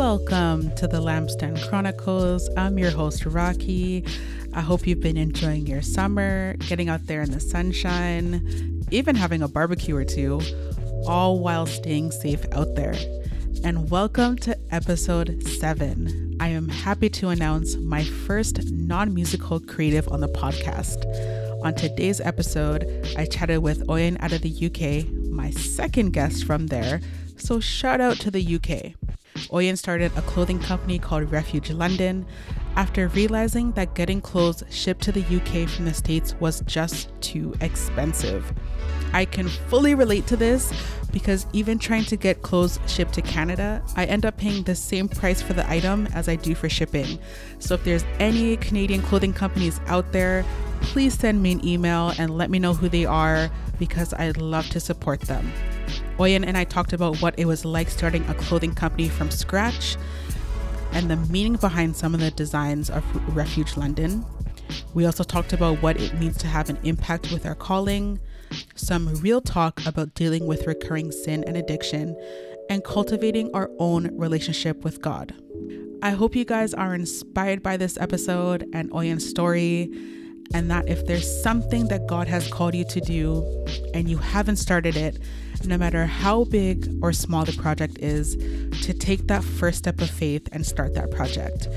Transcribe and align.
Welcome 0.00 0.74
to 0.76 0.88
the 0.88 0.98
Lampstand 0.98 1.68
Chronicles. 1.68 2.48
I'm 2.56 2.78
your 2.78 2.90
host, 2.90 3.26
Rocky. 3.26 4.02
I 4.54 4.62
hope 4.62 4.86
you've 4.86 5.02
been 5.02 5.18
enjoying 5.18 5.66
your 5.66 5.82
summer, 5.82 6.54
getting 6.68 6.88
out 6.88 7.06
there 7.06 7.20
in 7.20 7.32
the 7.32 7.38
sunshine, 7.38 8.82
even 8.90 9.14
having 9.14 9.42
a 9.42 9.46
barbecue 9.46 9.94
or 9.94 10.06
two, 10.06 10.40
all 11.06 11.38
while 11.40 11.66
staying 11.66 12.12
safe 12.12 12.42
out 12.52 12.76
there. 12.76 12.94
And 13.62 13.90
welcome 13.90 14.36
to 14.38 14.56
episode 14.70 15.46
seven. 15.46 16.34
I 16.40 16.48
am 16.48 16.70
happy 16.70 17.10
to 17.10 17.28
announce 17.28 17.76
my 17.76 18.02
first 18.02 18.72
non 18.72 19.12
musical 19.12 19.60
creative 19.60 20.08
on 20.08 20.20
the 20.20 20.28
podcast. 20.28 21.04
On 21.62 21.74
today's 21.74 22.22
episode, 22.22 22.86
I 23.18 23.26
chatted 23.26 23.58
with 23.58 23.86
Oyin 23.86 24.16
out 24.20 24.32
of 24.32 24.40
the 24.40 24.48
UK, 24.48 25.12
my 25.30 25.50
second 25.50 26.12
guest 26.12 26.46
from 26.46 26.68
there. 26.68 27.02
So, 27.36 27.60
shout 27.60 28.00
out 28.00 28.18
to 28.20 28.30
the 28.30 28.56
UK. 28.56 28.94
Oyin 29.52 29.76
started 29.76 30.12
a 30.16 30.22
clothing 30.22 30.60
company 30.60 30.98
called 30.98 31.30
Refuge 31.30 31.70
London 31.70 32.24
after 32.76 33.08
realizing 33.08 33.72
that 33.72 33.94
getting 33.94 34.20
clothes 34.20 34.62
shipped 34.70 35.02
to 35.02 35.12
the 35.12 35.22
UK 35.22 35.68
from 35.68 35.86
the 35.86 35.94
States 35.94 36.34
was 36.38 36.60
just 36.66 37.10
too 37.20 37.54
expensive. 37.60 38.52
I 39.12 39.24
can 39.24 39.48
fully 39.48 39.94
relate 39.96 40.26
to 40.28 40.36
this 40.36 40.72
because 41.12 41.46
even 41.52 41.80
trying 41.80 42.04
to 42.04 42.16
get 42.16 42.42
clothes 42.42 42.78
shipped 42.86 43.14
to 43.14 43.22
Canada, 43.22 43.82
I 43.96 44.04
end 44.04 44.24
up 44.24 44.36
paying 44.36 44.62
the 44.62 44.76
same 44.76 45.08
price 45.08 45.42
for 45.42 45.52
the 45.52 45.68
item 45.68 46.06
as 46.14 46.28
I 46.28 46.36
do 46.36 46.54
for 46.54 46.68
shipping. 46.68 47.18
So 47.58 47.74
if 47.74 47.82
there's 47.82 48.04
any 48.20 48.56
Canadian 48.56 49.02
clothing 49.02 49.32
companies 49.32 49.80
out 49.86 50.12
there, 50.12 50.44
please 50.80 51.14
send 51.14 51.42
me 51.42 51.52
an 51.52 51.66
email 51.66 52.12
and 52.18 52.38
let 52.38 52.50
me 52.50 52.60
know 52.60 52.74
who 52.74 52.88
they 52.88 53.04
are 53.04 53.50
because 53.80 54.14
I'd 54.14 54.36
love 54.36 54.68
to 54.70 54.80
support 54.80 55.22
them. 55.22 55.52
Oyin 56.20 56.44
and 56.46 56.58
I 56.58 56.64
talked 56.64 56.92
about 56.92 57.16
what 57.22 57.34
it 57.38 57.46
was 57.46 57.64
like 57.64 57.88
starting 57.88 58.28
a 58.28 58.34
clothing 58.34 58.74
company 58.74 59.08
from 59.08 59.30
scratch 59.30 59.96
and 60.92 61.10
the 61.10 61.16
meaning 61.16 61.54
behind 61.54 61.96
some 61.96 62.12
of 62.12 62.20
the 62.20 62.30
designs 62.30 62.90
of 62.90 63.02
Refuge 63.34 63.74
London. 63.78 64.26
We 64.92 65.06
also 65.06 65.24
talked 65.24 65.54
about 65.54 65.80
what 65.80 65.98
it 65.98 66.20
means 66.20 66.36
to 66.38 66.46
have 66.46 66.68
an 66.68 66.78
impact 66.82 67.32
with 67.32 67.46
our 67.46 67.54
calling, 67.54 68.20
some 68.74 69.14
real 69.22 69.40
talk 69.40 69.80
about 69.86 70.12
dealing 70.12 70.46
with 70.46 70.66
recurring 70.66 71.10
sin 71.10 71.42
and 71.46 71.56
addiction, 71.56 72.14
and 72.68 72.84
cultivating 72.84 73.50
our 73.54 73.70
own 73.78 74.14
relationship 74.18 74.84
with 74.84 75.00
God. 75.00 75.34
I 76.02 76.10
hope 76.10 76.36
you 76.36 76.44
guys 76.44 76.74
are 76.74 76.94
inspired 76.94 77.62
by 77.62 77.78
this 77.78 77.96
episode 77.96 78.68
and 78.74 78.90
Oyin's 78.90 79.26
story 79.26 79.90
and 80.52 80.70
that 80.70 80.86
if 80.86 81.06
there's 81.06 81.42
something 81.42 81.88
that 81.88 82.06
God 82.06 82.28
has 82.28 82.46
called 82.48 82.74
you 82.74 82.84
to 82.84 83.00
do 83.00 83.64
and 83.94 84.06
you 84.06 84.18
haven't 84.18 84.56
started 84.56 84.98
it, 84.98 85.18
no 85.64 85.76
matter 85.76 86.06
how 86.06 86.44
big 86.44 86.88
or 87.02 87.12
small 87.12 87.44
the 87.44 87.52
project 87.52 87.98
is, 87.98 88.36
to 88.84 88.92
take 88.92 89.26
that 89.26 89.44
first 89.44 89.78
step 89.78 90.00
of 90.00 90.10
faith 90.10 90.48
and 90.52 90.64
start 90.64 90.94
that 90.94 91.10
project. 91.10 91.68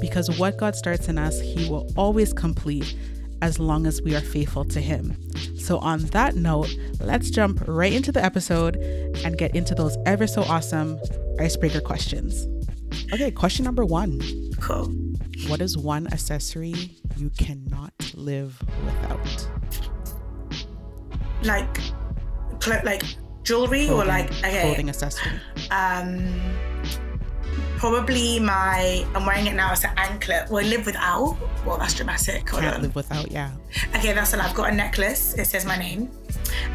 Because 0.00 0.38
what 0.38 0.56
God 0.56 0.76
starts 0.76 1.08
in 1.08 1.18
us, 1.18 1.40
He 1.40 1.68
will 1.68 1.90
always 1.96 2.32
complete 2.32 2.96
as 3.42 3.58
long 3.58 3.86
as 3.86 4.02
we 4.02 4.14
are 4.14 4.20
faithful 4.20 4.64
to 4.66 4.80
Him. 4.80 5.16
So, 5.58 5.78
on 5.78 6.00
that 6.06 6.36
note, 6.36 6.74
let's 7.00 7.30
jump 7.30 7.62
right 7.66 7.92
into 7.92 8.12
the 8.12 8.22
episode 8.24 8.76
and 9.24 9.36
get 9.38 9.54
into 9.54 9.74
those 9.74 9.96
ever 10.06 10.26
so 10.26 10.42
awesome 10.42 10.98
icebreaker 11.38 11.80
questions. 11.80 12.46
Okay, 13.12 13.30
question 13.30 13.64
number 13.64 13.84
one. 13.84 14.20
Cool. 14.60 14.86
What 15.48 15.60
is 15.60 15.76
one 15.76 16.06
accessory 16.08 16.74
you 17.16 17.30
cannot 17.38 17.92
live 18.14 18.60
without? 18.84 19.48
Like, 21.42 21.78
like 22.84 23.02
jewelry 23.42 23.86
Clothing, 23.86 23.90
or 23.90 24.04
like 24.04 24.30
okay. 24.44 24.62
clothing 24.62 24.88
accessory. 24.88 25.32
Um, 25.70 26.32
probably 27.78 28.38
my. 28.38 29.06
I'm 29.14 29.26
wearing 29.26 29.46
it 29.46 29.54
now. 29.54 29.72
It's 29.72 29.84
an 29.84 29.92
anklet. 29.96 30.50
Well, 30.50 30.64
live 30.64 30.86
without. 30.86 31.36
Well, 31.64 31.78
that's 31.78 31.94
dramatic. 31.94 32.48
Hold 32.48 32.62
Can't 32.62 32.76
on. 32.76 32.82
live 32.82 32.94
without, 32.94 33.30
yeah. 33.30 33.52
Okay, 33.96 34.12
that's 34.12 34.34
all. 34.34 34.40
I've 34.40 34.54
got 34.54 34.72
a 34.72 34.74
necklace. 34.74 35.34
It 35.34 35.46
says 35.46 35.64
my 35.64 35.76
name, 35.76 36.10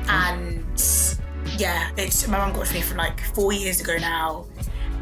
and 0.08 0.66
yeah, 1.58 1.92
it's 1.98 2.28
my 2.28 2.38
mum 2.38 2.54
got 2.54 2.64
it 2.64 2.68
for 2.68 2.74
me 2.74 2.82
from 2.82 2.98
like 2.98 3.22
four 3.34 3.54
years 3.54 3.82
ago 3.82 3.98
now, 3.98 4.46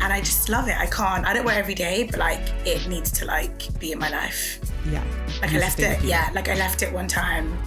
and 0.02 0.12
I 0.12 0.20
just 0.20 0.50
love 0.50 0.68
it. 0.68 0.78
I 0.78 0.86
can't. 0.86 1.26
I 1.26 1.34
don't 1.34 1.46
wear 1.46 1.56
it 1.56 1.60
every 1.60 1.76
day, 1.76 2.04
but 2.10 2.20
like 2.20 2.42
it 2.66 2.88
needs 2.88 3.12
to 3.20 3.26
like 3.26 3.80
be 3.80 3.92
in 3.92 4.00
my 4.00 4.10
life. 4.10 4.60
Yeah. 4.92 5.04
Like 5.42 5.54
I 5.54 5.58
left 5.60 5.80
it, 5.80 6.04
yeah, 6.04 6.30
like 6.34 6.50
I 6.50 6.56
left 6.56 6.84
it 6.84 6.92
one 6.94 7.08
time 7.08 7.58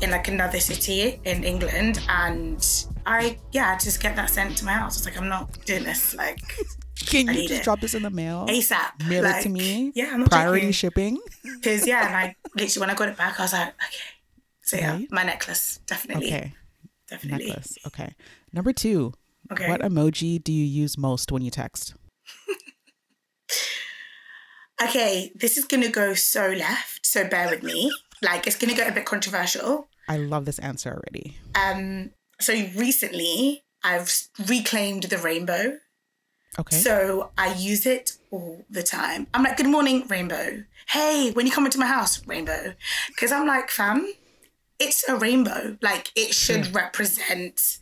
in 0.00 0.10
like 0.10 0.28
another 0.28 0.60
city 0.60 1.20
in 1.24 1.44
England 1.44 2.00
and 2.08 2.86
I 3.06 3.38
yeah, 3.52 3.78
just 3.78 4.02
get 4.02 4.16
that 4.16 4.28
sent 4.30 4.58
to 4.58 4.64
my 4.64 4.72
house. 4.72 4.96
It's 4.96 5.06
like 5.06 5.16
I'm 5.16 5.28
not 5.28 5.64
doing 5.64 5.84
this 5.84 6.14
like 6.14 6.40
Can 7.06 7.28
you 7.28 7.46
just 7.48 7.60
it. 7.60 7.64
drop 7.64 7.80
this 7.80 7.94
in 7.94 8.02
the 8.02 8.10
mail? 8.10 8.46
ASAP. 8.48 9.06
Mail 9.06 9.22
like, 9.22 9.36
it 9.40 9.42
to 9.44 9.48
me. 9.48 9.92
Yeah, 9.94 10.10
I'm 10.12 10.20
not 10.20 10.30
Priority 10.30 10.72
shipping. 10.72 11.18
Because 11.42 11.86
yeah, 11.86 12.06
and 12.06 12.16
I 12.16 12.36
literally 12.56 12.80
when 12.80 12.90
I 12.90 12.94
got 12.94 13.08
it 13.08 13.16
back 13.16 13.38
I 13.38 13.44
was 13.44 13.52
like, 13.52 13.68
okay. 13.68 14.04
So 14.62 14.76
yeah, 14.76 14.92
Right. 14.92 15.08
my 15.12 15.22
necklace, 15.22 15.78
definitely. 15.86 16.26
Okay. 16.26 16.52
Definitely. 17.08 17.46
Necklace. 17.46 17.78
Okay. 17.86 18.14
Number 18.52 18.72
two. 18.72 19.12
Okay. 19.52 19.68
What 19.68 19.80
emoji 19.80 20.42
do 20.42 20.52
you 20.52 20.64
use 20.64 20.98
most 20.98 21.30
when 21.30 21.42
you 21.42 21.50
text? 21.52 21.94
Okay, 24.82 25.32
this 25.34 25.56
is 25.56 25.64
gonna 25.64 25.88
go 25.88 26.12
so 26.12 26.48
left, 26.48 27.06
so 27.06 27.26
bear 27.26 27.48
with 27.48 27.62
me. 27.62 27.90
Like 28.22 28.46
it's 28.46 28.56
gonna 28.56 28.74
get 28.74 28.90
a 28.90 28.92
bit 28.92 29.06
controversial. 29.06 29.88
I 30.08 30.18
love 30.18 30.44
this 30.44 30.58
answer 30.58 30.90
already. 30.90 31.38
Um 31.54 32.10
so 32.40 32.52
recently 32.76 33.64
I've 33.82 34.12
reclaimed 34.48 35.04
the 35.04 35.18
rainbow. 35.18 35.78
Okay. 36.58 36.76
So 36.76 37.30
I 37.36 37.54
use 37.54 37.86
it 37.86 38.16
all 38.30 38.64
the 38.70 38.82
time. 38.82 39.26
I'm 39.34 39.42
like, 39.42 39.56
good 39.56 39.66
morning, 39.68 40.06
rainbow. 40.08 40.64
Hey, 40.88 41.30
when 41.32 41.46
you 41.46 41.52
come 41.52 41.66
into 41.66 41.78
my 41.78 41.86
house, 41.86 42.26
rainbow. 42.26 42.74
Because 43.08 43.30
I'm 43.30 43.46
like, 43.46 43.70
fam, 43.70 44.10
it's 44.78 45.06
a 45.08 45.16
rainbow. 45.16 45.76
Like, 45.82 46.10
it 46.16 46.34
should 46.34 46.74
represent 46.74 47.78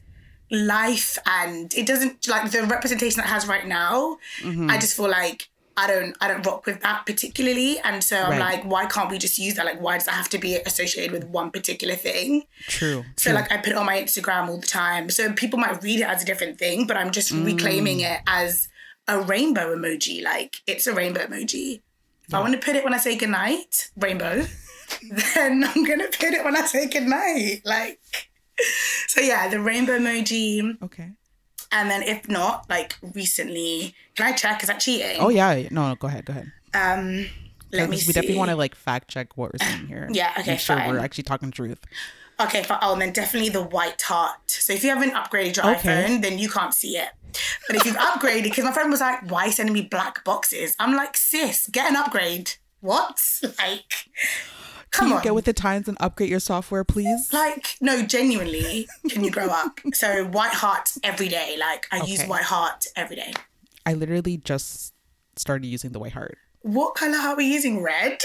life 0.51 1.19
and 1.27 1.73
it 1.75 1.87
doesn't 1.87 2.27
like 2.29 2.51
the 2.51 2.63
representation 2.65 3.21
it 3.21 3.27
has 3.27 3.47
right 3.47 3.67
now. 3.67 4.19
Mm-hmm. 4.41 4.71
I 4.71 4.79
just 4.79 4.97
feel 4.97 5.09
like 5.09 5.49
I 5.77 5.87
don't 5.89 6.17
I 6.21 6.29
don't 6.29 6.45
rock 6.47 6.67
with 6.67 6.81
that 6.83 7.05
particularly. 7.07 7.79
And 7.81 8.03
so 8.05 8.17
I'm 8.17 8.31
Right. 8.31 8.41
like, 8.41 8.65
why 8.65 8.87
can't 8.87 9.11
we 9.11 9.19
just 9.19 9.39
use 9.39 9.55
that? 9.55 9.65
Like, 9.67 9.81
why 9.81 9.95
does 9.99 10.07
that 10.07 10.15
have 10.15 10.29
to 10.31 10.39
be 10.39 10.57
associated 10.57 11.11
with 11.13 11.25
one 11.25 11.51
particular 11.51 11.95
thing? 11.97 12.45
True. 12.69 13.05
So 13.17 13.31
True. 13.31 13.35
like 13.41 13.51
I 13.51 13.57
put 13.57 13.69
it 13.69 13.77
on 13.77 13.87
my 13.87 14.01
Instagram 14.01 14.49
all 14.49 14.59
the 14.59 14.67
time. 14.67 15.11
So 15.11 15.33
people 15.33 15.59
might 15.59 15.83
read 15.83 16.01
it 16.01 16.05
as 16.07 16.23
a 16.23 16.27
different 16.27 16.59
thing, 16.59 16.87
but 16.87 16.97
I'm 16.97 17.11
just 17.11 17.31
reclaiming 17.33 17.99
Mm. 17.99 18.15
it 18.17 18.21
as 18.27 18.69
a 19.09 19.21
rainbow 19.21 19.75
emoji. 19.77 20.23
Like 20.23 20.57
it's 20.67 20.87
a 20.87 20.93
rainbow 20.95 21.27
emoji. 21.27 21.81
If 22.29 22.33
I 22.35 22.41
want 22.41 22.53
to 22.53 22.59
put 22.59 22.77
it 22.77 22.85
when 22.85 22.95
I 22.95 22.99
say 22.99 23.17
goodnight, 23.17 23.91
rainbow, 23.97 24.47
then 25.35 25.65
I'm 25.65 25.85
gonna 25.85 26.07
put 26.09 26.33
it 26.33 26.45
when 26.45 26.57
I 26.57 26.65
say 26.67 26.87
goodnight. 26.89 27.63
Like 27.65 27.99
so 29.09 29.21
yeah, 29.21 29.49
the 29.49 29.61
rainbow 29.61 29.99
emoji. 29.99 30.81
okay. 30.85 31.11
And 31.75 31.91
then 31.91 32.03
if 32.03 32.29
not, 32.29 32.71
like 32.71 32.97
recently, 33.03 33.95
can 34.15 34.27
I 34.27 34.33
check? 34.33 34.63
Is 34.63 34.69
that 34.69 34.81
cheating? 34.81 35.17
Oh 35.21 35.29
yeah. 35.29 35.69
No, 35.71 35.89
no, 35.89 35.95
go 35.97 36.07
ahead. 36.09 36.25
Go 36.25 36.31
ahead. 36.33 36.51
Um 36.73 37.27
let 37.73 37.91
me 37.91 37.97
we 37.97 38.03
see. 38.03 38.13
definitely 38.13 38.39
want 38.39 38.51
to 38.51 38.57
like 38.57 38.75
fact 38.77 39.09
check 39.11 39.37
what 39.37 39.53
we're 39.53 39.67
saying 39.67 39.89
here. 39.89 40.09
Yeah, 40.13 40.33
okay, 40.39 40.53
Make 40.53 40.61
sure 40.61 40.77
fine. 40.77 40.89
we're 40.91 41.01
actually 41.01 41.25
talking 41.25 41.51
truth. 41.51 41.81
Okay, 42.41 42.63
fi- 42.63 42.79
oh, 42.83 42.93
and 42.95 43.03
then 43.03 43.13
definitely 43.13 43.49
the 43.51 43.63
white 43.63 44.01
heart. 44.03 44.49
So 44.51 44.73
if 44.73 44.83
you 44.85 44.91
haven't 44.91 45.13
upgraded 45.13 45.57
your 45.57 45.67
Okay. 45.77 46.05
iPhone, 46.07 46.23
then 46.23 46.39
you 46.39 46.49
can't 46.49 46.73
see 46.75 46.97
it. 46.97 47.09
But 47.67 47.77
if 47.77 47.85
you've 47.85 47.97
upgraded, 47.97 48.45
because 48.45 48.65
my 48.65 48.73
friend 48.73 48.91
was 48.91 49.01
like, 49.01 49.29
"Why 49.31 49.43
are 49.43 49.47
you 49.47 49.53
sending 49.53 49.73
me 49.73 49.83
black 49.83 50.23
boxes?" 50.25 50.77
I'm 50.79 50.95
like, 50.95 51.17
"Sis, 51.17 51.69
get 51.73 51.91
an 51.91 51.97
upgrade." 51.97 52.53
What? 52.81 53.19
Like, 53.59 53.93
come 54.95 55.07
Can 55.07 55.09
you 55.11 55.17
on. 55.17 55.23
get 55.23 55.35
with 55.35 55.45
the 55.45 55.53
times 55.53 55.89
and 55.89 55.97
upgrade 56.01 56.31
your 56.31 56.41
software, 56.41 56.85
please? 56.85 57.33
like, 57.33 57.77
no, 57.81 58.03
genuinely, 58.03 58.87
can 59.11 59.25
you 59.25 59.31
grow 59.31 59.47
up? 59.49 59.81
So 59.95 60.25
white 60.27 60.53
heart 60.55 60.91
every 61.03 61.29
day. 61.29 61.57
Like, 61.59 61.87
I 61.93 61.99
use 62.05 62.21
Okay. 62.21 62.29
white 62.29 62.45
heart 62.45 62.87
every 62.97 63.17
day. 63.17 63.33
I 63.87 63.95
literally 63.95 64.37
just 64.39 64.93
started 65.37 65.67
using 65.67 65.93
the 65.93 65.99
white 65.99 66.13
heart. 66.13 66.39
What 66.63 66.95
color 66.95 67.19
are 67.19 67.37
we 67.37 67.45
using? 67.47 67.83
Red. 67.83 68.19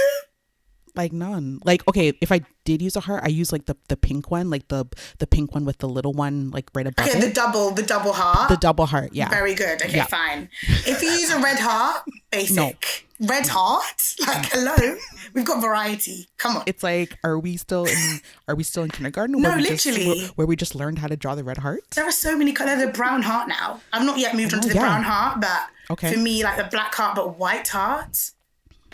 Like 0.95 1.13
none. 1.13 1.59
Like 1.63 1.87
okay, 1.87 2.13
if 2.21 2.31
I 2.31 2.41
did 2.65 2.81
use 2.81 2.95
a 2.95 2.99
heart, 2.99 3.21
I 3.23 3.29
use 3.29 3.51
like 3.51 3.65
the 3.65 3.75
the 3.87 3.97
pink 3.97 4.29
one, 4.31 4.49
like 4.49 4.67
the 4.67 4.85
the 5.19 5.27
pink 5.27 5.53
one 5.53 5.65
with 5.65 5.77
the 5.79 5.87
little 5.89 6.13
one 6.13 6.51
like 6.51 6.69
right 6.73 6.87
above 6.87 7.07
Okay, 7.07 7.19
the 7.19 7.31
double, 7.31 7.71
the 7.71 7.83
double 7.83 8.13
heart. 8.13 8.49
The 8.49 8.57
double 8.57 8.85
heart, 8.85 9.11
yeah. 9.13 9.29
Very 9.29 9.53
good. 9.55 9.81
Okay, 9.81 9.97
Yeah. 9.97 10.05
fine. 10.05 10.49
If 10.85 11.01
you 11.01 11.09
use 11.09 11.31
a 11.31 11.39
red 11.39 11.59
heart, 11.59 12.03
basic. 12.31 13.05
Red 13.21 13.47
heart? 13.47 14.15
Like, 14.25 14.45
hello? 14.53 14.95
We've 15.33 15.43
got 15.43 15.61
variety. 15.61 16.29
Come 16.37 16.55
on. 16.57 16.63
it's 16.65 16.83
like, 16.83 17.17
are 17.23 17.37
we 17.37 17.57
still 17.57 17.85
in? 17.85 18.21
Are 18.47 18.55
we 18.55 18.63
still 18.63 18.83
in 18.83 18.89
kindergarten? 18.91 19.41
No, 19.41 19.49
where 19.49 19.57
we 19.57 19.63
just- 19.65 19.85
literally. 19.85 20.19
where, 20.21 20.27
where 20.35 20.47
we 20.47 20.55
just 20.55 20.73
learned 20.73 20.99
how 20.99 21.07
to 21.07 21.17
draw 21.17 21.35
the 21.35 21.43
red 21.43 21.57
heart. 21.57 21.81
There 21.91 22.05
are 22.05 22.11
so 22.13 22.37
many 22.37 22.53
colors. 22.53 22.81
A 22.81 22.87
brown 22.87 23.21
heart 23.23 23.49
now. 23.49 23.81
I've 23.91 24.05
not 24.05 24.19
yet 24.19 24.35
moved 24.35 24.53
on 24.53 24.61
to 24.61 24.69
the 24.69 24.75
yeah. 24.75 24.81
brown 24.81 25.03
heart, 25.03 25.41
but 25.41 25.67
Okay. 25.91 26.13
for 26.13 26.19
me, 26.19 26.43
like 26.45 26.55
the 26.57 26.63
black 26.65 26.95
heart 26.95 27.15
but 27.15 27.37
white 27.37 27.67
heart, 27.67 28.31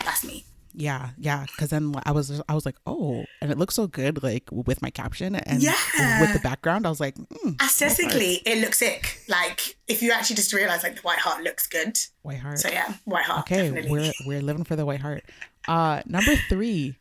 that's 0.03 0.23
me. 0.25 0.45
Yeah, 0.77 1.11
yeah. 1.17 1.45
Because 1.45 1.69
then 1.69 1.93
I 2.05 2.11
was 2.11 2.41
I 2.49 2.53
was 2.53 2.65
like, 2.65 2.75
oh, 2.85 3.23
and 3.41 3.49
it 3.51 3.57
looks 3.57 3.75
so 3.75 3.87
good, 3.87 4.21
like 4.21 4.43
with 4.51 4.81
my 4.81 4.89
caption 4.89 5.35
and 5.35 5.63
Yeah. 5.63 5.75
with 6.21 6.33
the 6.33 6.39
background. 6.39 6.85
I 6.85 6.89
was 6.89 6.99
like, 6.99 7.15
mm, 7.15 7.61
Aesthetically, 7.61 8.41
it 8.45 8.59
looks 8.59 8.79
sick. 8.79 9.21
Like 9.29 9.77
if 9.87 10.01
you 10.01 10.11
actually 10.11 10.35
just 10.35 10.51
realize 10.53 10.83
like 10.83 10.95
the 10.95 11.01
white 11.01 11.19
heart 11.19 11.43
looks 11.43 11.65
good. 11.67 11.97
white 12.23 12.39
heart. 12.39 12.59
So 12.59 12.69
yeah, 12.69 12.93
white 13.05 13.23
heart. 13.25 13.41
okay, 13.41 13.69
definitely. 13.69 13.89
we're 13.91 14.13
we're 14.27 14.41
living 14.41 14.65
for 14.65 14.75
the 14.75 14.85
white 14.85 15.01
heart. 15.01 15.23
Uh, 15.67 16.01
number 16.05 16.35
three, 16.49 16.97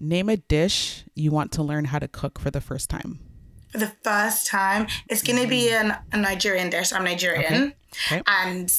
name 0.00 0.28
a 0.30 0.36
dish 0.36 1.04
you 1.14 1.30
want 1.30 1.52
to 1.52 1.62
learn 1.62 1.84
how 1.84 1.98
to 1.98 2.08
cook 2.08 2.38
for 2.38 2.50
the 2.50 2.60
first 2.60 2.88
time. 2.88 3.20
for 3.68 3.78
the 3.78 3.92
first 4.02 4.46
time. 4.46 4.86
It's 5.10 5.22
gonna 5.22 5.46
be 5.46 5.70
an, 5.70 5.94
a 6.12 6.16
Nigerian 6.16 6.70
dish. 6.70 6.92
I'm 6.94 7.04
Nigerian, 7.04 7.74
Okay. 8.06 8.22
and 8.26 8.72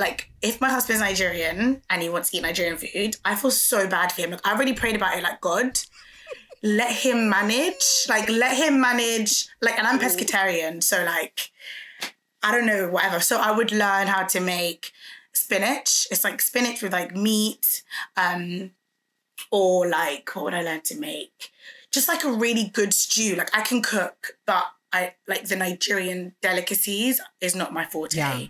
like 0.00 0.30
if 0.42 0.60
my 0.60 0.70
husband's 0.70 1.02
Nigerian 1.02 1.82
and 1.88 2.02
he 2.02 2.08
wants 2.08 2.30
to 2.30 2.38
eat 2.38 2.42
Nigerian 2.42 2.76
food, 2.76 3.16
I 3.24 3.36
feel 3.36 3.50
so 3.50 3.86
bad 3.86 4.10
for 4.10 4.22
him. 4.22 4.30
Like 4.30 4.46
I 4.46 4.52
already 4.52 4.72
prayed 4.72 4.96
about 4.96 5.16
it. 5.16 5.22
Like 5.22 5.40
God, 5.40 5.78
let 6.62 6.90
him 6.92 7.28
manage. 7.28 8.06
Like 8.08 8.28
let 8.28 8.56
him 8.56 8.80
manage. 8.80 9.48
Like, 9.60 9.78
and 9.78 9.86
I'm 9.86 9.98
pescatarian, 9.98 10.82
so 10.82 11.04
like 11.04 11.50
I 12.42 12.52
don't 12.52 12.66
know 12.66 12.88
whatever. 12.88 13.20
So 13.20 13.38
I 13.38 13.52
would 13.52 13.72
learn 13.72 14.06
how 14.06 14.24
to 14.24 14.40
make 14.40 14.92
spinach. 15.32 16.06
It's 16.10 16.24
like 16.24 16.40
spinach 16.40 16.82
with 16.82 16.92
like 16.92 17.14
meat, 17.14 17.82
um, 18.16 18.72
or 19.50 19.88
like 19.88 20.34
what 20.34 20.46
would 20.46 20.54
I 20.54 20.62
learn 20.62 20.80
to 20.82 20.98
make? 20.98 21.50
Just 21.92 22.08
like 22.08 22.24
a 22.24 22.32
really 22.32 22.64
good 22.64 22.94
stew. 22.94 23.36
Like 23.36 23.56
I 23.56 23.62
can 23.62 23.82
cook, 23.82 24.38
but 24.46 24.64
I 24.92 25.14
like 25.28 25.46
the 25.46 25.56
Nigerian 25.56 26.34
delicacies 26.42 27.20
is 27.40 27.54
not 27.54 27.72
my 27.72 27.84
forte. 27.84 28.16
Yeah. 28.16 28.46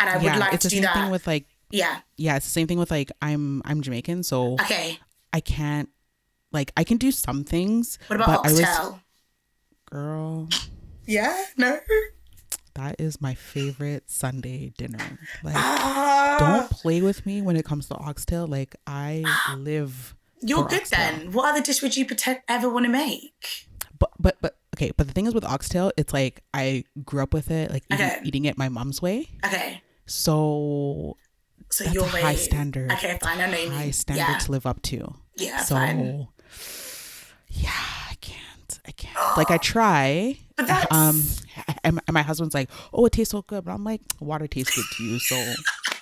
And 0.00 0.08
I 0.10 0.16
would 0.16 0.24
yeah, 0.24 0.36
like 0.38 0.54
it's 0.54 0.62
to 0.62 0.68
the 0.68 0.70
do 0.70 0.76
same 0.76 0.82
that. 0.84 0.94
thing 0.94 1.10
with 1.10 1.26
like 1.26 1.46
yeah. 1.70 2.00
yeah, 2.16 2.36
it's 2.36 2.46
the 2.46 2.52
same 2.52 2.66
thing 2.66 2.78
with 2.78 2.90
like 2.90 3.10
I'm 3.22 3.62
I'm 3.64 3.80
Jamaican, 3.82 4.22
so 4.22 4.54
Okay. 4.54 4.98
I 5.32 5.40
can't 5.40 5.88
like 6.52 6.72
I 6.76 6.84
can 6.84 6.96
do 6.98 7.10
some 7.10 7.44
things. 7.44 7.98
What 8.06 8.16
about 8.16 8.42
but 8.44 8.48
I 8.48 8.52
was 8.52 8.60
oxtail? 8.62 9.00
girl. 9.90 10.48
Yeah. 11.06 11.44
No. 11.56 11.78
That 12.74 12.96
is 12.98 13.20
my 13.20 13.34
favorite 13.34 14.10
Sunday 14.10 14.72
dinner. 14.76 15.18
Like, 15.44 15.54
Ah, 15.56 16.36
don't 16.40 16.70
play 16.70 17.00
with 17.02 17.24
me 17.24 17.40
when 17.40 17.56
it 17.56 17.64
comes 17.64 17.86
to 17.88 17.94
oxtail. 17.94 18.48
Like, 18.48 18.74
I 18.86 19.22
live. 19.56 20.16
you're 20.40 20.64
good 20.64 20.80
oxtail. 20.80 20.98
then. 21.18 21.32
What 21.32 21.50
other 21.50 21.60
dish 21.62 21.82
would 21.82 21.96
you 21.96 22.04
pretend 22.04 22.40
ever 22.48 22.68
want 22.68 22.86
to 22.86 22.90
make? 22.90 23.68
But, 23.96 24.10
but, 24.18 24.38
but, 24.40 24.56
okay. 24.74 24.92
But 24.96 25.06
the 25.08 25.12
thing 25.12 25.26
is 25.26 25.34
with 25.34 25.44
oxtail, 25.44 25.90
it's 25.96 26.12
like 26.12 26.42
I 26.52 26.84
grew 27.04 27.22
up 27.22 27.32
with 27.34 27.50
it, 27.50 27.70
like 27.70 27.84
eating, 27.92 28.06
Okay. 28.06 28.20
eating 28.24 28.44
it 28.44 28.58
my 28.58 28.68
mom's 28.68 29.00
way. 29.02 29.28
Okay. 29.44 29.80
So 30.06 31.16
So 31.70 31.84
that's 31.84 31.94
your 31.94 32.04
way. 32.12 32.20
high 32.20 32.34
standard. 32.36 32.92
Okay, 32.92 33.18
fine. 33.22 33.40
I 33.40 33.50
know 33.50 33.58
you 33.58 33.70
high 33.70 33.90
standard 33.90 34.26
Yeah. 34.28 34.38
to 34.38 34.52
live 34.52 34.66
up 34.66 34.82
to. 34.82 35.14
Yeah, 35.36 35.58
so, 35.64 35.74
fine. 35.74 36.28
yeah, 37.48 37.70
I 38.10 38.14
can't. 38.20 38.80
I 38.86 38.92
can't. 38.92 39.14
Like, 39.36 39.50
I 39.50 39.58
try. 39.58 40.36
But 40.56 40.68
that's 40.68 40.86
Um, 40.94 41.22
and 41.82 42.00
my 42.12 42.22
husband's 42.22 42.54
like, 42.54 42.70
"Oh, 42.92 43.04
it 43.06 43.12
tastes 43.12 43.32
so 43.32 43.42
good," 43.42 43.64
but 43.64 43.72
I'm 43.72 43.82
like, 43.82 44.00
"Water 44.20 44.46
tastes 44.46 44.76
good 44.76 44.84
to 44.96 45.02
you." 45.02 45.18
So, 45.18 45.34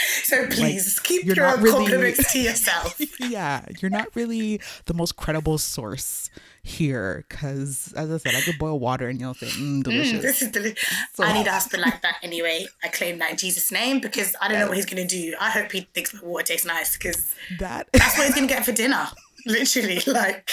so 0.24 0.46
please 0.46 0.98
keep 1.00 1.24
your 1.24 1.36
really- 1.58 1.70
compliments 1.70 2.32
to 2.32 2.38
yourself. 2.40 3.00
yeah, 3.20 3.64
you're 3.80 3.90
not 3.90 4.14
really 4.14 4.60
the 4.86 4.94
most 4.94 5.16
credible 5.16 5.58
source 5.58 6.30
here, 6.62 7.24
because 7.28 7.92
as 7.96 8.10
I 8.10 8.16
said, 8.18 8.34
I 8.34 8.42
could 8.42 8.58
boil 8.58 8.78
water 8.78 9.08
and 9.08 9.18
you'll 9.20 9.34
say, 9.34 9.46
mm, 9.46 9.82
delicious. 9.82 10.22
This 10.22 10.42
is 10.42 10.50
delicious. 10.50 10.94
So- 11.14 11.24
I 11.24 11.32
need 11.32 11.46
a 11.46 11.52
husband 11.52 11.82
like 11.82 12.02
that 12.02 12.16
anyway. 12.22 12.66
I 12.82 12.88
claim 12.88 13.18
that 13.18 13.30
in 13.32 13.36
Jesus' 13.36 13.72
name 13.72 14.00
because 14.00 14.34
I 14.40 14.48
don't 14.48 14.58
know 14.58 14.68
what 14.68 14.76
he's 14.76 14.86
gonna 14.86 15.06
do. 15.06 15.34
I 15.40 15.50
hope 15.50 15.72
he 15.72 15.88
thinks 15.94 16.12
my 16.14 16.20
water 16.22 16.44
tastes 16.46 16.66
nice 16.66 16.96
because 16.96 17.34
that 17.58 17.88
that's 17.92 18.16
what 18.18 18.26
he's 18.26 18.34
gonna 18.34 18.46
get 18.46 18.64
for 18.64 18.72
dinner. 18.72 19.08
Literally, 19.46 20.00
like 20.06 20.50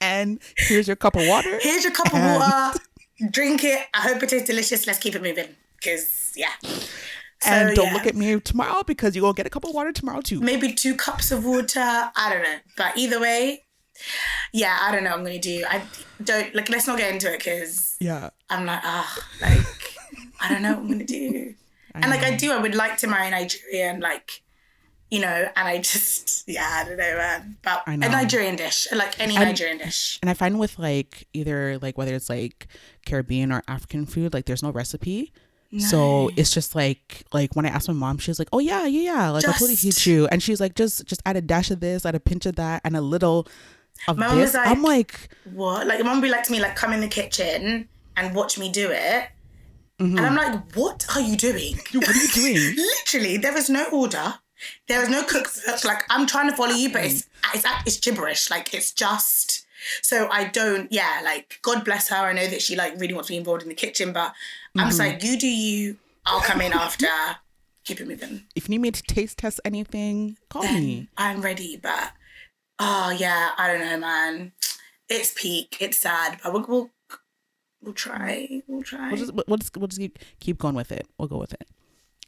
and 0.00 0.38
here's 0.56 0.86
your 0.86 0.96
cup 0.96 1.16
of 1.16 1.26
water. 1.26 1.58
here's 1.60 1.82
your 1.82 1.92
cup 1.92 2.06
of 2.14 2.20
water, 2.20 2.78
drink 3.30 3.64
it. 3.64 3.86
I 3.92 4.02
hope 4.02 4.22
it 4.22 4.28
tastes 4.28 4.46
delicious. 4.46 4.86
Let's 4.86 4.98
keep 5.00 5.14
it 5.16 5.22
moving 5.22 5.48
because 5.76 6.32
yeah. 6.36 6.52
So, 7.44 7.50
and 7.50 7.74
don't 7.76 7.86
yeah. 7.88 7.92
look 7.94 8.06
at 8.06 8.14
me 8.16 8.40
tomorrow 8.40 8.82
because 8.82 9.14
you 9.14 9.22
will 9.22 9.32
get 9.32 9.46
a 9.46 9.50
cup 9.50 9.64
of 9.64 9.72
water 9.74 9.92
tomorrow 9.92 10.20
too. 10.20 10.40
maybe 10.40 10.72
two 10.72 10.94
cups 10.96 11.30
of 11.30 11.44
water. 11.44 11.78
I 11.80 12.30
don't 12.32 12.42
know, 12.42 12.56
but 12.76 12.96
either 12.96 13.20
way, 13.20 13.64
yeah, 14.52 14.78
I 14.80 14.90
don't 14.92 15.04
know. 15.04 15.10
what 15.10 15.18
I'm 15.20 15.24
gonna 15.24 15.38
do. 15.38 15.64
I 15.68 15.82
don't 16.22 16.54
like. 16.54 16.68
Let's 16.68 16.86
not 16.86 16.98
get 16.98 17.12
into 17.12 17.32
it 17.32 17.38
because 17.38 17.96
Yeah. 18.00 18.30
I'm 18.50 18.66
like, 18.66 18.80
ah, 18.82 19.18
like 19.40 19.60
I 20.40 20.48
don't 20.48 20.62
know 20.62 20.72
what 20.72 20.80
I'm 20.80 20.88
gonna 20.88 21.04
do. 21.04 21.54
and 21.94 22.10
like 22.10 22.22
I 22.22 22.34
do, 22.36 22.52
I 22.52 22.58
would 22.58 22.74
like 22.74 22.96
to 22.98 23.06
marry 23.06 23.30
Nigerian, 23.30 24.00
like 24.00 24.42
you 25.10 25.20
know, 25.20 25.48
and 25.54 25.68
I 25.68 25.78
just 25.78 26.44
yeah, 26.48 26.66
I 26.82 26.88
don't 26.88 26.96
know, 26.96 27.16
man. 27.16 27.56
But 27.62 27.82
I 27.86 27.94
a 27.94 27.96
know. 27.96 28.08
Nigerian 28.08 28.56
dish, 28.56 28.88
like 28.92 29.20
any 29.20 29.36
And- 29.36 29.44
Nigerian 29.44 29.78
dish. 29.78 30.18
And 30.22 30.30
I 30.30 30.34
find 30.34 30.58
with 30.58 30.78
like 30.78 31.28
either 31.32 31.78
like 31.80 31.96
whether 31.98 32.14
it's 32.14 32.28
like 32.28 32.66
Caribbean 33.06 33.52
or 33.52 33.62
African 33.68 34.06
food, 34.06 34.32
like 34.34 34.46
there's 34.46 34.62
no 34.62 34.70
recipe. 34.70 35.32
So 35.80 36.30
it's 36.36 36.52
just 36.52 36.74
like 36.74 37.24
like 37.32 37.54
when 37.56 37.66
I 37.66 37.70
asked 37.70 37.88
my 37.88 37.94
mom, 37.94 38.18
she 38.18 38.30
was 38.30 38.38
like, 38.38 38.48
"Oh 38.52 38.58
yeah, 38.58 38.86
yeah, 38.86 39.12
yeah, 39.12 39.30
like 39.30 39.44
I'll 39.46 39.52
totally 39.52 39.72
Just- 39.76 39.82
teach 39.82 40.06
you." 40.06 40.26
And 40.28 40.42
she's 40.42 40.60
like, 40.60 40.74
"Just 40.74 41.04
just 41.06 41.20
add 41.26 41.36
a 41.36 41.40
dash 41.40 41.70
of 41.70 41.80
this, 41.80 42.06
add 42.06 42.14
a 42.14 42.20
pinch 42.20 42.46
of 42.46 42.56
that, 42.56 42.80
and 42.84 42.96
a 42.96 43.00
little 43.00 43.48
of 44.08 44.16
My 44.18 44.34
this." 44.34 44.54
like- 44.54 44.68
I'm 44.68 44.82
like, 44.82 45.28
What? 45.52 45.86
Like 45.86 46.02
mum 46.04 46.16
would 46.20 46.22
be 46.26 46.30
like 46.30 46.44
to 46.44 46.52
me, 46.52 46.60
like 46.60 46.76
come 46.76 46.92
in 46.92 47.00
the 47.00 47.08
kitchen 47.08 47.88
and 48.16 48.34
watch 48.34 48.58
me 48.58 48.70
do 48.70 48.90
it. 48.90 49.28
Mm-hmm. 50.00 50.18
And 50.18 50.26
I'm 50.26 50.34
like, 50.34 50.76
what 50.76 51.06
are 51.14 51.20
you 51.20 51.36
doing? 51.36 51.76
"What 51.92 52.08
are 52.08 52.14
you 52.14 52.28
doing?" 52.28 52.76
Literally, 53.06 53.36
there 53.36 53.56
is 53.56 53.70
no 53.70 53.84
order. 53.92 54.34
There 54.88 55.02
is 55.02 55.08
no 55.08 55.22
cookbook. 55.24 55.84
Like 55.84 56.02
I'm 56.10 56.26
trying 56.26 56.50
to 56.50 56.56
follow 56.56 56.72
you, 56.74 56.92
but 56.92 57.04
it's 57.04 57.28
it's 57.54 57.64
it's 57.86 57.98
gibberish. 58.00 58.50
Like 58.50 58.72
it's 58.74 58.92
just. 58.92 59.63
So 60.02 60.28
I 60.30 60.44
don't. 60.44 60.90
Yeah, 60.92 61.20
like 61.24 61.58
God 61.62 61.84
bless 61.84 62.08
her. 62.08 62.16
I 62.16 62.32
know 62.32 62.46
that 62.46 62.62
she 62.62 62.76
like 62.76 62.98
really 62.98 63.14
wants 63.14 63.28
to 63.28 63.32
be 63.32 63.38
involved 63.38 63.62
in 63.62 63.68
the 63.68 63.74
kitchen, 63.74 64.12
but 64.12 64.32
I'm 64.76 64.88
just 64.88 65.00
mm-hmm. 65.00 65.12
like, 65.12 65.24
you 65.24 65.38
do 65.38 65.48
you. 65.48 65.96
I'll 66.26 66.40
come 66.40 66.60
in 66.60 66.72
after. 66.72 67.06
Keep 67.84 68.00
it 68.00 68.08
moving. 68.08 68.44
if 68.56 68.66
you 68.66 68.70
need 68.70 68.80
me 68.80 68.90
to 68.90 69.02
taste 69.02 69.38
test 69.38 69.60
anything, 69.64 70.38
call 70.48 70.62
me. 70.62 71.08
I'm 71.18 71.42
ready, 71.42 71.76
but 71.76 72.12
oh 72.78 73.10
yeah, 73.10 73.50
I 73.58 73.66
don't 73.68 73.80
know, 73.80 73.98
man. 73.98 74.52
It's 75.08 75.34
peak. 75.36 75.76
It's 75.80 75.98
sad, 75.98 76.38
but 76.42 76.54
we'll 76.54 76.64
we'll, 76.66 76.90
we'll 77.82 77.92
try. 77.92 78.62
We'll 78.66 78.82
try. 78.82 79.08
We'll 79.08 79.18
just 79.18 79.34
we'll 79.34 79.58
just, 79.58 79.76
we'll 79.76 79.88
just 79.88 80.00
keep, 80.00 80.18
keep 80.40 80.58
going 80.58 80.74
with 80.74 80.92
it. 80.92 81.06
We'll 81.18 81.28
go 81.28 81.38
with 81.38 81.52
it. 81.52 81.68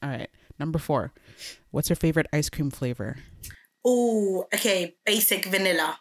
All 0.02 0.11
right. 0.11 0.29
Number 0.59 0.79
four. 0.79 1.12
What's 1.70 1.88
your 1.88 1.97
favorite 1.97 2.26
ice 2.32 2.49
cream 2.49 2.70
flavor? 2.70 3.17
Oh, 3.85 4.47
okay. 4.55 4.97
Basic 5.05 5.47
vanilla. 5.47 5.99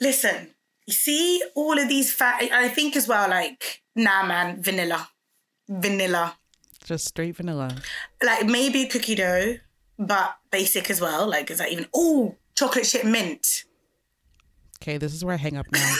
Listen, 0.00 0.48
you 0.86 0.92
see 0.92 1.42
all 1.54 1.78
of 1.78 1.88
these 1.88 2.12
fat. 2.12 2.42
I 2.52 2.68
think 2.68 2.96
as 2.96 3.08
well, 3.08 3.28
like, 3.28 3.82
nah, 3.94 4.24
man, 4.24 4.62
vanilla. 4.62 5.08
Vanilla. 5.68 6.36
Just 6.84 7.08
straight 7.08 7.36
vanilla. 7.36 7.76
Like, 8.22 8.46
maybe 8.46 8.86
cookie 8.86 9.16
dough, 9.16 9.56
but 9.98 10.36
basic 10.50 10.90
as 10.90 11.00
well. 11.00 11.26
Like, 11.28 11.50
is 11.50 11.58
that 11.58 11.72
even. 11.72 11.86
Oh, 11.94 12.36
chocolate 12.54 12.84
chip 12.84 13.04
mint. 13.04 13.64
Okay, 14.80 14.98
this 14.98 15.12
is 15.12 15.24
where 15.24 15.34
I 15.34 15.38
hang 15.38 15.56
up 15.56 15.66
now. 15.72 15.80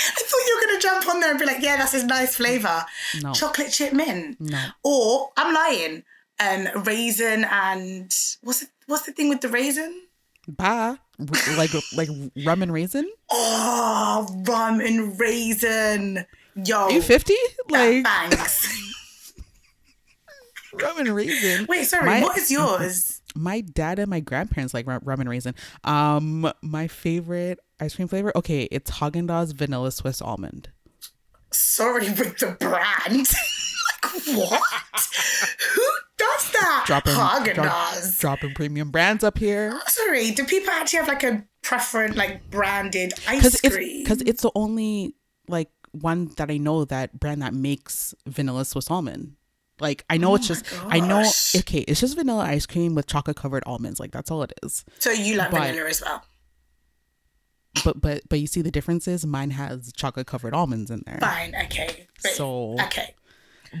I 0.00 0.22
thought 0.24 0.46
you 0.46 0.56
were 0.56 0.66
going 0.66 0.80
to 0.80 0.82
jump 0.82 1.08
on 1.08 1.20
there 1.20 1.30
and 1.30 1.38
be 1.38 1.46
like, 1.46 1.62
yeah, 1.62 1.76
that's 1.76 1.94
a 1.94 2.04
nice 2.06 2.34
flavour. 2.34 2.84
No. 3.22 3.32
Chocolate 3.32 3.70
chip 3.70 3.92
mint. 3.92 4.40
No. 4.40 4.64
Or, 4.82 5.30
I'm 5.36 5.54
lying, 5.54 6.02
um, 6.40 6.82
raisin 6.82 7.44
and. 7.44 8.12
What's 8.42 8.60
the, 8.60 8.66
what's 8.86 9.06
the 9.06 9.12
thing 9.12 9.28
with 9.28 9.42
the 9.42 9.48
raisin? 9.48 10.02
Bah. 10.48 10.96
Like 11.56 11.70
like 11.96 12.08
rum 12.46 12.62
and 12.62 12.72
raisin? 12.72 13.10
Oh, 13.30 14.42
rum 14.46 14.80
and 14.80 15.18
raisin. 15.18 16.24
Yo. 16.64 16.88
You 16.88 17.02
50? 17.02 17.34
Like 17.70 18.04
Thanks. 18.04 19.34
rum 20.72 20.98
and 20.98 21.08
raisin. 21.08 21.66
Wait, 21.68 21.84
sorry. 21.84 22.06
My- 22.06 22.20
what 22.22 22.38
is 22.38 22.50
yours? 22.50 23.20
My 23.34 23.60
dad 23.60 23.98
and 23.98 24.08
my 24.08 24.20
grandparents 24.20 24.74
like 24.74 24.86
rum, 24.86 25.00
rum 25.04 25.20
and 25.20 25.28
raisin. 25.28 25.54
Um, 25.84 26.50
my 26.62 26.88
favorite 26.88 27.58
ice 27.80 27.94
cream 27.96 28.08
flavor. 28.08 28.32
Okay, 28.36 28.62
it's 28.70 28.90
Haagen 28.90 29.26
Dazs 29.28 29.54
vanilla 29.54 29.92
Swiss 29.92 30.20
almond. 30.22 30.70
Sorry 31.50 32.08
with 32.10 32.38
the 32.38 32.56
brand. 32.58 33.28
what? 34.36 34.62
Who 35.74 35.86
does 36.16 36.52
that? 36.52 36.84
Dropping 36.86 37.14
drop- 37.54 37.94
dropping 38.18 38.54
premium 38.54 38.90
brands 38.90 39.22
up 39.24 39.38
here. 39.38 39.70
Oh, 39.74 39.80
sorry. 39.86 40.30
Do 40.32 40.44
people 40.44 40.70
actually 40.70 40.98
have 41.00 41.08
like 41.08 41.22
a 41.24 41.44
preference, 41.62 42.16
like 42.16 42.50
branded 42.50 43.12
ice 43.28 43.44
it's 43.44 43.60
cream? 43.60 44.02
because 44.02 44.20
it's 44.22 44.30
it's 44.30 44.42
the 44.42 44.50
only 44.54 45.14
like 45.48 45.70
one 45.92 46.26
that 46.36 46.50
I 46.50 46.56
know 46.58 46.84
that 46.84 47.18
brand 47.18 47.42
that 47.42 47.54
makes 47.54 48.14
vanilla 48.26 48.64
Swiss 48.64 48.90
almond. 48.90 49.34
Like 49.80 50.04
I 50.10 50.16
know 50.16 50.32
oh 50.32 50.34
it's 50.36 50.48
my 50.48 50.54
just 50.54 50.84
I 50.88 50.98
know 51.00 51.30
okay, 51.56 51.80
it's 51.80 52.00
just 52.00 52.16
vanilla 52.16 52.42
ice 52.44 52.66
cream 52.66 52.94
with 52.94 53.06
chocolate 53.06 53.36
covered 53.36 53.62
almonds. 53.66 54.00
Like 54.00 54.10
that's 54.10 54.30
all 54.30 54.42
it 54.42 54.52
is. 54.62 54.84
so 54.98 55.10
you 55.10 55.36
like 55.36 55.50
but- 55.50 55.60
vanilla 55.68 55.88
as 55.88 56.02
well. 56.02 56.24
But 57.84 58.00
but 58.00 58.22
but 58.28 58.40
you 58.40 58.46
see 58.48 58.60
the 58.62 58.70
differences. 58.72 59.24
Mine 59.24 59.50
has 59.50 59.92
chocolate 59.92 60.26
covered 60.26 60.52
almonds 60.54 60.90
in 60.90 61.02
there. 61.06 61.18
Fine. 61.20 61.54
Okay. 61.66 62.08
But- 62.22 62.32
So- 62.32 62.74
okay. 62.86 63.14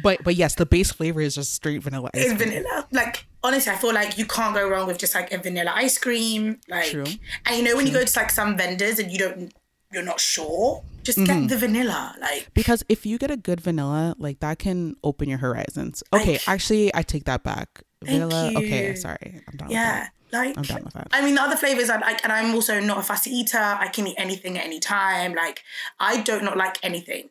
But 0.02 0.22
but 0.24 0.34
yes, 0.36 0.54
the 0.54 0.66
base 0.66 0.90
flavor 0.92 1.20
is 1.20 1.34
just 1.34 1.52
straight 1.54 1.82
vanilla 1.82 2.10
ice 2.14 2.24
It's 2.24 2.34
cream. 2.42 2.50
vanilla. 2.62 2.86
Like 2.92 3.26
honestly, 3.42 3.72
I 3.72 3.76
feel 3.76 3.94
like 3.94 4.18
you 4.18 4.26
can't 4.26 4.54
go 4.54 4.68
wrong 4.68 4.86
with 4.86 4.98
just 4.98 5.14
like 5.14 5.32
a 5.32 5.38
vanilla 5.38 5.72
ice 5.74 5.98
cream. 5.98 6.60
Like, 6.68 6.86
True. 6.90 7.04
and 7.46 7.56
you 7.56 7.62
know 7.62 7.76
when 7.76 7.86
you 7.86 7.92
go 7.92 8.04
to 8.04 8.18
like 8.18 8.30
some 8.30 8.56
vendors 8.56 8.98
and 8.98 9.10
you 9.10 9.18
don't, 9.18 9.54
you're 9.92 10.02
not 10.02 10.20
sure, 10.20 10.82
just 11.02 11.18
Mm-hmm. 11.18 11.40
get 11.46 11.48
the 11.50 11.56
vanilla. 11.56 12.14
Like, 12.20 12.48
Because 12.54 12.84
if 12.88 13.06
you 13.06 13.16
get 13.18 13.30
a 13.30 13.36
good 13.36 13.60
vanilla, 13.60 14.14
like 14.18 14.40
that 14.40 14.58
can 14.58 14.96
open 15.02 15.28
your 15.28 15.38
horizons. 15.38 16.02
Okay, 16.12 16.32
Like- 16.32 16.48
actually, 16.48 16.94
I 16.94 17.02
take 17.02 17.24
that 17.24 17.42
back. 17.44 17.82
Vanilla. 18.04 18.52
Okay, 18.56 18.94
sorry, 18.94 19.40
I'm 19.48 19.56
done. 19.56 19.70
yeah, 19.70 20.08
like. 20.32 20.56
I'm 20.56 20.62
done 20.62 20.84
with 20.84 20.94
that. 20.94 21.08
I 21.10 21.20
mean, 21.24 21.34
the 21.34 21.42
other 21.42 21.56
flavors 21.56 21.90
I 21.90 21.98
like, 21.98 22.22
and 22.22 22.32
I'm 22.32 22.54
also 22.54 22.78
not 22.78 22.98
a 22.98 23.02
fussy 23.02 23.30
eater. 23.30 23.58
I 23.58 23.88
can 23.88 24.06
eat 24.06 24.14
anything 24.18 24.56
at 24.56 24.64
any 24.64 24.78
time. 24.78 25.34
Like, 25.34 25.62
I 25.98 26.20
don't 26.20 26.44
not 26.44 26.56
like 26.56 26.78
anything. 26.84 27.30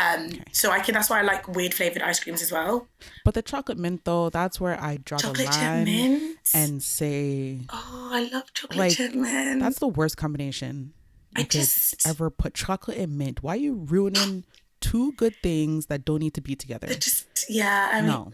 Um, 0.00 0.42
so 0.52 0.70
I 0.70 0.80
can. 0.80 0.94
That's 0.94 1.10
why 1.10 1.18
I 1.18 1.22
like 1.22 1.46
weird 1.48 1.74
flavored 1.74 2.02
ice 2.02 2.20
creams 2.20 2.42
as 2.42 2.50
well. 2.52 2.88
But 3.24 3.34
the 3.34 3.42
chocolate 3.42 3.78
mint, 3.78 4.04
though, 4.04 4.30
that's 4.30 4.60
where 4.60 4.80
I 4.80 4.96
draw 4.98 5.18
the 5.18 5.22
Chocolate 5.24 5.46
chip 5.50 5.56
line 5.62 5.84
mint. 5.84 6.38
and 6.54 6.82
say 6.82 7.60
oh, 7.70 8.10
I 8.12 8.28
love 8.32 8.52
chocolate 8.54 8.78
Like, 8.78 8.92
chip 8.96 9.14
mint. 9.14 9.60
that's 9.60 9.78
the 9.78 9.88
worst 9.88 10.16
combination. 10.16 10.92
I 11.36 11.42
just- 11.44 12.06
ever 12.06 12.30
put 12.30 12.54
chocolate 12.54 12.98
and 12.98 13.16
mint. 13.18 13.42
Why 13.42 13.54
are 13.54 13.56
you 13.58 13.74
ruining 13.88 14.44
two 14.80 15.12
good 15.12 15.34
things 15.42 15.86
that 15.86 16.04
don't 16.04 16.20
need 16.20 16.34
to 16.34 16.40
be 16.40 16.56
together? 16.56 16.86
just 16.94 17.26
yeah. 17.48 17.90
I 17.92 18.00
mean, 18.00 18.10
No. 18.10 18.32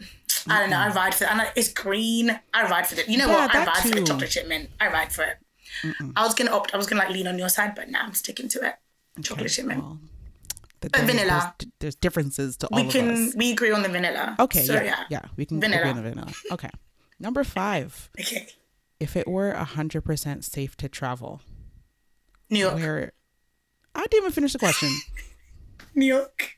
I 0.49 0.61
don't 0.61 0.70
know. 0.70 0.78
I 0.78 0.88
ride 0.92 1.14
for 1.14 1.25
it. 1.25 1.30
And 1.30 1.42
it's 1.56 1.73
green. 1.73 2.38
I 2.54 2.68
ride 2.70 2.87
for 2.87 2.94
it. 3.00 3.08
You 3.08 3.18
know 3.18 3.26
Yeah, 3.26 3.46
what? 3.46 3.54
I 3.54 3.64
ride 3.66 3.76
for 3.82 3.88
the 3.88 4.02
chocolate 4.04 4.30
chip 4.30 4.46
mint. 4.46 4.70
I 4.80 4.87
ride 4.88 5.12
for 5.12 5.25
it. 5.25 5.37
I 6.14 6.23
was 6.25 6.35
gonna 6.35 6.52
opt. 6.52 6.73
I 6.73 6.76
was 6.76 6.87
gonna 6.87 7.00
like 7.02 7.11
lean 7.11 7.26
on 7.26 7.37
your 7.38 7.49
side, 7.49 7.75
but 7.75 7.88
now 7.90 8.02
I'm 8.04 8.14
sticking 8.14 8.49
to 8.50 8.64
it. 8.66 8.75
Chocolate 9.25 9.50
chip 9.50 9.66
mint. 9.66 9.82
Well, 9.82 9.99
there's- 10.80 11.06
vanilla. 11.11 11.54
There's, 11.59 11.73
there's 11.80 11.95
differences 11.97 12.56
to 12.59 12.66
all 12.68 12.80
we 12.80 12.87
of 12.87 12.92
can 12.92 13.11
us. 13.11 13.35
we 13.37 13.52
agree 13.52 13.71
on 13.73 13.83
the 13.83 13.88
vanilla. 13.88 14.37
Okay, 14.38 14.62
So, 14.64 14.75
yeah, 14.75 15.04
yeah, 15.11 15.23
we 15.37 15.45
can 15.47 15.56
agree 15.59 15.68
Vanilla. 15.71 15.90
on 15.90 15.97
the 15.97 16.02
vanilla. 16.02 16.33
Okay, 16.52 16.71
number 17.18 17.45
five. 17.45 18.11
Okay. 18.21 18.49
If 19.00 19.16
it 19.16 19.26
were 19.28 19.52
hundred 19.54 20.02
percent 20.02 20.45
safe 20.45 20.76
to 20.78 20.88
travel, 20.88 21.40
New 22.50 22.61
York. 22.61 22.75
where 22.76 23.12
I 23.95 24.02
didn't 24.02 24.18
even 24.25 24.33
finish 24.33 24.52
the 24.52 24.59
question. 24.59 24.90
New 25.95 26.06
York. 26.06 26.52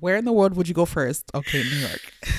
Where 0.00 0.16
in 0.16 0.24
the 0.24 0.32
world 0.32 0.56
would 0.56 0.68
you 0.68 0.74
go 0.74 0.84
first? 0.84 1.30
Okay, 1.34 1.62
New 1.62 1.78
York. 1.88 2.00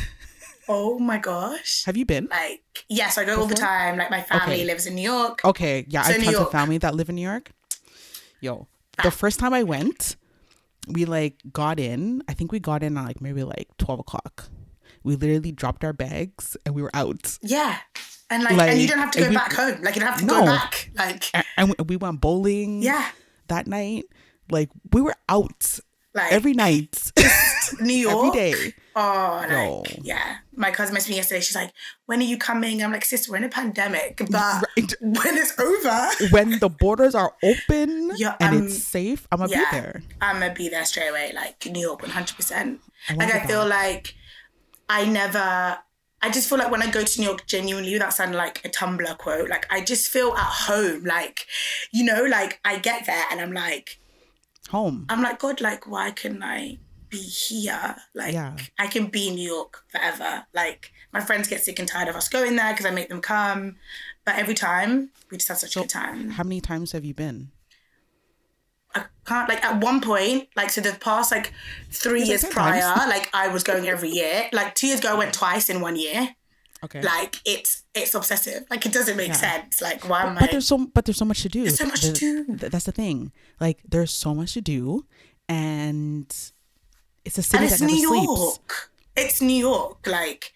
Oh 0.70 0.98
my 0.98 1.18
gosh. 1.18 1.84
Have 1.84 1.98
you 1.98 2.06
been? 2.06 2.30
Like 2.32 2.86
yes, 2.88 3.18
I 3.18 3.26
go 3.26 3.38
all 3.42 3.48
the 3.48 3.54
time. 3.54 3.98
Like 3.98 4.10
my 4.10 4.22
family 4.22 4.56
Okay. 4.56 4.64
lives 4.66 4.86
in 4.86 4.96
New 4.96 5.02
York. 5.02 5.44
Okay, 5.44 5.86
yeah, 5.90 6.04
I 6.04 6.14
have 6.14 6.24
tons 6.24 6.38
of 6.38 6.52
family 6.52 6.78
that 6.78 6.96
live 6.96 7.10
in 7.10 7.16
New 7.16 7.22
York. 7.30 7.52
Yo, 8.40 8.66
the 9.02 9.12
first 9.12 9.40
time 9.40 9.54
I 9.54 9.64
went, 9.64 10.16
we 10.88 11.06
like 11.06 11.36
got 11.52 11.80
in. 11.80 12.22
I 12.28 12.34
think 12.34 12.52
we 12.52 12.60
got 12.60 12.84
in 12.84 12.98
at 12.98 13.06
like 13.06 13.22
maybe 13.22 13.44
like 13.44 13.70
twelve 13.78 14.00
o'clock. 14.00 14.50
We 15.04 15.16
literally 15.16 15.52
dropped 15.52 15.84
our 15.84 15.94
bags 15.94 16.56
and 16.66 16.76
we 16.76 16.82
were 16.82 16.92
out. 16.94 17.38
Yeah. 17.42 17.78
And 18.30 18.44
like, 18.44 18.58
and 18.58 18.80
you 18.80 18.88
don't 18.88 19.00
have 19.00 19.12
to 19.12 19.20
go 19.20 19.30
we- 19.30 19.36
back 19.36 19.54
home. 19.54 19.82
Like 19.82 19.96
you 19.96 20.02
don't 20.02 20.10
have 20.12 20.20
to 20.20 20.26
No. 20.26 20.40
go 20.42 20.46
back. 20.46 20.92
Like 20.96 21.26
And 21.58 21.70
we- 21.78 21.84
we 21.88 21.98
went 21.98 22.22
bowling. 22.22 22.82
yeah. 22.82 23.10
that 23.48 23.68
night. 23.68 24.06
Like 24.50 24.70
we 24.92 25.02
were 25.02 25.16
out 25.30 25.80
Like 26.14 26.32
every 26.32 26.54
night, 26.54 27.12
New 27.82 27.94
York. 27.94 28.36
every 28.36 28.52
day. 28.52 28.74
Oh, 28.96 29.46
like, 29.86 30.00
yeah. 30.04 30.38
My 30.56 30.70
cousin 30.72 30.96
messaged 30.96 31.10
me 31.10 31.16
yesterday. 31.16 31.42
She's 31.42 31.56
like, 31.56 31.72
when 32.06 32.20
are 32.20 32.24
you 32.24 32.38
coming? 32.38 32.84
I'm 32.84 32.92
like, 32.92 33.06
sis, 33.06 33.28
we're 33.28 33.38
in 33.38 33.44
a 33.44 33.50
pandemic, 33.50 34.18
but 34.30 34.64
Right. 34.78 34.94
when 35.02 35.38
it's 35.38 35.58
over, 35.60 36.30
When 36.32 36.60
the 36.60 36.70
borders 36.70 37.16
are 37.16 37.34
open 37.44 38.12
Yeah, 38.18 38.36
and 38.40 38.56
um, 38.56 38.66
it's 38.68 38.84
safe, 38.84 39.28
I'm 39.32 39.40
gonna 39.40 39.52
yeah, 39.52 39.66
be 39.72 39.78
there. 39.78 40.04
I'm 40.22 40.40
gonna 40.40 40.54
be 40.54 40.70
there 40.70 40.86
straight 40.86 41.10
away. 41.10 41.32
Like 41.34 41.66
New 41.66 41.82
York, 41.82 42.02
100%. 42.02 42.78
I 43.10 43.14
Like 43.16 43.34
I 43.34 43.38
it 43.40 43.48
feel 43.48 43.66
like 43.68 44.14
I 44.90 45.06
never. 45.06 45.80
I 46.26 46.30
just 46.32 46.48
feel 46.48 46.58
like 46.58 46.72
when 46.72 46.82
I 46.82 46.90
go 46.90 47.04
to 47.04 47.20
New 47.20 47.28
York, 47.28 47.46
genuinely, 47.48 47.98
that 47.98 48.14
sounded 48.14 48.38
like 48.38 48.64
a 48.64 48.70
Tumblr 48.70 49.18
quote. 49.18 49.50
Like 49.50 49.66
I 49.70 49.82
just 49.82 50.10
feel 50.10 50.34
at 50.34 50.40
home. 50.46 51.04
Like, 51.04 51.48
you 51.92 52.06
know, 52.06 52.24
like 52.24 52.60
I 52.64 52.78
get 52.78 53.06
there 53.08 53.26
and 53.32 53.42
I'm 53.42 53.52
like, 53.54 54.00
Home. 54.70 55.06
I'm 55.10 55.22
like, 55.22 55.40
God, 55.40 55.60
like, 55.60 55.86
why 55.86 56.12
can 56.12 56.42
I 56.42 56.78
be 57.14 57.20
here? 57.22 57.96
Like, 58.14 58.34
Yeah. 58.34 58.58
I 58.78 58.88
can 58.88 59.08
be 59.08 59.28
in 59.30 59.36
New 59.36 59.48
York 59.48 59.84
forever. 59.90 60.46
Like, 60.54 60.92
my 61.14 61.22
friends 61.22 61.48
get 61.48 61.64
sick 61.64 61.80
and 61.80 61.88
tired 61.88 62.08
of 62.10 62.16
us 62.16 62.28
going 62.28 62.56
there 62.56 62.74
because 62.74 62.86
I 62.86 62.92
make 62.92 63.10
them 63.10 63.22
come. 63.22 63.78
But 64.26 64.36
every 64.38 64.54
time, 64.56 65.12
we 65.30 65.38
just 65.38 65.48
have 65.50 65.58
such 65.60 65.76
a 65.76 65.80
good 65.80 65.90
time. 65.90 66.32
How 66.32 66.44
many 66.44 66.60
times 66.62 66.92
have 66.94 67.06
you 67.06 67.14
been? 67.14 67.52
I 68.96 69.06
can't, 69.26 69.50
like, 69.50 69.64
at 69.64 69.82
one 69.82 70.02
point, 70.02 70.50
like, 70.56 70.70
so 70.70 70.80
the 70.82 70.94
past, 71.00 71.32
like, 71.32 71.52
three 71.92 72.24
years 72.24 72.44
prior, 72.46 72.96
like, 73.08 73.30
I 73.34 73.48
was 73.48 73.64
going 73.64 73.88
every 73.88 74.10
year. 74.10 74.50
Like, 74.52 74.76
two 74.76 74.88
years 74.88 75.00
ago, 75.00 75.10
I 75.10 75.18
went 75.18 75.34
twice 75.34 75.70
in 75.70 75.82
one 75.82 75.96
year. 75.96 76.36
Okay. 76.84 77.02
Like, 77.02 77.38
it's 77.46 77.84
it's 77.96 78.14
obsessive. 78.14 78.66
Like, 78.70 78.86
it 78.86 78.92
doesn't 78.92 79.16
make 79.16 79.30
Yeah. 79.30 79.34
sense. 79.48 79.82
Like, 79.82 80.08
why 80.10 80.24
am 80.26 80.34
but 80.36 80.44
I? 80.44 80.48
there's 80.52 80.68
so 80.68 80.78
but 80.94 81.06
there's 81.06 81.16
so 81.18 81.24
much 81.26 81.42
to 81.44 81.50
do. 81.50 81.62
There's 81.64 81.78
so 81.78 81.86
much 81.86 82.02
to 82.02 82.12
do. 82.12 82.46
th- 82.58 82.72
that's 82.74 82.84
the 82.86 82.92
thing. 82.92 83.32
Like 83.62 83.80
there's 83.88 84.12
so 84.12 84.36
much 84.36 84.54
to 84.56 84.62
do, 84.62 85.06
and 85.48 86.28
it's 87.26 87.38
a 87.38 87.44
city 87.44 87.64
and 87.64 87.72
it's 87.72 87.80
that 87.80 87.86
never 87.86 87.96
New 87.98 88.08
sleeps. 88.08 88.26
York. 88.42 88.92
It's 89.16 89.42
New 89.42 89.54
York. 89.72 90.06
Like, 90.08 90.52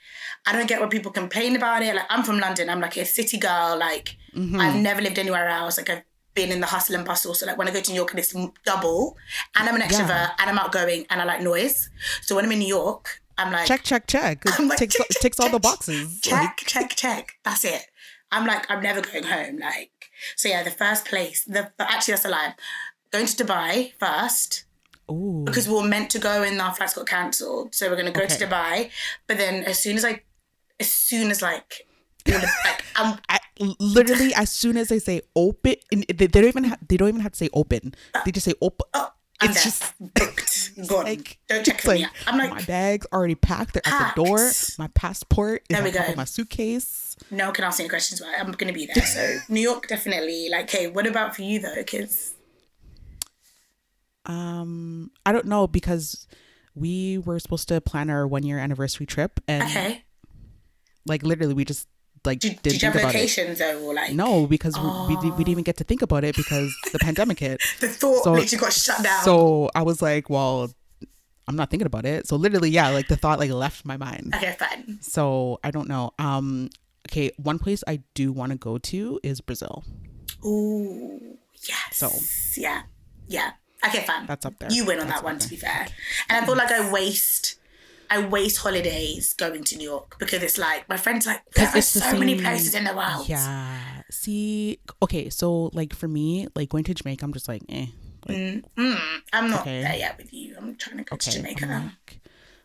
I 0.45 0.51
don't 0.53 0.67
get 0.67 0.79
when 0.79 0.89
people 0.89 1.11
complain 1.11 1.55
about 1.55 1.83
it. 1.83 1.95
Like, 1.95 2.05
I'm 2.09 2.23
from 2.23 2.39
London. 2.39 2.69
I'm 2.69 2.79
like 2.79 2.97
a 2.97 3.05
city 3.05 3.37
girl. 3.37 3.77
Like, 3.79 4.15
Mm-hmm. 4.35 4.59
I've 4.59 4.75
never 4.75 5.01
lived 5.01 5.17
anywhere 5.17 5.47
else. 5.47 5.77
Like, 5.79 5.89
I've 5.89 6.03
been 6.35 6.51
in 6.51 6.59
the 6.59 6.67
hustle 6.67 6.93
and 6.95 7.03
bustle. 7.03 7.33
So, 7.33 7.47
like, 7.47 7.57
when 7.57 7.67
I 7.67 7.71
go 7.71 7.81
to 7.81 7.91
New 7.91 7.95
York, 7.95 8.11
and 8.11 8.19
it's 8.19 8.35
double, 8.65 9.17
and 9.55 9.67
I'm 9.67 9.73
an 9.73 9.81
extrovert, 9.81 10.09
Yeah. 10.09 10.31
and 10.37 10.49
I'm 10.51 10.59
outgoing, 10.59 11.07
and 11.09 11.19
I 11.19 11.23
like 11.25 11.41
noise. 11.41 11.89
So 12.21 12.35
when 12.35 12.45
I'm 12.45 12.51
in 12.51 12.59
New 12.59 12.67
York, 12.67 13.19
I'm 13.39 13.51
like, 13.51 13.65
Check, 13.65 13.81
check, 13.83 14.05
check. 14.05 14.43
It 14.45 14.51
I'm 14.59 14.67
like, 14.67 14.77
ticks, 14.77 14.95
check, 14.95 15.07
check, 15.11 15.21
ticks 15.23 15.39
all 15.39 15.49
the 15.49 15.59
boxes. 15.59 16.21
check, 16.21 16.33
Like, 16.39 16.57
check, 16.57 16.89
check. 16.95 17.31
That's 17.43 17.65
it. 17.65 17.87
I'm 18.31 18.45
like, 18.45 18.69
I'm 18.69 18.83
never 18.83 19.01
going 19.01 19.23
home. 19.23 19.57
Like, 19.59 20.11
so 20.35 20.49
yeah, 20.49 20.61
the 20.61 20.69
first 20.69 21.05
place, 21.05 21.43
the 21.45 21.71
actually 21.79 22.11
that's 22.13 22.25
a 22.25 22.29
lie. 22.29 22.53
Going 23.11 23.25
to 23.25 23.43
Dubai 23.43 23.93
first 23.99 24.65
ooh. 25.11 25.43
because 25.45 25.67
we 25.67 25.73
were 25.75 25.83
meant 25.87 26.09
to 26.11 26.19
go 26.19 26.43
and 26.43 26.59
our 26.61 26.73
flights 26.73 26.93
got 26.93 27.07
cancelled. 27.07 27.73
So 27.75 27.89
we're 27.89 27.95
gonna 27.97 28.11
go 28.11 28.25
to 28.25 28.45
Dubai. 28.45 28.89
But 29.27 29.37
then 29.37 29.63
as 29.63 29.79
soon 29.81 29.95
as 29.97 30.05
I, 30.05 30.21
as 30.79 30.89
soon 30.91 31.31
as 31.31 31.41
like, 31.41 31.87
like 32.27 32.43
I'm 32.95 33.17
I, 33.29 33.39
literally, 33.79 34.33
as 34.33 34.51
soon 34.51 34.77
as 34.77 34.89
they 34.89 34.99
say 34.99 35.21
open, 35.35 35.75
they, 35.91 36.13
they 36.13 36.27
don't 36.27 36.45
even 36.45 36.63
have, 36.65 36.79
they 36.87 36.97
don't 36.97 37.09
even 37.09 37.21
have 37.21 37.31
to 37.33 37.37
say 37.37 37.49
open. 37.53 37.93
Uh, 38.13 38.21
they 38.25 38.31
just 38.31 38.45
say 38.45 38.53
open. 38.61 38.85
oh, 38.93 39.09
It's 39.41 39.53
there. 39.55 39.63
just- 39.63 39.93
booked, 39.99 40.71
gone. 40.87 41.05
Like, 41.05 41.37
Don't 41.47 41.65
check 41.65 41.81
for 41.81 41.93
me. 41.93 42.05
I'm 42.27 42.37
like, 42.37 42.49
my 42.51 42.61
bags 42.63 43.07
already 43.13 43.35
packed. 43.35 43.73
They're 43.73 43.81
at 43.85 44.13
the 44.15 44.23
door. 44.23 44.51
My 44.77 44.87
passport 44.89 45.63
is 45.69 45.75
There 45.75 45.83
we 45.83 45.91
go. 45.91 46.01
my 46.15 46.25
suitcase. 46.25 47.15
no 47.31 47.45
one 47.45 47.53
can 47.53 47.63
ask 47.63 47.79
any 47.79 47.89
questions. 47.89 48.19
But 48.19 48.29
I'm 48.39 48.51
gonna 48.51 48.73
be 48.73 48.87
there. 48.93 49.05
So 49.05 49.37
New 49.49 49.61
York 49.61 49.87
definitely. 49.87 50.49
Like, 50.49 50.69
hey, 50.69 50.87
what 50.87 51.07
about 51.07 51.35
for 51.35 51.41
you 51.43 51.59
though? 51.59 51.73
Because 51.75 52.33
Um, 54.27 55.11
I 55.25 55.31
don't 55.31 55.45
know 55.45 55.67
because 55.67 56.27
we 56.75 57.17
were 57.17 57.39
supposed 57.39 57.67
to 57.69 57.81
plan 57.81 58.09
our 58.09 58.27
one 58.27 58.43
year 58.43 58.59
anniversary 58.59 59.05
trip, 59.05 59.39
and 59.47 59.63
okay, 59.63 60.03
like 61.05 61.23
literally, 61.23 61.53
we 61.53 61.65
just 61.65 61.87
like 62.25 62.39
did, 62.39 62.61
didn't 62.61 62.63
did 62.63 62.73
you 62.73 62.79
think 62.79 62.93
have 62.93 63.03
about 63.09 63.15
it. 63.15 63.57
though, 63.57 63.83
or 63.85 63.93
like 63.93 64.13
No, 64.13 64.47
because 64.47 64.75
we, 64.77 65.15
we, 65.15 65.21
did, 65.21 65.31
we 65.37 65.43
didn't 65.43 65.49
even 65.49 65.63
get 65.63 65.77
to 65.77 65.83
think 65.85 66.01
about 66.01 66.23
it 66.25 66.35
because 66.35 66.75
the 66.91 66.99
pandemic 67.01 67.39
hit. 67.39 67.61
the 67.79 67.87
thought 67.87 68.23
So- 68.23 68.33
literally 68.33 68.59
got 68.59 68.73
shut 68.73 69.01
down? 69.03 69.23
So 69.23 69.69
I 69.73 69.83
was 69.83 70.01
like, 70.01 70.29
well, 70.29 70.69
I'm 71.47 71.55
not 71.55 71.69
thinking 71.69 71.85
about 71.85 72.05
it. 72.05 72.27
So 72.27 72.35
literally, 72.35 72.69
yeah, 72.69 72.89
like 72.89 73.07
the 73.07 73.15
thought 73.15 73.39
like 73.39 73.51
left 73.51 73.85
my 73.85 73.95
mind. 73.95 74.33
okay, 74.35 74.55
fine. 74.59 74.97
So 75.01 75.59
I 75.63 75.71
don't 75.71 75.87
know. 75.87 76.11
Um, 76.19 76.69
okay, 77.09 77.31
one 77.37 77.59
place 77.59 77.83
I 77.87 78.01
do 78.13 78.33
want 78.33 78.51
to 78.51 78.57
go 78.57 78.77
to 78.77 79.19
is 79.23 79.39
Brazil. 79.39 79.85
Ooh, 80.45 81.37
yes. 81.67 81.79
So 81.93 82.09
yeah, 82.61 82.81
yeah. 83.27 83.51
Okay, 83.87 84.05
fine. 84.05 84.25
That's 84.25 84.45
up 84.45 84.57
there. 84.59 84.71
You 84.71 84.85
win 84.85 84.99
on 84.99 85.07
That's 85.07 85.21
that 85.21 85.25
one, 85.25 85.39
to 85.39 85.49
be 85.49 85.55
fair. 85.55 85.87
And 86.29 86.43
I 86.43 86.45
feel 86.45 86.55
like 86.55 86.71
I 86.71 86.91
waste, 86.91 87.59
I 88.09 88.19
waste 88.25 88.57
holidays 88.57 89.33
going 89.33 89.63
to 89.65 89.77
New 89.77 89.83
York 89.89 90.17
because 90.19 90.41
it's 90.43 90.57
like 90.57 90.87
my 90.89 90.97
friends 90.97 91.25
like 91.25 91.41
there 91.55 91.67
are 91.67 91.77
it's 91.77 91.93
the 91.93 92.01
so 92.01 92.17
many 92.17 92.39
places 92.39 92.73
in 92.75 92.83
the 92.85 92.95
world. 92.95 93.27
yeah. 93.27 94.03
See, 94.09 94.79
okay, 95.01 95.29
so 95.29 95.69
like 95.73 95.93
for 95.93 96.07
me, 96.07 96.47
like 96.55 96.69
going 96.69 96.83
to 96.85 96.93
Jamaica, 96.93 97.25
I'm 97.25 97.33
just 97.33 97.47
like, 97.47 97.61
eh. 97.69 97.87
Like, 98.27 98.37
Mm, 98.37 98.99
I'm 99.33 99.49
not 99.49 99.61
Okay. 99.61 99.81
there 99.81 99.95
yet 99.95 100.17
with 100.17 100.33
you. 100.33 100.55
I'm 100.57 100.75
trying 100.75 100.97
to 100.97 101.03
go 101.03 101.15
to 101.15 101.31
Jamaica. 101.31 101.65
I'm 101.65 101.83
like, 101.85 102.19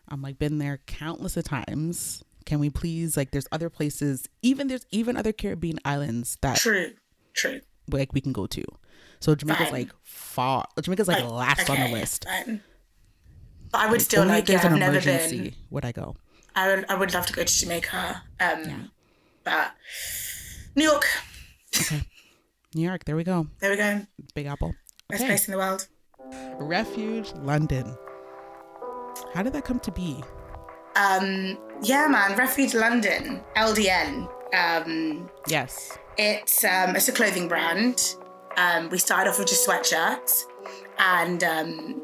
I'm 0.09 0.23
like 0.23 0.39
been 0.39 0.59
there 0.59 0.81
countless 0.87 1.37
of 1.37 1.45
times. 1.45 2.23
Can 2.47 2.59
we 2.59 2.71
please 2.71 3.17
like? 3.17 3.31
There's 3.31 3.47
other 3.53 3.71
places. 3.71 4.29
Even 4.43 4.67
there's 4.67 4.85
even 4.91 5.17
other 5.17 5.33
Caribbean 5.33 5.79
islands 5.85 6.37
that 6.43 6.57
True, 6.59 6.93
true. 7.35 7.61
like 7.89 8.13
we 8.13 8.21
can 8.21 8.33
go 8.33 8.47
to. 8.49 8.65
So 9.23 9.35
Jamaica's 9.37 9.69
Fine. 9.69 9.73
like 9.73 9.91
far. 10.03 10.67
Jamaica's 10.83 11.07
like 11.09 11.23
last 11.25 11.71
on 11.71 11.79
the 11.79 11.89
list. 11.89 12.25
fine. 12.25 12.61
But 13.71 13.81
I 13.83 13.91
would 13.91 14.03
still 14.03 14.27
like. 14.27 14.45
if 14.51 14.63
Yeah, 14.63 14.69
I've 14.73 14.79
never 14.79 15.01
been. 15.01 15.55
would 15.71 15.85
I 15.85 15.93
go. 15.93 16.17
I 16.57 16.69
would. 16.75 16.85
I 16.91 16.95
would 16.97 17.15
love 17.15 17.27
to 17.27 17.33
go 17.33 17.45
to 17.45 17.59
Jamaica. 17.61 18.23
Um, 18.41 18.91
but 19.45 19.71
New 20.75 20.85
York. 20.85 21.07
New 22.75 22.83
York. 22.89 23.05
There 23.05 23.15
we 23.17 23.23
go. 23.25 23.47
There 23.61 23.71
we 23.71 23.77
go. 23.77 24.05
Big 24.35 24.47
Apple. 24.47 24.75
Best 25.09 25.23
Okay. 25.23 25.29
place 25.31 25.47
in 25.47 25.53
the 25.53 25.59
world. 25.59 25.87
Refuge 26.59 27.33
London. 27.37 27.97
How 29.35 29.43
did 29.43 29.53
that 29.53 29.65
come 29.65 29.79
to 29.81 29.93
be? 29.93 30.23
Um, 30.97 31.59
yeah, 31.83 32.07
man, 32.09 32.37
Refuge 32.37 32.75
London, 32.75 33.41
LDN. 33.57 34.29
Um, 34.55 35.31
Yes. 35.47 35.97
it's 36.19 36.65
um, 36.65 36.97
it's 36.97 37.09
a 37.09 37.13
clothing 37.13 37.49
brand. 37.49 38.17
Um, 38.57 38.89
we 38.91 38.99
started 38.99 39.31
off 39.31 39.39
with 39.39 39.49
just 39.49 39.67
sweatshirts, 39.67 40.45
and 40.99 41.43
um, 41.45 42.03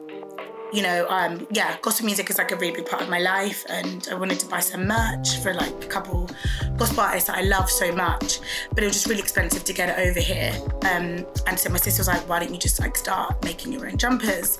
you 0.72 0.82
know, 0.82 1.06
um, 1.08 1.46
yeah, 1.50 1.76
gospel 1.82 2.06
music 2.06 2.28
is 2.30 2.38
like 2.38 2.52
a 2.52 2.56
really 2.56 2.74
big 2.74 2.86
part 2.86 3.02
of 3.02 3.08
my 3.08 3.18
life, 3.18 3.64
and 3.68 4.06
I 4.10 4.14
wanted 4.14 4.38
to 4.40 4.46
buy 4.46 4.60
some 4.60 4.86
merch 4.86 5.38
for 5.38 5.54
like 5.54 5.84
a 5.84 5.86
couple 5.86 6.28
gospel 6.76 7.00
artists 7.00 7.28
that 7.28 7.38
I 7.38 7.42
love 7.42 7.70
so 7.70 7.92
much, 7.92 8.40
but 8.70 8.82
it 8.82 8.86
was 8.86 8.94
just 8.94 9.06
really 9.06 9.20
expensive 9.20 9.64
to 9.64 9.72
get 9.72 9.88
it 9.88 10.08
over 10.08 10.20
here. 10.20 10.54
Um, 10.82 11.26
and 11.46 11.58
so 11.58 11.70
my 11.70 11.78
sister 11.78 12.00
was 12.00 12.08
like, 12.08 12.28
"Why 12.28 12.40
don't 12.40 12.52
you 12.52 12.58
just 12.58 12.80
like 12.80 12.96
start 12.96 13.42
making 13.44 13.72
your 13.72 13.86
own 13.86 13.96
jumpers, 13.96 14.58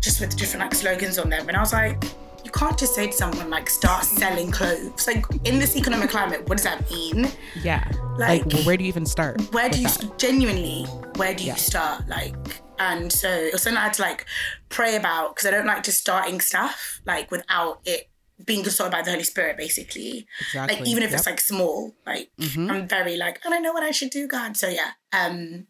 just 0.00 0.20
with 0.20 0.36
different 0.36 0.64
like 0.64 0.74
slogans 0.74 1.18
on 1.18 1.30
them?" 1.30 1.48
And 1.48 1.56
I 1.56 1.60
was 1.60 1.72
like. 1.72 2.02
You 2.46 2.52
can't 2.52 2.78
just 2.78 2.94
say 2.94 3.08
to 3.08 3.12
someone 3.12 3.50
like 3.50 3.68
start 3.68 4.04
selling 4.04 4.52
clothes. 4.52 5.04
Like 5.08 5.24
in 5.42 5.58
this 5.58 5.74
economic 5.76 6.10
climate, 6.10 6.48
what 6.48 6.58
does 6.58 6.62
that 6.64 6.88
mean? 6.88 7.28
Yeah. 7.60 7.82
Like, 8.18 8.46
Like- 8.46 8.62
where 8.64 8.76
do 8.76 8.84
you 8.84 8.88
even 8.88 9.04
start? 9.04 9.40
where 9.52 9.68
do 9.68 9.80
you 9.80 9.88
genuinely 10.16 10.84
where 11.16 11.34
do 11.34 11.42
you 11.42 11.48
Yeah. 11.48 11.56
start 11.56 12.06
like 12.08 12.36
and 12.78 13.10
so 13.12 13.28
it 13.28 13.52
was 13.52 13.62
something 13.62 13.78
i 13.78 13.84
had 13.84 13.94
to 13.94 14.02
like 14.02 14.26
pray 14.68 14.94
about 14.96 15.34
because 15.34 15.46
i 15.46 15.50
don't 15.50 15.66
like 15.66 15.82
just 15.82 15.98
starting 15.98 16.40
stuff 16.40 17.00
like 17.06 17.30
without 17.30 17.80
it 17.84 18.10
being 18.44 18.62
consulted 18.62 18.92
by 18.92 19.00
the 19.02 19.10
holy 19.10 19.24
spirit 19.24 19.56
basically 19.56 20.26
Exactly. 20.40 20.76
like 20.78 20.86
even 20.86 21.02
if 21.02 21.12
it's 21.12 21.26
like 21.26 21.40
small 21.40 21.94
like 22.06 22.30
Mhm. 22.38 22.70
i'm 22.70 22.86
very 22.86 23.16
like 23.16 23.40
i 23.46 23.50
don't 23.50 23.62
know 23.62 23.72
what 23.72 23.82
i 23.82 23.90
should 23.92 24.10
do 24.10 24.26
god 24.28 24.56
so 24.58 24.68
yeah 24.68 24.90
um 25.12 25.66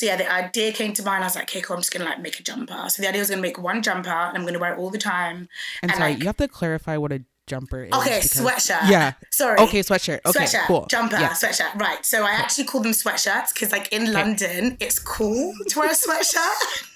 so 0.00 0.06
yeah, 0.06 0.16
the 0.16 0.32
idea 0.32 0.72
came 0.72 0.94
to 0.94 1.02
mind. 1.02 1.22
I 1.22 1.26
was 1.26 1.34
like, 1.34 1.44
okay, 1.44 1.60
cool. 1.60 1.76
I'm 1.76 1.82
just 1.82 1.92
gonna 1.92 2.06
like 2.06 2.22
make 2.22 2.40
a 2.40 2.42
jumper. 2.42 2.86
So 2.88 3.02
the 3.02 3.08
idea 3.10 3.20
was 3.20 3.28
gonna 3.28 3.42
make 3.42 3.58
one 3.58 3.82
jumper, 3.82 4.08
and 4.08 4.34
I'm 4.38 4.46
gonna 4.46 4.58
wear 4.58 4.72
it 4.72 4.78
all 4.78 4.88
the 4.88 4.96
time. 4.96 5.46
And 5.82 5.90
and, 5.90 5.98
sorry, 5.98 6.12
like- 6.12 6.20
you 6.20 6.26
have 6.26 6.38
to 6.38 6.48
clarify 6.48 6.96
what 6.96 7.12
a 7.12 7.22
jumper 7.46 7.84
is. 7.84 7.92
Okay, 7.92 8.20
because- 8.22 8.40
sweatshirt. 8.40 8.88
Yeah. 8.88 9.12
Sorry. 9.30 9.58
Okay, 9.60 9.80
sweatshirt. 9.80 10.20
Okay, 10.24 10.44
sweatshirt, 10.46 10.64
cool. 10.68 10.86
jumper, 10.88 11.18
Yeah. 11.18 11.32
sweatshirt. 11.32 11.74
Right. 11.78 12.06
So 12.06 12.24
I 12.24 12.30
actually 12.30 12.64
call 12.64 12.80
them 12.80 12.92
sweatshirts 12.92 13.52
because, 13.52 13.72
like, 13.72 13.92
in 13.92 14.10
London, 14.10 14.78
it's 14.80 14.98
cool 14.98 15.52
to 15.68 15.78
wear 15.80 15.90
a 15.90 15.94
sweatshirt. 15.94 16.86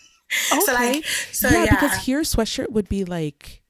Okay. 0.52 0.60
So, 0.64 0.72
like, 0.72 1.04
so 1.32 1.48
yeah, 1.50 1.64
yeah, 1.64 1.70
because 1.74 1.96
here 2.06 2.22
sweatshirt 2.22 2.70
would 2.72 2.88
be 2.88 3.04
like 3.04 3.60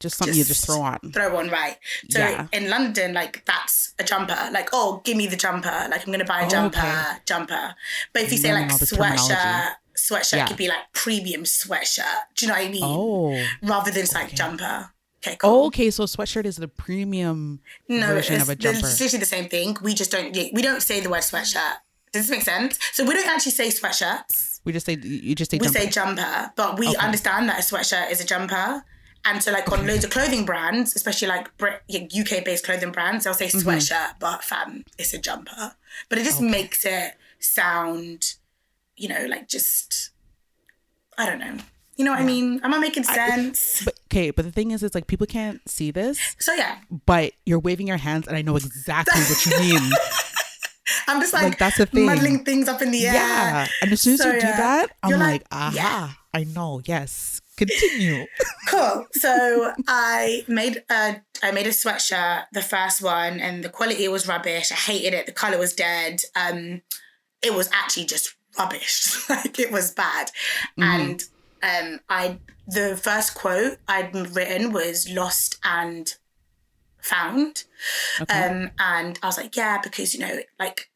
just 0.00 0.16
something 0.18 0.36
you 0.36 0.44
just 0.44 0.64
throw 0.66 0.80
on. 0.80 0.98
Throw 1.12 1.36
on, 1.36 1.48
right? 1.50 1.76
So 2.10 2.18
Yeah. 2.18 2.46
in 2.52 2.68
London, 2.70 3.14
like, 3.14 3.44
that's 3.44 3.94
a 3.98 4.04
jumper. 4.04 4.50
Like, 4.52 4.70
oh, 4.72 5.00
give 5.04 5.16
me 5.16 5.26
the 5.26 5.36
jumper. 5.36 5.86
Like, 5.90 6.06
I'm 6.06 6.12
gonna 6.12 6.24
buy 6.24 6.42
a 6.42 6.46
Oh, 6.46 6.48
jumper, 6.48 6.78
okay. 6.78 7.18
jumper. 7.26 7.74
But 8.12 8.22
if 8.22 8.32
you 8.32 8.38
say 8.38 8.52
like 8.52 8.68
sweatshirt, 8.68 9.74
sweatshirt 9.96 10.36
Yeah. 10.36 10.46
could 10.46 10.56
be 10.56 10.68
like 10.68 10.92
premium 10.92 11.44
sweatshirt. 11.44 12.20
Do 12.36 12.46
you 12.46 12.52
know 12.52 12.58
what 12.58 12.66
I 12.66 12.70
mean? 12.70 12.82
Oh. 12.84 13.46
Rather 13.62 13.90
than 13.90 14.02
just 14.02 14.14
like 14.14 14.34
jumper. 14.34 14.90
Okay, 15.24 15.36
cool. 15.36 15.50
Oh, 15.50 15.66
okay, 15.66 15.90
so 15.90 16.04
sweatshirt 16.04 16.44
is 16.44 16.56
the 16.56 16.68
premium 16.68 17.60
no, 17.88 18.06
version 18.06 18.40
of 18.40 18.48
a 18.48 18.54
jumper. 18.54 18.78
it's 18.86 19.00
literally 19.00 19.18
the 19.18 19.26
same 19.26 19.48
thing. 19.48 19.76
We 19.82 19.92
just 19.94 20.12
don't 20.12 20.32
we 20.34 20.62
don't 20.62 20.80
say 20.82 21.00
the 21.00 21.10
word 21.10 21.22
sweatshirt. 21.22 21.78
Does 22.12 22.26
this 22.26 22.30
make 22.30 22.42
sense? 22.44 22.78
So 22.92 23.04
we 23.04 23.12
don't 23.14 23.26
actually 23.26 23.52
say 23.52 23.68
sweatshirts. 23.68 24.60
We 24.64 24.72
just 24.72 24.86
say 24.86 24.96
you 25.02 25.34
just 25.34 25.50
say 25.50 25.58
We 25.58 25.66
jumper. 25.66 25.78
say 25.80 25.88
jumper, 25.90 26.52
but 26.56 26.78
we 26.78 26.88
Okay. 26.88 26.96
understand 26.98 27.48
that 27.48 27.58
a 27.58 27.62
sweatshirt 27.62 28.10
is 28.10 28.20
a 28.20 28.24
jumper. 28.24 28.84
And 29.24 29.42
so, 29.42 29.52
like 29.52 29.70
on 29.70 29.86
loads 29.86 30.04
of 30.04 30.10
clothing 30.10 30.44
brands, 30.46 30.96
especially 30.96 31.28
like 31.28 31.48
UK 31.60 32.44
based 32.44 32.64
clothing 32.64 32.92
brands, 32.92 33.24
they'll 33.24 33.34
say 33.34 33.46
Mm-hmm. 33.48 33.68
sweatshirt, 33.68 34.14
but 34.20 34.42
fam, 34.42 34.84
it's 34.98 35.12
a 35.12 35.18
jumper. 35.18 35.72
But 36.08 36.18
it 36.18 36.24
just 36.24 36.40
makes 36.40 36.84
it 36.86 37.14
sound, 37.38 38.34
you 38.96 39.08
know, 39.08 39.26
like 39.28 39.48
just, 39.48 40.10
I 41.18 41.26
don't 41.26 41.38
know. 41.40 41.56
You 41.96 42.04
know 42.04 42.12
what 42.12 42.20
I 42.20 42.24
mean? 42.24 42.60
Am 42.62 42.72
I 42.72 42.78
making 42.78 43.02
sense? 43.02 43.82
But, 43.84 43.98
okay, 44.06 44.30
but 44.30 44.44
the 44.44 44.52
thing 44.52 44.70
is, 44.70 44.82
it's 44.84 44.94
like 44.94 45.08
people 45.08 45.26
can't 45.26 45.60
see 45.68 45.90
this, 45.90 46.36
so, 46.38 46.54
yeah, 46.54 46.78
but 47.06 47.32
you're 47.44 47.58
waving 47.58 47.88
your 47.88 47.96
hands, 47.96 48.28
and 48.28 48.36
I 48.36 48.42
know 48.42 48.54
exactly 48.54 49.20
what 49.22 49.44
you 49.44 49.58
mean. 49.58 49.90
I'm 51.08 51.20
just 51.20 51.32
like, 51.32 51.42
Like, 51.42 51.58
that's 51.58 51.76
the 51.78 51.86
thing. 51.86 52.06
muddling 52.06 52.44
things 52.44 52.68
up 52.68 52.80
in 52.82 52.92
the 52.92 53.04
air. 53.06 53.14
yeah, 53.14 53.66
and 53.82 53.92
as 53.92 54.00
soon 54.00 54.14
as 54.14 54.20
So, 54.20 54.28
you 54.30 54.40
do 54.40 54.46
that, 54.46 54.90
I'm 55.02 55.10
You're 55.10 55.18
like, 55.18 55.32
like, 55.42 55.46
aha, 55.50 55.72
yeah. 55.74 56.10
I 56.40 56.44
know. 56.44 56.80
Yes, 56.84 57.40
continue. 57.58 58.26
cool. 58.68 59.06
So 59.12 59.72
I 59.86 60.44
made 60.48 60.82
a 60.90 61.16
I 61.42 61.50
made 61.50 61.66
a 61.66 61.70
sweatshirt, 61.70 62.44
the 62.52 62.62
first 62.62 63.02
one, 63.02 63.40
and 63.40 63.62
the 63.62 63.68
quality 63.68 64.08
was 64.08 64.26
rubbish. 64.26 64.72
I 64.72 64.76
hated 64.76 65.14
it. 65.14 65.26
The 65.26 65.32
color 65.32 65.58
was 65.58 65.72
dead. 65.72 66.22
Um, 66.34 66.82
it 67.42 67.54
was 67.54 67.68
actually 67.72 68.06
just 68.06 68.34
rubbish. 68.58 69.16
like 69.30 69.58
it 69.58 69.70
was 69.70 69.92
bad. 69.92 70.30
And 70.78 71.22
um, 71.62 72.00
I 72.08 72.38
the 72.66 72.96
first 72.96 73.34
quote 73.34 73.78
I'd 73.88 74.14
written 74.14 74.72
was 74.72 75.10
lost 75.10 75.58
and 75.64 76.12
found. 77.00 77.64
Okay. 78.20 78.46
Um, 78.46 78.70
and 78.78 79.18
I 79.22 79.26
was 79.26 79.38
like, 79.38 79.56
yeah, 79.56 79.78
because 79.82 80.14
you 80.14 80.20
know, 80.20 80.38
like 80.58 80.90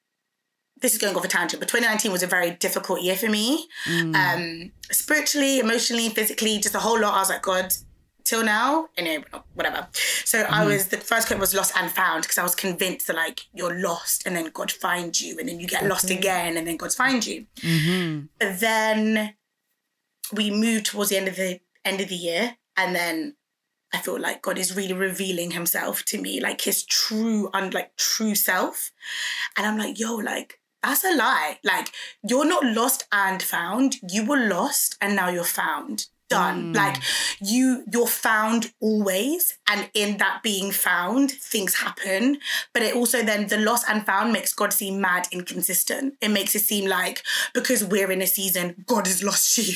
this 0.83 0.93
is 0.93 0.99
going 0.99 1.17
off 1.17 1.25
a 1.25 1.29
tangent, 1.29 1.61
but 1.61 1.69
2019 1.69 2.13
was 2.13 2.23
a 2.23 2.27
very 2.27 2.51
difficult 2.51 3.01
year 3.01 3.17
for 3.17 3.29
me. 3.29 3.69
Mm. 3.87 4.15
Um, 4.15 4.73
spiritually, 4.91 5.61
emotionally, 5.61 6.09
physically, 6.11 6.59
just 6.59 6.75
a 6.75 6.81
whole 6.81 7.01
lot. 7.01 7.15
I 7.15 7.19
was 7.21 7.29
like, 7.31 7.43
God, 7.43 7.73
till 8.25 8.45
now, 8.45 8.89
you 8.99 9.05
know, 9.05 9.25
whatever. 9.55 9.89
So 10.25 10.41
I 10.41 10.65
was 10.65 10.89
the 10.89 10.97
first 10.97 11.29
quote 11.29 11.41
was 11.41 11.55
lost 11.55 11.73
and 11.77 11.91
found 11.91 12.23
because 12.23 12.39
I 12.39 12.43
was 12.43 12.55
convinced 12.55 13.07
that 13.07 13.17
like 13.17 13.47
you're 13.55 13.79
lost 13.81 14.27
and 14.27 14.37
then 14.37 14.51
God 14.53 14.71
finds 14.71 15.23
you 15.23 15.39
and 15.39 15.49
then 15.49 15.61
you 15.61 15.67
get 15.67 15.87
lost 15.87 16.11
again 16.11 16.57
and 16.57 16.67
then 16.67 16.77
God 16.77 16.93
finds 16.93 17.27
you. 17.27 17.47
Mhm. 17.61 18.29
But 18.39 18.61
then 18.61 19.35
we 20.33 20.51
moved 20.51 20.87
towards 20.87 21.11
the 21.11 21.17
end 21.17 21.29
of 21.29 21.37
the 21.37 21.61
end 21.85 22.01
of 22.01 22.09
the 22.09 22.17
year 22.17 22.57
and 22.77 22.95
then 22.95 23.37
I 23.95 23.99
feel 23.99 24.19
like 24.19 24.41
God 24.41 24.57
is 24.57 24.75
really 24.75 24.95
revealing 24.95 25.51
himself 25.51 26.05
to 26.07 26.21
me, 26.21 26.41
like 26.41 26.63
his 26.63 26.85
true 26.85 27.51
and 27.53 27.75
like 27.75 27.95
true 27.97 28.35
self. 28.35 28.91
And 29.57 29.67
I'm 29.67 29.77
like, 29.77 29.99
yo, 29.99 30.15
like 30.15 30.61
that's 30.83 31.05
a 31.05 31.15
lie. 31.15 31.59
Like 31.65 31.89
you're 32.29 32.47
not 32.47 32.65
lost 32.65 33.07
and 33.13 33.43
found. 33.43 33.97
You 34.09 34.25
were 34.27 34.49
lost 34.49 34.97
and 35.01 35.15
now 35.17 35.29
you're 35.29 35.45
found. 35.45 36.07
Done. 36.29 36.73
Like 36.73 36.97
you 37.43 37.85
you're 37.93 38.07
found 38.07 38.73
always. 38.81 39.59
And 39.69 39.91
in 39.93 40.17
that 40.17 40.43
being 40.43 40.71
found, 40.73 41.31
things 41.31 41.75
happen. 41.75 42.39
But 42.73 42.81
it 42.83 42.95
also 42.97 43.23
then 43.23 43.49
the 43.49 43.59
lost 43.59 43.85
and 43.87 44.07
found 44.07 44.33
makes 44.33 44.55
God 44.55 44.73
seem 44.73 44.99
mad 44.99 45.29
inconsistent. 45.31 46.15
It 46.23 46.29
makes 46.31 46.55
it 46.55 46.61
seem 46.61 46.89
like 46.89 47.23
because 47.53 47.85
we're 47.85 48.11
in 48.11 48.23
a 48.23 48.27
season, 48.27 48.83
God 48.87 49.07
has 49.09 49.23
lost 49.23 49.59
you. 49.59 49.75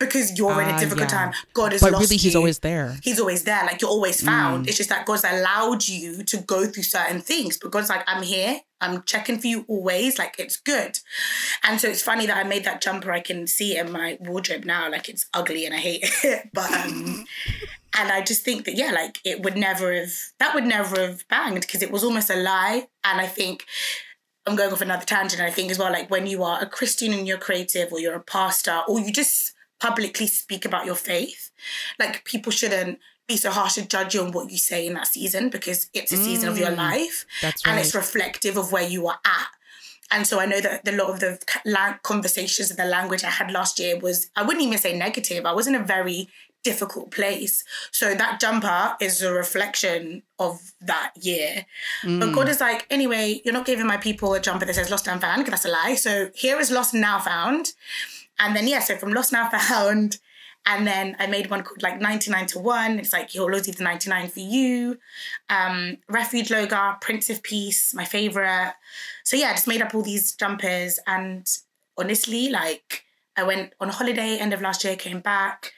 Because 0.00 0.38
you're 0.38 0.62
in 0.62 0.68
Ah, 0.70 0.76
a 0.76 0.78
difficult 0.78 1.10
yeah. 1.12 1.26
time, 1.26 1.32
God 1.52 1.72
has 1.72 1.82
But 1.82 1.92
lost 1.92 2.04
really, 2.08 2.16
he's 2.16 2.36
always 2.36 2.58
there. 2.60 2.96
he's 3.02 3.20
always 3.20 3.42
there. 3.42 3.62
Like 3.66 3.82
you're 3.82 3.90
always 3.90 4.22
found. 4.22 4.64
Mm. 4.64 4.68
It's 4.68 4.78
just 4.78 4.88
that 4.88 5.04
God's 5.04 5.24
allowed 5.24 5.86
you 5.86 6.22
to 6.24 6.38
go 6.38 6.64
through 6.66 6.84
certain 6.84 7.20
things. 7.20 7.58
But 7.58 7.70
God's 7.70 7.90
like, 7.90 8.04
I'm 8.06 8.22
here. 8.22 8.60
I'm 8.80 9.02
checking 9.02 9.38
for 9.38 9.46
you 9.46 9.64
always. 9.68 10.18
Like 10.18 10.36
it's 10.38 10.56
good. 10.56 10.98
And 11.62 11.80
so 11.80 11.88
it's 11.88 12.02
funny 12.02 12.26
that 12.26 12.36
I 12.36 12.48
made 12.48 12.64
that 12.64 12.80
jumper. 12.80 13.12
I 13.12 13.20
can 13.20 13.46
see 13.46 13.76
it 13.76 13.86
in 13.86 13.92
my 13.92 14.18
wardrobe 14.20 14.64
now. 14.64 14.90
Like 14.90 15.08
it's 15.08 15.26
ugly 15.34 15.64
and 15.64 15.74
I 15.74 15.78
hate 15.78 16.02
it. 16.24 16.50
But 16.52 16.70
um 16.72 17.24
and 17.98 18.12
I 18.12 18.22
just 18.22 18.44
think 18.44 18.64
that 18.64 18.76
yeah, 18.76 18.92
like 18.92 19.18
it 19.24 19.42
would 19.42 19.56
never 19.56 19.92
have 19.92 20.12
that 20.38 20.54
would 20.54 20.64
never 20.64 21.00
have 21.00 21.26
banged 21.28 21.62
because 21.62 21.82
it 21.82 21.90
was 21.90 22.04
almost 22.04 22.30
a 22.30 22.36
lie. 22.36 22.88
And 23.04 23.20
I 23.20 23.26
think 23.26 23.64
I'm 24.46 24.56
going 24.56 24.72
off 24.72 24.80
another 24.80 25.04
tangent. 25.04 25.42
I 25.42 25.50
think 25.50 25.70
as 25.70 25.78
well, 25.78 25.92
like 25.92 26.10
when 26.10 26.26
you 26.26 26.42
are 26.42 26.60
a 26.62 26.66
Christian 26.66 27.12
and 27.12 27.26
you're 27.26 27.38
creative 27.38 27.92
or 27.92 28.00
you're 28.00 28.14
a 28.14 28.22
pastor 28.22 28.80
or 28.88 28.98
you 29.00 29.12
just 29.12 29.54
publicly 29.80 30.26
speak 30.26 30.64
about 30.64 30.86
your 30.86 30.94
faith, 30.94 31.50
like 31.98 32.24
people 32.24 32.50
shouldn't 32.50 32.98
be 33.28 33.36
so 33.36 33.50
harsh 33.50 33.74
to 33.74 33.86
judge 33.86 34.14
you 34.14 34.22
on 34.22 34.32
what 34.32 34.50
you 34.50 34.58
say 34.58 34.86
in 34.86 34.94
that 34.94 35.06
season 35.06 35.50
because 35.50 35.88
it's 35.92 36.10
a 36.12 36.16
season 36.16 36.48
of 36.48 36.58
your 36.58 36.70
Mm. 36.70 36.78
life 36.78 37.26
That's 37.42 37.64
and 37.64 37.78
it's 37.78 37.94
reflective 37.94 38.56
of 38.56 38.72
where 38.72 38.88
you 38.88 39.06
are 39.06 39.20
at. 39.24 39.48
And 40.10 40.26
so 40.26 40.40
I 40.40 40.46
know 40.46 40.60
that 40.62 40.88
a 40.88 40.92
lot 40.92 41.10
of 41.10 41.20
the 41.20 41.38
conversations 42.02 42.70
and 42.70 42.78
the 42.78 42.86
language 42.86 43.22
I 43.24 43.30
had 43.30 43.50
last 43.50 43.78
year 43.78 43.98
was, 43.98 44.30
I 44.34 44.42
wouldn't 44.42 44.64
even 44.64 44.78
say 44.78 44.96
negative. 44.96 45.44
I 45.44 45.52
was 45.52 45.66
in 45.66 45.74
a 45.74 45.84
very 45.84 46.28
difficult 46.64 47.10
place. 47.10 47.62
So 47.92 48.14
that 48.14 48.40
jumper 48.40 48.96
is 49.00 49.20
a 49.22 49.32
reflection 49.32 50.22
of 50.38 50.72
that 50.80 51.12
year. 51.20 51.66
But 52.02 52.30
Mm. 52.30 52.34
God 52.34 52.48
is 52.48 52.60
like, 52.60 52.86
anyway, 52.90 53.42
you're 53.44 53.52
not 53.54 53.66
giving 53.66 53.86
my 53.86 53.98
people 53.98 54.32
a 54.32 54.40
jumper 54.40 54.64
that 54.64 54.74
says 54.74 54.90
lost 54.90 55.06
and 55.06 55.20
found, 55.20 55.44
because 55.44 55.60
that's 55.60 55.66
a 55.66 55.68
lie. 55.68 55.94
So 55.96 56.30
here 56.34 56.58
is 56.58 56.70
lost 56.70 56.94
and 56.94 57.02
now 57.02 57.18
found. 57.20 57.72
And 58.38 58.54
then, 58.54 58.68
yeah, 58.68 58.80
so 58.80 58.96
from 58.96 59.12
lost 59.12 59.32
now 59.32 59.48
found. 59.50 60.18
And 60.66 60.86
then 60.86 61.16
I 61.18 61.26
made 61.26 61.50
one 61.50 61.62
called 61.62 61.82
like 61.82 62.00
99 62.00 62.46
to 62.46 62.58
1. 62.58 62.98
It's 62.98 63.12
like, 63.12 63.30
he'll 63.30 63.44
always 63.44 63.66
the 63.66 63.82
99 63.82 64.28
for 64.28 64.40
you. 64.40 64.98
Um, 65.48 65.98
Refuge 66.08 66.50
logo, 66.50 66.94
Prince 67.00 67.30
of 67.30 67.42
Peace, 67.42 67.94
my 67.94 68.04
favorite. 68.04 68.74
So 69.24 69.36
yeah, 69.36 69.48
I 69.48 69.52
just 69.52 69.68
made 69.68 69.80
up 69.80 69.94
all 69.94 70.02
these 70.02 70.34
jumpers. 70.34 70.98
And 71.06 71.48
honestly, 71.96 72.50
like, 72.50 73.04
I 73.36 73.44
went 73.44 73.72
on 73.80 73.88
holiday 73.88 74.36
end 74.38 74.52
of 74.52 74.60
last 74.60 74.84
year, 74.84 74.96
came 74.96 75.20
back. 75.20 75.72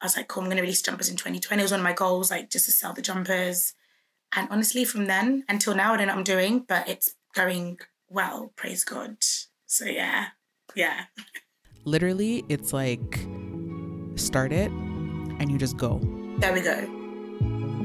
I 0.00 0.04
was 0.04 0.16
like, 0.16 0.28
cool, 0.28 0.42
I'm 0.42 0.48
going 0.48 0.58
to 0.58 0.62
release 0.62 0.82
jumpers 0.82 1.08
in 1.08 1.16
2020. 1.16 1.60
It 1.60 1.64
was 1.64 1.72
one 1.72 1.80
of 1.80 1.84
my 1.84 1.94
goals, 1.94 2.30
like, 2.30 2.50
just 2.50 2.66
to 2.66 2.72
sell 2.72 2.92
the 2.92 3.02
jumpers. 3.02 3.72
And 4.34 4.46
honestly, 4.50 4.84
from 4.84 5.06
then 5.06 5.44
until 5.48 5.74
now, 5.74 5.94
I 5.94 5.96
don't 5.96 6.06
know 6.06 6.12
what 6.12 6.18
I'm 6.18 6.24
doing, 6.24 6.64
but 6.68 6.88
it's 6.88 7.14
going 7.34 7.78
well, 8.08 8.52
praise 8.56 8.84
God. 8.84 9.16
So 9.66 9.84
yeah, 9.84 10.26
yeah. 10.74 11.04
Literally, 11.86 12.44
it's 12.48 12.72
like 12.72 13.20
start 14.16 14.52
it 14.52 14.70
and 15.38 15.50
you 15.50 15.56
just 15.56 15.76
go. 15.76 16.00
There 16.38 16.52
we 16.52 16.60
go. 16.60 16.92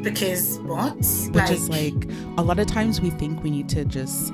because 0.02 0.58
what? 0.62 0.96
Which 0.96 1.52
is 1.52 1.70
like 1.70 1.94
a 2.38 2.42
lot 2.42 2.58
of 2.58 2.66
times 2.66 3.00
we 3.00 3.12
think 3.12 3.44
we 3.44 3.52
need 3.52 3.70
to 3.70 3.86
just 3.86 4.34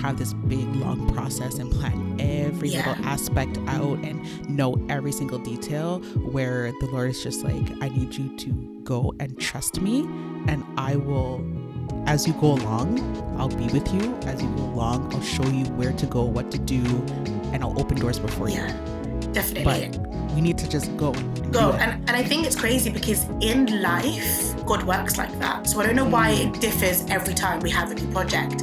have 0.00 0.18
this 0.18 0.34
big 0.34 0.72
long 0.76 1.12
process 1.12 1.54
and 1.58 1.68
plan 1.72 2.16
every 2.20 2.68
Yeah. 2.68 2.88
little 2.88 3.04
aspect 3.04 3.58
out 3.66 3.98
and 4.04 4.48
know 4.48 4.76
every 4.88 5.10
single 5.10 5.40
detail 5.40 5.98
where 6.30 6.70
the 6.80 6.86
Lord 6.86 7.10
is 7.10 7.20
just 7.20 7.42
like, 7.42 7.68
I 7.82 7.88
need 7.88 8.14
you 8.14 8.36
to 8.36 8.50
go 8.84 9.12
and 9.18 9.36
trust 9.40 9.80
me 9.80 10.02
and 10.46 10.64
I 10.76 10.94
will 10.94 11.44
as 12.06 12.26
you 12.26 12.32
go 12.34 12.52
along, 12.52 13.00
I'll 13.36 13.48
be 13.48 13.66
with 13.66 13.92
you. 13.92 14.14
As 14.26 14.40
you 14.40 14.48
go 14.56 14.62
along, 14.62 15.12
I'll 15.12 15.20
show 15.22 15.44
you 15.48 15.64
where 15.72 15.92
to 15.92 16.06
go, 16.06 16.22
what 16.22 16.50
to 16.52 16.58
do, 16.58 16.80
and 17.52 17.62
I'll 17.62 17.78
open 17.78 17.98
doors 17.98 18.18
before 18.18 18.48
yeah, 18.48 18.68
you. 18.68 18.97
Definitely. 19.32 19.90
But 19.90 20.08
we 20.34 20.42
need 20.42 20.58
to 20.58 20.68
just 20.68 20.96
go. 20.96 21.12
go. 21.50 21.72
and, 21.72 21.90
and 22.08 22.10
i 22.10 22.22
think 22.22 22.46
it's 22.46 22.54
crazy 22.54 22.90
because 22.90 23.24
in 23.40 23.82
life 23.82 24.54
god 24.66 24.84
works 24.84 25.18
like 25.18 25.36
that. 25.40 25.66
So 25.66 25.80
i 25.80 25.86
don't 25.86 25.96
know 25.96 26.08
why 26.08 26.30
it 26.30 26.60
differs 26.60 27.04
every 27.10 27.34
time 27.34 27.60
we 27.60 27.70
have 27.70 27.90
a 27.90 27.94
new 27.94 28.08
project. 28.12 28.62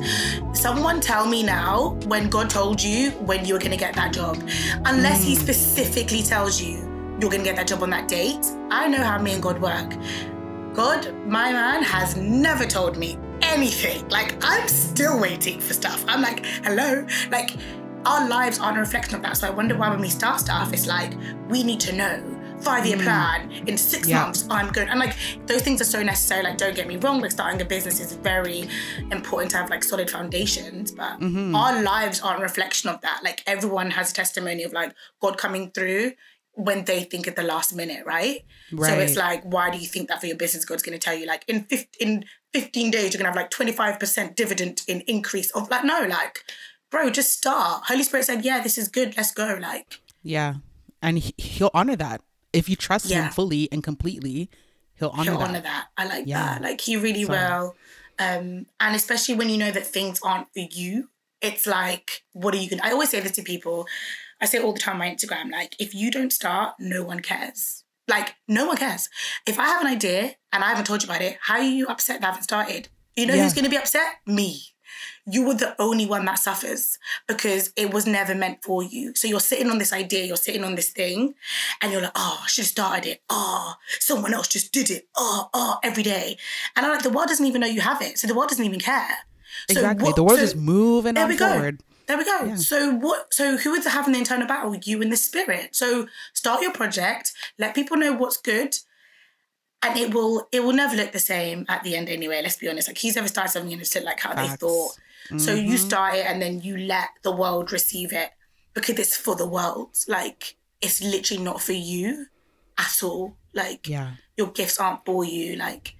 Someone 0.53 1.01
tell 1.01 1.25
me 1.27 1.43
now 1.43 1.97
when 2.05 2.29
god 2.29 2.49
told 2.49 2.81
you 2.81 3.11
when 3.29 3.45
you 3.45 3.55
were 3.55 3.59
going 3.59 3.71
to 3.71 3.77
get 3.77 3.93
that 3.95 4.13
job. 4.13 4.37
Unless 4.85 5.23
he 5.23 5.35
hmm. 5.35 5.41
specifically 5.41 6.21
tells 6.23 6.61
you 6.61 6.75
you're 7.19 7.31
going 7.31 7.43
to 7.43 7.49
get 7.49 7.55
that 7.55 7.67
job 7.67 7.81
on 7.81 7.89
that 7.91 8.09
date 8.09 8.45
i 8.69 8.87
know 8.87 9.01
how 9.01 9.17
me 9.21 9.33
and 9.33 9.43
god 9.43 9.59
work. 9.61 9.91
God 10.73 11.13
my 11.25 11.51
man 11.51 11.83
has 11.83 12.15
never 12.15 12.65
told 12.65 12.97
me 12.97 13.17
anything. 13.41 14.07
Like 14.07 14.37
i'm 14.41 14.67
still 14.69 15.19
waiting 15.19 15.59
for 15.59 15.73
stuff. 15.73 16.05
I'm 16.07 16.21
like 16.21 16.45
hello? 16.63 17.05
Like 17.31 17.51
our 18.05 18.27
lives 18.27 18.59
aren't 18.59 18.77
a 18.77 18.81
reflection 18.81 19.15
of 19.15 19.21
that. 19.23 19.37
So 19.37 19.47
I 19.47 19.49
wonder 19.49 19.77
why 19.77 19.89
when 19.89 19.99
we 19.99 20.09
start 20.09 20.39
stuff, 20.39 20.73
it's 20.73 20.87
like 20.87 21.13
we 21.49 21.63
need 21.63 21.79
to 21.81 21.93
know 21.93 22.35
five 22.61 22.85
year 22.85 22.97
hmm. 22.97 23.03
plan 23.03 23.51
in 23.67 23.77
six 23.77 24.07
Yeah. 24.07 24.23
months. 24.23 24.45
I'm 24.49 24.71
good, 24.71 24.87
and 24.87 24.99
like 24.99 25.15
those 25.45 25.61
things 25.61 25.81
are 25.81 25.85
so 25.85 26.01
necessary. 26.03 26.43
Like 26.43 26.57
don't 26.57 26.75
get 26.75 26.87
me 26.87 26.97
wrong, 26.97 27.21
like 27.21 27.31
starting 27.31 27.61
a 27.61 27.65
business 27.65 27.99
is 27.99 28.13
very 28.13 28.69
important 29.11 29.51
to 29.51 29.57
have 29.57 29.69
like 29.69 29.83
solid 29.83 30.09
foundations. 30.09 30.91
But 30.91 31.19
mm-hmm. 31.19 31.55
our 31.55 31.81
lives 31.81 32.21
aren't 32.21 32.39
a 32.39 32.43
reflection 32.43 32.89
of 32.89 33.01
that. 33.01 33.21
Like 33.23 33.43
everyone 33.47 33.91
has 33.91 34.11
a 34.11 34.13
testimony 34.13 34.63
of 34.63 34.73
like 34.73 34.93
God 35.21 35.37
coming 35.37 35.71
through 35.71 36.13
when 36.55 36.85
they 36.85 37.03
think 37.03 37.27
at 37.27 37.35
the 37.35 37.43
last 37.43 37.75
minute, 37.75 38.05
right? 38.05 38.45
right. 38.71 38.89
So 38.89 38.99
it's 38.99 39.17
like, 39.17 39.43
why 39.43 39.69
do 39.69 39.77
you 39.77 39.87
think 39.87 40.07
that 40.07 40.21
for 40.21 40.27
your 40.27 40.37
business? 40.37 40.63
God's 40.63 40.83
going 40.83 40.97
to 40.97 41.03
tell 41.03 41.13
you 41.13 41.25
like 41.25 41.43
in 41.49 41.63
15, 41.65 41.87
in 41.99 42.25
15 42.53 42.91
days 42.91 43.13
you're 43.13 43.21
going 43.21 43.33
to 43.33 43.37
have 43.37 43.51
like 43.51 43.51
25% 43.51 44.35
dividend 44.35 44.81
in 44.87 45.01
increase 45.01 45.51
of 45.51 45.69
like 45.69 45.83
no, 45.83 46.05
like 46.09 46.39
bro, 46.95 47.09
just 47.09 47.33
start. 47.33 47.83
Holy 47.87 48.03
Spirit 48.03 48.25
said, 48.25 48.43
yeah, 48.45 48.61
this 48.61 48.77
is 48.77 48.87
good. 48.87 49.15
Let's 49.17 49.31
go. 49.31 49.57
Like 49.61 49.99
Yeah. 50.23 50.55
And 51.01 51.19
he, 51.19 51.33
he'll 51.37 51.71
honor 51.73 51.95
that. 51.97 52.21
If 52.53 52.69
you 52.69 52.75
trust 52.75 53.05
Yeah. 53.07 53.25
him 53.25 53.31
fully 53.31 53.67
and 53.71 53.83
completely, 53.83 54.49
he'll 54.95 55.09
honor 55.09 55.23
he'll 55.31 55.39
that. 55.39 55.49
honor 55.49 55.61
that. 55.61 55.87
I 55.97 56.05
like 56.07 56.23
Yeah. 56.25 56.43
that. 56.45 56.61
Like 56.61 56.81
he 56.81 56.95
really 56.97 57.23
So- 57.25 57.31
will. 57.31 57.75
Um, 58.17 58.65
and 58.79 58.95
especially 58.95 59.35
when 59.35 59.49
you 59.49 59.57
know 59.57 59.71
that 59.71 59.85
things 59.85 60.19
aren't 60.23 60.47
for 60.53 60.61
you, 60.71 61.09
it's 61.41 61.67
like, 61.67 62.23
what 62.31 62.53
are 62.53 62.57
you 62.57 62.69
gonna? 62.69 62.81
I 62.85 62.91
always 62.91 63.09
say 63.09 63.19
this 63.19 63.33
to 63.33 63.43
people. 63.43 63.87
I 64.41 64.45
say 64.45 64.57
all 64.59 64.71
the 64.73 64.79
time 64.79 64.93
on 64.93 64.99
my 64.99 65.09
Instagram. 65.13 65.51
Like, 65.51 65.75
if 65.79 65.93
you 65.93 66.09
don't 66.11 66.31
start, 66.31 66.75
no 66.79 67.03
one 67.03 67.19
cares. 67.19 67.83
Like, 68.07 68.35
no 68.47 68.67
one 68.67 68.77
cares. 68.77 69.09
If 69.45 69.59
I 69.59 69.65
have 69.65 69.81
an 69.81 69.87
idea 69.87 70.35
and 70.53 70.63
I 70.63 70.69
haven't 70.69 70.85
told 70.85 71.03
you 71.03 71.09
about 71.09 71.21
it, 71.21 71.37
how 71.41 71.55
are 71.55 71.61
you 71.63 71.87
upset 71.87 72.21
that 72.21 72.27
I 72.27 72.29
haven't 72.31 72.43
started? 72.43 72.87
You 73.17 73.25
know 73.25 73.33
Yeah. 73.33 73.43
who's 73.43 73.53
gonna 73.53 73.69
be 73.69 73.77
upset? 73.77 74.19
Me. 74.25 74.74
You 75.27 75.45
were 75.47 75.55
the 75.55 75.75
only 75.79 76.05
one 76.05 76.25
that 76.25 76.37
suffers 76.39 76.99
because 77.27 77.73
it 77.75 77.91
was 77.93 78.05
never 78.05 78.35
meant 78.35 78.63
for 78.63 78.83
you. 78.83 79.15
So 79.15 79.27
you're 79.27 79.39
sitting 79.39 79.71
on 79.71 79.79
this 79.79 79.91
idea, 79.91 80.25
you're 80.25 80.37
sitting 80.37 80.63
on 80.63 80.75
this 80.75 80.89
thing, 80.89 81.33
and 81.81 81.91
you're 81.91 82.01
like, 82.01 82.11
ah, 82.15 82.37
oh, 82.39 82.43
I 82.43 82.47
should 82.47 82.63
have 82.63 82.69
started 82.69 83.09
it. 83.09 83.21
Oh, 83.29 83.73
someone 83.99 84.33
else 84.33 84.47
just 84.47 84.71
did 84.71 84.91
it. 84.91 85.07
Oh, 85.15 85.49
oh, 85.53 85.79
every 85.83 86.03
day. 86.03 86.37
And 86.75 86.85
I'm 86.85 86.91
like, 86.91 87.03
the 87.03 87.09
world 87.09 87.27
doesn't 87.29 87.45
even 87.45 87.61
know 87.61 87.67
you 87.67 87.81
have 87.81 88.01
it. 88.01 88.19
So 88.19 88.27
the 88.27 88.35
world 88.35 88.49
doesn't 88.49 88.65
even 88.65 88.79
care. 88.79 89.17
So 89.69 89.79
exactly. 89.79 90.05
what- 90.05 90.15
the 90.15 90.23
world 90.23 90.39
so- 90.39 90.45
is 90.45 90.55
moving 90.55 91.15
there 91.15 91.23
on 91.23 91.29
we 91.29 91.37
go. 91.37 91.49
forward. 91.51 91.81
There 92.07 92.17
we 92.19 92.23
go. 92.23 92.43
Yeah. 92.45 92.55
So 92.57 92.91
what? 92.93 93.33
So 93.33 93.57
who 93.57 93.73
is 93.73 93.85
having 93.87 94.13
the 94.13 94.19
internal 94.19 94.47
battle? 94.47 94.75
You 94.75 95.01
and 95.01 95.11
the 95.11 95.17
spirit. 95.17 95.75
So 95.75 96.07
start 96.33 96.61
your 96.61 96.71
project. 96.71 97.33
Let 97.57 97.73
people 97.73 97.97
know 97.97 98.13
what's 98.13 98.37
good, 98.37 98.77
and 99.85 99.97
it 99.99 100.13
will 100.13 100.47
it 100.51 100.61
will 100.63 100.73
never 100.73 100.95
look 100.95 101.11
the 101.11 101.19
same 101.19 101.65
at 101.69 101.83
the 101.83 101.95
end 101.95 102.09
anyway. 102.09 102.41
Let's 102.41 102.57
be 102.57 102.67
honest. 102.69 102.87
Like 102.87 102.97
he's 102.97 103.15
never 103.15 103.27
started 103.27 103.51
something 103.51 103.71
and 103.73 103.81
it's 103.81 103.95
like 104.03 104.19
how 104.19 104.33
they 104.33 104.47
Facts. 104.47 104.59
thought. 104.61 104.91
So 105.37 105.53
you 105.55 105.73
Mhm. 105.75 105.77
start 105.87 106.15
it 106.15 106.25
and 106.27 106.41
then 106.41 106.61
you 106.61 106.77
let 106.77 107.09
the 107.23 107.31
world 107.31 107.71
receive 107.71 108.13
it 108.13 108.29
because 108.73 108.99
it's 108.99 109.15
for 109.17 109.35
the 109.35 109.47
world. 109.47 109.95
Like 110.07 110.55
it's 110.81 111.01
literally 111.01 111.41
not 111.43 111.61
for 111.61 111.71
you 111.73 112.27
at 112.77 113.01
all. 113.03 113.35
Like 113.53 113.87
Yeah. 113.87 114.11
your 114.37 114.47
gifts 114.47 114.79
aren't 114.79 115.03
for 115.05 115.23
you. 115.25 115.55
Like 115.55 115.95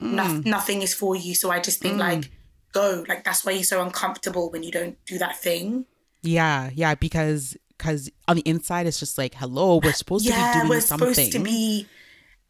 Mm. 0.00 0.12
noth- 0.12 0.44
nothing 0.44 0.82
is 0.82 0.94
for 0.94 1.16
you. 1.16 1.34
So 1.34 1.50
I 1.50 1.58
just 1.60 1.80
think 1.80 1.98
like 1.98 2.30
go. 2.72 3.04
Like 3.08 3.24
that's 3.24 3.44
why 3.44 3.52
you're 3.52 3.64
so 3.64 3.82
uncomfortable 3.82 4.50
when 4.50 4.62
you 4.62 4.70
don't 4.70 4.96
do 5.06 5.18
that 5.18 5.40
thing. 5.40 5.86
Yeah. 6.22 6.70
Yeah. 6.74 6.94
Because 6.94 7.56
because 7.76 8.10
on 8.26 8.36
the 8.36 8.42
inside 8.42 8.86
it's 8.88 8.98
just 8.98 9.18
like, 9.18 9.34
hello, 9.34 9.80
we're 9.82 9.92
supposed 9.92 10.24
to 10.26 10.32
be 10.32 10.36
yeah, 10.36 10.52
doing 10.54 10.68
we're 10.68 10.80
something. 10.80 11.14
supposed 11.14 11.32
to 11.32 11.38
be, 11.38 11.86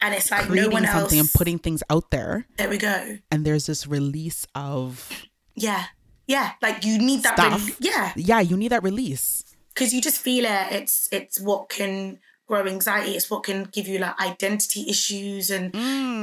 and 0.00 0.14
it's 0.14 0.30
like 0.30 0.46
creating 0.46 0.70
no 0.70 0.74
one 0.74 0.84
else. 0.84 0.94
something 1.00 1.18
and 1.20 1.30
putting 1.34 1.58
things 1.58 1.82
out 1.90 2.10
there. 2.10 2.46
there 2.56 2.68
we 2.68 2.78
go. 2.78 3.18
And 3.30 3.44
there's 3.44 3.66
this 3.66 3.86
release 3.86 4.46
of 4.54 5.10
Yeah, 5.54 5.84
yeah. 6.26 6.52
Like 6.62 6.84
you 6.84 6.98
need 6.98 7.22
that. 7.24 7.36
Rel- 7.38 7.76
yeah, 7.80 8.12
yeah, 8.16 8.40
you 8.40 8.56
need 8.56 8.68
that 8.72 8.82
release. 8.82 9.42
because 9.74 9.92
you 9.94 10.00
just 10.00 10.20
feel 10.20 10.44
it. 10.44 10.72
It's 10.72 11.08
it's 11.12 11.40
what 11.40 11.68
can 11.68 12.18
grow 12.46 12.66
anxiety. 12.66 13.12
It's 13.12 13.30
what 13.30 13.42
can 13.44 13.64
give 13.64 13.86
you 13.86 13.98
like 13.98 14.18
identity 14.20 14.86
issues, 14.88 15.50
and 15.50 15.66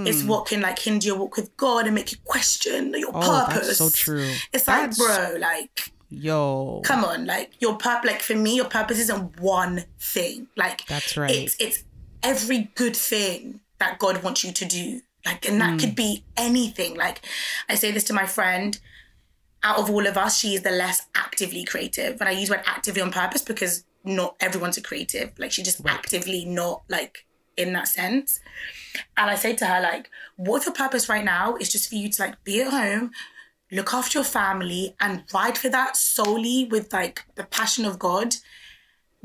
it's 0.08 0.24
Mm. 0.24 0.28
what 0.28 0.48
can 0.48 0.62
like 0.62 0.80
hinder 0.80 1.06
your 1.08 1.18
walk 1.18 1.36
with 1.38 1.56
God 1.56 1.86
and 1.86 1.94
make 1.96 2.12
you 2.12 2.18
question 2.26 2.94
your 2.98 3.12
Oh, 3.14 3.46
purpose. 3.48 3.68
that's 3.68 3.78
so 3.78 3.90
true. 3.92 4.30
It's 4.52 4.66
That's- 4.66 4.98
like, 4.98 5.32
bro, 5.32 5.38
like 5.40 5.92
Yo. 6.10 6.82
come 6.84 7.04
on, 7.06 7.26
like 7.26 7.52
your 7.60 7.76
purpose. 7.78 8.10
Like 8.10 8.22
for 8.22 8.36
me, 8.36 8.56
your 8.56 8.66
purpose 8.66 9.00
isn't 9.00 9.40
one 9.40 9.86
thing. 10.00 10.48
Like 10.58 10.86
That's 10.88 11.16
right. 11.18 11.30
It's 11.32 11.56
it's 11.60 11.84
every 12.24 12.72
good 12.76 12.96
thing 12.96 13.60
that 13.80 14.00
God 14.00 14.24
wants 14.24 14.44
you 14.44 14.52
to 14.52 14.66
do. 14.66 15.02
Like, 15.26 15.48
and 15.48 15.60
that 15.60 15.74
Mm. 15.74 15.80
could 15.80 15.96
be 15.96 16.24
anything. 16.38 16.96
Like, 16.96 17.26
I 17.68 17.76
say 17.76 17.92
this 17.92 18.04
to 18.06 18.14
my 18.14 18.26
friend. 18.26 18.80
Out 19.64 19.80
of 19.80 19.90
all 19.90 20.06
of 20.06 20.16
us, 20.16 20.38
she 20.38 20.54
is 20.54 20.62
the 20.62 20.70
less 20.70 21.02
actively 21.16 21.66
creative, 21.66 22.20
and 22.22 22.30
I 22.30 22.34
use 22.34 22.52
word 22.52 22.62
actively 22.68 23.02
on 23.02 23.12
purpose 23.12 23.42
because 23.42 23.84
not 24.04 24.36
everyone's 24.40 24.78
a 24.78 24.82
creative. 24.82 25.32
Like, 25.40 25.52
she 25.52 25.64
just 25.64 25.84
actively 25.88 26.46
not 26.46 26.84
like 26.88 27.26
in 27.58 27.74
that 27.74 27.88
sense. 27.88 28.40
And 29.18 29.30
I 29.32 29.36
say 29.36 29.56
to 29.56 29.66
her, 29.66 29.82
like, 29.82 30.12
what 30.36 30.58
if 30.58 30.66
your 30.66 30.76
purpose 30.76 31.10
right 31.10 31.24
now 31.26 31.56
is 31.56 31.72
just 31.72 31.90
for 31.90 31.96
you 31.96 32.10
to 32.12 32.22
like 32.22 32.44
be 32.44 32.62
at 32.62 32.72
home, 32.72 33.12
look 33.72 33.94
after 33.94 34.20
your 34.20 34.26
family, 34.26 34.96
and 35.00 35.24
ride 35.34 35.58
for 35.58 35.70
that 35.70 35.98
solely 35.98 36.66
with 36.66 36.94
like 36.94 37.24
the 37.36 37.46
passion 37.46 37.86
of 37.86 37.98
God? 37.98 38.36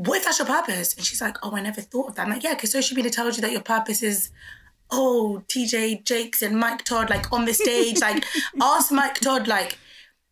What 0.07 0.19
if 0.19 0.25
that's 0.25 0.39
your 0.39 0.47
purpose? 0.47 0.95
And 0.95 1.05
she's 1.05 1.21
like, 1.21 1.37
oh, 1.43 1.55
I 1.55 1.61
never 1.61 1.81
thought 1.81 2.09
of 2.11 2.15
that. 2.15 2.27
I'm 2.27 2.33
like, 2.33 2.43
yeah, 2.43 2.55
because 2.55 2.73
social 2.73 2.97
media 2.97 3.11
tells 3.11 3.37
you 3.37 3.43
that 3.43 3.53
your 3.53 3.61
purpose 3.61 4.03
is, 4.03 4.31
oh, 4.91 5.43
TD 5.49 6.05
Jakes 6.05 6.41
and 6.43 6.59
Mike 6.59 6.85
Todd, 6.85 7.11
like 7.11 7.33
on 7.33 7.45
the 7.45 7.53
stage. 7.53 8.01
like, 8.09 8.25
ask 8.61 8.91
Mike 8.91 9.21
Todd, 9.21 9.47
like, 9.47 9.79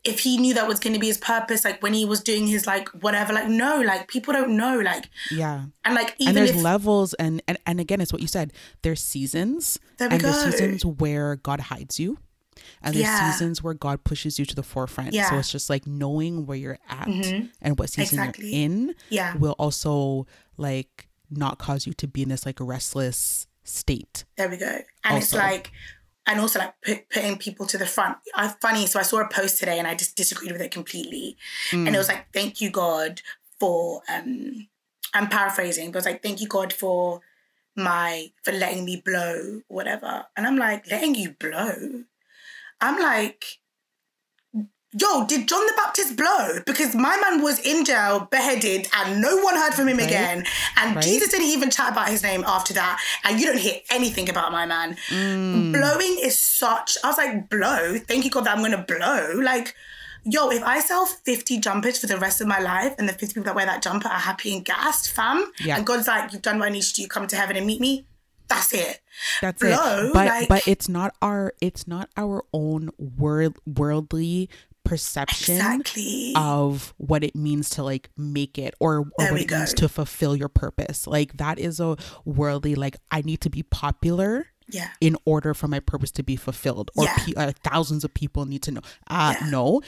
if 0.05 0.21
he 0.21 0.39
knew 0.39 0.55
that 0.55 0.67
was 0.67 0.79
going 0.79 0.95
to 0.95 0.99
be 1.01 1.09
his 1.09 1.19
purpose, 1.19 1.65
like 1.65 1.83
when 1.83 1.93
he 1.93 2.05
was 2.07 2.23
doing 2.23 2.47
his 2.47 2.67
like 2.67 2.89
whatever, 2.91 3.33
like 3.33 3.49
no, 3.49 3.81
like 3.81 4.09
people 4.09 4.33
don't 4.33 4.57
know, 4.57 4.79
like 4.79 5.11
Yeah. 5.31 5.65
and 5.85 5.95
like 5.95 6.15
and 6.21 6.37
there's 6.37 6.51
if 6.51 6.57
levels 6.63 7.13
and, 7.15 7.43
and 7.49 7.59
and 7.67 7.81
again 7.81 8.01
it's 8.01 8.13
what 8.13 8.23
you 8.23 8.29
said 8.29 8.53
there's 8.83 9.03
seasons 9.03 9.79
There 9.99 10.09
we 10.09 10.15
and 10.15 10.23
there's 10.23 10.43
seasons 10.45 10.87
where 10.87 11.37
god 11.37 11.61
hides 11.61 11.99
you 11.99 12.17
and 12.83 12.95
there's 12.95 13.05
Yeah. 13.07 13.31
seasons 13.33 13.63
where 13.63 13.75
god 13.75 14.05
pushes 14.05 14.39
you 14.39 14.45
to 14.47 14.55
the 14.55 14.63
forefront 14.63 15.11
so 15.13 15.17
Yeah. 15.17 15.27
Mm-hmm. 15.27 15.39
it's 15.39 15.51
just 15.53 15.69
like 15.71 15.87
knowing 15.87 16.47
where 16.47 16.57
you're 16.57 16.79
at 16.89 17.07
and 17.09 17.79
what 17.79 17.91
season 17.91 18.19
Exactly. 18.19 18.47
you're 18.55 18.65
in 18.65 18.95
Yeah. 19.11 19.37
will 19.37 19.57
also 19.59 20.27
like 20.57 21.09
not 21.31 21.59
cause 21.59 21.87
you 21.87 21.93
to 21.95 22.07
be 22.09 22.23
in 22.23 22.29
this 22.31 22.47
like 22.47 22.57
restless 22.61 23.47
state 23.65 24.25
There 24.37 24.49
we 24.49 24.57
go. 24.57 24.79
And 25.05 25.19
it's 25.23 25.35
like, 25.35 25.71
and 26.27 26.41
also 26.41 26.59
like 26.59 26.75
put, 26.83 27.09
putting 27.11 27.37
people 27.39 27.67
to 27.67 27.77
the 27.79 27.87
front. 27.87 28.17
I 28.35 28.49
funny. 28.63 28.87
So 28.87 28.99
I 28.99 29.03
saw 29.03 29.19
a 29.21 29.29
post 29.29 29.59
today 29.59 29.79
and 29.79 29.87
I 29.87 29.95
just 29.95 30.17
disagreed 30.17 30.53
with 30.53 30.61
it 30.63 30.71
completely. 30.71 31.37
And 31.73 31.89
it 31.89 31.97
was 31.99 32.09
like, 32.09 32.27
thank 32.33 32.61
you 32.61 32.71
God 32.71 33.21
for. 33.61 34.03
um 34.09 34.69
I'm 35.15 35.29
paraphrasing, 35.29 35.91
but 35.91 35.99
it's 35.99 36.07
like, 36.07 36.23
thank 36.23 36.41
you 36.43 36.49
God 36.49 36.71
for 36.73 37.21
my 37.77 38.31
for 38.45 38.53
letting 38.53 38.85
me 38.85 39.03
blow, 39.05 39.63
whatever. 39.69 40.25
And 40.37 40.47
I'm 40.47 40.57
like, 40.57 40.91
letting 40.91 41.15
you 41.15 41.31
blow. 41.39 42.05
I'm 42.81 43.01
like, 43.01 43.45
yo, 44.95 45.27
did 45.27 45.47
John 45.49 45.67
the 45.67 45.73
Baptist 45.77 46.17
blow? 46.17 46.61
Because 46.65 46.95
my 46.95 47.17
man 47.21 47.43
was 47.43 47.59
in 47.61 47.85
jail, 47.85 48.27
beheaded, 48.31 48.89
and 48.97 49.21
no 49.21 49.37
one 49.39 49.55
heard 49.57 49.75
from 49.75 49.89
him 49.89 49.99
Right. 49.99 50.07
again. 50.07 50.45
And 50.77 50.97
Right. 50.97 51.05
Jesus 51.05 51.31
didn't 51.31 51.47
even 51.49 51.71
chat 51.71 51.93
about 51.93 52.09
his 52.09 52.23
name 52.23 52.43
after 52.47 52.73
that. 52.75 53.01
And 53.25 53.39
you 53.41 53.47
don't 53.47 53.59
hear 53.59 53.81
anything 53.91 54.29
about 54.31 54.51
my 54.53 54.65
man. 54.67 54.97
Mm. 55.09 55.73
Blowing 55.73 56.19
is 56.23 56.39
such. 56.39 56.97
I 57.05 57.09
was 57.09 57.19
like, 57.19 57.49
blow. 57.51 57.99
Thank 57.99 58.25
you 58.25 58.31
God 58.31 58.45
that 58.45 58.57
I'm 58.57 58.63
gonna 58.63 58.85
blow. 58.87 59.33
Like, 59.43 59.75
yo, 60.25 60.51
if 60.51 60.63
I 60.63 60.81
sell 60.81 61.05
50 61.07 61.59
jumpers 61.59 61.99
for 61.99 62.07
the 62.07 62.17
rest 62.19 62.41
of 62.41 62.47
my 62.47 62.59
life, 62.61 62.95
and 62.99 63.09
the 63.09 63.13
50 63.13 63.27
people 63.35 63.43
that 63.45 63.55
wear 63.55 63.67
that 63.67 63.83
jumper 63.83 64.09
are 64.09 64.19
happy 64.19 64.55
and 64.57 64.65
gassed, 64.65 65.11
fam, 65.11 65.53
Yeah. 65.61 65.77
and 65.77 65.87
God's 65.87 66.07
like, 66.09 66.33
you've 66.33 66.43
done 66.43 66.59
what 66.59 66.67
I 66.67 66.71
need 66.71 66.79
you 66.79 66.83
to 66.83 66.95
do. 67.03 67.09
Come 67.09 67.27
to 67.27 67.37
heaven 67.37 67.57
and 67.57 67.67
meet 67.67 67.81
me. 67.81 68.07
That's 68.49 68.73
it. 68.73 69.01
That's 69.43 69.61
Blow, 69.63 70.07
it. 70.09 70.13
But 70.13 70.27
like- 70.27 70.49
but 70.49 70.69
it's 70.69 70.89
not 70.89 71.15
our 71.23 71.53
it's 71.61 71.87
not 71.87 72.09
our 72.17 72.45
own 72.53 72.91
world 72.99 73.59
worldly 73.67 74.49
perception 74.85 75.57
Exactly. 75.57 76.33
of 76.35 76.95
what 76.97 77.23
it 77.23 77.37
means 77.37 77.69
to 77.71 77.83
like 77.83 78.09
make 78.17 78.57
it 78.59 78.75
or, 78.81 79.01
or 79.01 79.05
what 79.33 79.41
it 79.43 79.51
means 79.51 79.75
to 79.75 79.89
fulfill 79.89 80.35
your 80.35 80.49
purpose. 80.49 81.07
Like 81.07 81.37
that 81.37 81.59
is 81.59 81.79
a 81.79 81.97
worldly 82.25 82.75
like 82.75 82.97
I 83.11 83.21
need 83.21 83.43
to 83.43 83.51
be 83.51 83.63
popular 83.63 84.47
yeah. 84.67 84.89
in 85.03 85.17
order 85.27 85.53
for 85.53 85.69
my 85.69 85.81
purpose 85.81 86.11
to 86.13 86.23
be 86.23 86.37
fulfilled 86.37 86.91
or 86.97 87.05
Yeah. 87.05 87.17
pe- 87.19 87.35
uh, 87.35 87.53
thousands 87.63 88.03
of 88.05 88.15
people 88.15 88.47
need 88.47 88.63
to 88.63 88.71
know 88.71 88.81
uh 89.09 89.35
Yeah. 89.39 89.51
no 89.51 89.83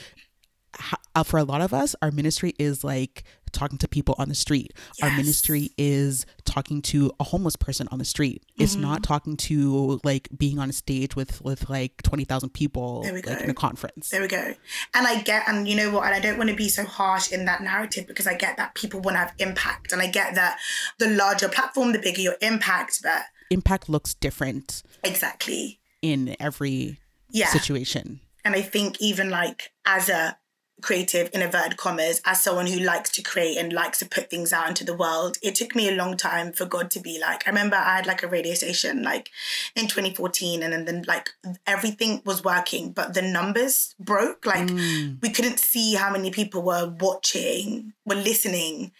for 1.25 1.37
a 1.37 1.43
lot 1.43 1.61
of 1.61 1.73
us 1.73 1.95
our 2.01 2.11
ministry 2.11 2.53
is 2.57 2.83
like 2.83 3.23
talking 3.51 3.77
to 3.77 3.85
people 3.87 4.15
on 4.17 4.29
the 4.29 4.35
street 4.35 4.71
our 5.03 5.11
ministry 5.11 5.71
is 5.77 6.25
talking 6.45 6.81
to 6.81 7.11
a 7.19 7.23
homeless 7.25 7.57
person 7.57 7.85
on 7.91 7.99
the 7.99 8.05
street 8.05 8.43
it's 8.57 8.73
Mm-hmm. 8.73 8.81
not 8.83 9.03
talking 9.03 9.35
to 9.35 9.99
like 10.05 10.29
being 10.37 10.57
on 10.59 10.69
a 10.69 10.73
stage 10.73 11.15
with 11.17 11.41
with 11.41 11.69
like 11.69 12.01
20,000 12.03 12.49
people 12.53 13.01
There 13.03 13.13
we 13.13 13.21
like 13.21 13.39
go. 13.39 13.43
in 13.43 13.49
a 13.49 13.53
conference 13.53 14.09
There 14.09 14.21
we 14.21 14.27
go. 14.29 14.53
And 14.93 15.05
I 15.05 15.21
get, 15.21 15.43
and 15.49 15.67
you 15.67 15.75
know 15.75 15.91
what, 15.91 16.05
and 16.05 16.15
I 16.15 16.19
don't 16.21 16.37
want 16.37 16.49
to 16.49 16.55
be 16.55 16.69
so 16.69 16.85
harsh 16.85 17.31
in 17.31 17.43
that 17.45 17.61
narrative 17.61 18.07
because 18.07 18.25
I 18.27 18.35
get 18.35 18.55
that 18.57 18.73
people 18.75 19.01
want 19.01 19.15
to 19.15 19.19
have 19.19 19.33
impact. 19.39 19.91
And 19.91 20.01
I 20.01 20.07
get 20.07 20.35
that 20.35 20.57
the 20.99 21.09
larger 21.09 21.49
platform, 21.49 21.91
the 21.91 21.99
bigger 21.99 22.21
your 22.21 22.35
impact. 22.41 22.99
But 23.03 23.23
impact 23.49 23.89
looks 23.89 24.13
different 24.13 24.83
exactly. 25.03 25.79
in 26.01 26.35
every 26.39 26.99
Yeah. 27.29 27.47
situation 27.49 28.21
And 28.45 28.55
I 28.55 28.61
think 28.61 29.01
even 29.01 29.29
like 29.29 29.71
as 29.85 30.07
a 30.09 30.37
creative 30.81 31.29
in 31.33 31.41
inverted 31.41 31.77
commas, 31.77 32.21
as 32.25 32.41
someone 32.41 32.67
who 32.67 32.79
likes 32.79 33.09
to 33.11 33.21
create 33.21 33.57
and 33.57 33.71
likes 33.73 33.99
to 33.99 34.05
put 34.05 34.29
things 34.29 34.51
out 34.51 34.69
into 34.69 34.83
the 34.83 34.95
world, 34.95 35.37
it 35.41 35.55
took 35.55 35.75
me 35.75 35.87
a 35.87 35.95
long 35.95 36.17
time 36.17 36.51
for 36.51 36.65
God 36.65 36.89
to 36.91 36.99
be 36.99 37.19
like, 37.19 37.47
I 37.47 37.51
remember 37.51 37.75
I 37.75 37.97
had 37.97 38.05
like 38.07 38.23
a 38.23 38.27
radio 38.27 38.53
station 38.53 39.03
like 39.03 39.29
in 39.75 39.87
2014 39.87 40.63
and 40.63 40.73
then, 40.73 40.85
then 40.85 41.03
like 41.07 41.29
everything 41.67 42.21
was 42.25 42.43
working, 42.43 42.91
but 42.91 43.13
the 43.13 43.21
numbers 43.21 43.95
broke. 43.99 44.45
Like 44.45 44.67
Mm. 44.67 45.21
we 45.21 45.29
couldn't 45.29 45.59
see 45.59 45.95
how 45.95 46.11
many 46.11 46.31
people 46.31 46.61
were 46.61 46.93
watching, 46.99 47.93
were 48.05 48.15
listening. 48.15 48.91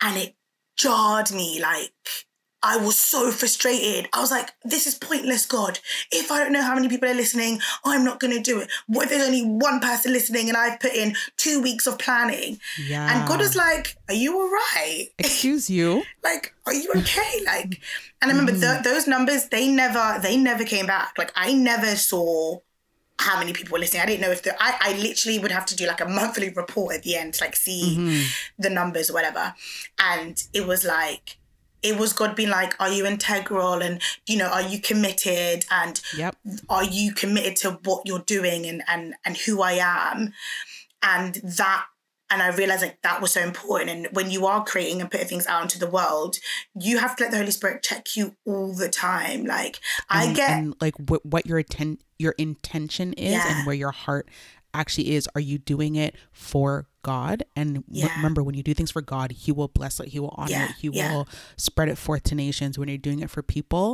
And 0.00 0.16
it 0.16 0.34
jarred 0.76 1.30
me 1.32 1.60
like 1.60 1.92
I 2.62 2.76
was 2.76 2.98
so 2.98 3.30
frustrated. 3.30 4.08
I 4.12 4.20
was 4.20 4.30
like, 4.30 4.50
this 4.64 4.86
is 4.86 4.94
pointless, 4.94 5.46
God. 5.46 5.78
If 6.10 6.32
I 6.32 6.40
don't 6.40 6.52
know 6.52 6.62
how 6.62 6.74
many 6.74 6.88
people 6.88 7.08
are 7.08 7.14
listening, 7.14 7.60
I'm 7.84 8.04
not 8.04 8.20
going 8.20 8.34
to 8.34 8.42
do 8.42 8.60
it. 8.60 8.70
What 8.86 9.04
if 9.04 9.10
there's 9.10 9.26
only 9.26 9.44
one 9.44 9.80
person 9.80 10.12
listening 10.12 10.48
and 10.48 10.56
I've 10.56 10.80
put 10.80 10.94
in 10.94 11.14
two 11.36 11.62
weeks 11.62 11.86
of 11.86 11.98
planning? 11.98 12.58
yeah 12.78 13.14
And 13.14 13.28
God 13.28 13.40
was 13.40 13.54
like, 13.54 13.96
Are 14.08 14.14
you 14.14 14.38
all 14.38 14.50
right? 14.50 15.08
excuse 15.18 15.70
you 15.70 16.02
like, 16.22 16.54
are 16.66 16.74
you 16.74 16.90
okay? 16.96 17.40
Like, 17.44 17.80
and 18.20 18.30
I 18.30 18.34
remember 18.34 18.52
mm. 18.52 18.60
th- 18.60 18.84
those 18.84 19.06
numbers, 19.06 19.48
they 19.48 19.68
never, 19.68 20.18
they 20.22 20.36
never 20.36 20.64
came 20.64 20.86
back. 20.86 21.14
Like, 21.16 21.32
I 21.36 21.52
never 21.52 21.96
saw 21.96 22.58
how 23.18 23.38
many 23.38 23.52
people 23.52 23.72
were 23.72 23.78
listening. 23.78 24.02
I 24.02 24.06
didn't 24.06 24.20
know 24.20 24.30
if 24.30 24.42
the, 24.42 24.54
I, 24.62 24.76
I 24.80 24.98
literally 24.98 25.38
would 25.38 25.50
have 25.50 25.66
to 25.66 25.76
do 25.76 25.86
like 25.86 26.00
a 26.00 26.08
monthly 26.08 26.50
report 26.50 26.94
at 26.94 27.02
the 27.02 27.16
end 27.16 27.34
to 27.34 27.44
like 27.44 27.56
see 27.56 27.96
mm-hmm. 27.98 28.62
the 28.62 28.70
numbers 28.70 29.10
or 29.10 29.14
whatever. 29.14 29.54
And 29.98 30.42
it 30.52 30.66
was 30.66 30.84
like, 30.84 31.38
it 31.82 31.98
was 31.98 32.12
God 32.12 32.34
being 32.34 32.50
like, 32.50 32.74
are 32.80 32.90
you 32.90 33.06
integral? 33.06 33.74
And, 33.74 34.00
you 34.26 34.36
know, 34.36 34.48
are 34.48 34.62
you 34.62 34.80
committed? 34.80 35.64
And 35.70 36.00
yep 36.16 36.36
are 36.68 36.84
you 36.84 37.12
committed 37.12 37.56
to 37.56 37.78
what 37.84 38.02
you're 38.06 38.18
doing 38.20 38.66
and, 38.66 38.82
and, 38.88 39.14
and 39.24 39.36
who 39.36 39.62
I 39.62 39.72
am? 39.72 40.32
And 41.02 41.34
that, 41.44 41.86
and 42.30 42.42
I 42.42 42.48
realized 42.54 42.82
like 42.82 43.00
that 43.02 43.22
was 43.22 43.32
so 43.32 43.40
important. 43.40 43.90
And 43.90 44.08
when 44.14 44.30
you 44.30 44.46
are 44.46 44.64
creating 44.64 45.00
and 45.00 45.10
putting 45.10 45.28
things 45.28 45.46
out 45.46 45.62
into 45.62 45.78
the 45.78 45.86
world, 45.88 46.36
you 46.74 46.98
have 46.98 47.16
to 47.16 47.24
let 47.24 47.30
the 47.30 47.38
Holy 47.38 47.50
Spirit 47.50 47.82
check 47.82 48.16
you 48.16 48.34
all 48.44 48.74
the 48.74 48.88
time. 48.88 49.44
Like, 49.44 49.80
I 50.10 50.32
get, 50.32 50.50
and 50.50 50.74
like 50.80 50.94
what 50.96 51.24
what 51.24 51.46
your 51.46 51.58
atten- 51.58 52.00
your 52.18 52.34
intention 52.36 53.14
is 53.14 53.32
Yeah. 53.32 53.56
and 53.56 53.66
where 53.66 53.76
your 53.76 53.92
heart 53.92 54.28
actually 54.74 55.12
is 55.12 55.26
are 55.34 55.40
you 55.40 55.56
doing 55.56 55.96
it 55.96 56.16
for 56.30 56.86
god 57.08 57.42
and 57.56 57.84
Yeah. 57.88 58.14
remember 58.16 58.42
when 58.42 58.54
you 58.58 58.62
do 58.62 58.74
things 58.74 58.90
for 58.90 59.02
god 59.14 59.28
he 59.32 59.50
will 59.52 59.68
bless 59.78 60.00
it 60.00 60.08
he 60.08 60.18
will 60.20 60.34
honor 60.36 60.50
Yeah, 60.50 60.64
it 60.70 60.74
he 60.82 60.88
yeah. 60.88 61.12
will 61.12 61.28
spread 61.56 61.88
it 61.88 61.98
forth 61.98 62.24
to 62.24 62.34
nations 62.34 62.78
when 62.78 62.88
you're 62.88 63.04
doing 63.08 63.20
it 63.20 63.30
for 63.30 63.42
people 63.42 63.86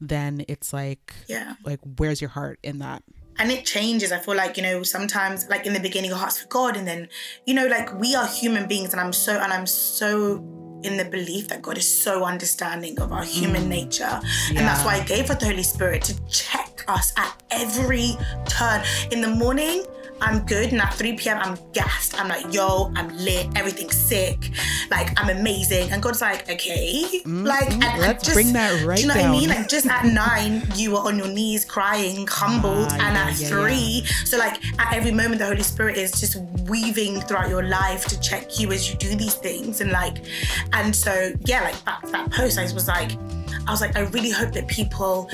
then 0.00 0.44
it's 0.48 0.72
like 0.72 1.14
yeah. 1.28 1.54
like 1.64 1.80
where's 1.98 2.20
your 2.20 2.30
heart 2.30 2.58
in 2.62 2.78
that 2.78 3.02
and 3.38 3.50
it 3.50 3.64
changes. 3.64 4.12
I 4.12 4.18
feel 4.18 4.36
like, 4.36 4.56
you 4.58 4.62
know, 4.62 4.82
sometimes 4.82 5.48
like 5.48 5.64
in 5.66 5.72
the 5.72 5.80
beginning 5.80 6.10
your 6.10 6.18
heart's 6.18 6.40
for 6.42 6.48
God 6.48 6.76
and 6.76 6.86
then, 6.86 7.08
you 7.46 7.54
know, 7.54 7.66
like 7.66 7.88
we 7.98 8.14
are 8.14 8.26
human 8.26 8.68
beings 8.68 8.92
and 8.92 9.00
I'm 9.00 9.12
so 9.12 9.32
and 9.40 9.52
I'm 9.52 9.66
so 9.66 10.36
in 10.84 10.96
the 10.96 11.04
belief 11.04 11.48
that 11.48 11.62
God 11.62 11.78
is 11.78 12.02
so 12.02 12.24
understanding 12.24 13.00
of 13.00 13.12
our 13.12 13.24
human 13.24 13.64
mm. 13.64 13.68
nature. 13.68 14.20
And 14.48 14.58
that's 14.58 14.84
why 14.84 14.96
I 14.96 15.04
gave 15.04 15.30
us 15.30 15.38
the 15.38 15.46
Holy 15.46 15.62
Spirit 15.62 16.02
to 16.02 16.26
check 16.26 16.84
us 16.88 17.12
at 17.16 17.42
every 17.50 18.16
turn. 18.46 18.82
In 19.10 19.20
the 19.20 19.28
morning, 19.28 19.84
I'm 20.22 20.46
good, 20.46 20.72
and 20.72 20.80
at 20.80 20.94
3 20.94 21.16
p.m. 21.16 21.38
I'm 21.38 21.58
gassed. 21.72 22.18
I'm 22.18 22.28
like, 22.28 22.54
yo, 22.54 22.92
I'm 22.94 23.08
lit, 23.18 23.48
everything's 23.56 23.96
sick, 23.96 24.50
like 24.90 25.18
I'm 25.20 25.36
amazing. 25.36 25.90
And 25.90 26.00
God's 26.00 26.20
like, 26.20 26.48
okay, 26.48 27.22
like 27.26 27.72
and, 27.72 27.82
and 27.82 28.00
let's 28.00 28.24
just, 28.24 28.34
bring 28.34 28.52
that 28.52 28.84
right 28.84 28.96
Do 28.96 29.02
you 29.02 29.08
know 29.08 29.16
what 29.16 29.24
I 29.24 29.30
mean? 29.30 29.48
Like 29.48 29.68
just 29.68 29.86
at 29.86 30.04
nine, 30.06 30.62
you 30.76 30.92
were 30.92 31.00
on 31.00 31.18
your 31.18 31.28
knees 31.28 31.64
crying, 31.64 32.26
humbled, 32.28 32.88
Ah, 32.90 32.94
and 32.94 33.16
yeah, 33.16 33.26
at 33.28 33.40
yeah, 33.40 33.48
three, 33.48 34.04
so 34.24 34.38
like 34.38 34.64
at 34.78 34.94
every 34.94 35.10
moment, 35.12 35.40
the 35.40 35.46
Holy 35.46 35.62
Spirit 35.62 35.96
is 35.96 36.12
just 36.12 36.36
weaving 36.68 37.20
throughout 37.22 37.48
your 37.48 37.64
life 37.64 38.04
to 38.06 38.20
check 38.20 38.60
you 38.60 38.70
as 38.70 38.88
you 38.88 38.96
do 38.98 39.16
these 39.16 39.34
things, 39.34 39.80
and 39.80 39.90
like, 39.90 40.18
and 40.72 40.94
so 40.94 41.32
yeah, 41.46 41.62
like 41.62 41.84
back 41.84 42.06
that 42.08 42.30
post, 42.30 42.58
I 42.58 42.72
was 42.72 42.86
like, 42.86 43.10
I 43.66 43.70
was 43.70 43.80
like, 43.80 43.96
I 43.96 44.00
really 44.00 44.30
hope 44.30 44.52
that 44.52 44.68
people 44.68 45.28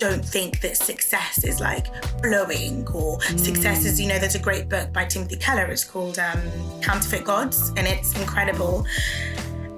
don't 0.00 0.24
think 0.24 0.60
that 0.62 0.76
success 0.76 1.44
is 1.44 1.60
like 1.60 1.86
blowing 2.22 2.88
or 2.88 3.20
success 3.20 3.84
is 3.84 4.00
you 4.00 4.08
know 4.08 4.18
there's 4.18 4.34
a 4.34 4.40
great 4.40 4.68
book 4.68 4.92
by 4.92 5.04
timothy 5.04 5.36
keller. 5.36 5.66
It's 5.66 5.84
called 5.84 6.18
um, 6.18 6.40
counterfeit 6.80 7.24
gods 7.24 7.68
and 7.76 7.86
it's 7.86 8.18
incredible. 8.18 8.86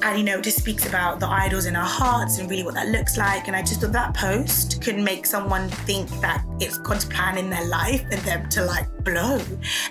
And 0.04 0.18
you 0.18 0.24
know 0.24 0.38
it 0.38 0.44
just 0.44 0.58
speaks 0.58 0.86
about 0.86 1.20
the 1.20 1.28
idols 1.28 1.66
in 1.66 1.76
our 1.76 1.86
hearts 1.86 2.38
and 2.38 2.48
really 2.48 2.62
what 2.62 2.74
that 2.74 2.88
looks 2.88 3.18
like. 3.18 3.48
And 3.48 3.56
i 3.56 3.62
just 3.62 3.80
thought 3.80 3.92
that 3.92 4.14
post 4.14 4.80
could 4.80 4.96
make 4.96 5.26
someone 5.26 5.68
think 5.68 6.08
that 6.20 6.44
it's 6.60 6.78
god's 6.78 7.04
plan 7.04 7.36
in 7.36 7.50
their 7.50 7.66
life 7.68 8.04
and 8.10 8.20
them 8.22 8.48
to 8.50 8.64
like 8.64 8.88
blow. 9.04 9.40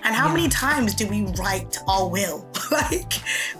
And 0.03 0.15
how 0.15 0.29
many 0.29 0.47
times 0.47 0.95
do 0.95 1.07
we 1.07 1.25
write 1.39 1.77
our 1.87 2.09
will? 2.09 2.47
Like 2.71 3.15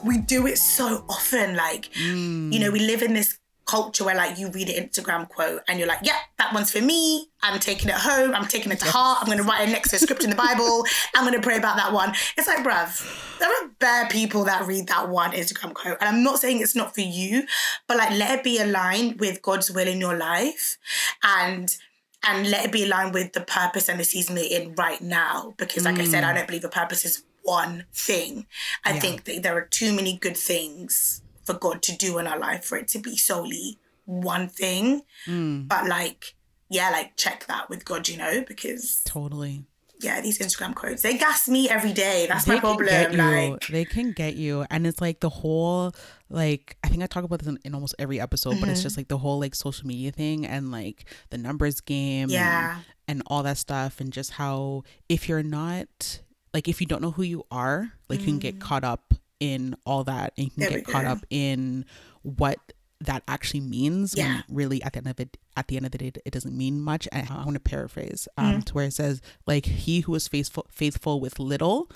we 0.06 0.20
do 0.20 0.48
it 0.48 0.58
so 0.58 1.04
often. 1.10 1.58
Like 1.58 1.94
you 1.98 2.60
know 2.60 2.72
we 2.72 2.80
live 2.80 3.02
in 3.02 3.14
this 3.14 3.41
culture 3.72 4.04
where 4.04 4.16
like 4.16 4.38
you 4.38 4.50
read 4.52 4.70
an 4.70 4.88
instagram 4.88 5.28
quote 5.30 5.62
and 5.68 5.80
you're 5.80 5.88
like 5.88 6.04
yeah 6.04 6.20
that 6.42 6.54
one's 6.56 6.72
for 6.72 6.82
me. 6.82 7.28
I'm 7.44 7.60
taking 7.60 7.90
it 7.90 7.96
home. 7.96 8.34
I'm 8.34 8.48
taking 8.48 8.72
it 8.72 8.80
to 8.80 8.86
heart. 8.86 9.20
I'm 9.22 9.26
going 9.28 9.38
to 9.38 9.44
write 9.44 9.68
it 9.68 9.72
next 9.72 9.90
to 9.92 9.98
a 9.98 10.00
script 10.00 10.24
in 10.24 10.30
the 10.30 10.36
bible. 10.36 10.86
I'm 11.16 11.24
going 11.24 11.40
to 11.40 11.42
pray 11.42 11.58
about 11.58 11.76
that 11.78 11.94
one. 11.94 12.14
It's 12.38 12.48
like 12.48 12.66
bruv 12.66 12.92
there 13.40 13.50
are 13.50 13.70
bare 13.80 14.08
people 14.08 14.44
that 14.44 14.68
read 14.68 14.88
that 14.88 15.10
one 15.10 15.32
instagram 15.32 15.74
quote. 15.74 15.98
And 16.00 16.08
i'm 16.08 16.24
not 16.24 16.40
saying 16.40 16.62
it's 16.62 16.76
not 16.76 16.94
for 16.94 17.02
you 17.02 17.44
but 17.88 17.98
like 17.98 18.12
let 18.12 18.40
it 18.40 18.44
be 18.44 18.60
aligned 18.60 19.20
with 19.20 19.42
god's 19.42 19.72
will 19.72 19.88
in 19.88 20.00
your 20.00 20.16
life 20.16 20.78
and 21.24 21.76
and 22.24 22.50
let 22.52 22.66
it 22.66 22.72
be 22.72 22.84
aligned 22.84 23.16
with 23.16 23.34
the 23.34 23.42
purpose 23.42 23.90
and 23.90 24.00
the 24.00 24.04
season 24.04 24.36
that 24.36 24.50
you're 24.50 24.62
in 24.62 24.76
right 24.76 25.02
now. 25.02 25.56
Because 25.58 25.86
like 25.86 26.00
i 26.00 26.06
said 26.06 26.24
i 26.24 26.32
mm. 26.32 26.36
don't 26.36 26.48
believe 26.48 26.64
a 26.64 26.70
purpose 26.70 27.06
is 27.06 27.24
one 27.44 27.86
thing. 27.94 28.46
I 28.86 28.94
Yeah. 28.94 29.00
think 29.00 29.24
that 29.24 29.42
there 29.44 29.58
are 29.58 29.66
too 29.66 29.92
many 29.94 30.18
good 30.18 30.38
things 30.38 31.21
for 31.54 31.60
god 31.60 31.82
to 31.84 31.96
do 31.98 32.18
in 32.18 32.28
our 32.28 32.40
life 32.40 32.64
for 32.66 32.78
it 32.78 32.88
to 32.90 33.00
be 33.00 33.18
solely 33.18 33.78
one 34.06 34.48
thing. 34.50 35.02
Mm, 35.28 35.68
but 35.68 35.88
like 35.88 36.36
yeah 36.70 36.90
like 36.90 37.16
check 37.18 37.46
that 37.48 37.70
with 37.70 37.86
god 37.86 38.08
you 38.08 38.18
know 38.18 38.44
because 38.48 39.02
totally. 39.06 39.66
yeah 40.02 40.22
these 40.22 40.40
instagram 40.40 40.74
quotes 40.74 41.02
they 41.02 41.18
gas 41.18 41.48
me 41.48 41.70
every 41.70 41.94
day. 41.94 42.26
That's 42.28 42.48
my 42.48 42.56
they 42.56 42.60
can 42.62 42.78
problem 42.78 43.18
like 43.52 43.68
they 43.68 43.86
can 43.86 44.12
get 44.14 44.36
you. 44.36 44.66
And 44.70 44.88
it's 44.88 45.02
like 45.02 45.20
the 45.20 45.30
whole 45.30 45.94
like 46.30 46.78
i 46.84 46.88
think 46.88 47.04
i 47.04 47.08
talk 47.08 47.24
about 47.26 47.40
this 47.40 47.48
in, 47.50 47.60
in 47.66 47.76
almost 47.76 47.94
every 48.00 48.20
episode 48.22 48.52
but 48.52 48.62
Mm-hmm. 48.62 48.70
it's 48.72 48.84
just 48.84 48.96
like 48.98 49.10
the 49.10 49.18
whole 49.18 49.40
like 49.40 49.54
social 49.54 49.86
media 49.88 50.12
thing 50.12 50.46
and 50.46 50.72
like 50.72 51.06
the 51.30 51.38
numbers 51.38 51.82
game 51.82 52.30
Yeah. 52.30 52.80
and, 53.08 53.22
all 53.28 53.44
that 53.44 53.58
stuff 53.58 54.00
and 54.00 54.12
just 54.14 54.32
how 54.32 54.84
if 55.10 55.28
you're 55.28 55.44
not 55.44 56.22
like 56.54 56.68
if 56.70 56.80
you 56.82 56.88
don't 56.88 57.02
know 57.02 57.12
who 57.12 57.24
you 57.24 57.44
are 57.52 57.92
like 58.10 58.20
you 58.22 58.26
can 58.28 58.40
get 58.40 58.60
caught 58.62 58.84
up 58.86 59.14
in 59.42 59.76
all 59.86 60.04
that 60.06 60.32
and 60.38 60.46
you 60.46 60.52
can 60.52 60.62
Mm. 60.64 60.70
We 60.70 60.76
get 60.82 60.86
caught 60.88 61.06
up 61.06 61.26
in 61.30 61.84
what 62.22 62.58
that 63.02 63.24
actually 63.28 63.62
means 63.62 64.14
Yeah. 64.16 64.44
really 64.48 64.82
at 64.84 64.94
the 64.94 65.00
end 65.00 65.08
of 65.08 65.20
it 65.20 65.36
at 65.58 65.68
the 65.68 65.76
end 65.78 65.88
of 65.88 65.92
the 65.92 65.98
day 65.98 66.12
it 66.24 66.32
doesn't 66.32 66.56
mean 66.56 66.80
much 66.80 67.08
and 67.12 67.28
i 67.30 67.38
want 67.44 67.56
to 67.56 67.60
paraphrase 67.60 68.28
um 68.38 68.46
Mm-hmm. 68.46 68.60
to 68.62 68.74
where 68.76 68.86
it 68.86 68.94
says 68.94 69.22
like 69.48 69.66
he 69.66 70.02
who 70.02 70.14
is 70.14 70.28
faithful 70.28 70.68
faithful 70.70 71.20
with 71.20 71.40
little 71.40 71.90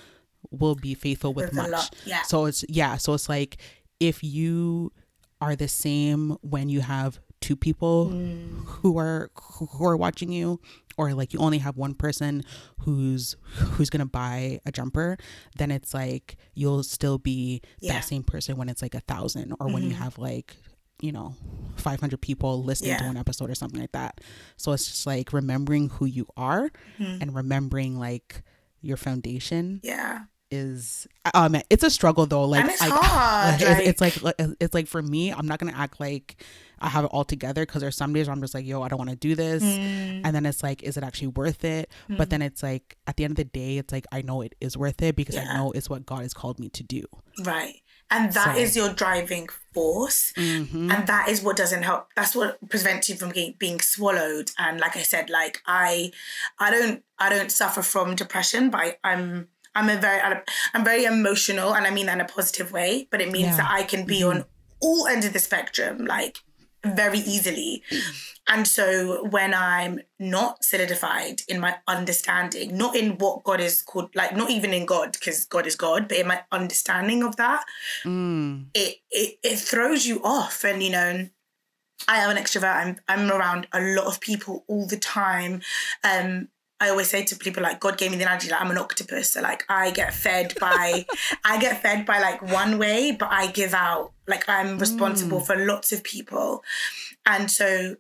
will 0.49 0.73
be 0.75 0.93
faithful 0.95 1.31
with, 1.33 1.45
With 1.53 1.53
much 1.71 1.91
yeah. 2.05 2.23
so 2.23 2.45
it's 2.45 2.65
yeah 2.67 2.97
so 2.97 3.13
it's 3.13 3.29
like 3.29 3.57
if 3.99 4.23
you 4.23 4.91
are 5.39 5.55
the 5.55 5.67
same 5.67 6.37
when 6.41 6.69
you 6.69 6.81
have 6.81 7.19
two 7.39 7.55
people 7.55 8.07
Mm. 8.11 8.65
who 8.65 8.97
are 8.97 9.29
who 9.35 9.85
are 9.85 9.95
watching 9.95 10.31
you 10.31 10.59
or 10.97 11.13
like 11.13 11.33
you 11.33 11.39
only 11.39 11.57
have 11.59 11.77
one 11.77 11.93
person 11.93 12.43
who's 12.79 13.35
who's 13.55 13.89
gonna 13.89 14.05
buy 14.05 14.59
a 14.65 14.71
jumper 14.71 15.17
then 15.57 15.71
it's 15.71 15.93
like 15.93 16.37
you'll 16.53 16.83
still 16.83 17.17
be 17.17 17.61
Yeah. 17.79 17.93
that 17.93 18.05
same 18.05 18.23
person 18.23 18.57
when 18.57 18.69
it's 18.69 18.81
like 18.81 18.95
a 18.95 18.99
thousand 19.01 19.53
or 19.59 19.67
when 19.71 19.83
you 19.83 19.91
have 19.95 20.17
like 20.17 20.55
you 21.01 21.11
know 21.11 21.35
500 21.75 22.19
people 22.21 22.63
listening 22.63 22.97
to 22.97 23.03
Yeah. 23.03 23.07
one 23.09 23.17
episode 23.17 23.49
or 23.49 23.55
something 23.55 23.79
like 23.81 23.91
that 23.91 24.21
so 24.57 24.71
it's 24.71 24.85
just 24.85 25.05
like 25.05 25.33
remembering 25.33 25.89
who 25.89 26.05
you 26.05 26.25
are 26.37 26.69
Mm-hmm. 26.99 27.21
and 27.21 27.35
remembering 27.35 27.99
like 27.99 28.43
your 28.81 28.97
foundation 28.97 29.81
Yeah. 29.83 30.25
Is 30.51 31.07
um 31.33 31.55
it's 31.69 31.83
a 31.83 31.89
struggle 31.89 32.25
though 32.25 32.45
like 32.45 32.65
it's 32.65 32.81
I- 32.81 32.89
hard, 32.89 33.61
it's, 33.61 33.79
it's 33.89 34.01
like 34.01 34.21
like- 34.21 34.35
it's 34.59 34.73
like 34.73 34.87
for 34.87 35.01
me 35.01 35.31
i'm 35.31 35.47
not 35.47 35.59
gonna 35.59 35.73
act 35.75 35.99
like 35.99 36.35
i 36.79 36.87
have 36.87 37.03
it 37.05 37.07
all 37.07 37.23
together 37.25 37.65
because 37.65 37.81
there's 37.81 37.95
some 37.97 38.13
days 38.13 38.27
where 38.27 38.33
i'm 38.35 38.41
just 38.41 38.53
like 38.53 38.65
yo 38.65 38.81
i 38.83 38.87
don't 38.87 38.99
want 38.99 39.09
to 39.09 39.15
do 39.15 39.33
this 39.35 39.63
Mm. 39.63 40.21
and 40.23 40.35
then 40.35 40.45
it's 40.45 40.61
like 40.61 40.83
is 40.83 40.97
it 40.97 41.03
actually 41.03 41.29
worth 41.29 41.63
it 41.65 41.89
but 42.09 42.29
then 42.29 42.41
it's 42.41 42.61
like 42.61 42.95
at 43.07 43.17
the 43.17 43.23
end 43.23 43.31
of 43.31 43.37
the 43.37 43.43
day 43.45 43.77
it's 43.77 43.91
like 43.91 44.05
i 44.11 44.21
know 44.21 44.41
it 44.41 44.53
is 44.61 44.77
worth 44.77 45.01
it 45.01 45.15
because 45.15 45.35
i 45.35 45.43
know 45.45 45.71
it's 45.71 45.89
what 45.89 46.05
god 46.05 46.21
has 46.21 46.33
called 46.33 46.59
me 46.59 46.69
to 46.69 46.83
do 46.83 47.03
Right. 47.43 47.81
And 48.09 48.31
that 48.31 48.55
So- 48.55 48.61
is 48.61 48.77
your 48.77 48.93
driving 48.93 49.49
force. 49.73 50.31
Mhm. 50.37 50.89
And 50.93 51.05
that 51.07 51.27
is 51.27 51.41
what 51.41 51.57
doesn't 51.57 51.83
help. 51.83 52.07
That's 52.15 52.33
what 52.33 52.57
prevents 52.69 53.09
you 53.09 53.15
from 53.17 53.31
being, 53.31 53.55
being 53.59 53.81
swallowed. 53.81 54.51
And 54.57 54.79
like 54.79 54.95
I 54.95 55.01
said, 55.01 55.29
like 55.29 55.61
I, 55.65 56.13
I 56.59 56.71
don't, 56.71 57.03
I 57.19 57.27
don't 57.29 57.51
suffer 57.51 57.81
from 57.81 58.15
depression, 58.15 58.69
but 58.69 58.79
I, 58.79 58.97
I'm, 59.03 59.49
I'm 59.75 59.89
a 59.89 59.97
very, 59.97 60.21
I'm 60.73 60.83
very 60.85 61.05
emotional, 61.05 61.73
and 61.75 61.85
I 61.85 61.91
mean 61.91 62.05
that 62.07 62.13
in 62.15 62.21
a 62.21 62.25
positive 62.25 62.71
way. 62.71 63.07
But 63.11 63.21
it 63.21 63.31
means 63.31 63.47
Yeah. 63.49 63.57
that 63.57 63.71
I 63.71 63.83
can 63.83 64.05
be 64.05 64.23
on 64.23 64.45
all 64.81 65.07
ends 65.07 65.25
of 65.25 65.33
the 65.33 65.39
spectrum, 65.39 66.05
like 66.05 66.37
very 66.85 67.19
easily. 67.19 67.83
And 68.47 68.67
so 68.67 69.23
when 69.25 69.55
I'm 69.55 70.01
not 70.19 70.63
solidified 70.63 71.41
in 71.47 71.59
my 71.59 71.77
understanding, 71.87 72.77
not 72.77 72.95
in 72.95 73.17
what 73.17 73.43
God 73.43 73.59
is 73.59 73.81
called, 73.81 74.15
like 74.15 74.35
not 74.35 74.51
even 74.51 74.71
in 74.71 74.85
God, 74.85 75.13
because 75.13 75.45
God 75.45 75.65
is 75.65 75.75
God, 75.75 76.07
but 76.07 76.17
in 76.17 76.27
my 76.27 76.43
understanding 76.51 77.23
of 77.23 77.35
that, 77.37 77.65
Mm. 78.03 78.67
it, 78.75 78.97
it 79.09 79.39
it 79.41 79.57
throws 79.59 80.05
you 80.05 80.21
off. 80.23 80.63
And 80.63 80.83
you 80.83 80.91
know, 80.91 81.27
I 82.07 82.17
am 82.19 82.29
an 82.29 82.37
extrovert. 82.37 82.75
I'm 82.75 82.99
I'm 83.07 83.31
around 83.31 83.67
a 83.73 83.81
lot 83.81 84.05
of 84.05 84.19
people 84.19 84.63
all 84.67 84.85
the 84.85 84.97
time. 84.97 85.61
Um, 86.03 86.49
I 86.85 86.89
always 86.89 87.09
say 87.09 87.23
to 87.23 87.35
people 87.35 87.63
like 87.63 87.79
God 87.79 87.97
gave 87.97 88.11
me 88.11 88.17
the 88.17 88.23
analogy 88.23 88.49
like 88.49 88.61
I'm 88.61 88.69
an 88.69 88.77
octopus. 88.77 89.31
So 89.31 89.41
like 89.41 89.63
I 89.67 89.89
get 89.89 90.13
fed 90.13 90.53
by 90.59 91.05
I 91.45 91.59
get 91.59 91.81
fed 91.81 92.05
by 92.05 92.19
like 92.19 92.41
one 92.43 92.77
way, 92.77 93.11
but 93.11 93.29
I 93.31 93.47
give 93.47 93.73
out. 93.73 94.11
Like 94.27 94.47
I'm 94.47 94.77
responsible 94.77 95.41
mm. 95.41 95.45
for 95.45 95.55
lots 95.55 95.91
of 95.91 96.03
people. 96.03 96.63
And 97.25 97.49
so 97.49 97.95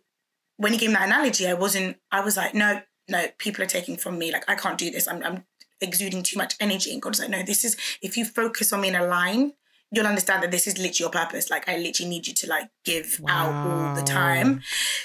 when 0.57 0.71
he 0.71 0.77
gave 0.77 0.89
me 0.89 0.95
that 0.95 1.07
analogy, 1.07 1.47
I 1.47 1.53
wasn't 1.55 1.97
I 2.11 2.21
was 2.21 2.37
like, 2.37 2.53
no, 2.53 2.81
no, 3.09 3.25
people 3.39 3.63
are 3.63 3.67
taking 3.67 3.97
from 3.97 4.19
me. 4.19 4.31
Like 4.31 4.47
I 4.47 4.53
can't 4.53 4.77
do 4.77 4.91
this. 4.91 5.07
I'm 5.07 5.23
I'm 5.23 5.45
exuding 5.81 6.21
too 6.21 6.37
much 6.37 6.55
energy. 6.59 6.93
And 6.93 7.01
God's 7.01 7.19
like, 7.19 7.29
no, 7.29 7.41
this 7.41 7.65
is 7.65 7.75
if 8.03 8.17
you 8.17 8.23
focus 8.23 8.71
on 8.71 8.81
me 8.81 8.89
in 8.89 8.95
a 8.95 9.05
line, 9.05 9.53
you'll 9.91 10.05
understand 10.05 10.43
that 10.43 10.51
this 10.51 10.67
is 10.67 10.77
literally 10.77 10.99
your 10.99 11.09
purpose. 11.09 11.49
Like 11.49 11.67
I 11.67 11.77
literally 11.77 12.09
need 12.09 12.27
you 12.27 12.35
to 12.35 12.47
like 12.47 12.69
give 12.83 13.19
out 13.27 13.51
all 13.51 13.95
the 13.95 14.03
time. 14.03 14.61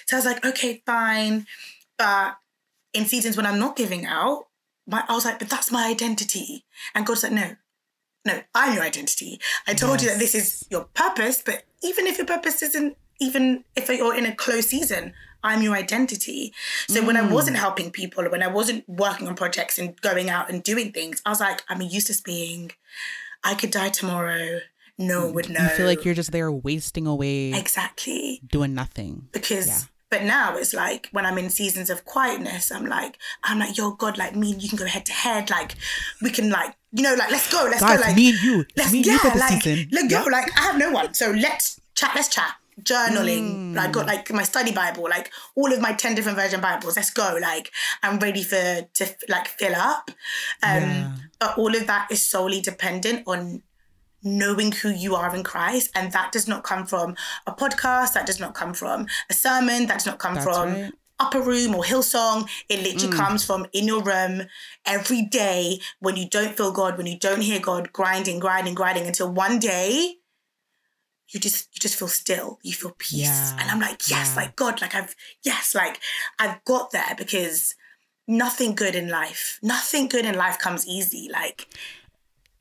So 0.06 0.16
I 0.16 0.18
was 0.18 0.26
like, 0.26 0.44
okay, 0.44 0.82
fine. 0.84 1.46
But 1.96 2.36
in 2.92 3.04
seasons 3.06 3.36
when 3.36 3.46
I'm 3.46 3.58
not 3.58 3.76
giving 3.76 4.04
out, 4.06 4.46
my, 4.86 5.04
I 5.08 5.14
was 5.14 5.24
like, 5.24 5.38
but 5.38 5.48
that's 5.48 5.70
my 5.70 5.86
identity. 5.88 6.64
And 6.94 7.06
God's 7.06 7.22
like, 7.22 7.32
no, 7.32 7.56
no, 8.24 8.40
I'm 8.54 8.74
your 8.74 8.82
identity. 8.82 9.40
I 9.66 9.74
told 9.74 10.02
you 10.02 10.08
that 10.08 10.18
this 10.18 10.34
is 10.34 10.66
your 10.70 10.84
purpose, 10.94 11.42
but 11.44 11.64
even 11.82 12.06
if 12.06 12.18
your 12.18 12.26
purpose 12.26 12.62
isn't, 12.62 12.96
even 13.20 13.64
if 13.76 13.88
you're 13.88 14.14
in 14.14 14.26
a 14.26 14.34
close 14.34 14.66
season, 14.68 15.14
I'm 15.42 15.62
your 15.62 15.74
identity. 15.74 16.52
So 16.88 17.04
when 17.04 17.16
I 17.16 17.22
Mm. 17.22 17.30
wasn't 17.32 17.56
helping 17.56 17.90
people, 17.90 18.24
when 18.28 18.42
I 18.42 18.48
wasn't 18.48 18.86
working 18.88 19.26
on 19.28 19.36
projects 19.36 19.78
and 19.78 19.98
going 20.02 20.28
out 20.28 20.50
and 20.50 20.62
doing 20.62 20.92
things, 20.92 21.22
I 21.24 21.30
was 21.30 21.40
like, 21.40 21.62
I'm 21.68 21.80
a 21.80 21.84
useless 21.84 22.20
being. 22.20 22.72
I 23.42 23.54
could 23.54 23.70
die 23.70 23.88
tomorrow. 23.88 24.60
No 24.98 25.24
one 25.26 25.34
would 25.34 25.48
know. 25.48 25.62
you 25.62 25.68
feel 25.70 25.86
like 25.86 26.04
you're 26.04 26.12
just 26.14 26.30
there 26.30 26.52
wasting 26.52 27.06
away 27.06 27.54
exactly 27.54 28.42
doing 28.46 28.74
nothing 28.74 29.28
because 29.32 29.66
Yeah. 29.66 29.80
But 30.10 30.22
now 30.24 30.56
it's 30.56 30.74
like 30.74 31.08
when 31.12 31.24
I'm 31.24 31.38
in 31.38 31.50
seasons 31.50 31.88
of 31.90 32.04
quietness, 32.04 32.70
I'm 32.72 32.86
like, 32.86 33.16
I'm 33.44 33.58
like, 33.58 33.76
yo, 33.78 33.92
God, 33.92 34.18
like 34.18 34.34
me 34.36 34.52
and 34.52 34.62
you 34.62 34.68
can 34.68 34.76
go 34.78 34.86
head 34.86 35.06
to 35.06 35.12
head. 35.12 35.50
Like 35.50 35.76
we 36.20 36.30
can 36.30 36.50
like, 36.50 36.74
you 36.92 37.02
know, 37.02 37.14
like 37.14 37.30
let's 37.30 37.50
go, 37.52 37.64
let's 37.70 37.80
Guys, 37.80 37.98
go. 37.98 38.04
Like 38.06 38.16
me 38.16 38.30
and 38.30 38.42
you. 38.42 38.64
let's 38.76 38.92
Me 38.92 38.98
and 38.98 39.06
you 39.06 39.12
yeah, 39.12 39.18
for 39.18 39.30
this 39.30 39.40
like 39.40 39.62
season. 39.62 39.88
let's 39.92 40.12
go. 40.12 40.24
Like 40.30 40.50
I 40.58 40.62
have 40.62 40.78
no 40.78 40.90
one. 40.90 41.14
So 41.14 41.30
let's 41.30 41.80
chat, 41.94 42.12
let's 42.14 42.28
chat. 42.28 42.54
Journaling, 42.82 43.72
Mm. 43.72 43.74
like 43.76 43.92
got 43.92 44.06
like 44.06 44.32
my 44.32 44.42
study 44.42 44.72
Bible, 44.72 45.02
like 45.04 45.30
all 45.54 45.70
of 45.72 45.80
my 45.80 45.92
10 45.92 46.14
different 46.14 46.38
version 46.38 46.60
Bibles. 46.62 46.96
Let's 46.96 47.10
go. 47.10 47.38
Like 47.40 47.70
I'm 48.02 48.18
ready 48.18 48.42
for 48.42 48.56
to 48.94 49.16
like 49.28 49.48
fill 49.48 49.74
up. 49.74 50.10
Um 50.62 50.82
Yeah. 50.82 51.12
but 51.38 51.58
all 51.58 51.74
of 51.76 51.86
that 51.86 52.08
is 52.10 52.26
solely 52.26 52.60
dependent 52.62 53.24
on 53.26 53.62
knowing 54.22 54.72
who 54.72 54.90
you 54.90 55.14
are 55.14 55.34
in 55.34 55.42
Christ. 55.42 55.90
And 55.94 56.12
that 56.12 56.32
does 56.32 56.46
not 56.48 56.62
come 56.64 56.86
from 56.86 57.16
a 57.46 57.52
podcast, 57.52 58.12
that 58.14 58.26
does 58.26 58.40
not 58.40 58.54
come 58.54 58.74
from 58.74 59.06
a 59.28 59.34
sermon, 59.34 59.86
that 59.86 59.94
does 59.94 60.06
not 60.06 60.18
come 60.18 60.34
That's 60.34 60.44
from 60.46 60.68
right. 60.72 60.92
upper 61.18 61.40
room 61.40 61.74
or 61.74 61.82
Hillsong. 61.82 62.48
It 62.68 62.80
literally 62.82 63.14
Mm. 63.14 63.16
comes 63.16 63.44
from 63.44 63.66
in 63.72 63.86
your 63.86 64.02
room 64.02 64.42
every 64.86 65.22
day 65.22 65.80
when 66.00 66.16
you 66.16 66.28
don't 66.28 66.56
feel 66.56 66.72
God, 66.72 66.96
when 66.96 67.06
you 67.06 67.18
don't 67.18 67.40
hear 67.42 67.60
God, 67.60 67.92
grinding, 67.92 68.38
grinding, 68.40 68.74
grinding 68.74 69.06
until 69.06 69.30
one 69.32 69.58
day 69.58 70.16
you 71.32 71.38
just 71.38 71.68
you 71.72 71.78
just 71.78 71.96
feel 71.96 72.08
still. 72.08 72.58
You 72.62 72.72
feel 72.72 72.94
peace. 72.98 73.20
Yeah, 73.28 73.56
And 73.60 73.70
I'm 73.70 73.78
like, 73.80 74.08
yes, 74.10 74.32
yeah. 74.34 74.42
like 74.42 74.56
God, 74.56 74.80
like 74.80 74.94
I've 74.96 75.14
yes, 75.44 75.74
like 75.76 76.00
I've 76.40 76.64
got 76.64 76.90
there 76.90 77.14
because 77.16 77.76
nothing 78.26 78.74
good 78.74 78.94
in 78.96 79.08
life, 79.08 79.58
nothing 79.62 80.08
good 80.08 80.24
in 80.24 80.34
life 80.34 80.58
comes 80.58 80.86
easy. 80.88 81.28
Like 81.32 81.68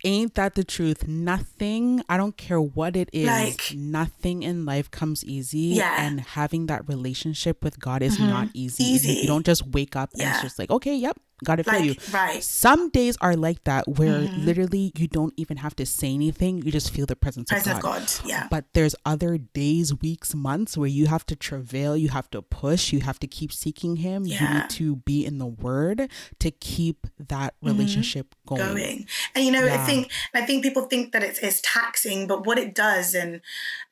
Ain't 0.04 0.36
that 0.36 0.56
the 0.56 0.64
truth? 0.64 1.08
Nothing, 1.08 2.02
I 2.08 2.16
don't 2.16 2.38
care 2.38 2.62
what 2.62 2.96
it 2.96 3.10
is, 3.12 3.28
Like- 3.28 3.74
nothing 3.76 4.44
in 4.44 4.66
life 4.66 4.90
comes 4.92 5.24
easy. 5.26 5.60
Yeah. 5.60 5.92
Mm-hmm. 5.96 6.02
And 6.06 6.22
having 6.22 6.66
that 6.68 6.88
relationship 6.88 7.64
with 7.64 7.80
God 7.80 8.02
is 8.02 8.18
not 8.20 8.48
easy. 8.54 8.84
Easy. 8.84 9.14
You, 9.22 9.28
don't 9.28 9.46
just 9.46 9.68
wake 9.68 9.96
up 9.96 10.12
and 10.14 10.22
it's 10.22 10.42
just 10.42 10.58
like, 10.60 10.70
okay, 10.72 10.96
yep, 10.96 11.18
gotta 11.44 11.64
feel 11.64 11.74
like 11.76 11.86
you. 11.86 11.96
right. 12.14 12.44
Some 12.44 12.90
days 12.90 13.18
are 13.22 13.36
like 13.36 13.64
that 13.66 13.88
where 13.88 14.20
Mm-hmm. 14.20 14.46
literally 14.46 14.92
you 14.98 15.08
don't 15.08 15.34
even 15.38 15.58
have 15.58 15.76
to 15.78 15.86
say 15.86 16.14
anything, 16.14 16.62
you 16.64 16.72
just 16.72 16.92
feel 16.92 17.06
the 17.06 17.16
presence, 17.16 17.50
Presence 17.50 17.78
of 17.78 17.82
God. 17.84 18.02
God. 18.02 18.12
Yeah. 18.26 18.48
But 18.50 18.66
there's 18.74 18.96
other 19.06 19.38
days, 19.38 19.94
weeks, 20.02 20.34
months 20.36 20.78
where 20.78 20.90
you 20.90 21.08
have 21.08 21.26
to 21.28 21.36
travail, 21.36 21.96
you 21.96 22.10
have 22.10 22.30
to 22.32 22.42
push, 22.42 22.92
you 22.92 23.02
have 23.02 23.20
to 23.20 23.28
keep 23.28 23.52
seeking 23.54 23.98
Him. 23.98 24.26
You 24.26 24.34
Yeah. 24.36 24.54
need 24.62 24.70
to 24.72 24.98
be 24.98 25.26
in 25.26 25.38
the 25.38 25.46
Word 25.46 26.10
to 26.40 26.52
keep 26.52 27.08
that 27.20 27.54
relationship 27.62 28.36
going. 28.46 28.62
Mm-hmm. 28.62 28.76
going. 28.76 29.08
And 29.36 29.46
you 29.46 29.52
know, 29.52 29.66
I 29.68 29.78
think 29.78 30.12
I 30.34 30.42
think 30.46 30.64
people 30.64 30.84
think 30.84 31.12
that 31.14 31.24
it's, 31.24 31.40
it's 31.40 31.62
taxing, 31.64 32.28
but 32.28 32.46
what 32.46 32.58
it 32.58 32.74
does, 32.76 33.14
and 33.14 33.42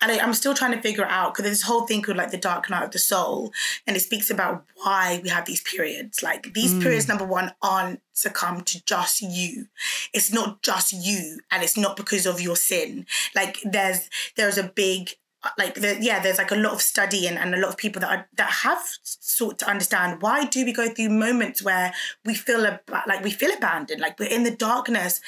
and 0.02 0.12
I, 0.12 0.20
I'm 0.20 0.34
still 0.34 0.54
trying 0.54 0.74
to 0.74 0.82
figure 0.82 1.06
out 1.06 1.34
because 1.34 1.44
there's 1.46 1.60
this 1.60 1.68
whole 1.68 1.86
thing 1.88 2.02
called 2.02 2.18
like 2.18 2.32
the 2.32 2.38
dark 2.38 2.70
night 2.70 2.84
of 2.84 2.92
the 2.92 3.00
soul, 3.00 3.52
and 3.86 3.96
it 3.96 4.02
speaks 4.02 4.30
about 4.30 4.64
why 4.84 5.20
we 5.24 5.30
have 5.30 5.46
these 5.46 5.62
periods. 5.62 6.22
Like 6.24 6.54
these 6.54 6.74
Mm. 6.74 6.82
periods, 6.82 7.08
number 7.08 7.26
one, 7.26 7.37
aren't 7.62 8.02
succumb 8.14 8.62
to 8.62 8.84
just 8.86 9.22
you. 9.22 9.68
It's 10.14 10.32
not 10.32 10.62
just 10.62 10.94
you, 10.94 11.40
and 11.52 11.64
it's 11.64 11.78
not 11.78 11.98
because 11.98 12.26
of 12.26 12.42
your 12.42 12.56
sin. 12.56 13.06
Like 13.36 13.60
there's 13.64 14.10
there's 14.36 14.58
a 14.58 14.64
big 14.64 15.12
like 15.58 15.76
the, 15.76 15.98
yeah 16.02 16.20
there's 16.20 16.40
like 16.40 16.52
a 16.52 16.56
lot 16.56 16.74
of 16.74 16.82
study 16.82 17.28
and, 17.28 17.38
and 17.38 17.54
a 17.54 17.58
lot 17.58 17.70
of 17.70 17.78
people 17.78 18.00
that 18.00 18.10
are, 18.10 18.28
that 18.36 18.50
have 18.50 18.82
sought 19.04 19.60
to 19.60 19.70
understand 19.70 20.22
why 20.22 20.46
do 20.46 20.66
we 20.66 20.74
go 20.74 20.90
through 20.90 21.10
moments 21.10 21.62
where 21.62 21.94
we 22.26 22.34
feel 22.34 22.66
ab- 22.66 22.82
like 23.08 23.24
we 23.24 23.30
feel 23.30 23.54
abandoned 23.56 24.02
like 24.02 24.20
we're 24.20 24.30
in 24.30 24.44
the 24.44 24.52
darkness 24.52 25.22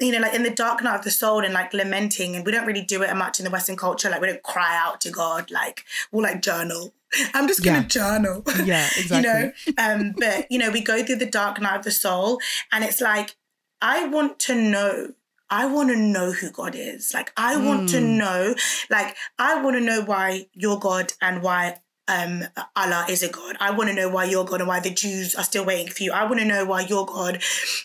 you 0.00 0.12
know 0.12 0.20
like 0.20 0.34
in 0.34 0.44
the 0.44 0.50
dark 0.50 0.82
night 0.82 0.96
of 0.96 1.04
the 1.04 1.10
soul 1.10 1.44
and 1.44 1.54
like 1.54 1.74
lamenting 1.74 2.36
and 2.36 2.46
we 2.46 2.52
don't 2.52 2.66
really 2.66 2.84
do 2.84 3.02
it 3.02 3.14
much 3.16 3.40
in 3.40 3.44
the 3.44 3.50
western 3.50 3.76
culture 3.76 4.08
like 4.08 4.20
we 4.20 4.28
don't 4.28 4.42
cry 4.42 4.78
out 4.78 5.00
to 5.00 5.10
god 5.10 5.50
like 5.50 5.84
we'll 6.12 6.22
like 6.22 6.40
journal 6.40 6.92
i'm 7.34 7.48
just 7.48 7.62
gonna 7.64 7.78
Yeah. 7.82 7.88
journal 7.88 8.44
Yeah, 8.64 8.90
exactly. 8.96 9.16
you 9.16 9.22
know 9.22 9.52
um 9.78 10.14
but 10.18 10.46
you 10.50 10.58
know 10.58 10.70
we 10.70 10.80
go 10.80 11.04
through 11.04 11.16
the 11.16 11.26
dark 11.26 11.60
night 11.60 11.76
of 11.78 11.84
the 11.84 11.90
soul 11.90 12.40
and 12.72 12.84
it's 12.84 13.00
like 13.00 13.36
i 13.80 14.06
want 14.06 14.38
to 14.40 14.54
know 14.54 15.12
I 15.50 15.64
want 15.64 15.88
to 15.88 15.96
know 15.96 16.32
who 16.32 16.50
God 16.50 16.74
is. 16.74 17.14
Like 17.14 17.32
I 17.34 17.56
want 17.56 17.88
to 17.88 17.96
Mm. 18.00 18.18
know, 18.18 18.54
like 18.90 19.16
I 19.38 19.62
want 19.62 19.76
to 19.76 19.80
know 19.80 20.02
why 20.02 20.48
you're 20.52 20.78
God 20.78 21.14
and 21.22 21.42
why 21.42 21.80
um 22.08 22.44
Allah 22.74 23.06
is 23.08 23.22
a 23.22 23.28
God. 23.28 23.56
I 23.60 23.70
want 23.70 23.88
to 23.90 23.94
know 23.94 24.08
why 24.08 24.24
you're 24.24 24.44
God 24.44 24.60
and 24.60 24.68
why 24.68 24.80
the 24.80 24.90
Jews 24.90 25.34
are 25.34 25.44
still 25.44 25.64
waiting 25.64 25.92
for 25.92 26.02
you. 26.02 26.12
I 26.12 26.24
want 26.24 26.38
to 26.40 26.44
know 26.46 26.64
why 26.64 26.80
you're 26.82 27.06
God 27.06 27.40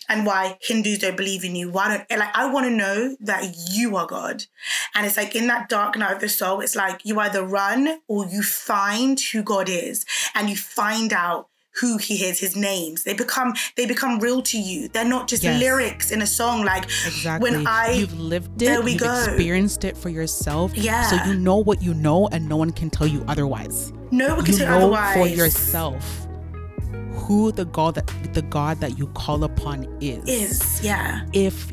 and 0.08 0.26
why 0.26 0.58
Hindus 0.62 0.98
don't 0.98 1.16
believe 1.16 1.44
in 1.44 1.54
you. 1.56 1.70
Why 1.70 1.88
don't 2.08 2.18
like 2.18 2.36
I 2.36 2.50
want 2.52 2.66
to 2.66 2.70
know 2.70 3.16
that 3.20 3.54
you 3.70 3.96
are 3.96 4.06
God. 4.06 4.44
And 4.94 5.06
it's 5.06 5.16
like 5.16 5.34
in 5.34 5.46
that 5.48 5.68
dark 5.68 5.96
night 5.96 6.14
of 6.14 6.20
the 6.20 6.28
soul, 6.28 6.60
it's 6.60 6.76
like 6.76 7.00
you 7.04 7.20
either 7.20 7.44
run 7.44 8.00
or 8.08 8.26
you 8.26 8.42
find 8.42 9.20
who 9.20 9.42
God 9.42 9.68
is 9.68 10.04
and 10.34 10.48
you 10.50 10.56
find 10.56 11.12
out 11.12 11.48
who 11.80 11.98
he 11.98 12.24
is, 12.24 12.38
his 12.38 12.54
names. 12.54 13.02
They 13.02 13.14
become 13.14 13.52
they 13.76 13.84
become 13.84 14.20
real 14.20 14.42
to 14.42 14.58
you. 14.58 14.86
They're 14.88 15.04
not 15.04 15.26
just 15.26 15.42
Yes. 15.42 15.60
lyrics 15.60 16.12
in 16.12 16.22
a 16.22 16.26
song. 16.26 16.64
Like 16.64 16.84
Exactly. 17.04 17.50
when 17.50 17.66
I 17.66 17.90
you've 17.92 18.18
lived 18.18 18.62
it, 18.62 18.66
There 18.66 18.80
we 18.80 18.92
you've 18.92 19.00
go. 19.00 19.12
experienced 19.12 19.84
it 19.84 19.96
for 19.96 20.08
yourself. 20.08 20.72
Yeah. 20.76 21.02
So 21.10 21.16
you 21.28 21.34
know 21.36 21.56
what 21.56 21.82
you 21.82 21.92
know, 21.92 22.28
and 22.28 22.48
no 22.48 22.56
one 22.56 22.70
can 22.70 22.90
tell 22.90 23.08
you 23.08 23.24
otherwise. 23.26 23.92
No 24.16 24.36
one 24.36 24.44
can 24.44 24.52
you 24.54 24.58
say 24.60 24.64
know 24.66 24.76
otherwise. 24.76 25.14
for 25.16 25.26
yourself 25.26 26.26
who 27.14 27.52
the 27.52 27.64
God 27.64 27.94
that 27.96 28.06
the 28.34 28.42
God 28.42 28.80
that 28.80 28.98
you 28.98 29.06
call 29.08 29.44
upon 29.44 29.84
is. 30.00 30.24
is 30.28 30.84
yeah. 30.84 31.24
If 31.32 31.72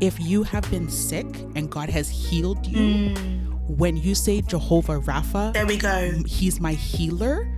if 0.00 0.18
you 0.20 0.42
have 0.42 0.68
been 0.70 0.88
sick 0.90 1.26
and 1.54 1.70
God 1.70 1.88
has 1.88 2.08
healed 2.08 2.66
you, 2.66 3.14
Mm. 3.14 3.68
when 3.68 3.96
you 3.96 4.14
say 4.14 4.42
Jehovah 4.42 4.98
Rapha, 5.00 5.52
there 5.52 5.66
we 5.66 5.76
go. 5.76 6.10
He's 6.26 6.60
my 6.60 6.72
healer. 6.72 7.48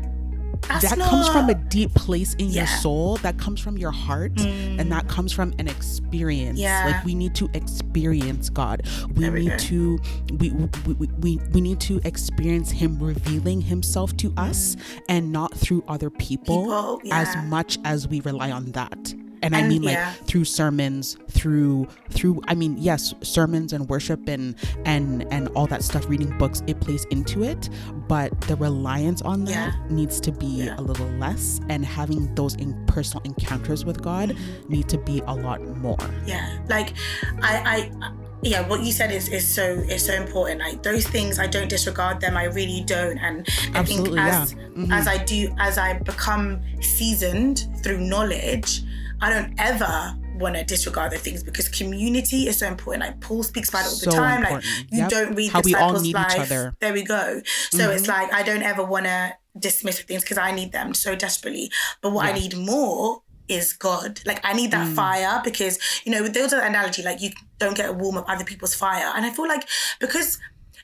That's 0.69 0.91
that 0.91 0.99
not, 0.99 1.11
comes 1.11 1.29
from 1.29 1.49
a 1.49 1.55
deep 1.55 1.95
place 1.95 2.35
in 2.35 2.49
your 2.51 2.67
soul 2.67 3.17
that 3.19 3.39
comes 3.39 3.61
from 3.61 3.79
your 3.79 3.91
heart 3.91 4.33
and 4.37 4.81
mm. 4.81 4.89
that 4.91 5.09
comes 5.09 5.33
from 5.33 5.55
an 5.59 5.69
experience. 5.69 6.59
Yeah. 6.59 6.87
like 6.87 7.05
we 7.05 7.15
need 7.15 7.35
to 7.37 7.49
experience 7.55 8.51
god. 8.51 8.83
We 9.15 9.29
need 9.29 9.59
to 9.59 9.99
we, 10.39 10.51
we, 10.51 10.93
we, 10.95 11.07
we, 11.19 11.41
we 11.53 11.61
need 11.61 11.81
to 11.81 12.01
experience 12.05 12.71
him 12.71 12.99
revealing 12.99 13.61
himself 13.61 14.17
to 14.19 14.33
us 14.37 14.77
and 15.09 15.33
not 15.33 15.55
through 15.55 15.85
other 15.89 16.11
people, 16.11 16.65
People, 16.65 17.01
as 17.13 17.35
much 17.45 17.79
as 17.85 18.09
we 18.09 18.21
rely 18.21 18.51
on 18.51 18.73
that 18.73 19.15
and 19.43 19.55
I 19.55 19.61
And, 19.61 19.69
mean 19.69 19.83
like 19.83 19.95
yeah. 19.95 20.13
through 20.27 20.45
sermons, 20.45 21.17
through 21.31 21.89
through 22.11 22.41
I 22.49 22.55
mean 22.55 22.77
yes, 22.79 23.15
sermons 23.23 23.73
and 23.73 23.89
worship 23.89 24.29
and 24.29 24.55
and 24.85 25.27
and 25.33 25.49
all 25.57 25.67
that 25.69 25.83
stuff, 25.85 26.09
reading 26.09 26.37
books, 26.39 26.63
it 26.67 26.81
plays 26.81 27.05
into 27.11 27.43
it, 27.45 27.69
but 28.09 28.39
the 28.43 28.57
reliance 28.57 29.23
on 29.23 29.45
that 29.47 29.51
Yeah. 29.51 29.73
needs 29.91 30.21
to 30.21 30.33
be 30.33 30.47
Yeah. 30.65 30.79
a 30.79 30.83
little 30.83 31.09
less 31.19 31.61
and 31.69 31.85
having 31.85 32.35
those 32.35 32.55
in 32.57 32.75
personal 32.87 33.23
encounters 33.25 33.85
with 33.85 34.03
God 34.03 34.31
Mm-hmm. 34.31 34.73
need 34.73 34.89
to 34.89 34.99
be 34.99 35.23
a 35.27 35.35
lot 35.35 35.61
more. 35.79 35.99
yeah 36.27 36.59
like 36.69 36.95
i 37.43 37.53
i 37.75 38.11
yeah 38.43 38.67
what 38.69 38.83
you 38.83 38.93
said 38.93 39.11
is 39.11 39.29
is 39.29 39.47
so 39.47 39.63
is 39.89 40.05
so 40.05 40.13
important 40.15 40.61
like 40.61 40.83
those 40.83 41.07
things 41.07 41.39
i 41.39 41.47
don't 41.47 41.69
disregard 41.69 42.21
them 42.21 42.37
i 42.37 42.45
really 42.45 42.83
don't 42.87 43.19
and 43.19 43.47
i 43.75 43.79
Absolutely, 43.79 44.17
think 44.17 44.17
yeah. 44.17 44.43
as 44.43 44.55
Mhm. 44.55 44.93
as 44.93 45.07
i 45.09 45.17
do 45.25 45.55
as 45.59 45.79
i 45.79 45.95
become 45.99 46.61
seasoned 46.81 47.67
through 47.83 47.99
knowledge 48.01 48.83
i 49.21 49.31
don't 49.31 49.55
ever 49.59 50.17
want 50.37 50.55
to 50.55 50.63
disregard 50.65 51.11
the 51.13 51.19
things 51.19 51.43
because 51.43 51.69
community 51.69 52.47
is 52.49 52.59
so 52.59 52.67
important 52.67 53.03
like 53.05 53.21
paul 53.21 53.43
speaks 53.43 53.69
about 53.71 53.87
it 53.87 53.89
all 53.93 53.99
the 53.99 54.11
So 54.11 54.11
time 54.11 54.43
like 54.43 54.63
you 54.65 55.01
Yep. 55.03 55.11
don't 55.11 55.35
read 55.35 55.53
How 55.53 55.61
the 55.63 55.67
we 55.67 55.75
all 55.75 55.93
need 55.95 56.09
each 56.09 56.15
life. 56.15 56.39
other. 56.41 56.75
there 56.81 56.93
we 56.93 57.03
go 57.03 57.41
so 57.71 57.85
Mm-hmm. 57.85 57.97
it's 57.97 58.09
like 58.09 58.33
i 58.33 58.43
don't 58.43 58.63
ever 58.63 58.85
want 58.85 59.07
to 59.07 59.35
dismiss 59.59 60.01
things 60.03 60.23
because 60.23 60.37
i 60.39 60.53
need 60.53 60.73
them 60.73 60.93
so 60.95 61.15
desperately 61.15 61.71
but 62.03 62.11
what 62.13 62.27
i 62.27 62.33
need 62.33 62.57
more 62.57 63.23
is 63.49 63.75
God. 63.75 64.19
Like 64.27 64.41
I 64.43 64.55
need 64.55 64.71
Mm. 64.71 64.77
that 64.77 64.89
fire 64.89 65.41
because 65.45 65.79
you 66.05 66.11
know 66.11 66.27
there 66.27 66.43
was 66.43 66.53
an 66.53 66.65
analogy 66.65 67.05
like 67.05 67.21
you 67.23 67.31
don't 67.61 67.77
get 67.77 67.89
a 67.89 67.93
warm 67.93 68.17
up 68.19 68.25
other 68.29 68.43
people's 68.45 68.75
fire, 68.75 69.13
and 69.15 69.25
I 69.25 69.31
feel 69.31 69.47
like 69.47 69.69
because 70.01 70.41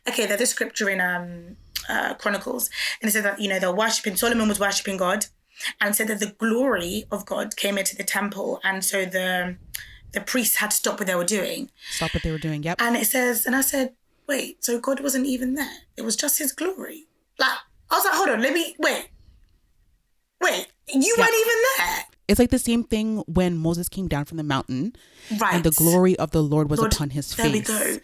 okay, 0.09 0.26
there's 0.26 0.41
a 0.43 0.47
scripture 0.47 0.89
in 0.89 1.01
um 1.01 1.57
uh, 1.89 2.14
Chronicles, 2.14 2.70
and 3.01 3.09
it 3.09 3.12
said 3.14 3.24
that 3.24 3.41
you 3.41 3.49
know 3.49 3.59
they're 3.59 3.74
worshiping. 3.74 4.14
Solomon 4.14 4.49
was 4.49 4.61
worshiping 4.61 4.97
God, 4.97 5.26
and 5.80 5.94
said 5.96 6.08
that 6.08 6.20
the 6.20 6.34
glory 6.38 7.04
of 7.10 7.24
God 7.26 7.56
came 7.56 7.78
into 7.78 7.96
the 7.96 8.04
temple, 8.04 8.60
and 8.64 8.84
so 8.84 9.04
the 9.04 9.56
the 10.12 10.20
priests 10.20 10.56
had 10.56 10.70
to 10.70 10.76
stop 10.76 10.98
what 11.00 11.06
they 11.06 11.14
were 11.14 11.24
doing. 11.24 11.70
Stop 11.90 12.12
what 12.12 12.22
they 12.22 12.30
were 12.30 12.38
doing. 12.38 12.62
Yep. 12.62 12.82
And 12.82 12.96
it 12.96 13.06
says, 13.06 13.46
and 13.46 13.56
I 13.56 13.62
said, 13.62 13.94
wait, 14.28 14.62
so 14.62 14.78
God 14.78 15.00
wasn't 15.00 15.24
even 15.26 15.54
there? 15.54 15.78
It 15.96 16.02
was 16.02 16.16
just 16.16 16.38
His 16.38 16.52
glory. 16.52 17.04
Like 17.38 17.58
I 17.90 17.94
was 17.96 18.04
like, 18.04 18.14
hold 18.14 18.28
on, 18.28 18.40
let 18.42 18.52
me 18.52 18.74
wait, 18.78 19.08
wait, 20.42 20.66
you 20.88 21.14
Yeah. 21.16 21.22
weren't 21.24 21.34
even 21.34 21.56
there. 21.78 22.04
It's 22.28 22.38
like 22.38 22.50
the 22.50 22.58
same 22.58 22.84
thing 22.84 23.18
when 23.26 23.58
Moses 23.58 23.88
came 23.88 24.08
down 24.08 24.24
from 24.26 24.36
the 24.38 24.42
mountain 24.44 24.94
Right. 25.38 25.54
and 25.54 25.64
the 25.64 25.70
glory 25.70 26.16
of 26.18 26.30
the 26.30 26.42
Lord 26.42 26.70
was 26.70 26.80
Lord, 26.80 26.94
upon 26.94 27.10
his 27.10 27.34
there 27.34 27.50
we 27.50 27.60
face. 27.60 27.68
go. 27.68 27.98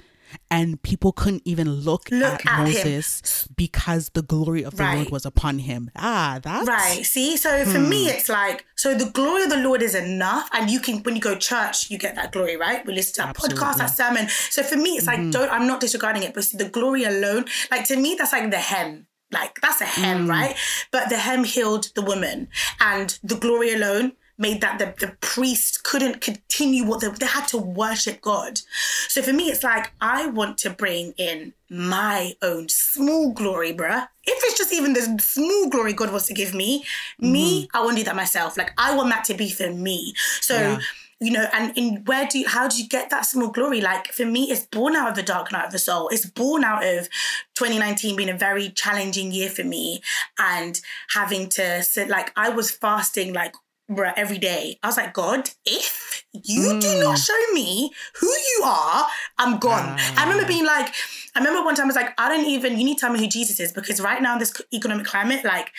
And 0.51 0.81
people 0.83 1.13
couldn't 1.13 1.43
even 1.45 1.71
look, 1.71 2.11
Look 2.11 2.45
at, 2.45 2.47
at 2.47 2.59
him. 2.59 2.65
Moses 2.65 3.49
because 3.57 4.11
the 4.11 4.23
glory 4.23 4.63
of 4.63 4.77
the 4.77 4.85
Lord 4.95 5.11
was 5.11 5.25
upon 5.27 5.59
him. 5.61 5.91
Ah, 5.97 6.39
that's 6.43 6.67
Right. 6.69 7.05
See, 7.05 7.37
so 7.37 7.65
for 7.65 7.79
Hmm. 7.79 7.89
me, 7.89 8.07
it's 8.09 8.29
like 8.29 8.65
so 8.77 8.95
the 8.95 9.07
glory 9.11 9.45
of 9.45 9.51
the 9.51 9.57
Lord 9.59 9.83
is 9.83 9.95
enough, 9.95 10.49
and 10.53 10.71
you 10.71 10.81
can 10.81 11.03
when 11.03 11.15
you 11.17 11.21
go 11.23 11.35
church, 11.37 11.91
you 11.91 11.99
get 11.99 12.15
that 12.17 12.33
glory, 12.33 12.57
right? 12.57 12.85
We 12.87 12.95
listen 12.95 13.15
to 13.15 13.21
that 13.23 13.29
Absolutely. 13.31 13.59
podcast, 13.65 13.77
that 13.79 13.87
sermon. 13.95 14.29
So 14.51 14.63
for 14.63 14.77
me, 14.77 14.91
it's 14.97 15.07
like 15.07 15.19
Mm-hmm. 15.21 15.31
don't 15.31 15.51
I'm 15.51 15.67
not 15.67 15.81
disregarding 15.81 16.23
it, 16.23 16.35
but 16.35 16.45
see, 16.45 16.57
the 16.59 16.69
glory 16.69 17.05
alone, 17.05 17.45
like 17.71 17.85
to 17.89 17.97
me, 17.97 18.15
that's 18.19 18.33
like 18.33 18.51
the 18.51 18.59
hem. 18.59 19.07
Like 19.31 19.61
that's 19.61 19.81
a 19.81 19.85
hem, 19.87 20.27
Mm. 20.27 20.31
right? 20.31 20.57
But 20.91 21.09
the 21.11 21.19
hem 21.19 21.45
healed 21.45 21.91
the 21.95 22.03
woman, 22.03 22.49
and 22.81 23.19
the 23.23 23.37
glory 23.37 23.73
alone 23.75 24.13
made 24.39 24.61
that 24.61 24.79
the, 24.79 24.95
the 25.05 25.13
priest 25.21 25.83
couldn't 25.83 26.21
continue 26.21 26.85
what 26.85 27.01
they, 27.01 27.09
they 27.09 27.27
had 27.27 27.47
to 27.49 27.59
worship 27.59 28.21
God. 28.21 28.61
So 29.09 29.21
for 29.21 29.33
me, 29.33 29.51
it's 29.51 29.65
like 29.65 29.93
I 30.01 30.27
want 30.29 30.59
to 30.59 30.71
bring 30.71 31.13
in 31.17 31.53
my 31.69 32.35
own 32.41 32.69
small 32.69 33.33
glory, 33.33 33.75
bruh. 33.75 34.07
If 34.25 34.39
it's 34.45 34.59
just 34.59 34.73
even 34.73 34.93
the 34.93 35.19
small 35.21 35.69
glory 35.69 35.93
God 35.93 36.11
wants 36.11 36.27
to 36.29 36.35
give 36.35 36.55
me, 36.55 36.85
me, 37.19 37.65
mm-hmm. 37.65 37.77
I 37.77 37.81
want 37.85 37.97
to 37.97 38.03
do 38.03 38.05
that 38.05 38.17
myself. 38.17 38.57
Like 38.57 38.73
I 38.79 38.95
want 38.95 39.11
that 39.11 39.25
to 39.25 39.35
be 39.35 39.51
for 39.51 39.71
me. 39.71 40.15
So 40.41 40.55
Yeah. 40.55 40.81
you 41.21 41.33
know, 41.33 41.47
and 41.53 41.77
in 41.77 42.05
where 42.05 42.27
do 42.27 42.39
you, 42.39 42.47
how 42.47 42.69
do 42.69 42.81
you 42.81 42.89
get 42.89 43.11
that 43.11 43.27
small 43.27 43.51
glory? 43.51 43.81
Like 43.81 44.13
for 44.13 44.25
me, 44.25 44.51
it's 44.53 44.67
born 44.67 44.95
out 44.95 45.11
of 45.11 45.17
the 45.17 45.23
dark 45.23 45.51
night 45.51 45.67
of 45.67 45.73
the 45.73 45.79
soul. 45.79 46.09
It's 46.11 46.27
born 46.27 46.63
out 46.63 46.85
of 46.85 47.09
2019 47.55 48.15
being 48.17 48.31
a 48.31 48.39
very 48.39 48.71
challenging 48.71 49.33
year 49.33 49.49
for 49.51 49.65
me 49.65 50.01
and 50.39 50.81
having 51.11 51.49
to 51.51 51.83
sit 51.83 52.09
like 52.09 52.33
I 52.37 52.51
was 52.51 52.71
fasting 52.71 53.33
like 53.33 53.55
bruh, 53.91 54.13
every 54.17 54.39
day. 54.39 54.79
I 54.83 54.87
was 54.89 54.97
like, 54.97 55.13
God, 55.13 55.51
if 55.65 56.25
you 56.33 56.79
do 56.81 56.89
hmm. 56.89 57.01
not 57.01 57.19
show 57.19 57.53
me 57.53 57.91
who 58.21 58.27
you 58.27 58.63
are, 58.65 59.07
I'm 59.39 59.59
gone. 59.59 59.99
I 59.99 60.15
ah. 60.17 60.23
remember 60.23 60.47
being 60.47 60.67
like, 60.67 60.93
I 61.35 61.39
remember 61.39 61.65
one 61.65 61.75
time 61.75 61.85
I 61.85 61.89
was 61.89 61.97
like, 61.97 62.13
I 62.19 62.29
don't 62.29 62.47
even, 62.47 62.79
you 62.79 62.85
need 62.85 62.97
to 62.97 63.01
tell 63.01 63.13
me 63.13 63.19
who 63.19 63.29
Jesus 63.29 63.61
is 63.61 63.73
because 63.73 64.01
right 64.01 64.21
now 64.21 64.35
in 64.35 64.39
this 64.39 64.61
economic 64.73 65.07
climate, 65.07 65.45
like, 65.45 65.73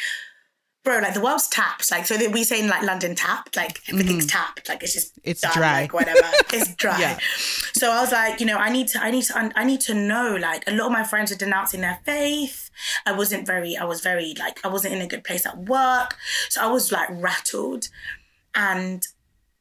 bro, 0.84 0.99
like 0.99 1.13
the 1.13 1.21
world's 1.21 1.47
tapped. 1.47 1.91
Like, 1.91 2.05
so 2.05 2.17
that 2.17 2.32
we 2.32 2.43
say 2.43 2.59
in 2.61 2.67
like 2.67 2.84
London 2.84 3.15
tapped, 3.15 3.55
like 3.55 3.82
everything's 3.89 4.25
tapped. 4.25 4.67
Like 4.69 4.82
it's 4.84 4.93
just 4.93 5.15
Mm-hmm. 5.15 5.30
It's 5.32 5.41
done, 5.41 5.51
dry. 5.53 5.82
like 5.82 5.93
whatever. 5.93 6.19
It's 6.53 6.73
dry. 6.75 6.99
Yeah. 6.99 7.19
So 7.73 7.91
I 7.91 8.01
was 8.01 8.11
like, 8.11 8.39
you 8.39 8.45
know, 8.45 8.57
I 8.57 8.69
need 8.69 8.88
to, 8.89 9.01
I 9.01 9.11
need 9.11 9.23
to, 9.25 9.51
I 9.55 9.63
need 9.63 9.82
to 9.82 9.93
know. 9.93 10.38
Like 10.39 10.63
a 10.67 10.71
lot 10.71 10.88
of 10.88 10.91
my 10.91 11.03
friends 11.03 11.32
were 11.32 11.38
denouncing 11.38 11.82
their 11.82 11.99
faith. 12.05 12.69
I 13.05 13.11
wasn't 13.11 13.45
very, 13.45 13.75
I 13.77 13.84
was 13.84 14.01
very 14.01 14.34
like, 14.39 14.59
I 14.65 14.69
wasn't 14.69 14.95
in 14.95 15.01
a 15.01 15.07
good 15.07 15.23
place 15.23 15.45
at 15.45 15.57
work. 15.57 16.15
So 16.49 16.61
I 16.61 16.67
was 16.67 16.91
like 16.91 17.09
rattled, 17.11 17.89
and 18.55 19.05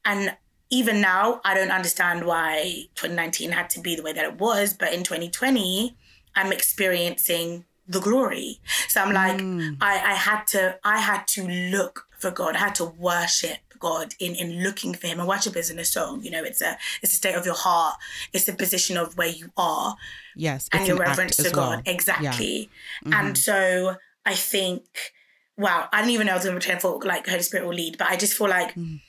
and 0.04 0.36
even 0.70 1.00
now 1.00 1.40
I 1.44 1.54
don't 1.54 1.70
understand 1.70 2.24
why 2.24 2.84
2019 2.94 3.52
had 3.52 3.70
to 3.70 3.80
be 3.80 3.96
the 3.96 4.02
way 4.02 4.12
that 4.12 4.24
it 4.24 4.38
was. 4.38 4.74
But 4.74 4.92
in 4.92 5.02
2020, 5.02 5.96
I'm 6.34 6.52
experiencing 6.52 7.64
the 7.88 8.00
glory. 8.00 8.60
So 8.88 9.00
I'm 9.00 9.12
like, 9.12 9.40
I, 9.80 10.12
I 10.12 10.14
had 10.14 10.46
to, 10.48 10.78
I 10.84 10.98
had 11.00 11.26
to 11.28 11.48
look 11.48 12.06
for 12.18 12.30
God. 12.30 12.56
I 12.56 12.58
had 12.58 12.74
to 12.76 12.84
worship 12.84 13.58
God 13.78 14.14
in 14.18 14.34
in 14.34 14.62
looking 14.62 14.94
for 14.94 15.06
Him. 15.06 15.20
And 15.20 15.28
worship 15.28 15.56
isn't 15.56 15.78
a 15.78 15.84
song, 15.84 16.22
you 16.22 16.30
know. 16.30 16.42
It's 16.44 16.60
a 16.60 16.76
it's 17.02 17.12
a 17.12 17.16
state 17.16 17.34
of 17.34 17.46
your 17.46 17.54
heart. 17.54 17.96
It's 18.32 18.48
a 18.48 18.52
position 18.52 18.96
of 18.96 19.16
where 19.16 19.28
you 19.28 19.50
are 19.56 19.96
yes, 20.36 20.68
and 20.72 20.86
your 20.86 20.96
an 20.96 21.08
reverence 21.08 21.36
to 21.36 21.50
God. 21.50 21.82
well. 21.86 21.94
Exactly. 21.94 22.70
Mm-hmm. 23.04 23.12
And 23.12 23.38
so 23.38 23.96
I 24.26 24.34
think, 24.34 25.12
wow, 25.56 25.88
I 25.92 26.00
didn't 26.00 26.12
even 26.12 26.26
know 26.26 26.32
I 26.32 26.36
was 26.36 26.44
going 26.44 26.58
to 26.58 26.60
pretend 26.60 26.82
for 26.82 26.98
like 27.04 27.26
Holy 27.26 27.42
Spirit 27.42 27.66
will 27.66 27.74
lead, 27.74 27.98
but 27.98 28.08
I 28.10 28.16
just 28.16 28.34
feel 28.34 28.48
like, 28.48 28.74
Mm. 28.74 29.00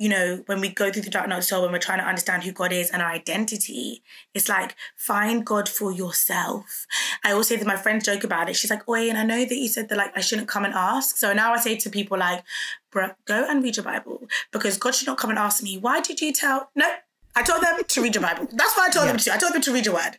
You 0.00 0.08
know, 0.08 0.42
when 0.46 0.62
we 0.62 0.70
go 0.70 0.90
through 0.90 1.02
the 1.02 1.10
dark 1.10 1.28
night 1.28 1.36
of 1.36 1.42
the 1.42 1.46
soul, 1.46 1.60
when 1.60 1.72
we're 1.72 1.78
trying 1.78 1.98
to 1.98 2.06
understand 2.06 2.42
who 2.42 2.52
God 2.52 2.72
is 2.72 2.88
and 2.88 3.02
our 3.02 3.10
identity, 3.10 4.02
it's 4.32 4.48
like 4.48 4.74
find 4.96 5.44
God 5.44 5.68
for 5.68 5.92
yourself. 5.92 6.86
I 7.22 7.32
always 7.32 7.48
say 7.48 7.56
that 7.56 7.66
my 7.66 7.76
friends 7.76 8.06
joke 8.06 8.24
about 8.24 8.48
it. 8.48 8.56
She's 8.56 8.70
like, 8.70 8.88
"Oi, 8.88 9.10
and 9.10 9.18
I 9.18 9.24
know 9.24 9.44
that 9.44 9.54
you 9.54 9.68
said 9.68 9.90
that 9.90 9.98
like 9.98 10.16
I 10.16 10.22
shouldn't 10.22 10.48
come 10.48 10.64
and 10.64 10.72
ask." 10.72 11.18
So 11.18 11.34
now 11.34 11.52
I 11.52 11.58
say 11.58 11.76
to 11.76 11.90
people 11.90 12.16
like, 12.16 12.42
"Bruh, 12.90 13.14
go 13.26 13.44
and 13.46 13.62
read 13.62 13.76
your 13.76 13.84
Bible 13.84 14.26
because 14.52 14.78
God 14.78 14.94
should 14.94 15.06
not 15.06 15.18
come 15.18 15.28
and 15.28 15.38
ask 15.38 15.62
me 15.62 15.76
why 15.76 16.00
did 16.00 16.22
you 16.22 16.32
tell." 16.32 16.70
No, 16.74 16.90
I 17.36 17.42
told 17.42 17.62
them 17.62 17.84
to 17.86 18.02
read 18.02 18.14
your 18.14 18.22
Bible. 18.22 18.48
That's 18.50 18.74
what 18.78 18.88
I 18.88 18.90
told 18.90 19.06
them 19.06 19.18
to. 19.18 19.34
I 19.34 19.36
told 19.36 19.52
them 19.52 19.60
to 19.60 19.72
read 19.72 19.84
your 19.84 19.96
word, 19.96 20.16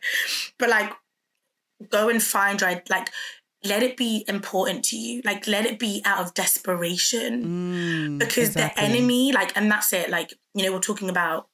but 0.58 0.68
like 0.68 0.92
go 1.90 2.08
and 2.08 2.22
find 2.22 2.62
right 2.62 2.88
like 2.88 3.10
let 3.64 3.82
it 3.82 3.96
be 3.96 4.24
important 4.26 4.84
to 4.86 4.96
you. 4.96 5.22
Like 5.24 5.46
let 5.46 5.66
it 5.66 5.78
be 5.78 6.02
out 6.04 6.20
of 6.20 6.34
desperation. 6.34 7.44
Mm, 7.44 8.18
because 8.18 8.48
exactly. 8.48 8.82
the 8.82 8.88
enemy 8.88 9.32
like 9.32 9.56
and 9.56 9.70
that's 9.70 9.92
it. 9.92 10.10
Like 10.10 10.34
you 10.54 10.64
know 10.64 10.72
we're 10.72 10.80
talking 10.80 11.08
about 11.08 11.48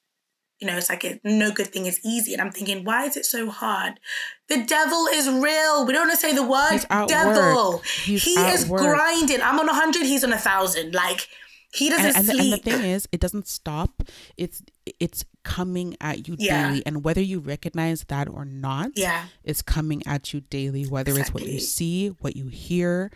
you 0.58 0.66
know 0.66 0.76
it's 0.76 0.88
like 0.88 1.04
a, 1.04 1.20
no 1.22 1.50
good 1.50 1.68
thing 1.68 1.86
is 1.86 2.00
easy. 2.04 2.32
And 2.32 2.40
i'm 2.40 2.50
thinking 2.50 2.84
why 2.84 3.04
is 3.04 3.16
it 3.16 3.26
so 3.26 3.50
hard? 3.50 4.00
The 4.48 4.64
devil 4.64 5.06
is 5.12 5.28
real. 5.28 5.86
We 5.86 5.92
don't 5.92 6.08
want 6.08 6.12
to 6.12 6.26
say 6.26 6.34
the 6.34 6.42
word 6.42 6.86
devil. 7.08 7.78
He 8.04 8.16
is 8.16 8.66
work. 8.66 8.80
grinding. 8.80 9.42
I'm 9.42 9.58
on 9.58 9.68
a 9.68 9.72
100 9.72 10.02
he's 10.02 10.24
on 10.24 10.32
a 10.32 10.38
thousand. 10.38 10.94
Like 10.94 11.28
he 11.72 11.90
doesn't 11.90 12.06
and, 12.06 12.16
and, 12.16 12.26
the, 12.26 12.42
and 12.42 12.52
the 12.52 12.56
thing 12.56 12.84
is 12.84 13.06
it 13.12 13.20
doesn't 13.20 13.46
stop. 13.46 14.02
It's 14.36 14.62
it's 14.98 15.24
coming 15.56 15.96
at 16.00 16.26
you 16.28 16.36
Yeah. 16.38 16.68
daily 16.68 16.82
and 16.86 17.02
whether 17.04 17.20
you 17.22 17.38
recognize 17.40 18.04
that 18.08 18.28
or 18.28 18.44
not 18.44 18.90
yeah. 18.96 19.26
it's 19.44 19.62
coming 19.62 20.02
at 20.06 20.32
you 20.32 20.40
daily 20.40 20.84
whether 20.84 21.18
it's 21.18 21.32
what 21.32 21.44
you 21.46 21.58
see 21.60 22.08
what 22.20 22.36
you 22.36 22.48
hear 22.48 23.10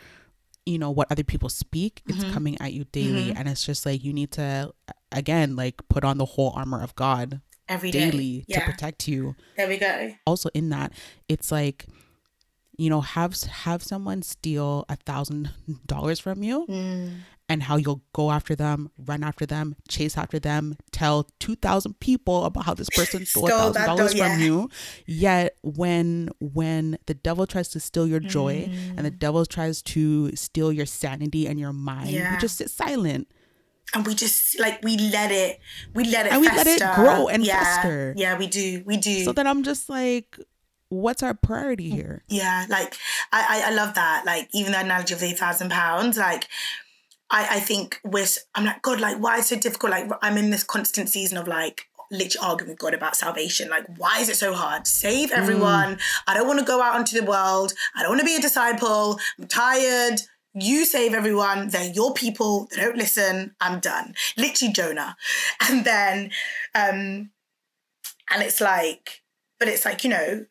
you 0.65 0.79
know 0.79 0.91
what 0.91 1.11
other 1.11 1.25
people 1.25 1.49
speak 1.49 2.01
it's 2.07 2.19
Mm-hmm. 2.19 2.33
coming 2.33 2.57
at 2.61 2.73
you 2.73 2.85
daily. 2.85 3.33
And 3.37 3.49
it's 3.49 3.65
just 3.67 3.85
like 3.85 4.03
you 4.05 4.13
need 4.13 4.31
to 4.33 4.73
again 5.11 5.57
like 5.57 5.77
put 5.89 6.05
on 6.05 6.17
the 6.19 6.25
whole 6.25 6.53
armor 6.57 6.81
of 6.83 6.95
god 6.95 7.41
every 7.69 7.91
day. 7.91 8.11
daily 8.11 8.45
to 8.51 8.61
protect 8.61 9.07
you. 9.09 9.35
There 9.57 9.69
we 9.69 9.77
go. 9.77 10.15
Also 10.27 10.49
in 10.55 10.71
that 10.71 10.93
it's 11.29 11.51
like 11.53 11.87
you 12.79 12.89
know 12.89 13.01
have 13.03 13.35
have 13.67 13.83
someone 13.83 14.23
steal 14.23 14.85
a 14.89 14.97
thousand 14.97 15.51
dollars 15.87 16.19
from 16.21 16.43
you 16.43 16.67
Mm. 16.69 17.19
And 17.49 17.63
how 17.65 17.77
you'll 17.77 18.03
go 18.13 18.31
after 18.31 18.55
them 18.57 18.91
run 18.97 19.23
after 19.23 19.45
them 19.45 19.75
chase 19.89 20.17
after 20.17 20.39
them 20.39 20.77
tell 20.93 21.29
2000 21.41 21.99
people 22.01 22.45
about 22.45 22.65
how 22.65 22.73
this 22.75 22.89
person 22.91 23.27
stole 23.33 23.45
a 23.45 23.49
Stole 23.49 23.59
thousand 23.59 23.83
that 23.83 23.87
dollars 23.87 24.15
doll- 24.15 24.29
from 24.29 24.39
yeah. 24.41 24.45
you 24.47 24.71
yet 25.07 25.57
when 25.63 26.31
when 26.41 26.99
the 27.07 27.15
devil 27.15 27.47
tries 27.47 27.69
to 27.71 27.81
steal 27.81 28.07
your 28.07 28.21
joy 28.21 28.53
Mm. 28.71 28.97
and 28.97 29.05
the 29.07 29.11
devil 29.11 29.45
tries 29.45 29.83
to 29.83 30.35
steal 30.37 30.73
your 30.73 30.87
sanity 30.87 31.47
and 31.47 31.59
your 31.59 31.73
mind, 31.73 32.11
Yeah. 32.11 32.35
you 32.35 32.41
just 32.41 32.57
sit 32.59 32.71
silent. 32.71 33.29
and 33.95 34.07
we 34.07 34.15
just 34.15 34.59
like 34.61 34.81
we 34.83 34.97
let 34.97 35.31
it 35.33 35.59
we 35.95 36.05
let 36.05 36.27
it 36.27 36.33
And 36.33 36.41
we 36.41 36.47
let 36.49 36.67
it 36.67 36.81
grow 36.95 37.29
and 37.29 37.45
yeah. 37.45 37.63
fester. 37.65 38.15
yeah 38.17 38.39
we 38.39 38.47
do 38.47 38.83
we 38.87 38.97
do 38.97 39.25
So 39.25 39.33
then 39.33 39.47
I'm 39.47 39.63
just 39.65 39.89
like, 39.91 40.39
what's 40.89 41.23
our 41.23 41.35
priority 41.35 41.91
here? 41.91 42.23
yeah 42.29 42.67
like 42.69 42.97
I, 43.33 43.41
I 43.65 43.71
i 43.71 43.75
love 43.75 43.95
that 43.95 44.25
like 44.27 44.49
even 44.53 44.73
the 44.73 44.81
analogy 44.81 45.15
of 45.15 45.21
the 45.21 45.33
thousand 45.33 45.71
pounds 45.71 46.17
like 46.19 46.49
i 47.33 47.57
i 47.57 47.61
think 47.61 48.01
we're 48.05 48.23
s- 48.23 48.39
i'm 48.55 48.65
like 48.65 48.81
god 48.83 49.01
like 49.01 49.17
why 49.19 49.39
is 49.39 49.47
it 49.51 49.57
so 49.57 49.61
difficult 49.69 49.91
like 49.91 50.09
i'm 50.23 50.37
in 50.39 50.51
this 50.51 50.63
constant 50.63 51.09
season 51.09 51.37
of 51.39 51.49
like 51.49 51.87
literally 52.13 52.47
arguing 52.47 52.71
with 52.71 52.79
god 52.79 52.95
about 52.95 53.17
salvation 53.17 53.69
like 53.71 53.87
why 53.97 54.19
is 54.21 54.29
it 54.29 54.37
so 54.37 54.53
hard 54.55 54.87
save 54.87 55.31
Mm. 55.31 55.39
everyone 55.39 55.99
i 56.29 56.35
don't 56.35 56.47
want 56.47 56.59
to 56.61 56.65
go 56.65 56.81
out 56.83 56.99
into 57.01 57.19
the 57.21 57.27
world 57.27 57.73
i 57.97 58.03
don't 58.03 58.11
want 58.11 58.21
to 58.21 58.27
be 58.27 58.37
a 58.37 58.41
disciple 58.41 59.19
i'm 59.41 59.47
tired 59.49 60.21
you 60.55 60.85
save 60.85 61.15
everyone. 61.15 61.69
They're 61.69 61.95
your 61.95 62.13
people. 62.13 62.69
They 62.71 62.83
don't 62.83 62.99
listen. 62.99 63.55
I'm 63.59 63.81
done. 63.81 64.15
Literally 64.37 64.71
Jonah. 64.75 65.17
And 65.67 65.83
then, 65.87 66.31
um, 66.75 67.31
and 68.31 68.43
it's 68.43 68.61
like, 68.61 69.23
but 69.59 69.69
it's 69.69 69.87
like, 69.87 70.05
you 70.05 70.11
know, 70.11 70.45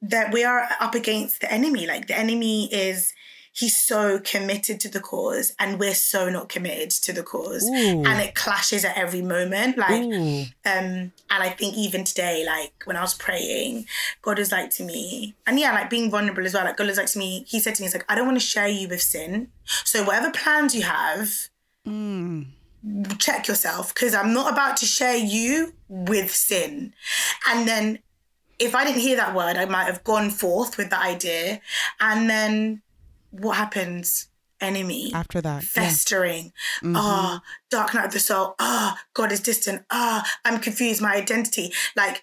that 0.00 0.32
we 0.32 0.42
are 0.42 0.66
up 0.80 0.94
against 0.94 1.42
the 1.42 1.52
enemy. 1.52 1.86
Like 1.86 2.06
the 2.06 2.16
enemy 2.18 2.72
is, 2.72 3.12
he's 3.54 3.78
so 3.78 4.18
committed 4.18 4.80
to 4.80 4.88
the 4.88 4.98
cause 5.00 5.52
and 5.58 5.78
we're 5.78 5.94
so 5.94 6.30
not 6.30 6.48
committed 6.48 6.88
to 6.90 7.12
the 7.12 7.22
cause. 7.22 7.64
Ooh. 7.68 8.02
And 8.04 8.20
it 8.20 8.34
clashes 8.34 8.82
at 8.84 8.96
every 8.96 9.20
moment. 9.20 9.76
Like, 9.76 10.02
Ooh. 10.02 10.40
um, 10.42 10.48
and 10.64 11.12
I 11.28 11.50
think 11.50 11.76
even 11.76 12.02
today, 12.04 12.44
like 12.46 12.72
when 12.86 12.96
I 12.96 13.02
was 13.02 13.14
praying, 13.14 13.84
God 14.22 14.38
was 14.38 14.50
like 14.50 14.70
to 14.70 14.84
me, 14.84 15.34
and 15.46 15.58
yeah, 15.58 15.72
like 15.72 15.90
being 15.90 16.10
vulnerable 16.10 16.44
as 16.46 16.54
well. 16.54 16.64
Like 16.64 16.78
God 16.78 16.86
was 16.86 16.96
like 16.96 17.08
to 17.08 17.18
me, 17.18 17.44
He 17.46 17.60
said 17.60 17.74
to 17.74 17.82
me, 17.82 17.86
He's 17.86 17.94
like, 17.94 18.06
I 18.08 18.14
don't 18.14 18.26
want 18.26 18.40
to 18.40 18.46
share 18.46 18.68
you 18.68 18.88
with 18.88 19.02
sin. 19.02 19.48
So 19.84 20.02
whatever 20.04 20.30
plans 20.30 20.74
you 20.74 20.82
have, 20.82 21.30
Mm. 21.86 22.46
check 23.18 23.48
yourself 23.48 23.92
because 23.92 24.14
I'm 24.14 24.32
not 24.32 24.52
about 24.52 24.76
to 24.78 24.86
share 24.86 25.16
you 25.16 25.74
with 25.88 26.32
sin. 26.32 26.94
And 27.48 27.66
then 27.66 27.98
if 28.58 28.74
I 28.76 28.84
didn't 28.84 29.00
hear 29.00 29.16
that 29.16 29.34
word, 29.34 29.56
I 29.56 29.64
might 29.64 29.84
have 29.84 30.04
gone 30.04 30.30
forth 30.30 30.78
with 30.78 30.90
the 30.90 30.98
idea. 31.00 31.60
And 32.00 32.30
then 32.30 32.82
what 33.32 33.56
happens? 33.56 34.28
Enemy 34.60 35.10
After 35.12 35.40
that, 35.40 35.64
yeah. 35.64 35.68
festering. 35.88 36.52
Mhm. 36.82 36.94
Ah, 36.96 37.42
dark 37.68 37.94
night 37.94 38.06
of 38.06 38.12
the 38.12 38.20
soul. 38.20 38.54
Ah, 38.60 39.02
God 39.12 39.32
is 39.32 39.40
distant. 39.40 39.84
Ah, 39.90 40.24
I'm 40.44 40.60
confused. 40.60 41.02
My 41.02 41.16
identity. 41.16 41.74
Like, 41.96 42.22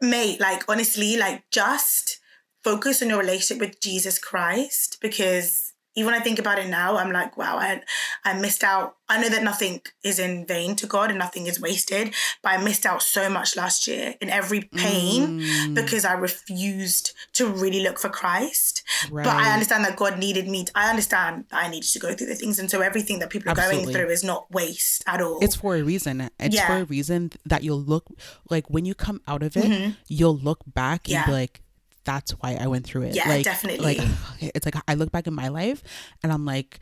mate, 0.00 0.40
like, 0.40 0.64
honestly, 0.68 1.16
like, 1.16 1.44
just 1.52 2.18
focus 2.64 3.02
on 3.02 3.10
your 3.10 3.18
relationship 3.20 3.60
with 3.60 3.80
Jesus 3.80 4.18
Christ 4.18 4.98
because 5.00 5.71
even 5.94 6.06
when 6.12 6.20
I 6.20 6.24
think 6.24 6.38
about 6.38 6.58
it 6.58 6.68
now, 6.68 6.96
I'm 6.96 7.12
like, 7.12 7.36
wow, 7.36 7.56
I, 7.58 7.82
I 8.24 8.32
missed 8.38 8.64
out. 8.64 8.96
I 9.08 9.20
know 9.20 9.28
that 9.28 9.42
nothing 9.42 9.82
is 10.02 10.18
in 10.18 10.46
vain 10.46 10.74
to 10.76 10.86
God 10.86 11.10
and 11.10 11.18
nothing 11.18 11.46
is 11.46 11.60
wasted, 11.60 12.14
but 12.42 12.52
I 12.52 12.56
missed 12.64 12.86
out 12.86 13.02
so 13.02 13.28
much 13.28 13.56
last 13.56 13.86
year 13.86 14.14
in 14.22 14.30
every 14.30 14.62
pain 14.62 15.40
Mm. 15.40 15.74
because 15.74 16.04
I 16.06 16.14
refused 16.14 17.12
to 17.34 17.46
really 17.48 17.80
look 17.82 17.98
for 17.98 18.08
Christ. 18.08 18.82
Right. 19.10 19.24
But 19.24 19.34
I 19.36 19.52
understand 19.52 19.84
that 19.84 19.96
God 19.96 20.18
needed 20.18 20.48
me. 20.48 20.64
To, 20.64 20.72
I 20.74 20.88
understand 20.90 21.44
that 21.50 21.64
I 21.64 21.68
needed 21.68 21.90
to 21.90 21.98
go 21.98 22.14
through 22.14 22.28
the 22.28 22.34
things, 22.34 22.58
and 22.58 22.70
so 22.70 22.80
everything 22.80 23.18
that 23.18 23.30
people 23.30 23.50
are 23.50 23.58
Absolutely. 23.58 23.92
going 23.92 23.94
through 23.94 24.12
is 24.12 24.24
not 24.24 24.50
waste 24.50 25.04
at 25.06 25.20
all. 25.20 25.40
It's 25.42 25.56
for 25.56 25.76
a 25.76 25.82
reason. 25.82 26.30
It's 26.40 26.54
Yeah. 26.54 26.66
for 26.68 26.76
a 26.82 26.84
reason 26.84 27.32
that 27.44 27.62
you'll 27.62 27.82
look 27.82 28.06
like 28.48 28.68
when 28.70 28.84
you 28.86 28.94
come 28.94 29.20
out 29.26 29.42
of 29.42 29.56
it, 29.56 29.94
you'll 30.08 30.38
look 30.38 30.60
back 30.66 31.08
and 31.08 31.18
Mm-hmm. 31.18 31.30
Be 31.30 31.32
like, 31.32 31.60
that's 32.04 32.32
why 32.32 32.56
I 32.60 32.66
went 32.66 32.84
through 32.84 33.02
it. 33.02 33.14
Yeah, 33.14 33.28
like, 33.28 33.44
definitely. 33.44 33.96
Like 33.96 34.08
it's 34.40 34.66
like 34.66 34.74
I 34.88 34.94
look 34.94 35.10
back 35.12 35.26
in 35.26 35.34
my 35.34 35.48
life 35.48 35.82
and 36.22 36.32
I'm 36.32 36.44
like, 36.44 36.80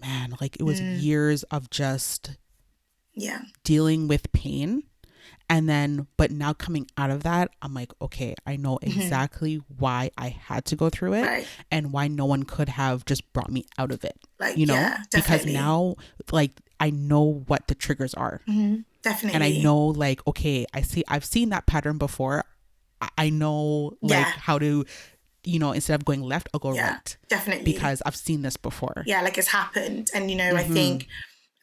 man, 0.00 0.34
like 0.40 0.56
it 0.56 0.62
was 0.64 0.80
Mm. 0.80 1.02
years 1.02 1.42
of 1.44 1.70
just 1.70 2.36
yeah, 3.14 3.42
dealing 3.64 4.08
with 4.08 4.32
pain. 4.32 4.84
And 5.50 5.68
then, 5.68 6.06
but 6.16 6.30
now 6.30 6.54
coming 6.54 6.86
out 6.96 7.10
of 7.10 7.24
that, 7.24 7.50
I'm 7.60 7.74
like, 7.74 7.92
okay, 8.00 8.34
I 8.46 8.56
know 8.56 8.78
exactly 8.80 9.60
why 9.78 10.10
I 10.16 10.28
had 10.30 10.64
to 10.66 10.76
go 10.76 10.88
through 10.88 11.14
it 11.14 11.24
Mm-hmm. 11.24 11.28
Right. 11.34 11.46
and 11.70 11.92
why 11.92 12.08
no 12.08 12.24
one 12.24 12.44
could 12.44 12.70
have 12.70 13.04
just 13.04 13.30
brought 13.34 13.50
me 13.50 13.66
out 13.78 13.92
of 13.92 14.02
it. 14.02 14.18
like 14.40 14.56
You 14.56 14.64
know, 14.66 14.74
yeah, 14.74 15.02
because 15.12 15.44
now, 15.44 15.96
like, 16.32 16.52
I 16.80 16.88
know 16.90 17.44
what 17.46 17.68
the 17.68 17.74
triggers 17.74 18.14
are 18.14 18.40
definitely, 19.02 19.34
and 19.34 19.44
I 19.44 19.50
know 19.62 19.78
like 19.86 20.26
okay, 20.26 20.64
I 20.74 20.80
see 20.80 21.04
I've 21.06 21.24
seen 21.24 21.50
that 21.50 21.66
pattern 21.66 21.98
before. 21.98 22.44
I, 23.02 23.08
I 23.18 23.30
know 23.30 23.96
like 24.00 24.28
Yeah. 24.28 24.32
how 24.38 24.58
to, 24.58 24.86
you 25.44 25.58
know, 25.58 25.72
instead 25.72 25.94
of 26.00 26.04
going 26.06 26.22
left, 26.22 26.48
I'll 26.54 26.60
go 26.60 26.70
yeah, 26.70 26.94
right 26.94 27.16
definitely 27.28 27.64
because 27.64 28.02
I've 28.06 28.16
seen 28.16 28.42
this 28.42 28.56
before. 28.56 29.02
yeah, 29.06 29.20
like 29.22 29.36
it's 29.38 29.48
happened. 29.48 30.10
And 30.14 30.30
you 30.30 30.36
know, 30.36 30.54
I 30.56 30.62
Mm-hmm. 30.62 30.72
think 30.72 31.08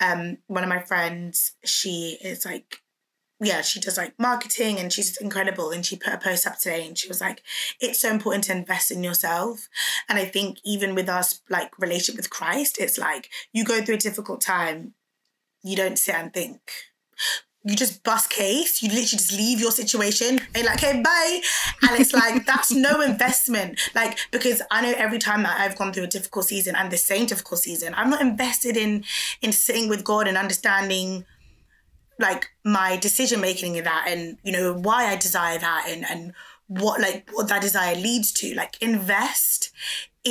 um 0.02 0.38
one 0.48 0.64
of 0.64 0.70
my 0.70 0.80
friends, 0.82 1.54
she 1.66 2.18
is 2.22 2.46
like 2.46 2.82
yeah, 3.42 3.62
she 3.62 3.80
does 3.80 3.98
like 3.98 4.14
marketing 4.20 4.80
and 4.80 4.92
she's 4.92 5.16
incredible. 5.18 5.72
And 5.72 5.86
she 5.86 5.96
put 5.96 6.14
a 6.14 6.18
post 6.18 6.46
up 6.46 6.60
today 6.60 6.86
and 6.86 6.98
she 6.98 7.08
was 7.08 7.22
like, 7.22 7.42
it's 7.80 8.02
so 8.02 8.10
important 8.12 8.44
to 8.46 8.52
invest 8.52 8.92
in 8.92 9.02
yourself. 9.04 9.70
And 10.10 10.20
I 10.20 10.26
think 10.26 10.60
even 10.66 10.94
with 10.94 11.08
us, 11.08 11.42
like 11.50 11.72
relationship 11.80 12.18
with 12.18 12.30
Christ, 12.30 12.78
it's 12.82 12.98
like 12.98 13.30
you 13.54 13.64
go 13.64 13.82
through 13.82 13.96
a 13.96 14.00
difficult 14.00 14.42
time, 14.42 14.94
you 15.64 15.78
don't 15.78 15.98
sit 16.00 16.16
and 16.16 16.34
think. 16.34 16.60
You 17.64 17.76
just 17.76 18.04
bust 18.04 18.30
case, 18.30 18.82
you 18.82 18.88
literally 18.88 19.06
just 19.06 19.34
leave 19.34 19.60
your 19.60 19.72
situation 19.72 20.40
and 20.40 20.56
you're 20.56 20.66
like, 20.66 20.82
okay, 20.82 21.02
bye. 21.02 21.42
And 21.82 22.00
it's 22.00 22.14
like, 22.14 22.46
that's 22.48 22.72
no 22.72 23.02
investment. 23.02 23.80
Like, 23.94 24.18
because 24.32 24.62
I 24.72 24.82
know 24.82 24.94
every 24.96 25.20
time 25.20 25.44
that 25.44 25.60
I've 25.60 25.78
gone 25.78 25.92
through 25.92 26.06
a 26.06 26.08
difficult 26.08 26.46
season 26.46 26.76
and 26.76 26.90
the 26.90 26.98
same 26.98 27.26
difficult 27.26 27.60
season, 27.60 27.94
I'm 27.96 28.10
not 28.10 28.22
invested 28.22 28.78
in 28.78 29.04
in 29.42 29.52
sitting 29.52 29.90
with 29.90 30.04
God 30.04 30.28
and 30.28 30.38
understanding 30.38 31.26
like 32.20 32.50
my 32.64 32.98
decision 32.98 33.40
making 33.40 33.76
in 33.76 33.86
that 33.86 34.06
and 34.08 34.38
you 34.44 34.52
know 34.52 34.74
why 34.74 35.06
I 35.06 35.16
desire 35.16 35.58
that 35.58 35.86
and 35.88 36.06
and 36.06 36.34
what 36.68 37.02
like 37.02 37.30
what 37.32 37.48
that 37.48 37.62
desire 37.62 37.96
leads 37.96 38.32
to 38.34 38.54
like 38.56 38.80
invest 38.82 39.72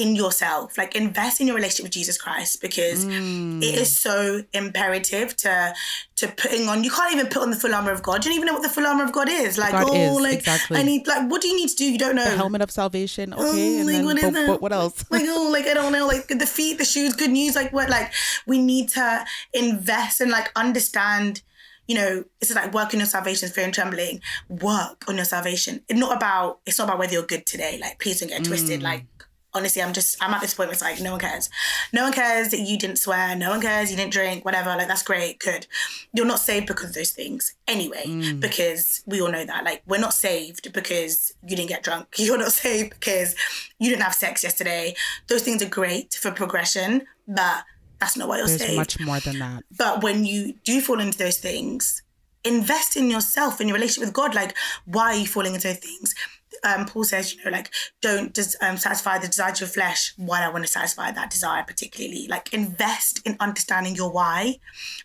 in 0.03 0.15
yourself 0.17 0.77
like 0.79 0.95
invest 0.95 1.41
in 1.41 1.47
your 1.49 1.57
relationship 1.57 1.85
with 1.85 1.93
Jesus 1.93 2.17
Christ 2.25 2.61
because 2.61 3.05
Mm. 3.07 3.63
it 3.63 3.75
is 3.83 3.91
so 4.07 4.43
imperative 4.53 5.35
to 5.45 5.75
to 6.17 6.29
putting 6.29 6.69
on 6.69 6.85
you 6.85 6.91
can't 6.91 7.13
even 7.15 7.27
put 7.27 7.43
on 7.43 7.51
the 7.51 7.57
full 7.57 7.75
armor 7.75 7.91
of 7.93 8.03
God 8.03 8.25
you 8.25 8.31
don't 8.31 8.37
even 8.41 8.47
know 8.47 8.53
what 8.59 8.63
the 8.63 8.69
full 8.77 8.87
armor 8.87 9.05
of 9.05 9.13
God 9.13 9.29
is 9.29 9.57
like 9.59 9.73
God 9.73 9.87
oh 9.91 10.17
is, 10.17 10.21
like 10.29 10.39
exactly. 10.41 10.77
I 10.79 10.83
need 10.83 11.07
like 11.07 11.31
what 11.31 11.41
do 11.43 11.49
you 11.49 11.57
need 11.57 11.69
to 11.71 11.77
do 11.77 11.91
you 11.93 11.99
don't 11.99 12.15
know 12.17 12.25
The 12.25 12.37
helmet 12.45 12.63
of 12.63 12.71
salvation, 12.71 13.33
okay, 13.35 13.77
Oh, 13.77 13.81
and 13.81 13.87
like, 13.93 14.05
what 14.05 14.17
is 14.19 14.25
but, 14.25 14.33
that? 14.35 14.63
what 14.63 14.73
else? 14.73 15.05
like 15.11 15.25
oh 15.27 15.49
like 15.53 15.67
I 15.67 15.75
don't 15.75 15.93
know 15.93 16.07
like 16.07 16.29
the 16.29 16.47
feet 16.47 16.79
the 16.79 16.85
shoes 16.85 17.15
good 17.15 17.31
news 17.31 17.55
like 17.57 17.73
what 17.73 17.89
like 17.91 18.13
we 18.47 18.59
need 18.59 18.89
to 18.91 19.25
invest 19.53 20.21
and 20.21 20.31
like 20.31 20.51
understand 20.57 21.43
you 21.87 21.95
know 21.95 22.25
it's 22.41 22.55
like 22.55 22.73
work 22.75 22.93
on 22.93 23.01
your 23.01 23.07
salvation 23.07 23.49
fear 23.49 23.65
and 23.65 23.73
trembling 23.75 24.21
work 24.49 25.05
on 25.09 25.17
your 25.17 25.25
salvation 25.25 25.83
it's 25.89 25.99
not 25.99 26.15
about 26.17 26.61
it's 26.67 26.79
not 26.79 26.85
about 26.89 26.99
whether 26.99 27.13
you're 27.15 27.23
good 27.35 27.47
today 27.47 27.79
like 27.81 27.99
please 27.99 28.21
don't 28.21 28.29
get 28.29 28.43
Mm. 28.43 28.49
twisted 28.49 28.83
like 28.83 29.07
honestly 29.59 29.83
I'm 29.83 29.93
just 29.93 30.17
I'm 30.23 30.33
at 30.33 30.41
this 30.41 30.55
point 30.55 30.69
where 30.69 30.73
it's 30.73 30.83
like 30.83 31.01
no 31.01 31.11
one 31.13 31.21
cares. 31.21 31.51
No 31.93 32.05
one 32.05 32.13
cares 32.13 32.49
that 32.53 32.61
you 32.61 32.79
didn't 32.79 32.97
swear. 32.97 33.37
No 33.37 33.51
one 33.51 33.61
cares 33.61 33.91
you 33.91 33.97
didn't 33.97 34.13
drink 34.13 34.45
whatever. 34.45 34.71
Like 34.71 34.89
that's 34.89 35.03
great. 35.03 35.39
Good. 35.41 35.67
You're 36.13 36.25
not 36.27 36.41
saved 36.41 36.67
because 36.67 36.89
of 36.91 36.95
those 36.95 37.11
things. 37.11 37.55
Anyway 37.67 38.05
Mm. 38.07 38.41
because 38.41 39.03
we 39.07 39.21
all 39.21 39.31
know 39.31 39.45
that. 39.45 39.65
Like 39.65 39.83
we're 39.87 39.99
not 40.01 40.15
saved 40.15 40.73
because 40.73 41.35
you 41.47 41.57
didn't 41.57 41.69
get 41.69 41.83
drunk. 41.83 42.07
You're 42.17 42.39
not 42.39 42.53
saved 42.53 42.91
because 42.91 43.35
you 43.79 43.91
didn't 43.91 44.03
have 44.03 44.15
sex 44.15 44.43
yesterday. 44.43 44.95
Those 45.29 45.43
things 45.43 45.63
are 45.63 45.69
great 45.69 46.15
for 46.15 46.31
progression 46.31 47.07
but 47.27 47.65
that's 48.01 48.17
not 48.17 48.29
why 48.29 48.39
you're 48.39 48.47
There's 48.47 48.61
saved. 48.61 48.77
much 48.77 49.01
more 49.01 49.21
than 49.21 49.39
that. 49.41 49.65
but 49.77 50.03
when 50.03 50.25
you 50.25 50.55
do 50.65 50.81
fall 50.81 51.01
into 51.01 51.19
those 51.19 51.37
things, 51.39 52.03
invest 52.45 52.97
in 52.97 53.11
yourself, 53.11 53.61
in 53.61 53.69
your 53.69 53.75
relationship 53.75 54.05
with 54.07 54.15
God. 54.15 54.35
Like, 54.35 54.57
why 54.87 55.07
are 55.13 55.17
you 55.17 55.27
falling 55.27 55.55
into 55.55 55.67
those 55.69 55.79
things? 55.79 56.15
Um, 56.65 56.87
Paul 56.87 57.05
says, 57.05 57.35
you 57.35 57.45
know, 57.45 57.51
like, 57.51 57.71
don't 58.01 58.35
just 58.35 58.57
um, 58.63 58.77
satisfy 58.77 59.19
the 59.19 59.27
desire 59.27 59.53
of 59.53 59.61
your 59.61 59.69
flesh. 59.69 60.13
Why 60.17 60.41
do 60.41 60.47
I 60.47 60.49
want 60.51 60.65
to 60.65 60.71
satisfy 60.71 61.11
that 61.11 61.31
desire 61.31 61.65
particularly? 61.65 62.27
Like, 62.29 62.53
invest 62.53 63.21
in 63.27 63.37
understanding 63.41 63.95
your 63.95 64.11
why, 64.11 64.59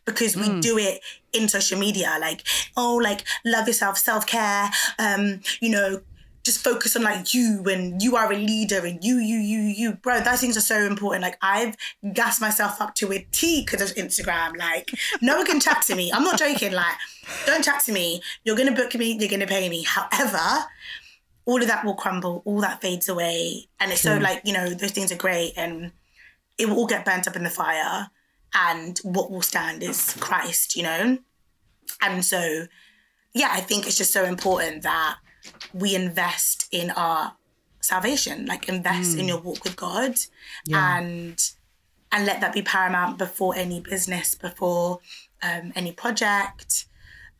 because 0.06 0.36
we 0.36 0.60
do 0.60 0.78
it 0.78 1.02
in 1.32 1.48
social 1.50 1.80
media. 1.80 2.18
Like, 2.20 2.44
oh, 2.78 2.96
like, 2.96 3.24
love 3.46 3.68
yourself, 3.68 3.98
self 3.98 4.26
care. 4.26 4.70
Um, 5.00 5.42
you 5.62 5.70
know, 5.70 6.02
just 6.44 6.64
focus 6.64 6.96
on 6.96 7.04
like 7.04 7.34
you 7.34 7.64
and 7.68 8.02
you 8.02 8.16
are 8.18 8.32
a 8.32 8.36
leader 8.36 8.86
and 8.86 9.04
you, 9.04 9.16
you, 9.18 9.38
you, 9.38 9.60
you, 9.60 9.94
bro. 9.94 10.20
Those 10.20 10.42
things 10.42 10.58
are 10.58 10.62
so 10.62 10.78
important. 10.80 11.24
Like 11.24 11.38
I've 11.42 11.76
gassed 12.14 12.42
myself 12.42 12.82
up 12.82 12.96
to 12.96 13.14
a 13.14 13.26
T 13.32 13.64
because 13.66 13.90
of 13.90 13.96
Instagram. 13.96 14.58
Like 14.58 14.92
no 15.22 15.38
one 15.38 15.46
can 15.46 15.62
chat 15.62 15.84
to 15.84 15.96
me. 15.96 16.12
I'm 16.12 16.24
not 16.24 16.38
joking. 16.38 16.74
Like 16.74 16.96
don't 17.46 17.64
chat 17.64 17.84
to 17.86 17.94
me. 17.94 18.22
You're 18.44 18.58
gonna 18.58 18.74
book 18.74 18.94
me. 18.96 19.18
You're 19.18 19.30
gonna 19.30 19.48
pay 19.48 19.70
me. 19.70 19.84
However, 19.84 20.66
all 21.46 21.62
of 21.62 21.68
that 21.68 21.86
will 21.86 21.96
crumble. 21.96 22.42
All 22.46 22.62
that 22.62 22.82
fades 22.82 23.10
away. 23.10 23.68
And 23.80 23.92
it's 23.92 24.02
so 24.02 24.18
like 24.18 24.42
you 24.46 24.54
know 24.54 24.70
those 24.70 24.92
things 24.92 25.12
are 25.12 25.18
great 25.18 25.54
and 25.58 25.92
it 26.58 26.68
will 26.70 26.78
all 26.78 26.88
get 26.88 27.06
burnt 27.06 27.28
up 27.28 27.36
in 27.36 27.44
the 27.44 27.50
fire. 27.50 28.10
And 28.54 29.00
what 29.00 29.32
will 29.32 29.42
stand 29.42 29.84
is 29.84 30.16
Christ. 30.20 30.76
You 30.76 30.84
know. 30.84 31.18
And 32.02 32.26
so, 32.26 32.68
yeah, 33.34 33.50
I 33.52 33.62
think 33.62 33.88
it's 33.88 33.98
just 33.98 34.12
so 34.12 34.26
important 34.26 34.84
that 34.84 35.18
we 35.74 35.96
invest 35.96 36.68
in 36.72 36.92
our 36.92 37.36
salvation, 37.82 38.46
like 38.46 38.68
invest 38.70 39.18
in 39.18 39.28
your 39.28 39.40
walk 39.40 39.64
with 39.64 39.76
God 39.76 40.16
Yeah. 40.66 40.98
and 40.98 41.52
and 42.12 42.26
let 42.26 42.42
that 42.42 42.54
be 42.54 42.62
paramount 42.62 43.18
before 43.18 43.56
any 43.56 43.80
business, 43.82 44.36
before 44.36 45.00
um, 45.42 45.74
any 45.76 45.92
project. 45.92 46.86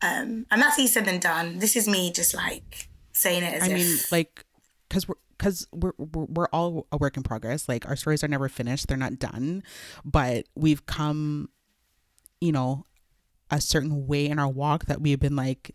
Um, 0.02 0.46
and 0.50 0.60
that's 0.60 0.78
easier 0.78 1.02
than 1.02 1.20
done. 1.20 1.58
This 1.60 1.76
is 1.76 1.86
me 1.86 2.10
just 2.12 2.34
like 2.34 2.88
saying 3.24 3.42
it 3.42 3.54
as 3.54 3.62
I 3.64 3.66
if 3.66 3.72
mean, 3.74 3.98
like, 4.12 4.44
because 4.88 5.08
we're 5.08 5.16
because 5.36 5.66
we're, 5.72 5.92
we're 5.98 6.24
we're 6.26 6.48
all 6.52 6.86
a 6.92 6.96
work 6.96 7.16
in 7.16 7.22
progress. 7.24 7.68
Like 7.68 7.86
our 7.88 7.96
stories 7.96 8.22
are 8.22 8.28
never 8.28 8.48
finished; 8.48 8.86
they're 8.86 8.96
not 8.96 9.18
done, 9.18 9.62
but 10.04 10.46
we've 10.54 10.86
come, 10.86 11.48
you 12.40 12.52
know, 12.52 12.86
a 13.50 13.60
certain 13.60 14.06
way 14.06 14.26
in 14.26 14.38
our 14.38 14.48
walk 14.48 14.86
that 14.86 15.00
we've 15.00 15.18
been 15.20 15.36
like. 15.36 15.72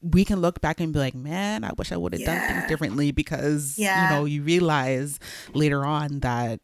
We 0.00 0.24
can 0.24 0.40
look 0.40 0.60
back 0.60 0.78
and 0.78 0.92
be 0.92 1.00
like, 1.00 1.16
"Man, 1.16 1.64
I 1.64 1.72
wish 1.76 1.90
I 1.90 1.96
would 1.96 2.12
have 2.12 2.22
done 2.22 2.46
things 2.48 2.68
differently." 2.68 3.10
Because 3.10 3.76
Yeah. 3.76 4.04
you 4.04 4.14
know, 4.14 4.24
you 4.24 4.44
realize 4.44 5.18
later 5.52 5.84
on 5.84 6.20
that, 6.20 6.60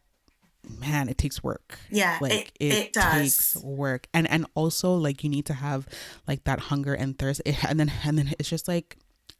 man, 0.79 1.09
it 1.09 1.19
takes 1.19 1.43
work. 1.43 1.77
Yeah, 1.91 2.19
like 2.21 2.53
it- 2.61 2.73
it 2.73 2.93
does. 2.93 3.13
takes 3.13 3.57
work, 3.65 4.07
and 4.15 4.31
and 4.31 4.47
also 4.55 4.95
like 4.95 5.25
you 5.25 5.31
need 5.31 5.47
to 5.47 5.55
have 5.55 5.89
like 6.29 6.45
that 6.45 6.61
hunger 6.71 6.95
and 6.95 7.19
thirst, 7.19 7.43
It- 7.45 7.65
and 7.65 7.81
then 7.81 7.91
and 8.05 8.17
then 8.17 8.33
it's 8.39 8.49
just 8.49 8.69
like 8.69 8.97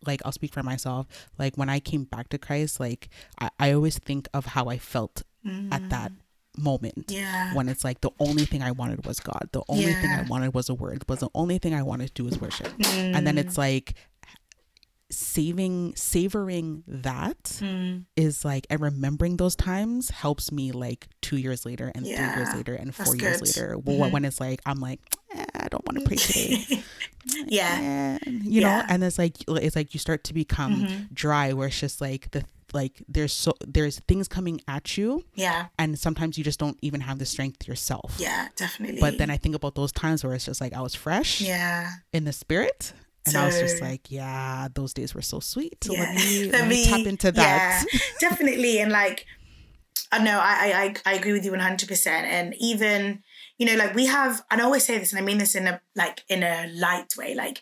like 0.07 0.21
I'll 0.25 0.33
speak 0.33 0.53
for 0.55 0.63
myself. 0.63 1.07
Like 1.39 1.57
when 1.57 1.69
I 1.69 1.81
came 1.81 2.05
back 2.05 2.29
to 2.31 2.39
Christ, 2.39 2.81
like 2.81 3.09
I, 3.39 3.51
I 3.59 3.73
always 3.73 3.99
think 3.99 4.29
of 4.35 4.47
how 4.47 4.67
I 4.67 4.79
felt 4.79 5.23
at 5.73 5.89
that 5.91 6.13
moment. 6.59 7.07
Mm. 7.09 7.15
Yeah. 7.17 7.55
When 7.55 7.69
it's 7.69 7.85
like 7.85 8.01
the 8.03 8.11
only 8.19 8.45
thing 8.45 8.63
I 8.63 8.71
wanted 8.73 9.07
was 9.07 9.21
God. 9.21 9.49
The 9.53 9.63
only 9.69 9.93
thing 9.95 10.11
I 10.11 10.23
wanted 10.23 10.53
was 10.55 10.69
a 10.69 10.75
word. 10.75 11.05
Was 11.09 11.21
the 11.21 11.31
only 11.35 11.59
thing 11.59 11.75
I 11.75 11.83
wanted 11.83 12.09
to 12.09 12.13
do 12.15 12.25
was 12.25 12.41
worship. 12.41 12.73
And 12.93 13.27
then 13.27 13.37
Mm. 13.37 13.41
it's 13.41 13.57
like 13.59 13.95
saving 15.13 15.93
savoring 15.97 16.85
that 16.87 17.61
is 18.17 18.39
Mm. 18.39 18.45
like 18.45 18.67
and 18.71 18.81
remembering 18.81 19.39
those 19.39 19.57
times 19.57 20.11
helps 20.11 20.53
me 20.53 20.71
like 20.71 21.09
two 21.21 21.37
years 21.37 21.67
later 21.67 21.91
and 21.97 22.05
three 22.07 22.15
years 22.15 22.55
later 22.55 22.75
and 22.75 22.93
that's 22.93 23.09
four 23.09 23.17
years 23.17 23.39
good. 23.41 23.49
later 23.49 23.77
Well, 23.79 24.09
when 24.11 24.25
it's 24.25 24.39
like 24.39 24.61
i'm 24.67 24.79
like 24.79 25.01
i 25.55 25.69
don't 25.71 25.85
want 25.87 25.99
to 25.99 26.05
pray 26.07 26.17
today 26.17 26.83
yeah, 27.47 28.19
Eh, 28.27 28.31
you 28.31 28.61
know 28.63 28.69
Yeah. 28.69 28.83
Mm-hmm. 28.83 28.93
and 28.93 29.05
it's 29.05 29.19
like 29.19 29.37
it's 29.49 29.77
like 29.77 29.95
you 29.95 30.01
start 30.01 30.25
to 30.25 30.35
become 30.35 31.09
dry 31.13 31.53
where 31.53 31.69
it's 31.69 31.79
just 31.79 32.01
like 32.01 32.31
the 32.31 32.45
like 32.73 33.03
there's 33.09 33.33
so 33.33 33.53
there's 33.67 33.99
things 34.09 34.29
coming 34.29 34.61
at 34.69 34.97
you 34.97 35.25
yeah, 35.35 35.67
and 35.79 35.99
sometimes 35.99 36.39
you 36.39 36.45
just 36.45 36.59
don't 36.61 36.79
even 36.83 37.01
have 37.01 37.19
the 37.19 37.27
strength 37.27 37.67
yourself 37.69 38.15
yeah, 38.19 38.49
definitely. 38.57 39.01
but 39.01 39.19
then 39.19 39.29
i 39.31 39.37
think 39.37 39.55
about 39.55 39.75
those 39.75 39.93
times 39.93 40.23
where 40.25 40.35
it's 40.35 40.45
just 40.47 40.61
like 40.61 40.73
i 40.73 40.81
was 40.81 40.95
fresh 40.95 41.41
yeah, 41.41 41.91
in 42.13 42.25
the 42.25 42.33
spirit 42.33 42.93
and 43.27 43.37
I 43.37 43.45
was 43.45 43.59
just 43.61 43.83
like, 43.83 44.11
yeah, 44.11 44.69
those 44.75 44.95
days 44.95 45.15
were 45.15 45.21
so 45.21 45.41
sweet. 45.41 45.85
So 45.85 45.93
yeah. 45.93 46.01
let 46.05 46.15
me, 46.17 46.51
let 46.51 46.69
me 46.69 46.87
tap 46.87 47.07
into 47.07 47.31
that. 47.33 47.85
Yeah, 47.93 47.99
definitely. 48.19 48.81
And 48.81 48.91
like, 48.91 49.27
I 50.11 50.25
know 50.25 50.41
I, 50.43 50.95
I 51.05 51.11
I 51.13 51.15
agree 51.17 51.33
with 51.33 51.45
you 51.45 51.51
one 51.51 51.61
hundred 51.61 51.87
percent. 51.87 52.27
And 52.27 52.55
even 52.59 53.23
you 53.61 53.67
know, 53.67 53.77
like 53.77 53.95
we 53.95 54.07
have, 54.07 54.43
and 54.51 54.61
I 54.61 54.65
always 54.65 54.87
say 54.87 54.99
this, 54.99 55.13
and 55.13 55.21
I 55.21 55.23
mean 55.23 55.37
this 55.39 55.55
in 55.55 55.69
a 55.69 55.83
like 55.95 56.25
in 56.31 56.43
a 56.43 56.73
light 56.75 57.15
way. 57.19 57.35
Like 57.35 57.61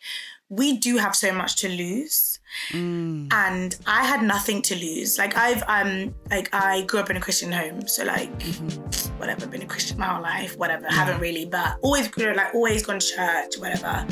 we 0.49 0.79
do 0.79 0.99
have 0.99 1.17
so 1.17 1.33
much 1.35 1.57
to 1.57 1.69
lose, 1.69 2.38
Mm. 2.73 3.33
and 3.33 3.77
I 3.87 4.05
had 4.05 4.23
nothing 4.23 4.63
to 4.63 4.75
lose. 4.75 5.19
Like 5.19 5.37
I've 5.37 5.63
um 5.69 6.15
like 6.31 6.49
I 6.55 6.83
grew 6.83 7.01
up 7.01 7.11
in 7.11 7.17
a 7.17 7.21
Christian 7.21 7.53
home, 7.53 7.87
so 7.87 8.05
like 8.05 8.31
Mm-hmm. 8.39 9.19
whatever, 9.19 9.47
been 9.47 9.63
a 9.63 9.67
Christian 9.67 9.99
my 9.99 10.07
whole 10.07 10.23
life, 10.23 10.57
whatever. 10.59 10.87
Haven't 10.89 11.21
really, 11.21 11.45
but 11.47 11.79
always 11.83 12.09
grew 12.09 12.33
like 12.35 12.55
always 12.55 12.85
gone 12.85 12.99
to 12.99 13.07
church, 13.07 13.59
whatever. 13.59 14.07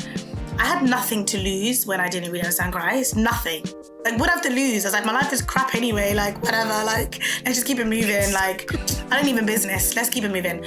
I 0.59 0.65
had 0.65 0.83
nothing 0.83 1.23
to 1.25 1.37
lose 1.37 1.85
when 1.85 1.99
I 1.99 2.07
didn't 2.09 2.31
really 2.31 2.41
understand 2.41 2.73
Christ. 2.73 3.15
Nothing. 3.15 3.63
Like 4.05 4.19
what 4.19 4.29
I 4.29 4.33
have 4.33 4.41
to 4.43 4.49
lose? 4.49 4.85
I 4.85 4.87
was 4.87 4.93
like, 4.93 5.05
my 5.05 5.11
life 5.13 5.31
is 5.33 5.41
crap 5.41 5.75
anyway. 5.75 6.13
Like 6.13 6.41
whatever. 6.41 6.83
Like 6.83 7.19
let's 7.45 7.57
just 7.57 7.65
keep 7.67 7.79
it 7.79 7.85
moving. 7.87 8.31
Like 8.33 8.71
I 9.11 9.17
don't 9.19 9.27
even 9.29 9.45
business. 9.45 9.95
Let's 9.95 10.09
keep 10.09 10.23
it 10.23 10.31
moving. 10.31 10.63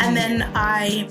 And 0.00 0.16
then 0.16 0.50
I 0.54 1.08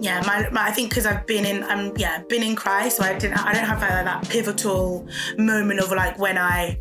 yeah, 0.00 0.22
my, 0.26 0.48
my 0.50 0.68
I 0.68 0.70
think 0.70 0.88
because 0.88 1.04
I've 1.04 1.26
been 1.26 1.44
in, 1.44 1.62
I'm 1.64 1.94
yeah, 1.96 2.22
been 2.28 2.42
in 2.42 2.56
Christ, 2.56 2.96
so 2.96 3.04
I 3.04 3.18
didn't, 3.18 3.38
I 3.38 3.52
don't 3.52 3.64
have 3.64 3.82
like, 3.82 4.04
that 4.04 4.28
pivotal 4.30 5.06
moment 5.36 5.80
of 5.80 5.90
like 5.90 6.18
when 6.18 6.38
I 6.38 6.78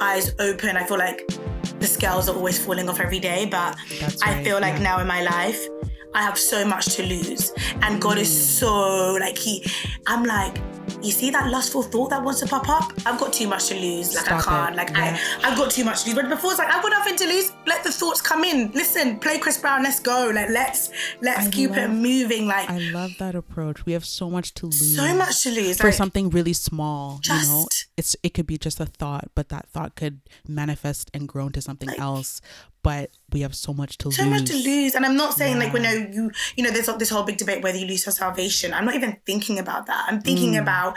eyes 0.00 0.34
open. 0.38 0.76
I 0.76 0.84
feel 0.84 0.98
like 0.98 1.26
the 1.80 1.86
scales 1.86 2.28
are 2.28 2.36
always 2.36 2.64
falling 2.64 2.88
off 2.88 3.00
every 3.00 3.18
day, 3.18 3.46
but 3.46 3.76
That's 3.98 4.22
I 4.22 4.34
right, 4.34 4.44
feel 4.44 4.60
like 4.60 4.76
yeah. 4.76 4.82
now 4.82 5.00
in 5.00 5.08
my 5.08 5.22
life, 5.22 5.66
I 6.14 6.22
have 6.22 6.38
so 6.38 6.64
much 6.64 6.86
to 6.96 7.02
lose, 7.02 7.52
and 7.82 8.00
God 8.00 8.18
is 8.18 8.58
so 8.58 9.14
like 9.14 9.36
He. 9.36 9.66
I'm 10.06 10.24
like. 10.24 10.56
You 11.02 11.10
see 11.10 11.30
that 11.30 11.48
lustful 11.50 11.82
thought 11.82 12.10
that 12.10 12.22
wants 12.22 12.40
to 12.40 12.46
pop 12.46 12.68
up? 12.68 12.92
I've 13.06 13.18
got 13.18 13.32
too 13.32 13.48
much 13.48 13.68
to 13.68 13.74
lose. 13.74 14.14
Like 14.14 14.24
Stop 14.26 14.46
I 14.48 14.50
can't. 14.50 14.74
it. 14.74 14.76
Like 14.76 14.90
Yeah. 14.90 15.18
I, 15.42 15.50
I've 15.50 15.58
got 15.58 15.70
too 15.70 15.84
much 15.84 16.02
to 16.04 16.08
lose. 16.10 16.16
But 16.16 16.28
before 16.28 16.50
it's 16.50 16.58
like 16.58 16.72
I've 16.72 16.82
got 16.82 16.90
nothing 16.90 17.16
to 17.16 17.26
lose. 17.26 17.52
Let 17.66 17.84
the 17.84 17.92
thoughts 17.92 18.20
come 18.20 18.44
in. 18.44 18.70
Listen, 18.72 19.18
play 19.18 19.38
Chris 19.38 19.58
Brown. 19.58 19.82
Let's 19.82 20.00
go. 20.00 20.30
Like 20.34 20.50
let's 20.50 20.90
let's 21.22 21.46
I 21.46 21.50
keep 21.50 21.70
it 21.76 21.88
moving. 21.88 22.46
Like 22.46 22.68
I 22.68 22.78
love 22.78 23.12
that 23.18 23.34
approach. 23.34 23.86
We 23.86 23.92
have 23.92 24.04
so 24.04 24.28
much 24.30 24.54
to 24.54 24.66
lose. 24.66 24.96
so 24.96 25.14
much 25.14 25.42
to 25.44 25.50
lose. 25.50 25.78
for 25.78 25.88
like, 25.88 25.94
something 25.94 26.30
really 26.30 26.52
small. 26.52 27.20
you 27.24 27.34
know, 27.34 27.66
it's 27.96 28.16
it 28.22 28.34
could 28.34 28.46
be 28.46 28.58
just 28.58 28.80
a 28.80 28.86
thought, 28.86 29.30
but 29.34 29.48
that 29.48 29.68
thought 29.68 29.96
could 29.96 30.20
manifest 30.46 31.10
and 31.14 31.28
grow 31.28 31.46
into 31.46 31.60
something 31.62 31.90
else. 31.98 32.40
But 32.82 33.10
we 33.32 33.40
have 33.42 33.54
so 33.54 33.72
much 33.74 33.98
to 33.98 34.10
so 34.10 34.22
lose. 34.22 34.32
So 34.32 34.38
much 34.40 34.44
to 34.50 34.56
lose. 34.56 34.94
And 34.94 35.04
I'm 35.04 35.16
not 35.16 35.34
saying 35.34 35.58
like 35.58 35.72
when 35.72 35.82
no, 35.82 35.92
you 35.92 36.30
you 36.56 36.64
know 36.64 36.70
there's 36.70 36.86
this 36.98 37.10
whole 37.10 37.24
big 37.24 37.36
debate 37.36 37.62
whether 37.62 37.76
you 37.78 37.86
lose 37.86 38.06
your 38.06 38.12
salvation. 38.12 38.72
I'm 38.72 38.84
not 38.86 38.94
even 38.94 39.18
thinking 39.26 39.58
about 39.58 39.86
that. 39.86 40.06
I'm 40.08 40.20
thinking 40.22 40.52
Mm. 40.54 40.62
about 40.62 40.96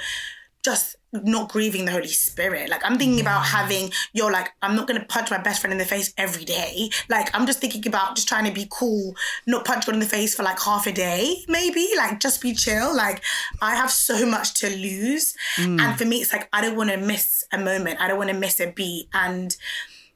just 0.64 0.96
not 1.12 1.52
grieving 1.52 1.84
the 1.86 1.92
Holy 1.92 2.08
Spirit. 2.08 2.70
Like 2.70 2.82
I'm 2.86 2.98
thinking 2.98 3.20
about 3.20 3.46
having 3.46 3.92
you're 4.14 4.32
like 4.32 4.50
I'm 4.62 4.76
not 4.78 4.88
gonna 4.88 5.04
punch 5.04 5.30
my 5.30 5.38
best 5.38 5.60
friend 5.60 5.74
in 5.74 5.78
the 5.78 5.84
face 5.86 6.14
every 6.18 6.46
day. 6.46 6.90
Like 7.10 7.30
I'm 7.36 7.46
just 7.46 7.60
thinking 7.60 7.86
about 7.86 8.16
just 8.16 8.30
trying 8.30 8.46
to 8.46 8.52
be 8.52 8.66
cool, 8.72 9.14
not 9.46 9.66
punch 9.66 9.86
God 9.86 9.94
in 9.96 10.00
the 10.00 10.06
face 10.06 10.34
for 10.34 10.44
like 10.44 10.60
half 10.62 10.88
a 10.88 10.94
day, 10.94 11.44
maybe. 11.50 11.90
Like 11.98 12.22
just 12.22 12.42
be 12.42 12.54
chill. 12.54 12.96
Like 12.96 13.22
I 13.62 13.76
have 13.76 13.92
so 13.92 14.26
much 14.26 14.54
to 14.62 14.70
lose. 14.70 15.36
And 15.58 15.98
for 15.98 16.06
me 16.06 16.22
it's 16.22 16.32
like 16.32 16.48
I 16.54 16.62
don't 16.62 16.78
wanna 16.78 16.98
miss 16.98 17.44
a 17.52 17.58
moment. 17.58 18.00
I 18.02 18.08
don't 18.08 18.18
wanna 18.18 18.34
miss 18.34 18.60
a 18.62 18.68
beat. 18.72 19.10
And 19.14 19.56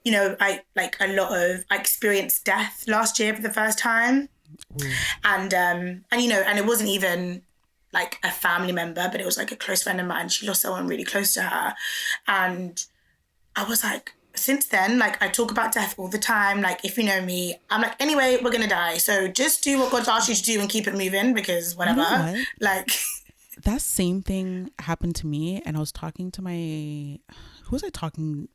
you 0.08 0.14
know, 0.14 0.38
I 0.40 0.62
like 0.74 0.96
a 1.02 1.08
lot 1.08 1.38
of 1.38 1.66
I 1.70 1.76
experienced 1.76 2.46
death 2.46 2.86
last 2.88 3.20
year 3.20 3.36
for 3.36 3.42
the 3.42 3.50
first 3.50 3.78
time. 3.78 4.30
And 5.26 5.54
um 5.54 6.06
and 6.10 6.22
you 6.22 6.30
know, 6.30 6.42
and 6.48 6.58
it 6.58 6.66
wasn't 6.66 6.88
even 6.92 7.42
like 7.92 8.18
a 8.24 8.32
family 8.32 8.72
member, 8.72 9.10
but 9.12 9.20
it 9.20 9.26
was 9.26 9.38
like 9.38 9.52
a 9.52 9.58
close 9.58 9.84
friend 9.84 10.00
of 10.00 10.08
mine. 10.08 10.30
She 10.30 10.48
lost 10.48 10.62
someone 10.62 10.88
really 10.88 11.04
close 11.04 11.34
to 11.34 11.42
her. 11.42 11.76
And 12.26 12.82
I 13.54 13.66
was 13.66 13.84
like, 13.84 14.14
since 14.34 14.68
then, 14.68 14.98
like 14.98 15.22
I 15.22 15.28
talk 15.28 15.52
about 15.52 15.74
death 15.74 15.94
all 15.98 16.08
the 16.08 16.18
time. 16.18 16.62
Like 16.62 16.86
if 16.86 16.98
you 16.98 17.04
know 17.04 17.22
me, 17.22 17.58
I'm 17.70 17.82
like, 17.82 18.02
anyway, 18.02 18.38
we're 18.42 18.52
gonna 18.52 18.66
die. 18.66 19.00
So 19.00 19.28
just 19.28 19.62
do 19.62 19.78
what 19.78 19.92
God's 19.92 20.08
asked 20.08 20.30
you 20.30 20.36
to 20.36 20.44
do 20.44 20.62
and 20.62 20.70
keep 20.70 20.88
it 20.88 20.94
moving 20.96 21.34
because 21.34 21.76
whatever. 21.76 22.00
what? 22.00 22.38
Like 22.62 22.92
that 23.64 23.82
same 23.82 24.22
thing 24.22 24.72
happened 24.80 25.18
to 25.18 25.28
me, 25.28 25.62
and 25.66 25.76
I 25.76 25.82
was 25.82 25.92
talking 25.92 26.32
to 26.32 26.42
my 26.42 27.20
who 27.64 27.72
was 27.72 27.84
I 27.84 27.90
talking 27.90 28.48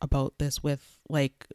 about 0.00 0.34
this 0.38 0.62
with? 0.62 0.98
Like, 1.08 1.46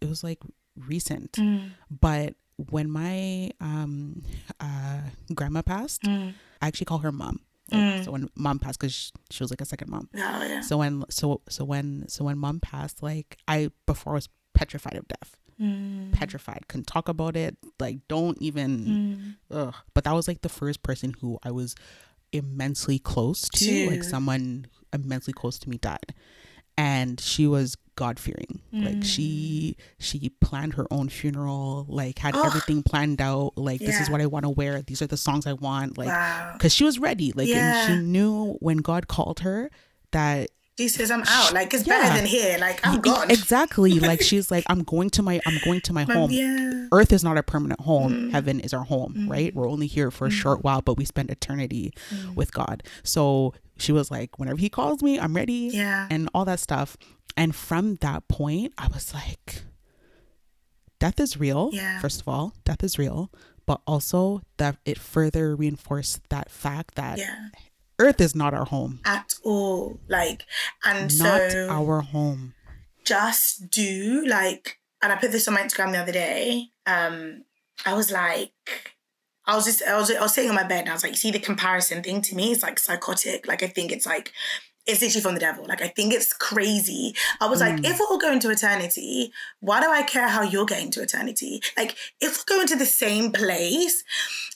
it 0.00 0.08
was 0.08 0.24
like 0.24 0.40
recent, 0.76 1.32
mm. 1.32 1.70
but 1.90 2.34
when 2.70 2.90
my 2.90 3.50
um 3.60 4.22
uh 4.60 5.00
grandma 5.34 5.62
passed, 5.62 6.02
mm. 6.02 6.34
I 6.62 6.66
actually 6.66 6.86
call 6.86 6.98
her 6.98 7.12
mom. 7.12 7.40
Like, 7.70 7.80
mm. 7.80 8.04
So 8.04 8.12
when 8.12 8.28
mom 8.34 8.58
passed, 8.58 8.78
because 8.78 8.92
she, 8.92 9.10
she 9.30 9.42
was 9.42 9.50
like 9.50 9.60
a 9.60 9.64
second 9.64 9.90
mom. 9.90 10.08
oh 10.14 10.44
yeah. 10.44 10.60
So 10.60 10.78
when 10.78 11.04
so 11.10 11.40
so 11.48 11.64
when 11.64 12.08
so 12.08 12.24
when 12.24 12.38
mom 12.38 12.60
passed, 12.60 13.02
like 13.02 13.38
I 13.48 13.70
before 13.86 14.12
I 14.12 14.16
was 14.16 14.28
petrified 14.54 14.94
of 14.96 15.08
death. 15.08 15.36
Petrified, 16.12 16.66
couldn't 16.66 16.88
talk 16.88 17.08
about 17.08 17.36
it. 17.36 17.56
Like 17.78 17.98
don't 18.08 18.36
even. 18.42 19.36
Ugh. 19.52 19.74
But 19.94 20.04
that 20.04 20.12
was 20.12 20.26
like 20.26 20.42
the 20.42 20.48
first 20.48 20.82
person 20.82 21.14
who 21.20 21.38
I 21.44 21.52
was 21.52 21.76
immensely 22.32 22.98
close 22.98 23.48
to. 23.48 23.64
To. 23.64 23.90
Like 23.90 24.02
someone 24.02 24.66
immensely 24.92 25.32
close 25.32 25.58
to 25.60 25.70
me 25.70 25.78
died, 25.78 26.14
and 26.76 27.20
she 27.20 27.46
was 27.46 27.76
God 27.96 28.18
fearing. 28.18 28.60
Like 28.72 29.04
she 29.04 29.76
she 29.98 30.28
planned 30.40 30.74
her 30.74 30.86
own 30.90 31.08
funeral. 31.08 31.86
Like 31.88 32.18
had 32.18 32.34
everything 32.36 32.82
planned 32.82 33.20
out. 33.20 33.52
Like 33.56 33.78
this 33.80 34.00
is 34.00 34.10
what 34.10 34.20
I 34.20 34.26
want 34.26 34.44
to 34.44 34.50
wear. 34.50 34.82
These 34.82 35.00
are 35.00 35.06
the 35.06 35.16
songs 35.16 35.46
I 35.46 35.52
want. 35.52 35.96
Like 35.96 36.08
Wow. 36.08 36.50
because 36.54 36.74
she 36.74 36.82
was 36.84 36.98
ready. 36.98 37.30
Like 37.32 37.46
Yeah. 37.48 37.86
and 37.86 38.00
she 38.00 38.04
knew 38.04 38.54
when 38.60 38.78
God 38.78 39.06
called 39.06 39.40
her 39.40 39.70
that 40.10 40.50
She 40.76 40.88
says 40.88 41.08
I'm 41.12 41.22
out. 41.28 41.52
Like 41.54 41.72
it's 41.72 41.86
Yeah. 41.86 42.00
better 42.02 42.16
than 42.16 42.26
here. 42.26 42.58
Like 42.58 42.84
I'm 42.84 43.00
gone. 43.00 43.30
Exactly. 43.30 44.00
like 44.10 44.20
she's 44.22 44.50
like, 44.50 44.64
I'm 44.68 44.82
going 44.82 45.10
to 45.10 45.22
my 45.22 45.40
I'm 45.46 45.58
going 45.64 45.80
to 45.82 45.92
my 45.92 46.02
home. 46.02 46.32
yeah. 46.32 46.88
Earth 46.90 47.12
is 47.12 47.22
not 47.22 47.36
our 47.36 47.44
permanent 47.44 47.80
home. 47.80 48.12
Mm. 48.12 48.30
Heaven 48.32 48.58
is 48.58 48.74
our 48.74 48.82
home, 48.84 49.28
right? 49.28 49.54
We're 49.54 49.70
only 49.70 49.86
here 49.86 50.10
for 50.10 50.26
a 50.26 50.30
short 50.30 50.64
while, 50.64 50.82
but 50.82 50.96
we 50.96 51.04
spend 51.04 51.30
eternity 51.30 51.92
Mm. 52.12 52.34
with 52.34 52.52
God. 52.52 52.82
So 53.04 53.54
she 53.78 53.92
was 53.92 54.10
like, 54.10 54.38
whenever 54.38 54.58
he 54.58 54.68
calls 54.68 55.02
me, 55.02 55.18
I'm 55.18 55.34
ready. 55.34 55.70
Yeah. 55.72 56.06
And 56.10 56.28
all 56.34 56.44
that 56.44 56.60
stuff. 56.60 56.96
And 57.36 57.54
from 57.54 57.96
that 57.96 58.28
point, 58.28 58.72
I 58.78 58.86
was 58.88 59.12
like, 59.12 59.62
death 61.00 61.18
is 61.20 61.36
real. 61.38 61.70
Yeah. 61.72 61.98
First 62.00 62.20
of 62.20 62.28
all, 62.28 62.54
death 62.64 62.82
is 62.84 62.98
real. 62.98 63.30
But 63.66 63.80
also 63.86 64.42
that 64.58 64.76
it 64.84 64.98
further 64.98 65.56
reinforced 65.56 66.28
that 66.28 66.50
fact 66.50 66.94
that 66.96 67.18
Yeah. 67.18 67.48
Earth 67.98 68.20
is 68.20 68.34
not 68.34 68.52
our 68.54 68.64
home. 68.66 69.00
at 69.04 69.34
all. 69.44 69.98
Like, 70.08 70.44
and 70.84 71.16
Not 71.18 71.50
so 71.52 71.68
our 71.70 72.00
home. 72.02 72.54
just 73.04 73.70
do 73.70 74.24
like 74.26 74.78
and 75.02 75.12
I 75.12 75.16
put 75.16 75.32
this 75.32 75.46
on 75.48 75.54
my 75.54 75.62
Instagram 75.62 75.92
the 75.92 75.98
other 75.98 76.12
day. 76.12 76.68
Um, 76.86 77.44
I 77.84 77.92
was 77.94 78.10
like, 78.10 78.93
I 79.46 79.56
was 79.56 79.64
just 79.64 79.82
I 79.82 79.98
was 79.98 80.10
I 80.10 80.20
was 80.20 80.34
sitting 80.34 80.50
on 80.50 80.56
my 80.56 80.64
bed 80.64 80.80
and 80.80 80.90
I 80.90 80.92
was 80.92 81.02
like, 81.02 81.12
you 81.12 81.16
see 81.16 81.30
the 81.30 81.38
comparison 81.38 82.02
thing 82.02 82.22
to 82.22 82.34
me, 82.34 82.52
it's 82.52 82.62
like 82.62 82.78
psychotic. 82.78 83.46
Like 83.46 83.62
I 83.62 83.66
think 83.66 83.92
it's 83.92 84.06
like 84.06 84.32
it's 84.86 85.00
literally 85.00 85.22
from 85.22 85.34
the 85.34 85.40
devil. 85.40 85.64
Like 85.66 85.82
I 85.82 85.88
think 85.88 86.12
it's 86.12 86.32
crazy. 86.32 87.14
I 87.40 87.46
was 87.46 87.60
like, 87.60 87.76
mm. 87.76 87.86
if 87.86 87.98
we're 87.98 88.06
all 88.06 88.18
going 88.18 88.38
to 88.40 88.50
eternity, 88.50 89.32
why 89.60 89.80
do 89.80 89.90
I 89.90 90.02
care 90.02 90.28
how 90.28 90.42
you're 90.42 90.66
getting 90.66 90.90
to 90.92 91.02
eternity? 91.02 91.62
Like 91.76 91.96
if 92.20 92.38
we're 92.38 92.56
going 92.56 92.66
to 92.68 92.76
the 92.76 92.86
same 92.86 93.32
place 93.32 94.04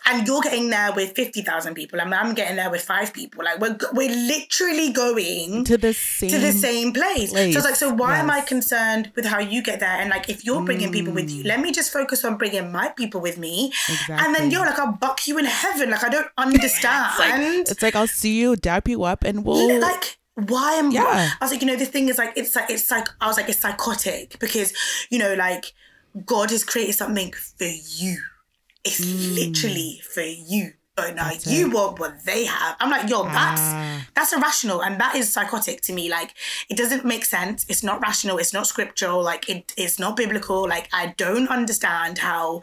and 0.07 0.27
you're 0.27 0.43
getting 0.43 0.71
there 0.71 0.93
with 0.93 1.15
fifty 1.17 1.43
thousand 1.43 1.75
people 1.75 2.01
and 2.01 2.15
I'm 2.15 2.35
getting 2.35 2.57
there 2.57 2.71
with 2.71 2.83
five 2.83 3.13
people, 3.13 3.45
like 3.45 3.59
we're 3.61 3.77
we're 3.93 4.11
literally 4.11 4.93
going 4.93 5.65
To 5.65 5.79
the 5.79 5.95
same. 5.95 6.31
to 6.31 6.39
the 6.39 6.53
same 6.53 6.93
place. 6.93 7.31
So 7.33 7.39
it's 7.39 7.65
like, 7.65 7.77
so 7.77 7.93
why 7.93 8.19
am 8.19 8.31
I 8.31 8.41
concerned 8.43 9.13
with 9.17 9.25
how 9.25 9.39
you 9.39 9.63
get 9.63 9.81
there? 9.81 9.89
And 9.99 10.11
like, 10.11 10.29
if 10.29 10.45
you're 10.45 10.63
bringing 10.63 10.93
people 10.93 11.13
with 11.15 11.31
you, 11.31 11.43
mm. 11.43 11.47
let 11.47 11.61
me 11.61 11.73
just 11.73 11.93
focus 11.93 12.25
on 12.25 12.37
bringing 12.37 12.71
my 12.71 12.89
people 12.91 13.21
with 13.21 13.39
me. 13.39 13.73
And 14.09 14.35
then 14.35 14.51
you're 14.51 14.65
like, 14.67 14.79
I'll 14.79 14.93
buck 14.93 15.27
you 15.27 15.39
in 15.39 15.45
heaven. 15.47 15.91
Like, 15.91 16.05
I 16.05 16.09
don't 16.11 16.27
It's 16.27 16.85
like, 16.85 16.93
understand. 17.33 17.69
it's 17.69 17.83
like 17.83 17.95
I'll 17.97 18.07
see 18.07 18.39
you, 18.39 18.57
dap 18.57 18.89
you 18.89 19.05
up, 19.05 19.25
and 19.25 19.45
we'll. 19.45 19.81
like, 19.81 20.18
why 20.47 20.75
am 20.75 20.91
Yeah. 20.91 21.31
I 21.41 21.45
was 21.45 21.51
like, 21.53 21.61
you 21.63 21.67
know, 21.67 21.77
the 21.77 21.87
thing 21.87 22.09
is 22.09 22.19
like, 22.19 22.33
it's 22.37 22.55
like, 22.55 22.71
it's 22.71 22.91
like, 22.91 23.09
I 23.21 23.27
was 23.27 23.37
like, 23.37 23.49
it's 23.49 23.59
psychotic 23.59 24.39
because, 24.39 24.73
you 25.11 25.19
know, 25.19 25.35
like, 25.35 25.73
God 26.25 26.51
has 26.51 26.65
created 26.65 26.95
something 26.95 27.33
for 27.33 27.65
you. 27.67 28.19
It's 28.85 29.01
literally 29.05 30.01
for 30.15 30.23
you. 30.23 30.73
But 30.97 31.15
now 31.15 31.29
That's 31.29 31.47
you 31.47 31.69
it. 31.69 31.75
want 31.75 32.01
what 32.01 32.25
they 32.25 32.45
have. 32.45 32.77
I'm 32.81 32.91
like, 32.91 33.09
yo, 33.09 33.23
that's 33.25 33.61
Ah. 33.61 34.07
that's 34.15 34.33
irrational 34.33 34.83
and 34.83 35.01
that 35.01 35.15
is 35.15 35.33
psychotic 35.33 35.81
to 35.83 35.93
me. 35.93 36.11
Like 36.11 36.35
it 36.69 36.77
doesn't 36.77 37.05
make 37.05 37.25
sense. 37.25 37.65
It's 37.69 37.85
not 37.85 38.01
rational. 38.01 38.39
It's 38.39 38.53
not 38.53 38.67
scriptural. 38.67 39.23
Like 39.23 39.49
it, 39.49 39.73
it's 39.77 39.99
not 40.01 40.17
biblical. 40.17 40.67
Like 40.69 40.89
I 40.93 41.15
don't 41.17 41.49
understand 41.51 42.19
how, 42.19 42.63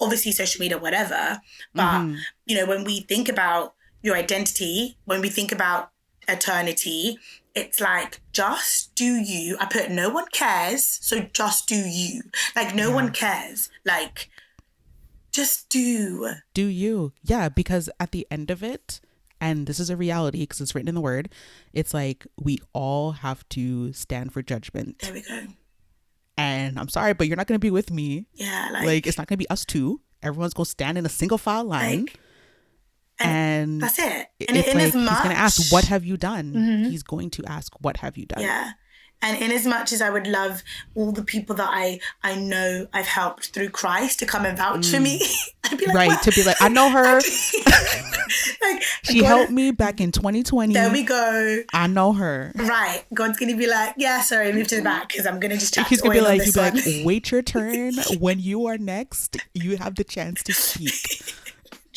obviously 0.00 0.30
social 0.32 0.60
media, 0.60 0.78
whatever. 0.78 1.40
But 1.74 2.06
you 2.46 2.56
know, 2.56 2.66
when 2.66 2.84
we 2.84 3.00
think 3.00 3.28
about 3.28 3.74
your 4.02 4.16
identity, 4.16 4.96
when 5.04 5.20
we 5.20 5.28
think 5.28 5.50
about 5.52 5.90
eternity, 6.28 7.18
it's 7.54 7.80
like 7.80 8.20
just 8.32 8.94
do 8.94 9.04
you. 9.04 9.56
I 9.60 9.66
put 9.66 9.90
no 9.90 10.08
one 10.08 10.26
cares, 10.32 10.84
so 11.02 11.20
just 11.32 11.68
do 11.68 11.76
you. 11.76 12.22
Like 12.56 12.74
no 12.74 12.90
one 12.90 13.10
cares. 13.12 13.70
Like 13.84 14.28
just 15.32 15.70
do. 15.70 16.28
do 16.52 16.66
you 16.66 17.10
yeah 17.22 17.48
because 17.48 17.88
at 17.98 18.12
the 18.12 18.26
end 18.30 18.50
of 18.50 18.62
it 18.62 19.00
and 19.40 19.66
this 19.66 19.80
is 19.80 19.88
a 19.88 19.96
reality 19.96 20.40
because 20.40 20.60
it's 20.60 20.74
written 20.74 20.88
in 20.90 20.94
the 20.94 21.00
word 21.00 21.30
it's 21.72 21.94
like 21.94 22.26
we 22.38 22.58
all 22.74 23.12
have 23.12 23.48
to 23.48 23.94
stand 23.94 24.30
for 24.30 24.42
judgment 24.42 24.98
There 24.98 25.14
we 25.14 25.22
go. 25.22 25.44
and 26.36 26.78
i'm 26.78 26.90
sorry 26.90 27.14
but 27.14 27.28
you're 27.28 27.36
not 27.38 27.46
going 27.46 27.54
to 27.58 27.64
be 27.64 27.70
with 27.70 27.90
me 27.90 28.26
Yeah, 28.34 28.68
like, 28.74 28.84
like 28.84 29.06
it's 29.06 29.16
not 29.16 29.26
going 29.26 29.36
to 29.38 29.42
be 29.42 29.48
us 29.48 29.64
two 29.64 30.02
everyone's 30.22 30.52
going 30.52 30.66
to 30.66 30.70
stand 30.70 30.98
in 30.98 31.06
a 31.06 31.08
single 31.08 31.38
file 31.38 31.64
line 31.64 32.00
Like, 32.04 32.20
and 33.20 33.80
that's 33.80 33.98
it. 33.98 34.26
it's 34.40 34.68
in 34.68 34.76
like 34.76 34.86
as 34.86 34.92
he's 34.94 35.20
going 35.20 35.34
to 35.34 35.40
ask 35.40 35.72
what 35.72 35.84
have 35.84 36.04
you 36.04 36.16
done 36.16 36.54
he's 36.90 37.02
going 37.02 37.30
to 37.30 37.44
ask 37.46 37.72
what 37.80 37.98
have 37.98 38.16
you 38.16 38.26
done 38.26 38.40
Yeah. 38.42 38.72
And 39.24 39.40
in 39.40 39.52
as 39.52 39.64
much 39.64 39.92
as 39.92 40.02
I 40.02 40.10
would 40.10 40.26
love 40.26 40.64
all 40.96 41.12
the 41.12 41.22
people 41.22 41.54
that 41.54 41.68
I 41.72 42.00
I 42.24 42.34
know 42.34 42.88
I've 42.92 43.06
helped 43.06 43.50
through 43.54 43.68
Christ 43.68 44.18
to 44.18 44.26
come 44.26 44.44
and 44.44 44.58
vouch 44.58 44.88
for 44.88 44.98
me, 44.98 45.20
I'd 45.64 45.78
be 45.78 45.86
like, 45.86 45.94
Mm. 45.94 45.94
right 45.94 46.08
"What?" 46.08 46.22
to 46.24 46.32
be 46.32 46.42
like 46.42 46.60
i 46.60 46.68
know 46.68 46.90
her 46.90 47.20
like 48.62 48.82
she 49.04 49.20
God- 49.20 49.26
helped 49.26 49.52
me 49.52 49.70
back 49.70 50.00
in 50.00 50.10
2020 50.10 50.74
There 50.74 50.90
we 50.90 51.04
go. 51.04 51.62
i 51.72 51.86
know 51.86 52.12
her 52.14 52.52
Right, 52.56 53.04
God's 53.14 53.38
gonna 53.38 53.56
be 53.56 53.66
like, 53.68 53.94
yeah, 53.96 54.22
sorry, 54.22 54.52
move 54.52 54.66
to 54.68 54.76
the 54.76 54.82
back 54.82 55.08
because 55.10 55.24
I'm 55.26 55.38
gonna 55.38 55.54
just 55.56 55.76
he's 55.78 55.98
to 56.00 56.08
gonna 56.08 56.14
be 56.18 56.20
like, 56.20 56.40
he'd 56.42 56.52
this 56.52 56.54
be 56.54 56.60
one. 56.60 56.74
like, 56.98 57.06
wait 57.06 57.30
your 57.30 57.42
turn. 57.42 57.94
When 58.18 58.40
you 58.40 58.66
are 58.66 58.78
next, 58.78 59.36
you 59.54 59.76
have 59.76 59.94
the 59.94 60.04
chance 60.04 60.42
to 60.44 60.52
speak. 60.52 61.34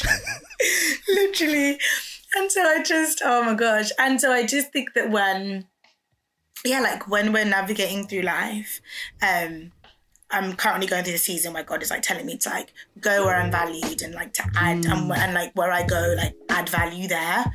literally. 1.09 1.79
And 2.35 2.51
so 2.51 2.61
I 2.61 2.83
just, 2.83 3.21
oh 3.23 3.43
my 3.43 3.53
gosh. 3.53 3.91
And 3.97 4.19
so 4.19 4.31
I 4.31 4.45
just 4.45 4.71
think 4.71 4.93
that 4.93 5.09
when, 5.09 5.67
yeah, 6.65 6.81
like 6.81 7.07
when 7.07 7.31
we're 7.31 7.45
navigating 7.45 8.07
through 8.07 8.23
life, 8.23 8.81
um, 9.21 9.71
I'm 10.31 10.55
currently 10.55 10.87
going 10.87 11.03
through 11.03 11.13
the 11.13 11.19
season 11.19 11.53
where 11.53 11.63
God 11.63 11.83
is 11.83 11.91
like 11.91 12.01
telling 12.01 12.25
me 12.25 12.37
to 12.37 12.49
like 12.49 12.73
go 12.99 13.25
where 13.25 13.35
I'm 13.35 13.51
valued 13.51 14.01
and 14.01 14.13
like 14.13 14.33
to 14.33 14.43
add 14.55 14.85
and, 14.85 15.11
and 15.11 15.33
like 15.33 15.53
where 15.53 15.71
I 15.71 15.85
go 15.85 16.15
like 16.17 16.35
add 16.49 16.67
value 16.67 17.07
there, 17.07 17.45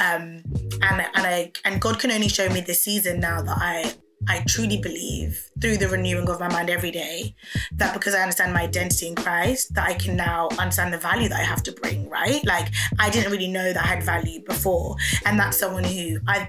um, 0.00 0.42
and 0.82 0.82
and 0.82 1.10
I 1.14 1.52
and 1.64 1.80
God 1.80 2.00
can 2.00 2.10
only 2.10 2.28
show 2.28 2.48
me 2.48 2.60
this 2.60 2.82
season 2.82 3.20
now 3.20 3.42
that 3.42 3.56
I 3.58 3.94
I 4.28 4.42
truly 4.46 4.78
believe 4.78 5.50
through 5.60 5.78
the 5.78 5.88
renewing 5.88 6.28
of 6.28 6.40
my 6.40 6.48
mind 6.48 6.70
every 6.70 6.90
day 6.90 7.34
that 7.72 7.94
because 7.94 8.14
I 8.14 8.20
understand 8.20 8.52
my 8.52 8.62
identity 8.62 9.08
in 9.08 9.14
Christ, 9.14 9.74
that 9.74 9.88
I 9.88 9.94
can 9.94 10.16
now 10.16 10.48
understand 10.58 10.92
the 10.92 10.98
value 10.98 11.28
that 11.28 11.40
I 11.40 11.44
have 11.44 11.62
to 11.64 11.72
bring, 11.72 12.08
right? 12.08 12.44
Like 12.44 12.68
I 12.98 13.10
didn't 13.10 13.32
really 13.32 13.48
know 13.48 13.72
that 13.72 13.82
I 13.82 13.86
had 13.86 14.02
value 14.02 14.40
before. 14.44 14.96
And 15.24 15.38
that's 15.38 15.56
someone 15.56 15.84
who 15.84 16.18
I 16.26 16.48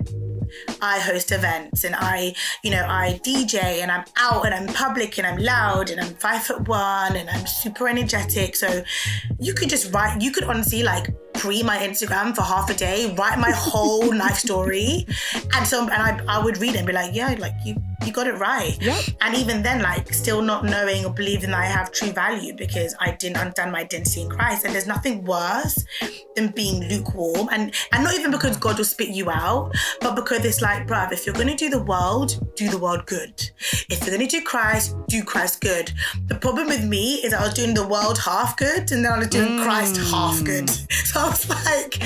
I 0.82 1.00
host 1.00 1.32
events 1.32 1.84
and 1.84 1.96
I, 1.98 2.34
you 2.64 2.72
know, 2.72 2.86
I 2.88 3.20
DJ 3.24 3.82
and 3.82 3.92
I'm 3.92 4.06
out 4.18 4.46
and 4.46 4.56
I'm 4.56 4.68
public 4.74 5.18
and 5.18 5.28
I'm 5.28 5.38
loud 5.38 5.90
and 5.90 6.00
I'm 6.00 6.14
five 6.16 6.44
foot 6.44 6.68
one 6.68 7.16
and 7.16 7.30
I'm 7.30 7.46
super 7.46 7.88
energetic. 7.88 8.56
So 8.56 8.84
you 9.40 9.54
could 9.54 9.70
just 9.70 9.94
write, 9.94 10.22
you 10.22 10.32
could 10.32 10.46
honestly 10.46 10.84
like 10.84 11.14
pre 11.38 11.64
my 11.64 11.78
Instagram 11.78 12.36
for 12.36 12.42
half 12.42 12.70
a 12.70 12.74
day, 12.74 13.14
write 13.18 13.40
my 13.40 13.52
whole 13.52 14.14
life 14.24 14.38
story. 14.38 15.06
And 15.54 15.66
so, 15.66 15.84
and 15.84 15.92
I, 15.92 16.20
I 16.28 16.44
would 16.44 16.58
read 16.58 16.76
it 16.76 16.80
and 16.80 16.88
be 16.88 16.94
like, 16.94 17.14
yeah, 17.14 17.36
like 17.40 17.54
you, 17.64 17.76
you 18.06 18.12
got 18.12 18.28
it 18.28 18.34
right. 18.34 18.78
Yep. 18.82 19.04
And 19.22 19.36
even 19.36 19.62
then, 19.64 19.82
like 19.82 20.14
still 20.14 20.42
not 20.42 20.66
knowing 20.66 21.06
or 21.06 21.14
believing 21.14 21.52
that 21.52 21.60
I 21.60 21.66
have 21.66 21.92
true 21.92 22.12
value 22.12 22.54
because 22.56 22.96
I 23.00 23.12
didn't 23.12 23.38
understand 23.38 23.72
my 23.72 23.82
identity 23.82 24.22
in 24.22 24.30
Christ. 24.30 24.66
And 24.66 24.74
there's 24.74 24.88
nothing 24.88 25.24
worse 25.24 25.86
than 26.36 26.50
being 26.50 26.88
lukewarm. 26.88 27.50
And 27.52 27.74
and 27.92 28.04
not 28.04 28.16
even 28.16 28.32
because 28.32 28.58
God 28.58 28.78
will 28.78 28.86
spit 28.86 29.10
you 29.10 29.30
out, 29.30 29.74
but 30.02 30.16
because 30.16 30.46
it's 30.46 30.62
like, 30.62 30.88
bruv, 30.88 31.12
if 31.12 31.26
you're 31.26 31.36
gonna 31.36 31.56
do 31.56 31.70
the 31.70 31.82
world, 31.82 32.40
do 32.56 32.70
the 32.70 32.78
world 32.78 33.06
good. 33.06 33.52
If 33.90 34.06
you're 34.06 34.16
gonna 34.16 34.30
do 34.30 34.42
Christ, 34.42 34.96
do 35.08 35.24
Christ 35.24 35.62
good. 35.62 35.92
The 36.28 36.36
problem 36.36 36.68
with 36.68 36.84
me 36.84 37.16
is 37.16 37.34
I 37.34 37.44
was 37.44 37.54
doing 37.54 37.74
the 37.74 37.88
world 37.88 38.18
half 38.20 38.58
good 38.58 38.92
and 38.92 39.04
then 39.04 39.12
I 39.12 39.20
was 39.20 39.28
doing 39.28 39.62
Christ 39.62 39.98
half 39.98 40.40
mm. 40.40 40.46
good. 40.46 40.72
So 41.08 41.27
I 41.28 41.30
was 41.30 41.50
like, 41.66 42.04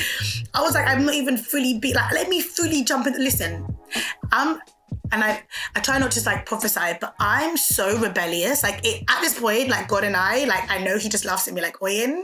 I 0.54 0.62
was 0.62 0.74
like, 0.74 0.88
I'm 0.88 1.06
not 1.06 1.16
even 1.16 1.38
fully 1.38 1.78
be 1.78 1.94
like, 1.94 2.12
let 2.12 2.28
me 2.28 2.42
fully 2.42 2.84
jump 2.84 3.08
in. 3.08 3.14
Listen, 3.14 3.78
I'm 4.32 4.60
and 5.12 5.24
I 5.24 5.44
I 5.76 5.80
try 5.80 6.00
not 6.00 6.12
to 6.12 6.24
like 6.26 6.46
prophesy, 6.46 6.98
but 7.00 7.14
I'm 7.20 7.58
so 7.58 7.98
rebellious. 8.00 8.64
Like 8.64 8.80
it, 8.84 9.04
at 9.10 9.22
this 9.22 9.40
point, 9.40 9.70
like 9.70 9.88
God 9.88 10.04
and 10.04 10.16
I, 10.16 10.46
like 10.46 10.70
I 10.70 10.84
know 10.84 10.98
He 10.98 11.10
just 11.10 11.26
laughs 11.26 11.48
at 11.48 11.54
me, 11.54 11.62
like 11.62 11.80
Oyin. 11.80 12.24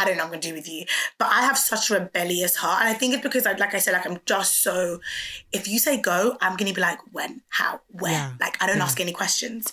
I 0.00 0.04
don't 0.04 0.16
know 0.16 0.24
what 0.24 0.34
I'm 0.34 0.40
gonna 0.40 0.42
do 0.42 0.54
with 0.54 0.68
you, 0.68 0.84
but 1.18 1.26
I 1.26 1.42
have 1.42 1.58
such 1.58 1.90
a 1.90 1.94
rebellious 1.94 2.54
heart, 2.56 2.82
and 2.82 2.88
I 2.88 2.94
think 2.94 3.14
it's 3.14 3.22
because, 3.22 3.46
I, 3.46 3.52
like 3.54 3.74
I 3.74 3.78
said, 3.78 3.92
like 3.92 4.06
I'm 4.06 4.18
just 4.26 4.62
so. 4.62 5.00
If 5.52 5.66
you 5.66 5.78
say 5.80 6.00
go, 6.00 6.36
I'm 6.40 6.56
gonna 6.56 6.72
be 6.72 6.80
like 6.80 7.00
when, 7.12 7.42
how, 7.48 7.80
where. 7.88 8.12
Yeah, 8.12 8.32
Like 8.40 8.62
I 8.62 8.66
don't 8.66 8.76
yeah. 8.78 8.84
ask 8.84 9.00
any 9.00 9.12
questions, 9.12 9.72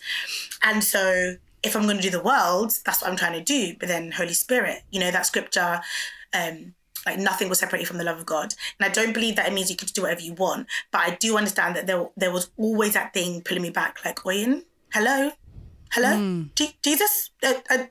and 0.64 0.84
so 0.84 1.36
if 1.66 1.76
I'm 1.76 1.86
gonna 1.88 2.02
do 2.02 2.10
the 2.10 2.22
world, 2.22 2.74
that's 2.86 3.02
what 3.02 3.10
I'm 3.10 3.18
trying 3.18 3.34
to 3.34 3.43
do. 3.43 3.76
But 3.80 3.88
then 3.88 4.12
Holy 4.12 4.34
Spirit, 4.34 4.84
you 4.91 5.00
know 5.00 5.12
that 5.12 5.26
scripture. 5.26 5.82
Um 6.36 6.73
like 7.05 7.19
nothing 7.19 7.47
will 7.49 7.55
separate 7.55 7.81
you 7.81 7.86
from 7.86 7.99
the 7.99 8.03
love 8.03 8.17
of 8.17 8.25
God. 8.25 8.53
And 8.79 8.89
I 8.89 8.91
don't 8.91 9.13
believe 9.13 9.36
that 9.36 9.47
it 9.47 9.53
means 9.53 9.69
you 9.69 9.75
can 9.77 9.88
do 9.89 10.01
whatever 10.01 10.21
you 10.21 10.33
want. 10.33 10.65
But 10.91 11.01
I 11.01 11.15
do 11.15 11.38
understand 11.38 11.75
that 11.75 11.86
there 11.88 12.09
there 12.17 12.31
was 12.31 12.49
always 12.57 12.93
that 12.93 13.13
thing 13.13 13.41
pulling 13.43 13.61
me 13.61 13.69
back, 13.69 14.03
like, 14.03 14.17
Oyin, 14.23 14.63
hello? 14.91 15.31
Hello? 15.91 16.49
Je- 16.55 16.75
Jesus? 16.83 17.29
Uh, 17.43 17.53
uh. 17.69 17.86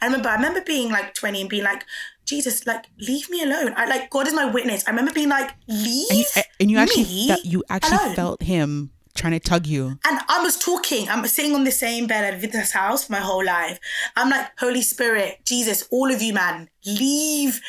I 0.00 0.06
remember 0.06 0.28
I 0.30 0.36
remember 0.36 0.62
being 0.62 0.90
like 0.90 1.12
20 1.14 1.42
and 1.42 1.50
being 1.50 1.64
like, 1.64 1.84
Jesus, 2.24 2.66
like, 2.66 2.86
leave 2.98 3.28
me 3.28 3.42
alone. 3.42 3.74
I 3.76 3.84
like 3.86 4.08
God 4.10 4.26
is 4.26 4.32
my 4.34 4.46
witness. 4.46 4.86
I 4.86 4.90
remember 4.90 5.12
being 5.12 5.28
like, 5.28 5.50
leave 5.68 6.06
And 6.10 6.18
you, 6.20 6.24
and 6.60 6.70
you 6.70 6.78
actually 6.78 7.04
me 7.04 7.28
felt, 7.28 7.44
you 7.44 7.62
actually 7.68 7.98
alone. 7.98 8.14
felt 8.16 8.42
him 8.42 8.90
trying 9.20 9.32
to 9.32 9.40
tug 9.40 9.66
you. 9.66 9.98
And 10.04 10.18
I 10.28 10.42
was 10.42 10.58
talking, 10.58 11.08
I'm 11.08 11.26
sitting 11.26 11.54
on 11.54 11.64
the 11.64 11.70
same 11.70 12.06
bed 12.06 12.34
at 12.34 12.40
Vita's 12.40 12.72
house 12.72 13.10
my 13.10 13.18
whole 13.18 13.44
life. 13.44 13.78
I'm 14.16 14.30
like, 14.30 14.46
Holy 14.58 14.82
Spirit, 14.82 15.40
Jesus, 15.44 15.86
all 15.90 16.10
of 16.10 16.22
you, 16.22 16.32
man, 16.32 16.68
leave. 16.86 17.60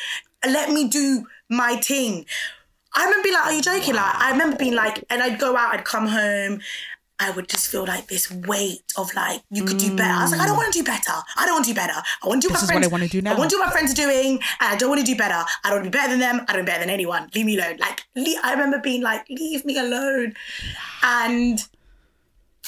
Let 0.44 0.70
me 0.70 0.88
do 0.88 1.26
my 1.48 1.76
thing. 1.76 2.26
I 2.94 3.04
remember 3.04 3.22
being 3.22 3.34
like, 3.34 3.46
are 3.46 3.52
you 3.52 3.62
joking? 3.62 3.94
Like, 3.94 4.14
I 4.14 4.30
remember 4.32 4.56
being 4.56 4.74
like, 4.74 5.04
and 5.08 5.22
I'd 5.22 5.38
go 5.38 5.56
out, 5.56 5.74
I'd 5.74 5.84
come 5.84 6.08
home. 6.08 6.60
I 7.22 7.30
would 7.30 7.48
just 7.48 7.68
feel 7.68 7.84
like 7.84 8.08
this 8.08 8.30
weight 8.30 8.82
of 8.96 9.14
like, 9.14 9.42
you 9.50 9.64
could 9.64 9.78
do 9.78 9.96
better. 9.96 10.12
I 10.12 10.22
was 10.22 10.32
like, 10.32 10.40
I 10.40 10.46
don't 10.46 10.56
mm. 10.56 10.58
want 10.58 10.72
to 10.72 10.78
do 10.80 10.84
better. 10.84 11.12
I 11.36 11.46
don't 11.46 11.54
want 11.54 11.64
to 11.66 11.70
do 11.70 11.76
better. 11.76 11.92
I 11.94 12.26
want 12.26 12.42
to 12.42 12.48
do 12.48 12.52
This 12.52 12.62
what 12.62 12.68
my 12.68 12.74
what 12.74 12.80
friends 12.80 12.86
I 12.86 12.90
wanna 12.90 13.08
do 13.08 13.22
now. 13.22 13.32
I 13.32 13.38
want 13.38 13.50
to 13.50 13.56
do 13.56 13.60
what 13.60 13.66
my 13.66 13.72
friends 13.72 13.92
are 13.92 13.94
doing, 13.94 14.32
and 14.60 14.74
I 14.74 14.76
don't 14.76 14.88
want 14.88 15.00
to 15.00 15.06
do 15.06 15.16
better. 15.16 15.44
I 15.64 15.70
don't 15.70 15.74
want 15.74 15.84
to 15.84 15.90
be 15.90 15.96
better 15.96 16.10
than 16.10 16.18
them. 16.18 16.40
I 16.48 16.52
don't 16.52 16.56
want 16.56 16.58
to 16.58 16.62
be 16.64 16.66
better 16.66 16.80
than 16.80 16.90
anyone. 16.90 17.30
Leave 17.34 17.46
me 17.46 17.56
alone. 17.56 17.76
Like, 17.78 18.04
le- 18.16 18.40
I 18.42 18.52
remember 18.52 18.80
being 18.80 19.02
like, 19.02 19.24
leave 19.28 19.64
me 19.64 19.78
alone. 19.78 20.34
And 21.04 21.64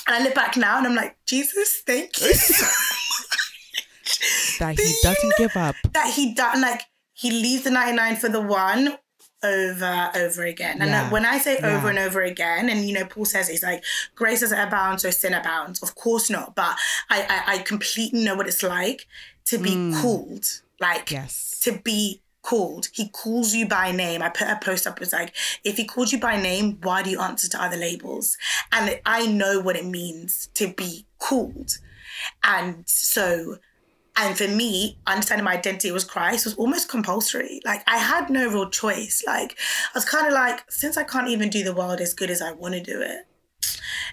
and 0.06 0.16
I 0.16 0.22
look 0.22 0.34
back 0.34 0.56
now 0.56 0.78
and 0.78 0.86
I'm 0.86 0.94
like, 0.94 1.16
Jesus, 1.26 1.82
thank 1.86 2.20
you 2.20 2.28
That 4.60 4.78
he 4.78 4.94
doesn't 5.02 5.32
give 5.38 5.56
up. 5.56 5.74
that 5.92 6.12
he 6.14 6.34
done 6.34 6.60
like 6.60 6.82
he 7.14 7.30
leaves 7.30 7.64
the 7.64 7.70
99 7.70 8.16
for 8.16 8.28
the 8.28 8.40
one 8.40 8.98
over 9.44 10.10
over 10.16 10.42
again 10.44 10.80
and 10.80 10.90
Yeah. 10.90 11.10
when 11.10 11.24
i 11.26 11.38
say 11.38 11.58
over 11.58 11.68
Yeah. 11.68 11.90
and 11.90 11.98
over 11.98 12.22
again 12.22 12.68
and 12.70 12.84
you 12.88 12.94
know 12.94 13.04
paul 13.04 13.24
says 13.26 13.48
it's 13.48 13.62
like 13.62 13.84
grace 14.14 14.40
doesn't 14.40 14.58
abound 14.58 15.00
so 15.02 15.10
sin 15.10 15.34
abounds 15.34 15.82
of 15.82 15.94
course 15.94 16.30
not 16.30 16.54
but 16.54 16.74
i 17.10 17.42
i, 17.46 17.54
I 17.54 17.58
completely 17.58 18.24
know 18.24 18.34
what 18.34 18.48
it's 18.48 18.62
like 18.62 19.06
to 19.46 19.58
be 19.58 19.70
Mm. 19.72 20.00
called 20.00 20.46
like 20.80 21.10
Yes. 21.10 21.60
to 21.62 21.72
be 21.78 22.22
called. 22.42 22.88
He 22.92 23.08
calls 23.08 23.54
you 23.54 23.66
by 23.66 23.90
name. 23.90 24.20
I 24.20 24.28
put 24.28 24.48
a 24.48 24.58
post 24.62 24.86
up. 24.86 25.00
It's 25.00 25.14
like, 25.14 25.34
if 25.64 25.78
he 25.78 25.84
called 25.86 26.12
you 26.12 26.18
by 26.20 26.36
name, 26.38 26.78
why 26.82 27.02
do 27.02 27.08
you 27.08 27.18
answer 27.18 27.48
to 27.48 27.62
other 27.62 27.78
labels? 27.78 28.36
And 28.70 29.00
I 29.06 29.26
know 29.26 29.60
what 29.60 29.76
it 29.76 29.86
means 29.86 30.48
to 30.54 30.68
be 30.68 31.06
called. 31.18 31.78
And 32.42 32.84
so, 32.86 33.56
and 34.16 34.36
for 34.36 34.46
me, 34.46 34.98
understanding 35.06 35.44
my 35.44 35.54
identity 35.54 35.90
was 35.90 36.04
Christ 36.04 36.44
was 36.44 36.54
almost 36.54 36.88
compulsory. 36.88 37.60
Like 37.64 37.82
I 37.88 37.98
had 37.98 38.30
no 38.30 38.48
real 38.48 38.70
choice. 38.70 39.24
Like 39.26 39.56
I 39.92 39.98
was 39.98 40.04
kind 40.04 40.26
of 40.26 40.32
like, 40.32 40.70
since 40.70 40.96
I 40.96 41.04
can't 41.04 41.28
even 41.28 41.50
do 41.50 41.64
the 41.64 41.74
world 41.74 42.00
as 42.00 42.14
good 42.14 42.30
as 42.30 42.40
I 42.40 42.52
want 42.52 42.74
to 42.74 42.80
do 42.80 43.02
it, 43.02 43.26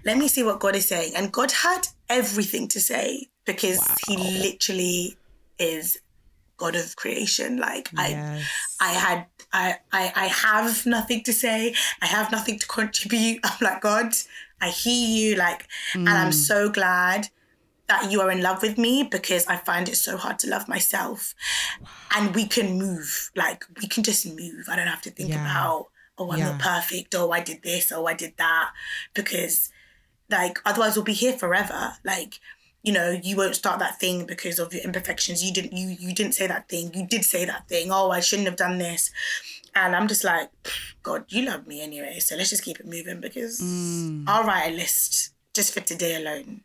let 0.03 0.17
me 0.17 0.27
see 0.27 0.43
what 0.43 0.59
God 0.59 0.75
is 0.75 0.87
saying. 0.87 1.13
And 1.15 1.31
God 1.31 1.51
had 1.51 1.87
everything 2.09 2.67
to 2.69 2.79
say 2.79 3.29
because 3.45 3.79
he 4.07 4.17
literally 4.17 5.17
is 5.59 5.97
God 6.57 6.75
of 6.75 6.95
creation. 6.95 7.57
Like 7.57 7.89
I 7.95 8.09
yes. 8.09 8.49
I 8.79 8.93
had 8.93 9.25
I, 9.53 9.75
I 9.91 10.11
I 10.15 10.25
have 10.27 10.85
nothing 10.87 11.23
to 11.23 11.33
say. 11.33 11.75
I 12.01 12.07
have 12.07 12.31
nothing 12.31 12.57
to 12.57 12.67
contribute. 12.67 13.39
I'm 13.43 13.57
like, 13.61 13.81
God, 13.81 14.13
I 14.61 14.69
hear 14.69 15.07
you, 15.07 15.35
like, 15.35 15.67
and 15.93 16.09
I'm 16.09 16.31
mm. 16.31 16.33
so 16.33 16.69
glad 16.69 17.29
that 17.91 18.09
you 18.09 18.21
are 18.21 18.31
in 18.31 18.41
love 18.41 18.61
with 18.61 18.77
me 18.77 19.03
because 19.03 19.45
I 19.47 19.57
find 19.57 19.89
it 19.89 19.97
so 19.97 20.15
hard 20.15 20.39
to 20.39 20.49
love 20.49 20.69
myself. 20.69 21.35
And 22.15 22.33
we 22.33 22.45
can 22.47 22.77
move. 22.77 23.31
Like 23.35 23.65
we 23.81 23.87
can 23.89 24.01
just 24.01 24.25
move. 24.25 24.69
I 24.69 24.77
don't 24.77 24.87
have 24.87 25.01
to 25.01 25.11
think 25.11 25.29
Yeah. 25.29 25.41
about, 25.41 25.87
oh, 26.17 26.31
I'm 26.31 26.39
Yeah. 26.39 26.51
not 26.51 26.59
perfect, 26.59 27.13
oh, 27.15 27.31
I 27.31 27.41
did 27.41 27.63
this, 27.63 27.91
oh, 27.91 28.05
I 28.05 28.13
did 28.13 28.37
that. 28.37 28.71
Because 29.13 29.69
like 30.29 30.59
otherwise 30.65 30.95
we'll 30.95 31.03
be 31.03 31.11
here 31.25 31.37
forever. 31.37 31.97
Like, 32.05 32.39
you 32.81 32.93
know, 32.93 33.09
you 33.11 33.35
won't 33.35 33.57
start 33.57 33.79
that 33.79 33.99
thing 33.99 34.25
because 34.25 34.57
of 34.57 34.73
your 34.73 34.83
imperfections. 34.83 35.43
You 35.43 35.51
didn't 35.53 35.73
you 35.75 35.89
you 35.89 36.15
didn't 36.15 36.33
say 36.33 36.47
that 36.47 36.69
thing. 36.69 36.93
You 36.93 37.05
did 37.05 37.25
say 37.25 37.43
that 37.43 37.67
thing. 37.67 37.91
Oh, 37.91 38.09
I 38.09 38.21
shouldn't 38.21 38.47
have 38.47 38.57
done 38.65 38.77
this. 38.77 39.11
And 39.75 39.95
I'm 39.97 40.07
just 40.07 40.23
like, 40.23 40.49
God, 41.03 41.25
you 41.27 41.43
love 41.43 41.67
me 41.67 41.81
anyway. 41.81 42.19
So 42.19 42.35
let's 42.37 42.49
just 42.51 42.63
keep 42.63 42.79
it 42.79 42.87
moving 42.87 43.19
because 43.19 43.59
mm. 43.59 44.23
I'll 44.27 44.45
write 44.45 44.71
a 44.71 44.75
list 44.75 45.33
just 45.53 45.73
for 45.73 45.81
today 45.81 46.15
alone. 46.15 46.61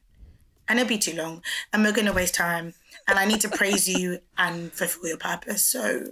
And 0.69 0.79
it'll 0.79 0.89
be 0.89 0.99
too 0.99 1.15
long. 1.17 1.43
And 1.73 1.83
we're 1.85 1.93
gonna 1.93 2.13
waste 2.13 2.35
time. 2.35 2.75
And 3.09 3.19
I 3.19 3.25
need 3.25 3.41
to 3.43 3.49
praise 3.49 3.87
you 3.89 4.19
and 4.37 4.73
fulfill 4.73 5.07
your 5.09 5.17
purpose. 5.19 5.65
So, 5.65 6.03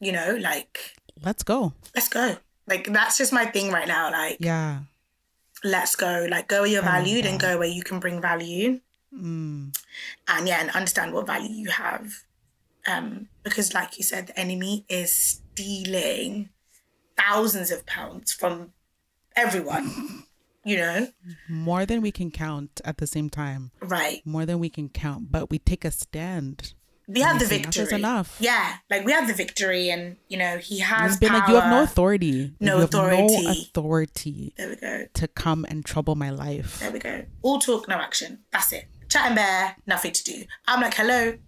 you 0.00 0.12
know, 0.12 0.36
like, 0.40 0.96
Let's 1.22 1.42
go. 1.42 1.72
let's 1.94 2.08
go. 2.08 2.36
Like 2.66 2.92
that's 2.92 3.16
just 3.16 3.32
my 3.32 3.46
thing 3.46 3.70
right 3.70 3.86
now. 3.88 4.10
Like 4.10 4.38
Yeah. 4.40 4.80
let's 5.64 5.94
go. 5.96 6.26
Like 6.28 6.48
go 6.48 6.62
where 6.62 6.70
you're 6.70 6.82
valued 6.82 7.24
and 7.26 7.38
go 7.40 7.58
where 7.58 7.68
you 7.68 7.82
can 7.82 8.00
bring 8.00 8.20
value. 8.20 8.80
Mm. 9.14 9.74
And 10.28 10.48
yeah, 10.48 10.60
and 10.60 10.70
understand 10.70 11.12
what 11.14 11.26
value 11.26 11.48
you 11.54 11.70
have. 11.70 12.12
Um, 12.88 13.28
because 13.44 13.72
like 13.72 13.96
you 13.98 14.04
said, 14.04 14.26
the 14.28 14.38
enemy 14.38 14.84
is 14.88 15.12
stealing 15.14 16.50
thousands 17.16 17.70
of 17.70 17.86
pounds 17.86 18.32
from 18.32 18.72
everyone. 19.34 20.24
You 20.66 20.76
know? 20.78 21.08
More 21.48 21.86
than 21.86 22.02
we 22.02 22.10
can 22.10 22.30
count 22.30 22.80
at 22.84 22.98
the 22.98 23.06
same 23.06 23.30
time. 23.30 23.70
Right. 23.80 24.20
More 24.26 24.44
than 24.44 24.58
we 24.58 24.68
can 24.68 24.88
count. 24.88 25.30
But 25.30 25.48
we 25.48 25.58
take 25.60 25.84
a 25.84 25.90
stand. 25.90 26.74
We 27.08 27.20
have 27.20 27.38
the 27.38 27.46
say 27.46 27.60
enough 27.60 27.74
victory. 27.74 27.98
enough. 27.98 28.36
Yeah. 28.40 28.74
Like 28.90 29.04
we 29.06 29.12
have 29.12 29.28
the 29.28 29.32
victory 29.32 29.90
and 29.90 30.16
you 30.28 30.36
know, 30.36 30.58
he 30.58 30.80
has 30.80 31.12
It's 31.12 31.20
been 31.20 31.28
power. 31.28 31.38
like 31.38 31.48
you 31.48 31.54
have 31.54 31.70
no 31.70 31.82
authority. 31.84 32.52
No 32.58 32.74
you 32.74 32.80
have 32.80 32.88
authority. 32.88 33.44
no 33.44 33.50
authority 33.52 34.54
there 34.56 34.68
we 34.70 34.76
go. 34.76 35.06
to 35.14 35.28
come 35.28 35.64
and 35.68 35.84
trouble 35.84 36.16
my 36.16 36.30
life. 36.30 36.80
There 36.80 36.90
we 36.90 36.98
go. 36.98 37.24
All 37.42 37.60
talk, 37.60 37.86
no 37.86 37.94
action. 37.96 38.40
That's 38.50 38.72
it. 38.72 38.86
Chat 39.08 39.26
and 39.26 39.36
bear, 39.36 39.76
nothing 39.86 40.12
to 40.14 40.24
do. 40.24 40.44
I'm 40.66 40.80
like, 40.80 40.94
hello, 40.94 41.38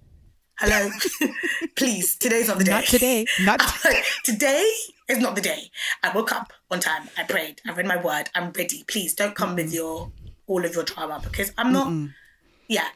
hello, 0.61 0.91
please. 1.77 2.17
Today's 2.17 2.47
not 2.47 2.59
the 2.59 2.65
day. 2.65 2.71
Not 2.71 2.85
today. 2.85 3.27
Not 3.41 3.61
today 4.25 4.71
is 5.09 5.19
not 5.19 5.35
the 5.35 5.41
day. 5.43 5.71
I 6.05 6.13
woke 6.15 6.31
up 6.31 6.53
on 6.71 6.81
time. 6.81 7.09
I 7.17 7.25
prayed. 7.25 7.61
I 7.67 7.73
read 7.73 7.87
my 7.87 7.97
word. 7.97 8.31
I'm 8.35 8.53
ready. 8.53 8.85
Please 8.87 9.15
don't 9.15 9.35
come 9.35 9.55
with 9.57 9.73
your 9.73 10.11
all 10.47 10.65
of 10.65 10.75
your 10.75 10.85
drama 10.85 11.21
because 11.23 11.53
I'm 11.59 11.73
not. 11.73 11.93
Yeah, 12.69 12.89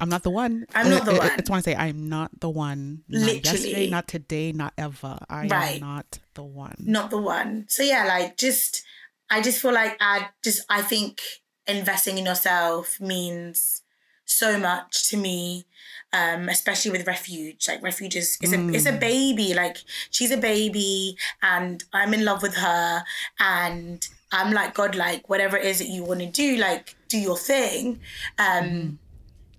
I'm 0.00 0.08
not 0.08 0.22
the 0.22 0.30
one. 0.30 0.66
I'm 0.74 0.90
not 0.90 1.04
the 1.04 1.12
I- 1.12 1.14
I- 1.14 1.18
one. 1.18 1.30
I 1.30 1.36
just 1.36 1.50
want 1.50 1.64
to 1.64 1.70
say 1.70 1.76
I'm 1.76 2.08
not 2.08 2.40
the 2.40 2.48
one. 2.50 3.02
Not 3.08 3.20
Literally. 3.20 3.40
yesterday, 3.44 3.90
not 3.90 4.08
today, 4.08 4.52
not 4.52 4.72
ever. 4.78 5.18
I 5.28 5.46
Right. 5.46 5.74
am 5.76 5.80
not 5.80 6.18
the 6.34 6.42
one. 6.42 6.76
not 6.80 7.10
the 7.10 7.18
one. 7.18 7.66
So 7.68 7.82
yeah, 7.82 8.04
like 8.04 8.36
just 8.36 8.82
I 9.30 9.40
just 9.40 9.60
feel 9.60 9.72
like 9.72 9.96
I 10.00 10.30
just 10.42 10.62
I 10.68 10.82
think 10.82 11.20
investing 11.66 12.18
in 12.18 12.24
yourself 12.26 13.00
means 13.00 13.82
so 14.24 14.58
much 14.58 15.04
to 15.10 15.16
me. 15.16 15.66
Um, 16.12 16.48
especially 16.48 16.90
with 16.90 17.06
refuge. 17.06 17.68
Like 17.68 17.82
refuge 17.82 18.16
is, 18.16 18.38
is 18.40 18.54
a 18.54 18.68
it's 18.70 18.86
a 18.86 18.92
baby. 18.92 19.52
Like 19.52 19.76
she's 20.10 20.30
a 20.30 20.38
baby 20.38 21.16
and 21.42 21.84
I'm 21.92 22.14
in 22.14 22.24
love 22.24 22.42
with 22.42 22.54
her 22.56 23.04
and 23.38 24.08
I'm 24.32 24.52
like, 24.52 24.72
God, 24.74 24.94
like 24.94 25.28
whatever 25.28 25.58
it 25.58 25.66
is 25.66 25.78
that 25.80 25.88
you 25.88 26.04
want 26.04 26.20
to 26.20 26.26
do, 26.26 26.56
like 26.56 26.96
do 27.08 27.18
your 27.18 27.36
thing. 27.36 28.00
Um 28.38 28.98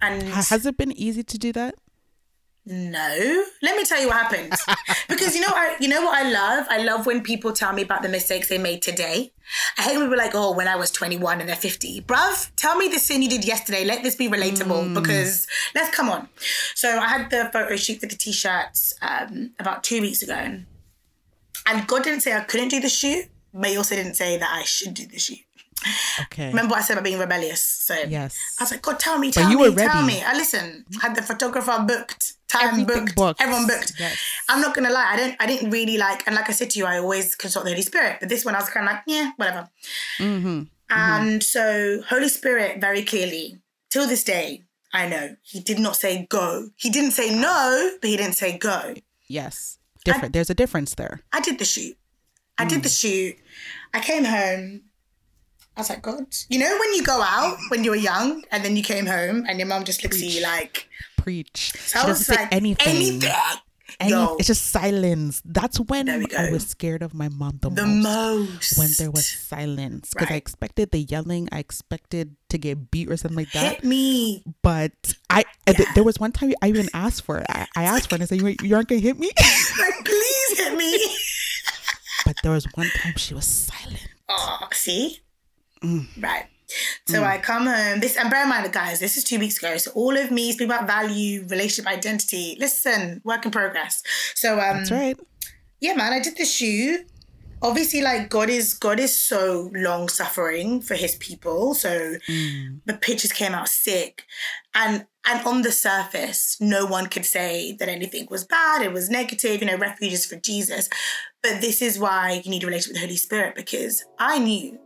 and 0.01 0.23
Has 0.23 0.65
it 0.65 0.75
been 0.77 0.91
easy 0.93 1.23
to 1.23 1.37
do 1.37 1.53
that? 1.53 1.75
No. 2.69 3.43
Let 3.63 3.75
me 3.75 3.83
tell 3.83 3.99
you 3.99 4.07
what 4.07 4.17
happened. 4.17 4.53
because 5.09 5.35
you 5.35 5.41
know 5.41 5.47
I 5.49 5.75
you 5.79 5.87
know 5.87 6.03
what 6.03 6.15
I 6.23 6.29
love? 6.29 6.67
I 6.69 6.83
love 6.83 7.07
when 7.07 7.21
people 7.21 7.51
tell 7.51 7.73
me 7.73 7.81
about 7.81 8.03
the 8.03 8.09
mistakes 8.09 8.47
they 8.47 8.59
made 8.59 8.83
today. 8.83 9.33
I 9.77 9.81
hate 9.81 9.97
when 9.97 10.05
people 10.05 10.13
are 10.13 10.23
like, 10.23 10.35
oh, 10.35 10.53
when 10.53 10.67
I 10.67 10.75
was 10.75 10.91
21 10.91 11.39
and 11.39 11.49
they're 11.49 11.55
50. 11.55 12.01
Bruv, 12.01 12.51
tell 12.55 12.75
me 12.77 12.87
the 12.87 12.99
sin 12.99 13.23
you 13.23 13.29
did 13.29 13.43
yesterday. 13.43 13.83
Let 13.83 14.03
this 14.03 14.15
be 14.15 14.29
relatable 14.29 14.93
because 14.93 15.47
let's 15.73 15.95
come 15.95 16.09
on. 16.09 16.29
So 16.75 16.99
I 16.99 17.07
had 17.07 17.31
the 17.31 17.49
photo 17.51 17.75
shoot 17.75 17.99
for 17.99 18.05
the 18.05 18.15
t-shirts 18.15 18.93
um, 19.01 19.51
about 19.59 19.83
two 19.83 20.01
weeks 20.01 20.21
ago. 20.21 20.59
And 21.65 21.87
God 21.87 22.03
didn't 22.03 22.21
say 22.21 22.35
I 22.35 22.41
couldn't 22.41 22.69
do 22.69 22.79
the 22.79 22.89
shoot, 22.89 23.25
but 23.51 23.69
he 23.71 23.77
also 23.77 23.95
didn't 23.95 24.15
say 24.15 24.37
that 24.37 24.49
I 24.51 24.63
should 24.63 24.93
do 24.93 25.07
the 25.07 25.17
shoot. 25.17 25.39
Okay. 26.23 26.47
Remember 26.47 26.71
what 26.71 26.79
I 26.79 26.81
said 26.83 26.93
about 26.93 27.05
being 27.05 27.19
rebellious? 27.19 27.61
So 27.61 27.93
Yes. 28.07 28.37
I 28.59 28.63
was 28.63 28.71
like, 28.71 28.81
God, 28.81 28.99
tell 28.99 29.17
me, 29.17 29.31
tell 29.31 29.49
you 29.49 29.57
me, 29.57 29.69
were 29.69 29.75
tell 29.75 30.03
me. 30.03 30.21
I 30.21 30.33
listen. 30.33 30.85
Had 31.01 31.15
the 31.15 31.21
photographer 31.21 31.83
booked, 31.87 32.33
time 32.49 32.85
booked, 32.85 33.15
booked. 33.15 33.41
everyone 33.41 33.67
booked. 33.67 33.93
Yes. 33.97 34.17
I'm 34.49 34.61
not 34.61 34.75
gonna 34.75 34.91
lie, 34.91 35.13
I 35.13 35.15
don't, 35.17 35.35
I 35.39 35.45
didn't 35.47 35.69
really 35.71 35.97
like, 35.97 36.25
and 36.27 36.35
like 36.35 36.49
I 36.49 36.53
said 36.53 36.69
to 36.71 36.79
you, 36.79 36.85
I 36.85 36.97
always 36.99 37.35
consult 37.35 37.65
the 37.65 37.71
Holy 37.71 37.81
Spirit. 37.81 38.17
But 38.19 38.29
this 38.29 38.43
one, 38.43 38.55
I 38.55 38.59
was 38.59 38.69
kind 38.69 38.87
of 38.87 38.93
like, 38.93 39.03
yeah, 39.07 39.31
whatever. 39.37 39.69
Mm-hmm. 40.17 40.63
And 40.89 41.43
so, 41.43 42.01
Holy 42.09 42.29
Spirit, 42.29 42.81
very 42.81 43.03
clearly, 43.03 43.61
till 43.89 44.07
this 44.07 44.23
day, 44.23 44.63
I 44.93 45.07
know 45.07 45.35
he 45.43 45.59
did 45.59 45.79
not 45.79 45.95
say 45.95 46.25
go. 46.29 46.69
He 46.75 46.89
didn't 46.89 47.11
say 47.11 47.33
no, 47.39 47.91
but 48.01 48.09
he 48.09 48.17
didn't 48.17 48.35
say 48.35 48.57
go. 48.57 48.95
Yes. 49.27 49.77
Different. 50.03 50.33
There's 50.33 50.49
a 50.49 50.55
difference 50.55 50.95
there. 50.95 51.21
I 51.31 51.41
did 51.41 51.59
the 51.59 51.65
shoot. 51.65 51.95
I 52.57 52.65
did 52.65 52.83
the 52.83 52.89
shoot. 52.89 53.37
I 53.93 53.99
came 53.99 54.25
home. 54.25 54.81
I 55.79 55.81
was 55.81 55.89
like, 55.89 56.01
God, 56.01 56.25
you 56.49 56.59
know 56.59 56.77
when 56.77 56.93
you 56.93 57.03
go 57.03 57.21
out 57.21 57.57
when 57.69 57.85
you 57.85 57.91
were 57.91 57.95
young 57.95 58.43
and 58.51 58.65
then 58.65 58.75
you 58.75 58.83
came 58.83 59.05
home 59.05 59.45
and 59.47 59.59
your 59.59 59.67
mom 59.67 59.85
just 59.85 60.03
looks 60.03 60.17
at 60.21 60.27
you 60.27 60.43
like, 60.43 60.89
Preach. 61.15 61.71
so 61.71 61.99
she 61.99 62.05
I 62.05 62.07
was 62.09 62.19
doesn't 62.19 62.35
say 62.35 62.41
like, 62.43 62.53
anything. 62.53 62.87
anything. 63.23 63.31
Any- 63.99 64.11
Yo, 64.11 64.35
it's 64.37 64.47
just 64.47 64.67
silence. 64.67 65.41
That's 65.45 65.79
when 65.79 66.09
I 66.09 66.51
was 66.51 66.67
scared 66.67 67.01
of 67.01 67.13
my 67.13 67.29
mom 67.29 67.59
the, 67.61 67.69
the 67.69 67.85
most. 67.87 68.77
most. 68.77 68.77
When 68.77 68.89
there 68.97 69.09
was 69.09 69.25
silence, 69.25 70.11
because 70.13 70.29
I 70.31 70.35
expected 70.35 70.91
the 70.91 70.99
yelling, 70.99 71.47
I 71.51 71.59
expected 71.59 72.35
to 72.49 72.57
get 72.57 72.91
beat 72.91 73.09
or 73.09 73.15
something 73.15 73.37
like 73.37 73.51
that. 73.53 73.75
hit 73.75 73.83
me. 73.85 74.43
But 74.61 74.91
I, 75.29 75.45
and 75.65 75.77
th- 75.77 75.89
there 75.95 76.03
was 76.03 76.19
one 76.19 76.33
time 76.33 76.53
I 76.61 76.67
even 76.69 76.87
asked 76.93 77.23
for 77.23 77.37
it. 77.39 77.45
I, 77.49 77.67
I 77.75 77.83
asked 77.85 78.09
for 78.09 78.15
it 78.15 78.21
and 78.21 78.23
I 78.23 78.25
said, 78.27 78.41
"You, 78.41 78.55
you 78.61 78.75
aren't 78.75 78.89
gonna 78.89 79.01
hit 79.01 79.17
me." 79.17 79.31
Like, 79.79 80.03
please 80.05 80.57
hit 80.59 80.77
me. 80.77 80.91
but 82.25 82.35
there 82.43 82.51
was 82.51 82.65
one 82.75 82.89
time 82.97 83.13
she 83.15 83.33
was 83.33 83.45
silent. 83.45 84.07
Oh, 84.29 84.67
see? 84.73 85.19
Mm. 85.83 86.07
Right. 86.21 86.45
So 87.07 87.23
I 87.23 87.39
come 87.39 87.65
home. 87.65 87.99
This 87.99 88.15
and 88.15 88.29
bear 88.29 88.43
in 88.43 88.49
mind, 88.49 88.71
guys, 88.71 88.99
this 88.99 89.17
is 89.17 89.23
two 89.23 89.39
weeks 89.39 89.57
ago. 89.57 89.77
So 89.77 89.89
all 89.95 90.15
of 90.15 90.29
me 90.29 90.51
speaking 90.51 90.71
about 90.71 90.85
value, 90.85 91.45
relationship 91.47 91.91
identity. 91.91 92.55
Listen, 92.59 93.21
work 93.23 93.43
in 93.45 93.51
progress. 93.51 94.03
So 94.35 94.53
um 94.59 94.77
That's 94.77 94.91
right. 94.91 95.17
yeah, 95.81 95.95
man, 95.95 96.13
I 96.13 96.19
did 96.19 96.37
the 96.37 96.45
shoe. 96.45 97.05
Obviously, 97.61 98.01
like 98.01 98.29
God 98.29 98.49
is 98.49 98.75
God 98.75 98.99
is 98.99 99.17
so 99.17 99.71
long 99.73 100.09
suffering 100.09 100.79
for 100.81 100.93
his 100.95 101.15
people. 101.15 101.73
So 101.73 102.17
Mm. 102.29 102.81
the 102.85 102.93
pictures 102.93 103.31
came 103.31 103.53
out 103.55 103.67
sick. 103.67 104.23
And 104.75 105.07
and 105.25 105.45
on 105.47 105.63
the 105.63 105.71
surface, 105.71 106.55
no 106.59 106.85
one 106.85 107.07
could 107.07 107.25
say 107.25 107.75
that 107.79 107.89
anything 107.89 108.27
was 108.29 108.45
bad, 108.45 108.81
it 108.83 108.93
was 108.93 109.09
negative, 109.09 109.59
you 109.61 109.67
know, 109.67 109.75
refuge 109.77 110.13
is 110.13 110.25
for 110.25 110.35
Jesus. 110.37 110.87
But 111.41 111.61
this 111.61 111.81
is 111.81 111.97
why 111.99 112.41
you 112.43 112.49
need 112.51 112.63
a 112.63 112.67
relationship 112.67 112.93
with 112.93 113.01
the 113.01 113.07
Holy 113.07 113.17
Spirit, 113.17 113.55
because 113.55 114.05
I 114.19 114.39
knew, 114.39 114.79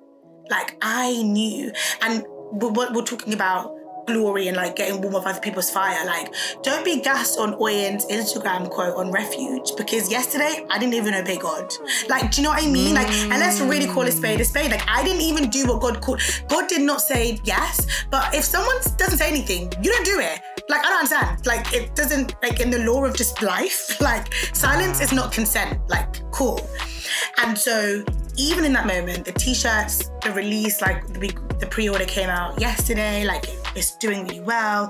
like 0.50 0.78
I 0.82 1.22
knew. 1.24 1.72
And 2.02 2.24
what 2.52 2.94
we're 2.94 3.04
talking 3.04 3.34
about 3.34 3.76
glory 4.06 4.48
and 4.48 4.58
like 4.58 4.76
getting 4.76 5.02
warm 5.02 5.16
off 5.16 5.26
other 5.26 5.40
people's 5.40 5.70
fire. 5.70 6.06
Like, 6.06 6.34
don't 6.62 6.84
be 6.84 7.02
gassed 7.02 7.40
on 7.40 7.54
Oyin's 7.56 8.06
Instagram 8.06 8.70
quote 8.70 8.96
on 8.96 9.12
refuge 9.12 9.72
because 9.78 10.12
yesterday 10.12 10.66
I 10.70 10.78
didn't 10.80 10.94
even 10.94 11.14
obey 11.14 11.38
God. 11.38 11.72
Like, 12.10 12.32
do 12.32 12.42
you 12.42 12.44
know 12.44 12.54
what 12.54 12.64
I 12.64 12.68
mean? 12.68 12.96
Like, 12.96 13.08
and 13.08 13.30
let's 13.30 13.60
really 13.62 13.88
call 13.88 14.04
a 14.04 14.12
spade 14.12 14.40
a 14.42 14.46
spade. 14.46 14.72
Like, 14.72 14.88
I 14.88 15.04
didn't 15.04 15.22
even 15.22 15.50
do 15.50 15.66
what 15.68 15.82
God 15.82 16.02
called. 16.02 16.22
God 16.48 16.68
did 16.68 16.82
not 16.82 17.02
say 17.02 17.40
yes, 17.44 18.06
but 18.10 18.34
if 18.34 18.44
someone 18.44 18.76
doesn't 18.98 19.18
say 19.18 19.28
anything, 19.28 19.72
you 19.82 19.92
don't 19.92 20.06
do 20.06 20.20
it. 20.20 20.42
Like, 20.70 20.80
I 20.80 20.90
don't 20.90 21.00
understand. 21.00 21.46
Like, 21.46 21.74
it 21.74 21.94
doesn't, 21.94 22.36
like, 22.42 22.62
in 22.62 22.70
the 22.70 22.80
law 22.80 23.04
of 23.04 23.16
just 23.16 23.42
life, 23.42 24.00
like, 24.02 24.34
silence 24.54 25.02
is 25.02 25.12
not 25.12 25.32
consent. 25.32 25.80
Like, 25.90 26.32
cool. 26.32 26.66
And 27.38 27.58
so, 27.58 28.04
even 28.38 28.66
in 28.66 28.74
that 28.74 28.88
moment, 28.88 29.26
the 29.26 29.32
t-shirts, 29.32 30.10
the 30.24 30.32
release, 30.32 30.82
like 30.82 31.06
the, 31.08 31.36
the 31.60 31.68
pre-order 31.68 32.06
came 32.06 32.30
out 32.30 32.60
yesterday, 32.60 33.26
like 33.26 33.46
it's 33.76 33.96
doing 33.98 34.24
really 34.24 34.40
well. 34.40 34.90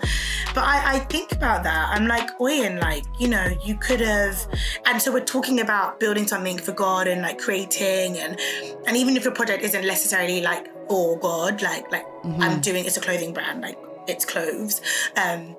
But 0.54 0.64
I, 0.64 0.96
I 0.96 1.00
think 1.00 1.32
about 1.32 1.64
that. 1.64 1.90
I'm 1.90 2.08
like, 2.08 2.38
Oyin, 2.40 2.82
like, 2.82 3.04
you 3.20 3.28
know, 3.28 3.54
you 3.64 3.76
could 3.76 4.00
have 4.02 4.38
and 4.86 5.02
so 5.02 5.12
we're 5.12 5.26
talking 5.26 5.60
about 5.60 6.00
building 6.00 6.28
something 6.28 6.58
for 6.58 6.72
God 6.72 7.08
and 7.08 7.22
like 7.22 7.40
creating 7.40 8.18
and 8.18 8.40
and 8.88 8.98
even 8.98 9.18
if 9.18 9.24
your 9.24 9.34
project 9.34 9.64
isn't 9.64 9.86
necessarily 9.86 10.42
like 10.42 10.68
for 10.88 11.18
God, 11.20 11.62
like 11.62 11.92
like 11.92 12.06
mm-hmm. 12.24 12.42
I'm 12.42 12.62
doing 12.62 12.86
it's 12.86 12.98
a 12.98 13.02
clothing 13.02 13.34
brand, 13.34 13.62
like 13.62 13.78
it's 14.08 14.26
clothes. 14.26 14.82
Um 15.16 15.56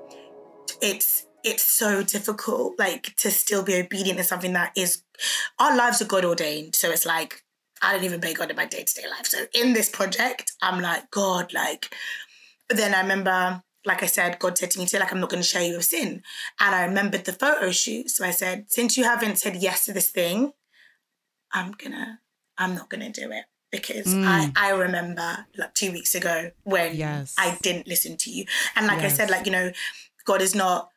it's 0.80 1.26
it's 1.42 1.62
so 1.62 2.02
difficult 2.02 2.78
like 2.78 3.14
to 3.16 3.30
still 3.30 3.62
be 3.62 3.74
obedient 3.76 4.18
to 4.18 4.24
something 4.24 4.54
that 4.54 4.72
is 4.76 5.02
our 5.58 5.76
lives 5.76 6.00
are 6.02 6.06
God 6.06 6.24
ordained. 6.24 6.74
So 6.74 6.90
it's 6.90 7.06
like 7.06 7.43
I 7.84 7.92
don't 7.92 8.04
even 8.04 8.20
pay 8.20 8.34
God 8.34 8.50
in 8.50 8.56
my 8.56 8.66
day 8.66 8.82
to 8.82 8.94
day 8.94 9.08
life. 9.08 9.26
So 9.26 9.46
in 9.54 9.72
this 9.72 9.88
project, 9.88 10.52
I'm 10.62 10.80
like, 10.80 11.10
God, 11.10 11.52
like, 11.52 11.94
but 12.68 12.76
then 12.76 12.94
I 12.94 13.02
remember, 13.02 13.62
like 13.84 14.02
I 14.02 14.06
said, 14.06 14.38
God 14.38 14.56
said 14.56 14.70
to 14.72 14.78
me, 14.78 14.86
like, 14.94 15.12
I'm 15.12 15.20
not 15.20 15.30
going 15.30 15.42
to 15.42 15.48
share 15.48 15.62
you 15.62 15.76
with 15.76 15.84
sin. 15.84 16.22
And 16.60 16.74
I 16.74 16.84
remembered 16.84 17.24
the 17.24 17.32
photo 17.32 17.70
shoot. 17.70 18.08
So 18.10 18.24
I 18.24 18.30
said, 18.30 18.66
since 18.68 18.96
you 18.96 19.04
haven't 19.04 19.38
said 19.38 19.56
yes 19.56 19.84
to 19.84 19.92
this 19.92 20.10
thing, 20.10 20.52
I'm 21.52 21.72
gonna, 21.72 22.20
I'm 22.56 22.74
not 22.74 22.88
gonna 22.88 23.10
do 23.10 23.30
it. 23.30 23.44
Because 23.70 24.06
mm. 24.06 24.24
I, 24.24 24.52
I 24.56 24.70
remember 24.70 25.46
like 25.58 25.74
two 25.74 25.90
weeks 25.92 26.14
ago 26.14 26.52
when 26.62 26.94
yes. 26.94 27.34
I 27.36 27.58
didn't 27.60 27.88
listen 27.88 28.16
to 28.18 28.30
you. 28.30 28.46
And 28.76 28.86
like 28.86 29.02
yes. 29.02 29.12
I 29.12 29.16
said, 29.16 29.30
like, 29.30 29.46
you 29.46 29.52
know, 29.52 29.72
God 30.24 30.40
is 30.40 30.54
not, 30.54 30.90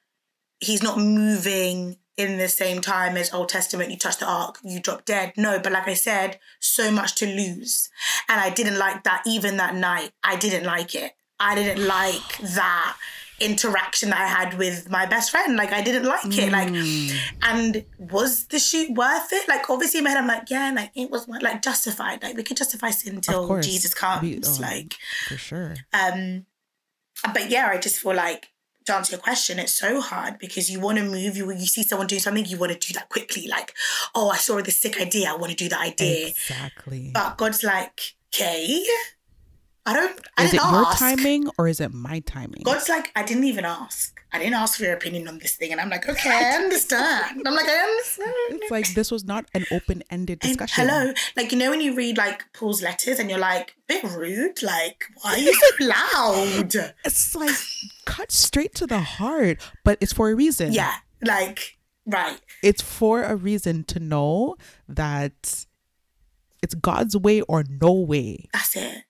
he's 0.59 0.83
not 0.83 0.99
moving 0.99 1.97
in 2.17 2.37
the 2.37 2.49
same 2.49 2.81
time 2.81 3.15
as 3.15 3.33
Old 3.33 3.49
Testament, 3.49 3.91
you 3.91 3.97
touch 3.97 4.17
the 4.17 4.25
ark, 4.25 4.57
you 4.63 4.81
drop 4.81 5.05
dead. 5.05 5.33
No, 5.37 5.59
but 5.59 5.71
like 5.71 5.87
I 5.87 5.93
said, 5.93 6.39
so 6.59 6.91
much 6.91 7.15
to 7.15 7.27
lose. 7.27 7.89
And 8.27 8.41
I 8.41 8.49
didn't 8.49 8.79
like 8.79 9.03
that 9.03 9.21
even 9.25 9.57
that 9.57 9.75
night. 9.75 10.11
I 10.23 10.35
didn't 10.35 10.65
like 10.65 10.95
it. 10.95 11.13
I 11.39 11.53
didn't 11.53 11.87
like 11.87 12.37
that 12.39 12.97
interaction 13.39 14.09
that 14.09 14.19
I 14.19 14.25
had 14.25 14.57
with 14.57 14.89
my 14.89 15.05
best 15.05 15.29
friend. 15.29 15.55
Like 15.55 15.71
I 15.71 15.81
didn't 15.81 16.05
like 16.05 16.25
it. 16.25 16.51
Like 16.51 16.69
mm. 16.69 17.15
and 17.43 17.85
was 17.99 18.45
the 18.47 18.57
shoot 18.57 18.89
worth 18.95 19.31
it? 19.31 19.47
Like 19.47 19.69
obviously 19.69 19.99
in 19.99 20.05
my 20.05 20.09
head 20.09 20.19
I'm 20.19 20.27
like, 20.27 20.49
yeah, 20.49 20.71
like 20.75 20.91
it 20.95 21.11
was 21.11 21.27
like 21.27 21.61
justified. 21.61 22.23
Like 22.23 22.35
we 22.35 22.43
could 22.43 22.57
justify 22.57 22.89
sin 22.89 23.15
until 23.15 23.61
Jesus 23.61 23.93
comes. 23.93 24.23
We, 24.23 24.41
oh, 24.43 24.57
like 24.59 24.95
for 25.27 25.37
sure. 25.37 25.75
Um 25.93 26.47
but 27.33 27.51
yeah, 27.51 27.67
I 27.71 27.77
just 27.77 27.97
feel 27.97 28.15
like 28.15 28.49
to 28.87 28.95
answer 28.95 29.11
your 29.11 29.21
question, 29.21 29.59
it's 29.59 29.73
so 29.73 30.01
hard 30.01 30.39
because 30.39 30.69
you 30.69 30.79
want 30.79 30.97
to 30.97 31.03
move. 31.03 31.37
You 31.37 31.51
you 31.51 31.67
see 31.67 31.83
someone 31.83 32.07
doing 32.07 32.21
something, 32.21 32.45
you 32.45 32.57
want 32.57 32.71
to 32.71 32.87
do 32.87 32.93
that 32.93 33.09
quickly. 33.09 33.47
Like, 33.47 33.73
oh, 34.15 34.29
I 34.29 34.37
saw 34.37 34.61
this 34.61 34.81
sick 34.81 34.99
idea. 34.99 35.29
I 35.29 35.35
want 35.35 35.51
to 35.51 35.55
do 35.55 35.69
that 35.69 35.81
idea. 35.81 36.27
Exactly. 36.27 37.11
But 37.13 37.37
God's 37.37 37.63
like, 37.63 38.15
okay. 38.33 38.83
I 39.87 39.93
don't. 39.93 40.19
I 40.35 40.43
is 40.43 40.53
it 40.53 40.59
ask. 40.61 40.99
your 40.99 41.09
timing 41.09 41.47
or 41.57 41.69
is 41.69 41.79
it 41.79 41.93
my 41.93 42.19
timing? 42.19 42.63
God's 42.63 42.89
like, 42.89 43.09
I 43.15 43.23
didn't 43.23 43.45
even 43.45 43.63
ask. 43.63 44.19
I 44.33 44.39
didn't 44.39 44.55
ask 44.55 44.77
for 44.77 44.83
your 44.83 44.93
opinion 44.93 45.29
on 45.29 45.39
this 45.39 45.55
thing, 45.55 45.71
and 45.71 45.79
I'm 45.79 45.89
like, 45.89 46.09
okay, 46.09 46.29
I 46.29 46.57
understand. 46.57 47.41
I'm 47.47 47.55
like, 47.55 47.69
I 47.69 47.77
understand. 47.77 48.33
It's 48.61 48.69
like 48.69 48.93
this 48.93 49.09
was 49.09 49.23
not 49.23 49.45
an 49.53 49.63
open-ended 49.71 50.39
discussion. 50.39 50.81
And 50.81 50.91
hello, 50.91 51.13
like 51.37 51.53
you 51.53 51.57
know 51.57 51.69
when 51.69 51.79
you 51.79 51.95
read 51.95 52.17
like 52.17 52.43
Paul's 52.51 52.81
letters, 52.81 53.17
and 53.17 53.29
you're 53.29 53.39
like, 53.39 53.77
bit 53.87 54.03
rude. 54.03 54.61
Like, 54.61 55.05
why 55.21 55.35
are 55.35 55.37
you 55.37 55.53
so 55.53 55.85
loud? 55.85 56.75
It's 57.05 57.33
like 57.33 57.55
cut 58.05 58.29
straight 58.33 58.75
to 58.75 58.87
the 58.87 58.99
heart, 58.99 59.61
but 59.85 59.97
it's 60.01 60.11
for 60.11 60.29
a 60.29 60.35
reason. 60.35 60.73
Yeah, 60.73 60.95
like 61.21 61.77
right. 62.05 62.41
It's 62.61 62.81
for 62.81 63.23
a 63.23 63.37
reason 63.37 63.85
to 63.85 64.01
know 64.01 64.57
that 64.89 65.65
it's 66.61 66.75
God's 66.75 67.15
way 67.15 67.39
or 67.43 67.63
no 67.69 67.93
way. 67.93 68.49
That's 68.51 68.75
it 68.75 69.05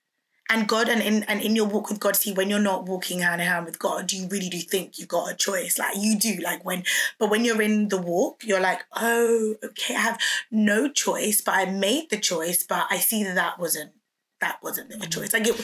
and 0.50 0.66
God 0.66 0.88
and 0.88 1.02
in 1.02 1.22
and 1.24 1.40
in 1.40 1.54
your 1.54 1.66
walk 1.66 1.90
with 1.90 2.00
God, 2.00 2.16
see 2.16 2.32
when 2.32 2.48
you're 2.48 2.58
not 2.58 2.86
walking 2.86 3.20
hand 3.20 3.40
in 3.40 3.46
hand 3.46 3.66
with 3.66 3.78
God, 3.78 4.12
you 4.12 4.26
really 4.28 4.48
do 4.48 4.58
think 4.58 4.98
you've 4.98 5.08
got 5.08 5.30
a 5.30 5.34
choice. 5.34 5.78
Like 5.78 5.96
you 5.96 6.18
do, 6.18 6.38
like 6.42 6.64
when 6.64 6.84
but 7.18 7.30
when 7.30 7.44
you're 7.44 7.62
in 7.62 7.88
the 7.88 7.98
walk, 7.98 8.42
you're 8.44 8.60
like, 8.60 8.82
oh, 8.96 9.56
okay, 9.62 9.94
I 9.94 10.00
have 10.00 10.20
no 10.50 10.88
choice, 10.88 11.40
but 11.40 11.54
I 11.54 11.66
made 11.66 12.10
the 12.10 12.18
choice, 12.18 12.64
but 12.64 12.86
I 12.90 12.98
see 12.98 13.24
that 13.24 13.34
that 13.34 13.58
wasn't 13.58 13.92
that 14.40 14.58
wasn't 14.62 14.90
the 14.90 15.06
choice. 15.06 15.32
Like 15.32 15.46
it 15.46 15.56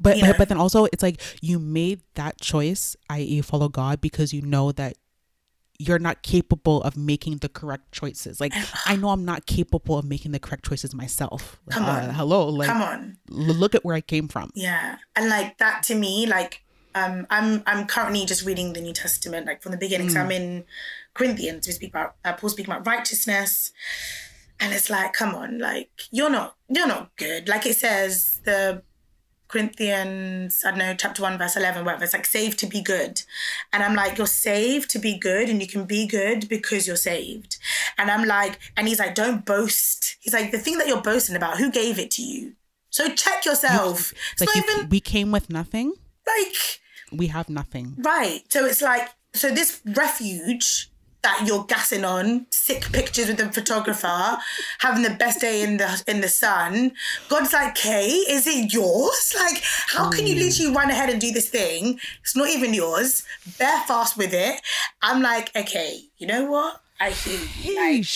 but, 0.00 0.18
but 0.20 0.38
but 0.38 0.48
then 0.48 0.58
also 0.58 0.86
it's 0.86 1.02
like 1.02 1.20
you 1.40 1.58
made 1.58 2.02
that 2.14 2.40
choice, 2.40 2.96
i.e., 3.08 3.40
follow 3.42 3.68
God, 3.68 4.00
because 4.00 4.32
you 4.32 4.42
know 4.42 4.72
that 4.72 4.96
you're 5.80 5.98
not 5.98 6.22
capable 6.22 6.82
of 6.82 6.94
making 6.94 7.38
the 7.38 7.48
correct 7.48 7.90
choices. 7.90 8.38
Like 8.38 8.52
I 8.84 8.96
know 8.96 9.08
I'm 9.08 9.24
not 9.24 9.46
capable 9.46 9.98
of 9.98 10.04
making 10.04 10.32
the 10.32 10.38
correct 10.38 10.66
choices 10.66 10.94
myself. 10.94 11.58
Come 11.70 11.84
uh, 11.84 12.02
on. 12.02 12.10
hello. 12.10 12.48
Like 12.48 12.68
come 12.68 12.82
on. 12.82 13.16
look 13.30 13.74
at 13.74 13.82
where 13.82 13.96
I 13.96 14.02
came 14.02 14.28
from. 14.28 14.50
Yeah. 14.54 14.96
And 15.16 15.30
like 15.30 15.56
that 15.56 15.82
to 15.84 15.94
me, 15.94 16.26
like 16.26 16.62
um 16.94 17.26
I'm 17.30 17.62
I'm 17.66 17.86
currently 17.86 18.26
just 18.26 18.44
reading 18.44 18.74
the 18.74 18.82
New 18.82 18.92
Testament, 18.92 19.46
like 19.46 19.62
from 19.62 19.72
the 19.72 19.78
beginning. 19.78 20.08
Mm. 20.08 20.12
So 20.12 20.20
I'm 20.20 20.30
in 20.30 20.64
Corinthians, 21.14 21.66
we 21.66 21.72
speak 21.72 21.90
about 21.90 22.16
uh, 22.26 22.34
Paul 22.34 22.50
speaking 22.50 22.72
about 22.72 22.86
righteousness. 22.86 23.72
And 24.62 24.74
it's 24.74 24.90
like, 24.90 25.14
come 25.14 25.34
on, 25.34 25.58
like 25.58 25.88
you're 26.10 26.28
not 26.28 26.56
you're 26.68 26.86
not 26.86 27.16
good. 27.16 27.48
Like 27.48 27.64
it 27.64 27.76
says 27.76 28.42
the 28.44 28.82
Corinthians, 29.50 30.62
I 30.64 30.70
don't 30.70 30.78
know, 30.78 30.94
chapter 30.94 31.22
1, 31.22 31.36
verse 31.36 31.56
11, 31.56 31.84
whatever. 31.84 32.04
It's 32.04 32.12
like 32.12 32.26
saved 32.26 32.58
to 32.60 32.66
be 32.66 32.80
good. 32.80 33.22
And 33.72 33.82
I'm 33.82 33.96
like, 33.96 34.16
you're 34.16 34.26
saved 34.28 34.90
to 34.90 34.98
be 35.00 35.18
good 35.18 35.48
and 35.48 35.60
you 35.60 35.66
can 35.66 35.86
be 35.86 36.06
good 36.06 36.48
because 36.48 36.86
you're 36.86 36.94
saved. 36.94 37.58
And 37.98 38.10
I'm 38.10 38.26
like, 38.26 38.60
and 38.76 38.86
he's 38.86 39.00
like, 39.00 39.16
don't 39.16 39.44
boast. 39.44 40.16
He's 40.20 40.32
like, 40.32 40.52
the 40.52 40.58
thing 40.58 40.78
that 40.78 40.86
you're 40.86 41.02
boasting 41.02 41.34
about, 41.34 41.58
who 41.58 41.70
gave 41.70 41.98
it 41.98 42.12
to 42.12 42.22
you? 42.22 42.52
So 42.90 43.08
check 43.08 43.44
yourself. 43.44 44.12
You, 44.12 44.18
it's 44.32 44.40
like 44.40 44.54
you, 44.54 44.62
even, 44.62 44.88
we 44.88 45.00
came 45.00 45.32
with 45.32 45.50
nothing. 45.50 45.94
Like, 46.26 46.80
we 47.10 47.26
have 47.26 47.48
nothing. 47.48 47.96
Right. 47.98 48.42
So 48.50 48.66
it's 48.66 48.82
like, 48.82 49.08
so 49.34 49.50
this 49.50 49.80
refuge 49.84 50.89
that 51.22 51.44
you're 51.46 51.64
gassing 51.64 52.04
on, 52.04 52.46
sick 52.50 52.90
pictures 52.92 53.28
with 53.28 53.38
the 53.38 53.52
photographer, 53.52 54.38
having 54.78 55.02
the 55.02 55.10
best 55.10 55.40
day 55.40 55.62
in 55.62 55.76
the 55.76 56.02
in 56.06 56.20
the 56.20 56.28
sun. 56.28 56.92
God's 57.28 57.52
like, 57.52 57.74
Kay, 57.74 58.08
is 58.08 58.46
it 58.46 58.72
yours? 58.72 59.34
Like, 59.40 59.62
how 59.88 60.10
can 60.10 60.26
you 60.26 60.34
mm. 60.34 60.40
literally 60.40 60.74
run 60.74 60.90
ahead 60.90 61.08
and 61.08 61.20
do 61.20 61.32
this 61.32 61.48
thing? 61.48 61.98
It's 62.20 62.36
not 62.36 62.50
even 62.50 62.74
yours. 62.74 63.24
Bear 63.58 63.80
fast 63.86 64.16
with 64.16 64.34
it." 64.34 64.60
I'm 65.02 65.22
like, 65.22 65.54
"Okay, 65.56 66.02
you 66.18 66.26
know 66.26 66.44
what? 66.44 66.82
I 67.00 67.10
hear 67.10 67.40
you. 67.62 67.76
Like, 67.76 68.06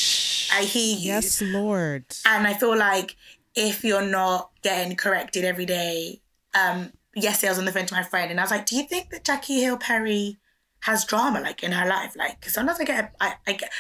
I 0.53 0.65
hear 0.65 0.97
you. 0.97 1.07
Yes, 1.07 1.41
Lord. 1.41 2.05
And 2.27 2.47
I 2.47 2.53
feel 2.53 2.77
like 2.77 3.17
if 3.55 3.83
you're 3.83 4.07
not 4.07 4.51
getting 4.63 4.97
corrected 4.97 5.45
every 5.45 5.65
day, 5.65 6.21
um, 6.55 6.93
yesterday 7.15 7.49
I 7.49 7.53
was 7.53 7.59
on 7.59 7.65
the 7.65 7.73
phone 7.73 7.87
to 7.87 7.95
my 7.95 8.03
friend 8.03 8.31
and 8.31 8.39
I 8.39 8.43
was 8.43 8.51
like, 8.51 8.67
"Do 8.67 8.77
you 8.77 8.85
think 8.87 9.11
that 9.11 9.25
Jackie 9.25 9.61
Hill 9.61 9.79
Perry?" 9.79 10.37
Has 10.85 11.05
drama 11.05 11.41
like 11.41 11.63
in 11.63 11.73
her 11.73 11.89
life. 11.89 12.15
Like 12.17 12.41
because 12.41 12.55
sometimes 12.55 12.79
I 12.81 12.85
get 12.85 13.15
I, 13.21 13.35
I 13.47 13.53
get 13.53 13.73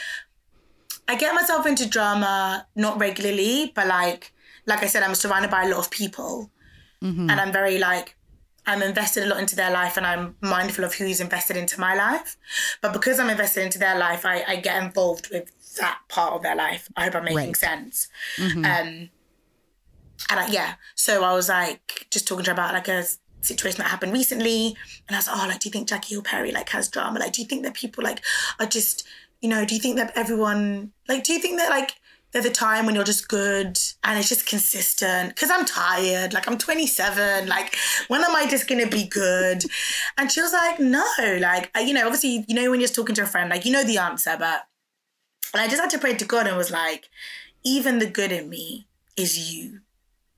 I 1.06 1.16
get 1.16 1.34
myself 1.34 1.66
into 1.66 1.88
drama 1.88 2.66
not 2.74 2.98
regularly, 2.98 3.72
but 3.74 3.86
like 3.86 4.32
like 4.66 4.82
I 4.82 4.86
said, 4.86 5.02
I'm 5.02 5.14
surrounded 5.14 5.50
by 5.50 5.64
a 5.64 5.68
lot 5.68 5.78
of 5.78 5.90
people, 5.90 6.50
mm-hmm. 7.02 7.28
and 7.28 7.40
I'm 7.40 7.52
very 7.52 7.78
like 7.78 8.16
I'm 8.66 8.82
invested 8.82 9.24
a 9.24 9.26
lot 9.26 9.38
into 9.38 9.54
their 9.54 9.70
life, 9.70 9.98
and 9.98 10.06
I'm 10.06 10.36
mindful 10.40 10.84
of 10.84 10.94
who's 10.94 11.20
invested 11.20 11.56
into 11.58 11.78
my 11.78 11.94
life. 11.94 12.38
But 12.80 12.94
because 12.94 13.20
I'm 13.20 13.28
invested 13.28 13.64
into 13.64 13.78
their 13.78 13.98
life, 13.98 14.24
I, 14.24 14.42
I 14.48 14.56
get 14.56 14.82
involved 14.82 15.28
with 15.30 15.50
that 15.76 15.98
part 16.08 16.32
of 16.32 16.42
their 16.42 16.56
life. 16.56 16.88
I 16.96 17.04
hope 17.04 17.16
I'm 17.16 17.24
making 17.24 17.36
right. 17.36 17.56
sense. 17.56 18.08
Mm-hmm. 18.38 18.64
Um, 18.64 19.10
and 20.30 20.40
I, 20.40 20.46
yeah, 20.48 20.74
so 20.94 21.22
I 21.22 21.34
was 21.34 21.50
like 21.50 22.06
just 22.10 22.26
talking 22.26 22.44
to 22.44 22.50
her 22.50 22.54
about 22.54 22.72
like 22.72 22.88
a 22.88 23.04
situation 23.44 23.78
that 23.78 23.88
happened 23.88 24.12
recently. 24.12 24.76
And 25.08 25.16
I 25.16 25.18
was 25.18 25.26
like, 25.26 25.36
oh, 25.36 25.48
like, 25.48 25.60
do 25.60 25.68
you 25.68 25.72
think 25.72 25.88
Jackie 25.88 26.14
Hill 26.14 26.22
Perry 26.22 26.52
like 26.52 26.68
has 26.70 26.88
drama? 26.88 27.20
Like, 27.20 27.32
do 27.32 27.42
you 27.42 27.48
think 27.48 27.62
that 27.64 27.74
people 27.74 28.04
like 28.04 28.20
are 28.58 28.66
just, 28.66 29.06
you 29.40 29.48
know, 29.48 29.64
do 29.64 29.74
you 29.74 29.80
think 29.80 29.96
that 29.96 30.12
everyone 30.16 30.92
like, 31.08 31.24
do 31.24 31.32
you 31.32 31.38
think 31.38 31.58
that 31.58 31.70
like 31.70 31.94
there's 32.32 32.44
a 32.44 32.50
time 32.50 32.84
when 32.84 32.96
you're 32.96 33.04
just 33.04 33.28
good 33.28 33.78
and 34.02 34.18
it's 34.18 34.28
just 34.28 34.46
consistent? 34.46 35.34
Because 35.34 35.50
I'm 35.50 35.64
tired. 35.64 36.32
Like 36.32 36.48
I'm 36.48 36.58
27. 36.58 37.48
Like 37.48 37.76
when 38.08 38.24
am 38.24 38.34
I 38.34 38.46
just 38.46 38.68
gonna 38.68 38.88
be 38.88 39.06
good? 39.06 39.62
And 40.16 40.30
she 40.30 40.40
was 40.40 40.52
like, 40.52 40.78
no. 40.78 41.04
Like 41.40 41.70
you 41.76 41.92
know, 41.92 42.04
obviously, 42.04 42.44
you 42.48 42.54
know, 42.54 42.70
when 42.70 42.80
you're 42.80 42.88
just 42.88 42.94
talking 42.94 43.14
to 43.16 43.22
a 43.22 43.26
friend, 43.26 43.50
like 43.50 43.64
you 43.64 43.72
know 43.72 43.84
the 43.84 43.98
answer, 43.98 44.36
but 44.38 44.66
and 45.54 45.60
I 45.60 45.68
just 45.68 45.80
had 45.80 45.90
to 45.90 45.98
pray 45.98 46.14
to 46.14 46.24
God 46.24 46.48
and 46.48 46.56
was 46.56 46.72
like, 46.72 47.08
even 47.62 48.00
the 48.00 48.06
good 48.06 48.32
in 48.32 48.48
me 48.48 48.86
is 49.16 49.54
you. 49.54 49.80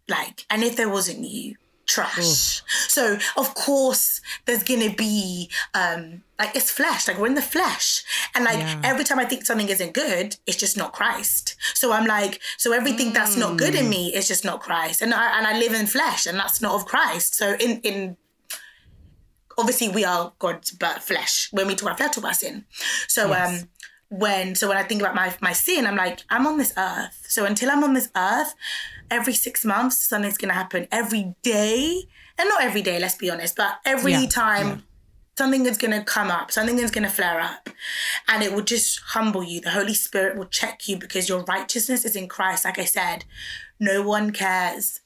Like, 0.08 0.44
and 0.50 0.62
if 0.62 0.76
there 0.76 0.90
wasn't 0.90 1.24
you, 1.24 1.56
trash. 1.86 2.62
So 2.88 3.18
of 3.36 3.54
course 3.54 4.20
there's 4.44 4.62
gonna 4.62 4.94
be 4.94 5.50
um 5.74 6.22
like 6.38 6.54
it's 6.54 6.70
flesh, 6.70 7.08
like 7.08 7.18
we're 7.18 7.28
in 7.28 7.34
the 7.34 7.42
flesh. 7.42 8.04
And 8.34 8.44
like 8.44 8.58
Yeah. 8.58 8.80
every 8.84 9.04
time 9.04 9.18
I 9.18 9.24
think 9.24 9.46
something 9.46 9.68
isn't 9.68 9.94
good, 9.94 10.36
it's 10.46 10.56
just 10.58 10.76
not 10.76 10.92
Christ. 10.92 11.56
So 11.74 11.92
I'm 11.92 12.06
like, 12.06 12.40
so 12.58 12.72
everything 12.72 13.12
that's 13.12 13.36
not 13.36 13.56
good 13.58 13.74
in 13.74 13.88
me 13.88 14.14
is 14.14 14.28
just 14.28 14.44
not 14.44 14.60
Christ. 14.60 15.00
And 15.02 15.14
I 15.14 15.38
and 15.38 15.46
I 15.46 15.58
live 15.58 15.72
in 15.74 15.86
flesh 15.86 16.26
and 16.26 16.38
that's 16.38 16.60
not 16.60 16.74
of 16.74 16.86
Christ. 16.86 17.34
So 17.34 17.54
in 17.54 17.80
in 17.80 18.16
obviously 19.58 19.88
we 19.88 20.04
are 20.04 20.32
God's 20.38 20.70
but 20.72 21.02
flesh. 21.02 21.48
When 21.52 21.66
we 21.66 21.74
talk 21.74 21.84
about 21.88 21.96
flesh, 21.98 22.10
talk 22.10 22.24
about 22.24 22.36
sin. 22.36 22.64
So 23.08 23.28
Yes. 23.28 23.62
um 23.62 23.68
when 24.18 24.54
so 24.54 24.68
when 24.68 24.76
I 24.76 24.82
think 24.82 25.00
about 25.00 25.14
my 25.14 25.34
my 25.40 25.52
sin, 25.52 25.86
I'm 25.86 25.96
like, 25.96 26.20
I'm 26.30 26.46
on 26.46 26.58
this 26.58 26.72
earth. 26.76 27.24
So 27.28 27.44
until 27.44 27.70
I'm 27.70 27.84
on 27.84 27.94
this 27.94 28.10
earth, 28.16 28.54
every 29.10 29.34
six 29.34 29.64
months 29.64 29.98
something's 29.98 30.38
gonna 30.38 30.54
happen. 30.54 30.88
Every 30.90 31.34
day, 31.42 32.02
and 32.38 32.48
not 32.48 32.62
every 32.62 32.82
day, 32.82 32.98
let's 32.98 33.16
be 33.16 33.30
honest, 33.30 33.56
but 33.56 33.78
every 33.84 34.12
Yeah, 34.12 34.26
time 34.26 34.66
yeah. 34.66 34.76
something 35.38 35.66
is 35.66 35.78
gonna 35.78 36.04
come 36.04 36.30
up, 36.30 36.50
something 36.50 36.78
is 36.78 36.90
gonna 36.90 37.10
flare 37.10 37.40
up, 37.40 37.68
and 38.28 38.42
it 38.42 38.52
will 38.52 38.62
just 38.62 39.00
humble 39.00 39.42
you. 39.44 39.60
The 39.60 39.70
Holy 39.70 39.94
Spirit 39.94 40.36
will 40.36 40.46
check 40.46 40.88
you 40.88 40.98
because 40.98 41.28
your 41.28 41.44
righteousness 41.44 42.04
is 42.04 42.16
in 42.16 42.28
Christ. 42.28 42.64
Like 42.64 42.78
I 42.78 42.84
said, 42.84 43.24
no 43.78 44.02
one 44.02 44.32
cares 44.32 45.00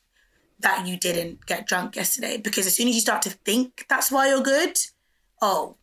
that 0.60 0.86
you 0.86 0.96
didn't 0.96 1.46
get 1.46 1.66
drunk 1.66 1.96
yesterday 1.96 2.36
because 2.36 2.66
as 2.66 2.76
soon 2.76 2.88
as 2.88 2.94
you 2.94 3.00
start 3.00 3.22
to 3.22 3.30
think 3.30 3.86
that's 3.88 4.10
why 4.10 4.28
you're 4.28 4.42
good, 4.42 4.78
oh, 5.40 5.76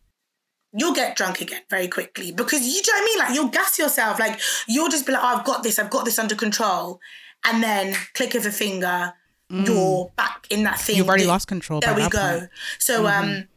you'll 0.72 0.94
get 0.94 1.16
drunk 1.16 1.40
again 1.40 1.62
very 1.70 1.88
quickly 1.88 2.32
because 2.32 2.66
you 2.66 2.74
know 2.74 2.98
what 2.98 3.02
I 3.02 3.04
mean? 3.04 3.18
Like 3.18 3.34
you'll 3.34 3.48
gas 3.48 3.78
yourself. 3.78 4.18
Like 4.18 4.40
you'll 4.66 4.88
just 4.88 5.06
be 5.06 5.12
like, 5.12 5.22
oh, 5.22 5.38
I've 5.38 5.44
got 5.44 5.62
this, 5.62 5.78
I've 5.78 5.90
got 5.90 6.04
this 6.04 6.18
under 6.18 6.34
control. 6.34 7.00
And 7.44 7.62
then 7.62 7.94
click 8.14 8.34
of 8.34 8.44
a 8.46 8.50
finger, 8.50 9.12
you're 9.48 10.10
back 10.16 10.46
in 10.50 10.64
that 10.64 10.80
thing. 10.80 10.96
Mm. 10.96 10.98
You've 10.98 11.08
already 11.08 11.24
that- 11.24 11.30
lost 11.30 11.48
control. 11.48 11.80
there 11.80 11.94
we 11.94 12.02
go. 12.02 12.08
point. 12.08 12.42
Mm-hmm. 12.42 12.46
So 12.78 13.06
um 13.06 13.48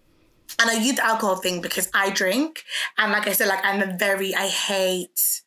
and 0.59 0.69
I 0.69 0.73
use 0.73 0.95
the 0.95 1.05
alcohol 1.05 1.37
thing 1.37 1.61
because 1.61 1.89
I 1.93 2.09
drink 2.11 2.63
and 2.97 3.11
like 3.11 3.27
I 3.27 3.31
said, 3.33 3.47
like 3.47 3.63
I'm 3.65 3.81
a 3.81 3.97
very 3.97 4.35
I 4.35 4.47
hate 4.47 5.41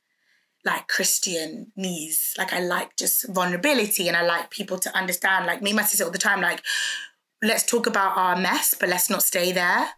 like 0.65 0.89
Christianese. 0.89 2.37
Like 2.39 2.53
I 2.53 2.61
like 2.61 2.97
just 2.97 3.29
vulnerability 3.29 4.09
and 4.09 4.17
I 4.17 4.23
like 4.23 4.51
people 4.51 4.79
to 4.79 4.97
understand. 4.97 5.47
Like 5.47 5.63
me 5.63 5.71
and 5.71 5.77
my 5.77 5.83
sister 5.83 6.05
all 6.05 6.11
the 6.11 6.19
time, 6.19 6.41
like, 6.41 6.63
let's 7.43 7.65
talk 7.65 7.87
about 7.87 8.17
our 8.17 8.37
mess, 8.37 8.75
but 8.79 8.89
let's 8.89 9.11
not 9.11 9.23
stay 9.23 9.53
there. 9.53 9.89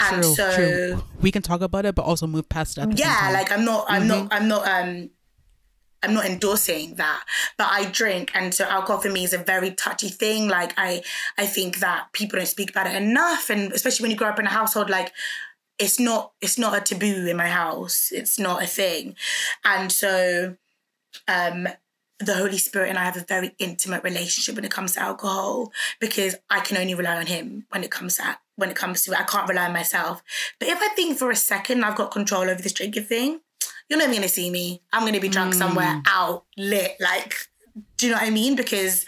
And 0.00 0.22
True, 0.22 0.34
so 0.34 0.52
true. 0.54 1.02
We 1.20 1.30
can 1.32 1.42
talk 1.42 1.60
about 1.60 1.84
it, 1.84 1.94
but 1.94 2.02
also 2.04 2.26
move 2.26 2.48
past 2.48 2.78
it. 2.78 2.82
At 2.82 2.90
the 2.90 2.96
same 2.96 3.06
yeah 3.06 3.30
like 3.32 3.50
i'm 3.52 3.64
not 3.64 3.84
i'm 3.88 4.02
Mm-hmm. 4.02 4.08
not 4.08 4.28
i'm 4.32 4.48
not 4.48 4.68
um 4.68 5.10
i'm 6.02 6.14
not 6.14 6.26
endorsing 6.26 6.94
that 6.94 7.24
but 7.56 7.66
i 7.70 7.84
drink 7.86 8.30
and 8.34 8.54
so 8.54 8.64
alcohol 8.64 9.00
for 9.00 9.08
me 9.10 9.24
is 9.24 9.32
a 9.32 9.38
very 9.38 9.72
touchy 9.72 10.08
thing 10.08 10.46
like 10.48 10.72
i 10.76 11.02
i 11.36 11.44
think 11.44 11.78
that 11.80 12.06
people 12.12 12.38
don't 12.38 12.46
speak 12.46 12.70
about 12.70 12.86
it 12.86 12.94
enough 12.94 13.50
and 13.50 13.72
especially 13.72 14.04
when 14.04 14.10
you 14.12 14.16
grow 14.16 14.28
up 14.28 14.38
in 14.38 14.46
a 14.46 14.50
household 14.50 14.88
like 14.88 15.12
it's 15.78 15.98
not 15.98 16.32
it's 16.40 16.56
not 16.58 16.76
a 16.76 16.80
taboo 16.80 17.26
in 17.26 17.36
my 17.36 17.48
house 17.48 18.10
it's 18.12 18.38
not 18.38 18.62
a 18.62 18.66
thing 18.66 19.16
and 19.64 19.90
so 19.90 20.56
um 21.26 21.66
the 22.20 22.34
Holy 22.34 22.58
Spirit 22.58 22.88
and 22.88 22.98
I 22.98 23.04
have 23.04 23.16
a 23.16 23.20
very 23.20 23.54
intimate 23.60 24.02
relationship 24.02 24.56
when 24.56 24.64
it 24.64 24.72
comes 24.72 24.94
to 24.94 25.00
alcohol 25.00 25.72
because 26.00 26.34
I 26.50 26.58
can 26.60 26.76
only 26.76 26.94
rely 26.96 27.16
on 27.16 27.26
him 27.26 27.66
when 27.70 27.84
it 27.84 27.92
comes 27.92 28.16
to 28.16 28.24
when 28.58 28.70
it 28.70 28.76
comes 28.76 29.02
to 29.04 29.12
it. 29.12 29.20
I 29.20 29.22
can't 29.22 29.48
rely 29.48 29.66
on 29.66 29.72
myself. 29.72 30.22
But 30.58 30.68
if 30.68 30.78
I 30.82 30.88
think 30.88 31.16
for 31.16 31.30
a 31.30 31.36
second 31.36 31.84
I've 31.84 31.96
got 31.96 32.10
control 32.10 32.42
over 32.42 32.60
this 32.60 32.72
drinking 32.72 33.04
thing, 33.04 33.40
you're 33.88 33.98
never 33.98 34.12
gonna 34.12 34.28
see 34.28 34.50
me. 34.50 34.82
I'm 34.92 35.04
gonna 35.04 35.20
be 35.20 35.28
drunk 35.28 35.54
somewhere 35.54 35.86
mm. 35.86 36.02
out 36.08 36.44
lit. 36.56 36.96
Like, 37.00 37.34
do 37.96 38.06
you 38.06 38.12
know 38.12 38.18
what 38.18 38.26
I 38.26 38.30
mean? 38.30 38.56
Because 38.56 39.06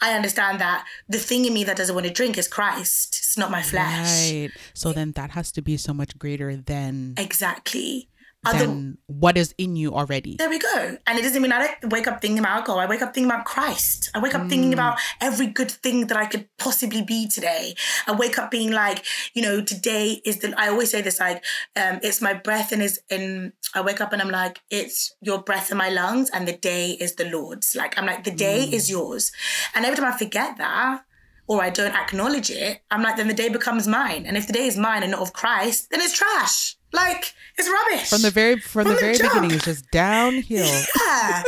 I 0.00 0.14
understand 0.14 0.60
that 0.60 0.86
the 1.08 1.18
thing 1.18 1.44
in 1.44 1.52
me 1.52 1.64
that 1.64 1.76
doesn't 1.76 1.94
want 1.94 2.06
to 2.06 2.12
drink 2.12 2.38
is 2.38 2.46
Christ. 2.46 3.16
It's 3.18 3.36
not 3.36 3.50
my 3.50 3.62
flesh. 3.62 4.30
Right. 4.30 4.50
So 4.72 4.92
then 4.92 5.12
that 5.12 5.30
has 5.30 5.50
to 5.52 5.62
be 5.62 5.76
so 5.76 5.92
much 5.92 6.16
greater 6.18 6.56
than 6.56 7.14
Exactly. 7.18 8.08
Other, 8.44 8.66
than 8.66 8.98
what 9.06 9.36
is 9.36 9.54
in 9.56 9.76
you 9.76 9.94
already. 9.94 10.34
There 10.36 10.50
we 10.50 10.58
go. 10.58 10.98
And 11.06 11.16
it 11.16 11.22
doesn't 11.22 11.40
mean 11.40 11.52
I 11.52 11.76
don't 11.80 11.92
wake 11.92 12.08
up 12.08 12.20
thinking 12.20 12.40
about 12.40 12.56
alcohol. 12.56 12.80
I 12.80 12.86
wake 12.86 13.00
up 13.00 13.14
thinking 13.14 13.30
about 13.30 13.44
Christ. 13.44 14.10
I 14.14 14.18
wake 14.18 14.34
up 14.34 14.48
thinking 14.48 14.72
about 14.72 14.98
every 15.20 15.46
good 15.46 15.70
thing 15.70 16.08
that 16.08 16.16
I 16.16 16.26
could 16.26 16.48
possibly 16.58 17.02
be 17.02 17.28
today. 17.28 17.76
I 18.08 18.12
wake 18.12 18.40
up 18.40 18.50
being 18.50 18.72
like, 18.72 19.04
you 19.34 19.42
know, 19.42 19.62
today 19.62 20.20
is 20.24 20.38
the. 20.38 20.52
I 20.58 20.68
always 20.68 20.90
say 20.90 21.02
this 21.02 21.20
like, 21.20 21.44
um, 21.76 22.00
it's 22.02 22.20
my 22.20 22.34
breath 22.34 22.72
and 22.72 22.82
is 22.82 23.00
in. 23.08 23.52
I 23.74 23.80
wake 23.80 24.00
up 24.00 24.12
and 24.12 24.20
I'm 24.20 24.30
like, 24.30 24.60
it's 24.70 25.14
your 25.20 25.40
breath 25.40 25.70
in 25.70 25.76
my 25.76 25.90
lungs, 25.90 26.28
and 26.30 26.48
the 26.48 26.56
day 26.56 26.92
is 26.92 27.14
the 27.14 27.30
Lord's. 27.30 27.76
Like 27.76 27.96
I'm 27.96 28.06
like, 28.06 28.24
the 28.24 28.32
day 28.32 28.64
is 28.64 28.90
yours. 28.90 29.30
And 29.74 29.84
every 29.84 29.96
time 29.96 30.12
I 30.12 30.16
forget 30.16 30.56
that. 30.58 31.04
Or 31.48 31.60
I 31.60 31.70
don't 31.70 31.94
acknowledge 31.94 32.50
it, 32.50 32.82
I'm 32.88 33.02
like, 33.02 33.16
then 33.16 33.26
the 33.26 33.34
day 33.34 33.48
becomes 33.48 33.88
mine. 33.88 34.26
And 34.26 34.36
if 34.36 34.46
the 34.46 34.52
day 34.52 34.66
is 34.66 34.78
mine 34.78 35.02
and 35.02 35.10
not 35.10 35.20
of 35.20 35.32
Christ, 35.32 35.90
then 35.90 36.00
it's 36.00 36.16
trash. 36.16 36.76
Like, 36.92 37.34
it's 37.56 37.68
rubbish. 37.68 38.08
From 38.10 38.22
the 38.22 38.30
very 38.30 38.58
from, 38.60 38.84
the, 38.84 38.94
the 38.94 39.00
very 39.00 39.16
jump. 39.16 39.32
beginning, 39.32 39.56
it's 39.56 39.64
just 39.64 39.90
downhill. 39.90 40.82
Yeah, 41.06 41.42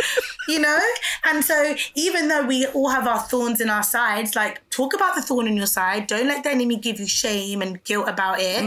you 0.49 0.59
know? 0.59 0.79
And 1.25 1.45
so, 1.45 1.75
even 1.95 2.29
though 2.29 2.47
we 2.47 2.67
all 2.69 2.89
have 2.89 3.07
our 3.07 3.21
thorns 3.21 3.61
in 3.61 3.69
our 3.71 3.83
sides, 3.83 4.35
like, 4.35 4.69
talk 4.71 4.95
about 4.95 5.15
the 5.15 5.23
thorn 5.23 5.47
in 5.47 5.57
your 5.57 5.67
side. 5.67 6.07
Don't 6.07 6.27
let 6.27 6.45
the 6.45 6.51
enemy 6.51 6.77
give 6.77 6.99
you 7.01 7.07
shame 7.07 7.63
and 7.63 7.83
guilt 7.85 8.09
about 8.09 8.39
it. 8.41 8.63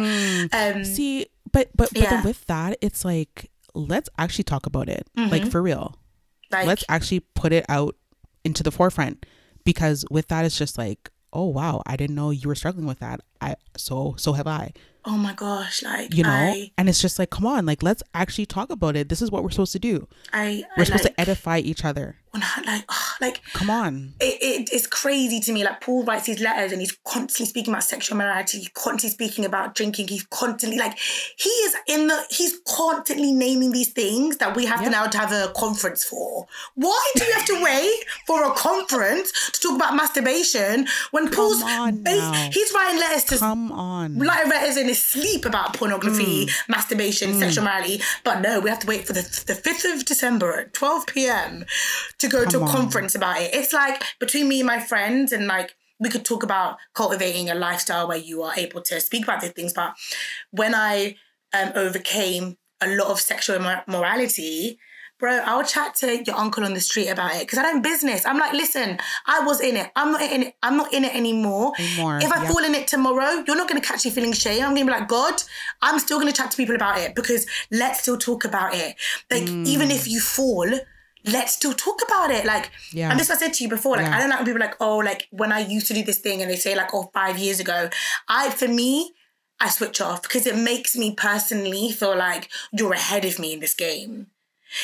Um, 0.53 0.83
See, 0.85 1.27
but 1.51 1.69
but 1.75 1.89
but 1.93 2.01
Yeah. 2.01 2.09
then 2.11 2.23
with 2.23 2.45
that, 2.45 2.77
it's 2.81 3.03
like 3.05 3.49
let's 3.73 4.09
actually 4.17 4.43
talk 4.43 4.65
about 4.65 4.89
it, 4.89 5.07
like 5.15 5.45
for 5.47 5.61
real. 5.61 5.95
like, 6.51 6.65
let's 6.67 6.83
actually 6.89 7.19
put 7.35 7.53
it 7.53 7.65
out 7.69 7.95
into 8.43 8.63
the 8.63 8.71
forefront 8.71 9.25
because 9.65 10.03
with 10.09 10.27
that, 10.29 10.45
it's 10.45 10.57
just 10.57 10.77
like, 10.77 11.09
oh 11.33 11.45
wow, 11.45 11.83
I 11.85 11.95
didn't 11.95 12.15
know 12.15 12.31
you 12.31 12.47
were 12.47 12.55
struggling 12.55 12.87
with 12.87 12.99
that. 12.99 13.21
I 13.41 13.55
so 13.77 14.15
so 14.17 14.33
have 14.33 14.47
I. 14.47 14.73
oh 15.07 15.17
my 15.17 15.33
gosh, 15.33 15.81
like, 15.83 16.13
You 16.13 16.23
know, 16.23 16.29
I, 16.29 16.71
and 16.77 16.89
it's 16.89 17.01
just 17.01 17.17
like, 17.17 17.29
come 17.29 17.45
on, 17.45 17.65
like 17.65 17.81
let's 17.81 18.03
actually 18.13 18.45
talk 18.45 18.69
about 18.69 18.95
it. 18.97 19.07
This 19.07 19.21
is 19.21 19.31
what 19.31 19.41
we're 19.41 19.49
supposed 19.51 19.71
to 19.71 19.79
do. 19.79 20.07
I, 20.33 20.65
We're 20.75 20.81
I 20.81 20.85
supposed 20.85 21.05
like, 21.05 21.15
to 21.15 21.21
edify 21.21 21.59
each 21.59 21.85
other. 21.85 22.17
When 22.39 22.43
I- 22.67 22.71
like, 22.77 22.85
oh, 22.89 23.11
like, 23.21 23.41
Come 23.53 23.69
on. 23.69 24.13
it, 24.19 24.37
it, 24.41 24.69
it's 24.71 24.87
crazy 24.87 25.39
to 25.41 25.51
me. 25.51 25.63
Like 25.63 25.81
Paul 25.81 26.03
writes 26.03 26.25
these 26.27 26.39
letters 26.39 26.71
and 26.71 26.81
he's 26.81 26.97
constantly 27.05 27.45
speaking 27.47 27.73
about 27.73 27.83
sexual 27.83 28.17
morality. 28.17 28.59
He's 28.59 28.69
constantly 28.69 29.09
speaking 29.09 29.45
about 29.45 29.75
drinking. 29.75 30.07
He's 30.09 30.25
constantly 30.25 30.77
like 30.77 30.97
he 31.37 31.49
is 31.49 31.75
in 31.87 32.07
the. 32.07 32.23
He's 32.29 32.59
constantly 32.67 33.31
naming 33.31 33.71
these 33.71 33.89
things 33.91 34.37
that 34.37 34.55
we 34.55 34.65
have 34.65 34.83
to 34.83 34.89
now 34.89 35.05
to 35.07 35.17
have 35.17 35.31
a 35.31 35.51
conference 35.55 36.03
for. 36.03 36.47
Why 36.75 37.11
do 37.15 37.23
you 37.25 37.33
have 37.33 37.45
to 37.45 37.63
wait 37.63 38.03
for 38.25 38.43
a 38.43 38.51
conference 38.51 39.31
to 39.51 39.59
talk 39.61 39.75
about 39.75 39.95
masturbation 39.95 40.87
when 41.11 41.29
Paul's 41.29 41.61
he's 41.61 42.73
writing 42.73 42.99
letters 42.99 43.23
to 43.25 43.37
Come 43.37 43.71
on. 43.71 44.17
writing 44.19 44.49
letters 44.49 44.77
in 44.77 44.87
his 44.87 45.01
sleep 45.01 45.45
about 45.45 45.73
pornography, 45.73 46.45
Mm. 46.47 46.51
masturbation, 46.69 47.37
sexual 47.39 47.63
morality. 47.63 48.01
But 48.23 48.41
no, 48.41 48.59
we 48.59 48.69
have 48.69 48.79
to 48.79 48.87
wait 48.87 49.05
for 49.07 49.13
the 49.13 49.21
the 49.47 49.55
fifth 49.55 49.85
of 49.85 50.05
December 50.05 50.59
at 50.59 50.73
twelve 50.73 51.05
p.m. 51.07 51.65
to 52.19 52.26
go 52.29 52.45
to 52.45 52.59
a 52.59 52.63
on. 52.63 52.67
conference 52.67 53.15
about 53.15 53.41
it. 53.41 53.53
It's 53.53 53.73
like 53.73 54.03
between 54.19 54.47
me 54.47 54.59
and 54.61 54.67
my 54.67 54.79
friends, 54.79 55.31
and 55.31 55.47
like 55.47 55.75
we 55.99 56.09
could 56.09 56.25
talk 56.25 56.43
about 56.43 56.77
cultivating 56.93 57.49
a 57.49 57.55
lifestyle 57.55 58.07
where 58.07 58.17
you 58.17 58.43
are 58.43 58.53
able 58.55 58.81
to 58.83 58.99
speak 59.01 59.23
about 59.23 59.41
these 59.41 59.51
things. 59.51 59.73
But 59.73 59.93
when 60.51 60.75
I 60.75 61.15
um, 61.53 61.71
overcame 61.75 62.57
a 62.81 62.87
lot 62.87 63.07
of 63.07 63.19
sexual 63.19 63.59
mor- 63.59 63.83
morality. 63.87 64.79
Bro, 65.19 65.39
I'll 65.45 65.63
chat 65.63 65.95
to 65.95 66.23
your 66.23 66.35
uncle 66.35 66.63
on 66.63 66.75
the 66.75 66.79
street 66.79 67.07
about 67.07 67.33
it 67.33 67.39
because 67.39 67.57
I 67.57 67.63
don't 67.63 67.81
business. 67.81 68.23
I'm 68.23 68.37
like, 68.37 68.53
listen, 68.53 68.99
I 69.25 69.39
was 69.39 69.59
in 69.61 69.75
it. 69.75 69.89
I'm 69.95 70.11
not 70.11 70.21
in 70.21 70.43
it. 70.43 70.53
I'm 70.61 70.77
not 70.77 70.93
in 70.93 71.05
it 71.05 71.15
anymore. 71.15 71.73
Anymore, 71.79 72.19
If 72.19 72.31
I 72.31 72.43
yep. 72.43 72.51
fall 72.51 72.63
in 72.63 72.75
it 72.75 72.87
tomorrow, 72.87 73.43
you're 73.47 73.55
not 73.57 73.67
going 73.67 73.81
to 73.81 73.87
catch 73.87 74.05
me 74.05 74.11
feeling 74.11 74.31
shame. 74.33 74.61
I'm 74.63 74.75
going 74.75 74.85
to 74.85 74.93
be 74.93 74.99
like, 74.99 75.07
God, 75.07 75.41
I'm 75.81 75.97
still 75.97 76.19
going 76.19 76.31
to 76.31 76.37
chat 76.39 76.51
to 76.51 76.57
people 76.57 76.75
about 76.75 76.99
it 76.99 77.15
because 77.15 77.47
let's 77.71 78.01
still 78.01 78.17
talk 78.19 78.45
about 78.45 78.75
it. 78.75 78.95
Like, 79.31 79.41
Mm. 79.45 79.65
even 79.65 79.89
if 79.89 80.07
you 80.07 80.19
fall, 80.19 80.69
let's 81.25 81.53
still 81.53 81.73
talk 81.73 82.01
about 82.07 82.31
it. 82.31 82.45
Like, 82.45 82.71
Yeah. 82.91 83.09
and 83.09 83.19
this 83.19 83.29
I 83.29 83.35
said 83.35 83.53
to 83.55 83.63
you 83.63 83.69
before. 83.69 83.97
Like, 83.97 84.05
Yeah. 84.05 84.17
I 84.17 84.19
don't 84.19 84.29
like 84.29 84.39
when 84.39 84.45
people 84.45 84.61
are 84.61 84.65
like, 84.65 84.77
oh, 84.79 84.97
like 84.97 85.27
when 85.31 85.51
I 85.51 85.59
used 85.59 85.87
to 85.87 85.93
do 85.93 86.03
this 86.03 86.19
thing 86.19 86.41
and 86.41 86.49
they 86.49 86.55
say 86.55 86.75
like, 86.75 86.93
oh, 86.93 87.09
five 87.13 87.37
years 87.37 87.59
ago. 87.59 87.89
I, 88.27 88.49
for 88.49 88.67
me, 88.67 89.13
I 89.59 89.69
switch 89.69 90.01
off 90.01 90.21
because 90.21 90.45
it 90.45 90.55
makes 90.55 90.95
me 90.95 91.13
personally 91.15 91.91
feel 91.91 92.15
like 92.15 92.49
you're 92.71 92.93
ahead 92.93 93.25
of 93.25 93.39
me 93.39 93.53
in 93.53 93.59
this 93.59 93.73
game. 93.73 94.27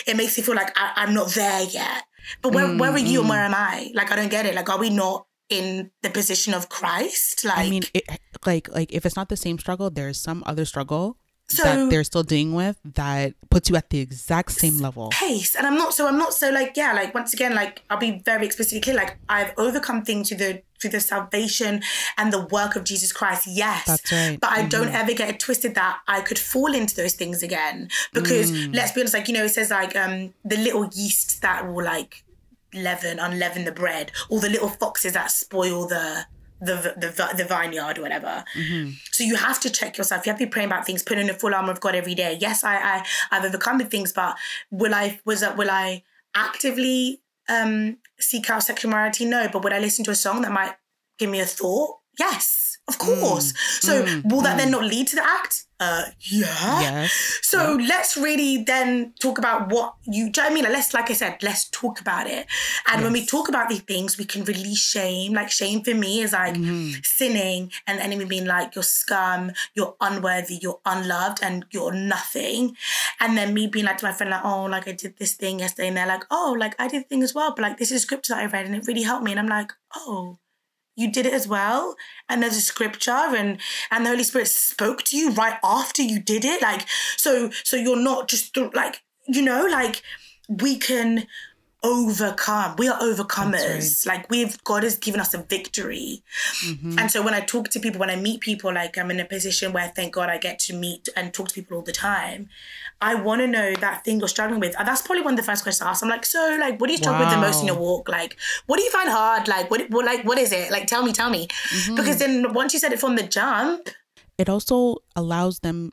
It 0.07 0.17
makes 0.17 0.37
me 0.37 0.43
feel 0.43 0.55
like 0.55 0.77
I, 0.77 0.93
I'm 0.95 1.13
not 1.13 1.29
there 1.29 1.63
yet. 1.63 2.03
But 2.41 2.53
where, 2.53 2.65
mm, 2.65 2.79
where 2.79 2.91
are 2.91 2.97
you 2.97 3.19
and 3.19 3.27
mm. 3.27 3.31
where 3.31 3.43
am 3.43 3.53
I? 3.53 3.91
Like, 3.93 4.11
I 4.11 4.15
don't 4.15 4.31
get 4.31 4.45
it. 4.45 4.55
Like, 4.55 4.69
are 4.69 4.79
we 4.79 4.89
not 4.89 5.27
in 5.49 5.91
the 6.01 6.09
position 6.09 6.53
of 6.53 6.69
Christ? 6.69 7.43
Like, 7.45 7.57
I 7.57 7.69
mean, 7.69 7.83
it, 7.93 8.03
like 8.45 8.69
like 8.69 8.91
if 8.91 9.05
it's 9.05 9.15
not 9.15 9.29
the 9.29 9.37
same 9.37 9.59
struggle, 9.59 9.89
there's 9.89 10.19
some 10.19 10.43
other 10.45 10.65
struggle 10.65 11.17
So- 11.49 11.63
that 11.63 11.89
they're 11.89 12.03
still 12.03 12.23
dealing 12.23 12.53
with 12.53 12.77
that 12.95 13.33
puts 13.51 13.69
you 13.69 13.75
at 13.75 13.89
the 13.89 13.99
exact 13.99 14.51
same 14.51 14.79
level. 14.79 15.09
pace 15.11 15.55
and 15.55 15.67
i'm 15.67 15.75
not 15.75 15.93
so 15.93 16.07
i'm 16.07 16.17
not 16.17 16.33
so 16.33 16.49
like 16.49 16.75
yeah 16.75 16.93
like 16.93 17.13
once 17.13 17.33
again 17.33 17.53
like 17.53 17.83
i'll 17.89 17.99
be 17.99 18.21
very 18.25 18.45
explicitly 18.45 18.79
clear 18.81 18.95
like 18.95 19.17
i've 19.29 19.51
overcome 19.57 20.03
things 20.03 20.29
through 20.29 20.37
the 20.37 20.61
through 20.79 20.89
the 20.89 20.99
salvation 20.99 21.81
and 22.17 22.33
the 22.33 22.45
work 22.47 22.75
of 22.75 22.83
jesus 22.85 23.11
christ 23.13 23.45
yes 23.47 23.85
That's 23.85 24.11
right. 24.11 24.39
but 24.39 24.49
i 24.51 24.65
don't 24.65 24.87
ever 24.89 25.13
get 25.13 25.29
it 25.29 25.39
twisted 25.39 25.75
that 25.75 25.99
i 26.07 26.21
could 26.21 26.39
fall 26.39 26.73
into 26.73 26.95
those 26.95 27.13
things 27.13 27.43
again 27.43 27.89
because 28.13 28.51
let's 28.69 28.91
be 28.93 29.01
honest 29.01 29.13
like 29.13 29.27
you 29.27 29.33
know 29.35 29.43
it 29.45 29.49
says 29.49 29.69
like 29.69 29.95
um 29.95 30.33
the 30.43 30.57
little 30.57 30.89
yeast 30.93 31.41
that 31.41 31.67
will 31.71 31.85
like 31.85 32.23
leaven 32.73 33.19
unleaven 33.19 33.65
the 33.65 33.71
bread 33.71 34.11
or 34.29 34.39
the 34.39 34.49
little 34.49 34.69
foxes 34.69 35.13
that 35.13 35.29
spoil 35.29 35.87
the 35.87 36.25
the 36.63 36.93
the 36.97 37.33
the 37.37 37.45
vineyard 37.45 37.97
or 37.97 38.01
whatever. 38.01 38.43
Mm-hmm. 38.55 38.91
So 39.11 39.23
you 39.23 39.35
have 39.35 39.59
to 39.61 39.69
check 39.69 39.97
yourself. 39.97 40.25
You 40.25 40.31
have 40.31 40.39
to 40.39 40.45
be 40.45 40.49
praying 40.49 40.67
about 40.67 40.85
things, 40.85 41.03
putting 41.03 41.27
the 41.27 41.33
full 41.33 41.53
armor 41.53 41.71
of 41.71 41.79
God 41.79 41.95
every 41.95 42.15
day. 42.15 42.37
Yes, 42.39 42.63
I 42.63 42.75
I 42.75 43.05
I've 43.31 43.45
overcome 43.45 43.77
the 43.77 43.85
things, 43.85 44.13
but 44.13 44.37
will 44.71 44.93
I 44.93 45.19
was 45.25 45.41
that 45.41 45.57
will 45.57 45.69
I 45.69 46.03
actively 46.35 47.21
um 47.49 47.97
seek 48.19 48.49
out 48.49 48.63
sexual 48.63 48.91
morality? 48.91 49.25
No, 49.25 49.47
but 49.51 49.63
would 49.63 49.73
I 49.73 49.79
listen 49.79 50.05
to 50.05 50.11
a 50.11 50.15
song 50.15 50.41
that 50.41 50.51
might 50.51 50.75
give 51.19 51.29
me 51.29 51.39
a 51.39 51.45
thought? 51.45 51.99
Yes, 52.17 52.77
of 52.87 52.97
mm. 52.97 53.19
course. 53.19 53.53
so 53.81 54.03
mm. 54.03 54.31
will 54.31 54.41
that 54.41 54.57
then 54.57 54.67
mm. 54.67 54.71
not 54.71 54.83
lead 54.83 55.07
to 55.07 55.15
the 55.15 55.25
act? 55.25 55.65
Uh, 55.83 56.03
yeah. 56.19 56.81
Yes. 56.81 57.39
So 57.41 57.77
let's 57.87 58.15
really 58.15 58.63
then 58.63 59.13
talk 59.19 59.37
about 59.37 59.69
what 59.69 59.95
you. 60.03 60.29
Do 60.29 60.41
you 60.41 60.47
know 60.47 60.51
I 60.51 60.53
mean? 60.53 60.63
Like, 60.63 60.73
let's, 60.73 60.93
like 60.93 61.09
I 61.09 61.13
said, 61.13 61.43
let's 61.43 61.69
talk 61.69 61.99
about 61.99 62.27
it. 62.27 62.47
And 62.87 63.03
when 63.03 63.13
we 63.13 63.25
talk 63.25 63.49
about 63.49 63.69
these 63.69 63.81
things, 63.81 64.17
we 64.17 64.25
can 64.25 64.43
release 64.45 64.79
shame. 64.79 65.33
Like 65.33 65.51
shame 65.51 65.83
for 65.83 65.93
me 65.93 66.21
is 66.21 66.33
like 66.33 66.55
sinning, 67.03 67.71
and 67.85 67.99
the 67.99 68.03
enemy 68.03 68.25
being 68.25 68.45
like, 68.45 68.75
"You're 68.75 68.83
scum, 68.83 69.51
you're 69.73 69.95
unworthy, 69.99 70.55
you're 70.61 70.79
unloved, 70.85 71.39
and 71.43 71.65
you're 71.71 71.93
nothing." 71.93 72.75
And 73.19 73.37
then 73.37 73.53
me 73.53 73.67
being 73.67 73.85
like 73.85 73.97
to 73.99 74.05
my 74.05 74.13
friend, 74.13 74.31
like, 74.31 74.45
"Oh, 74.45 74.63
like 74.63 74.87
I 74.87 74.93
did 74.93 75.17
this 75.17 75.33
thing 75.33 75.59
yesterday," 75.59 75.89
and 75.89 75.97
they're 75.97 76.07
like, 76.07 76.25
"Oh, 76.31 76.55
like 76.57 76.75
I 76.79 76.87
did 76.87 77.03
the 77.03 77.07
thing 77.07 77.23
as 77.23 77.33
well, 77.33 77.53
but 77.55 77.61
like 77.63 77.77
this 77.77 77.91
is 77.91 78.01
scripture 78.03 78.33
that 78.33 78.43
I 78.43 78.45
read, 78.45 78.65
and 78.65 78.75
it 78.75 78.87
really 78.87 79.03
helped 79.03 79.23
me." 79.23 79.31
And 79.31 79.39
I'm 79.39 79.47
like, 79.47 79.71
"Oh." 79.95 80.39
You 80.95 81.11
did 81.11 81.25
it 81.25 81.33
as 81.33 81.47
well 81.47 81.95
and 82.29 82.41
there's 82.41 82.57
a 82.57 82.61
scripture 82.61 83.11
and 83.11 83.59
and 83.91 84.05
the 84.05 84.09
holy 84.09 84.23
spirit 84.23 84.47
spoke 84.47 85.03
to 85.03 85.17
you 85.17 85.31
right 85.31 85.57
after 85.63 86.01
you 86.01 86.19
did 86.19 86.45
it 86.45 86.61
like 86.61 86.87
so 87.17 87.49
so 87.63 87.75
you're 87.75 87.95
not 87.95 88.27
just 88.27 88.55
like 88.73 89.01
you 89.27 89.41
know 89.41 89.65
like 89.65 90.01
we 90.47 90.77
can 90.77 91.25
overcome. 91.83 92.75
We 92.77 92.87
are 92.87 92.99
overcomers. 92.99 94.05
Like 94.05 94.29
we've 94.29 94.61
god 94.63 94.83
has 94.83 94.97
given 94.97 95.19
us 95.19 95.33
a 95.33 95.43
victory. 95.43 96.23
Mm-hmm. 96.65 96.97
And 96.97 97.11
so 97.11 97.21
when 97.21 97.33
i 97.33 97.41
talk 97.41 97.69
to 97.69 97.79
people 97.79 97.99
when 97.99 98.09
i 98.09 98.15
meet 98.15 98.41
people 98.41 98.73
like 98.73 98.97
i'm 98.97 99.11
in 99.11 99.19
a 99.19 99.25
position 99.25 99.73
where 99.73 99.87
thank 99.89 100.13
god 100.13 100.29
i 100.29 100.37
get 100.37 100.59
to 100.59 100.73
meet 100.73 101.09
and 101.15 101.33
talk 101.33 101.49
to 101.49 101.53
people 101.53 101.77
all 101.77 101.83
the 101.83 101.91
time. 101.91 102.49
I 103.01 103.15
want 103.15 103.41
to 103.41 103.47
know 103.47 103.73
that 103.75 104.05
thing 104.05 104.19
you're 104.19 104.29
struggling 104.29 104.61
with. 104.61 104.79
And 104.79 104.87
that's 104.87 105.01
probably 105.01 105.23
one 105.23 105.33
of 105.33 105.37
the 105.37 105.43
first 105.43 105.63
questions 105.63 105.85
i 105.85 105.89
ask. 105.89 106.03
I'm 106.03 106.09
like 106.09 106.25
so 106.25 106.57
like 106.59 106.79
what 106.79 106.87
do 106.87 106.93
you 106.93 106.97
struggle 106.97 107.25
with 107.25 107.33
the 107.33 107.41
most 107.41 107.61
in 107.61 107.67
your 107.67 107.77
walk? 107.77 108.07
Like 108.09 108.37
what 108.65 108.77
do 108.77 108.83
you 108.83 108.91
find 108.91 109.09
hard? 109.09 109.47
Like 109.47 109.69
what, 109.69 109.89
what 109.89 110.05
like 110.05 110.25
what 110.25 110.37
is 110.37 110.51
it? 110.51 110.71
Like 110.71 110.87
tell 110.87 111.03
me 111.03 111.11
tell 111.11 111.29
me. 111.29 111.47
Mm-hmm. 111.47 111.95
Because 111.95 112.19
then 112.19 112.53
once 112.53 112.73
you 112.73 112.79
said 112.79 112.93
it 112.93 112.99
from 112.99 113.15
the 113.15 113.23
jump 113.23 113.89
It 114.37 114.49
also 114.49 114.97
allows 115.15 115.59
them 115.59 115.91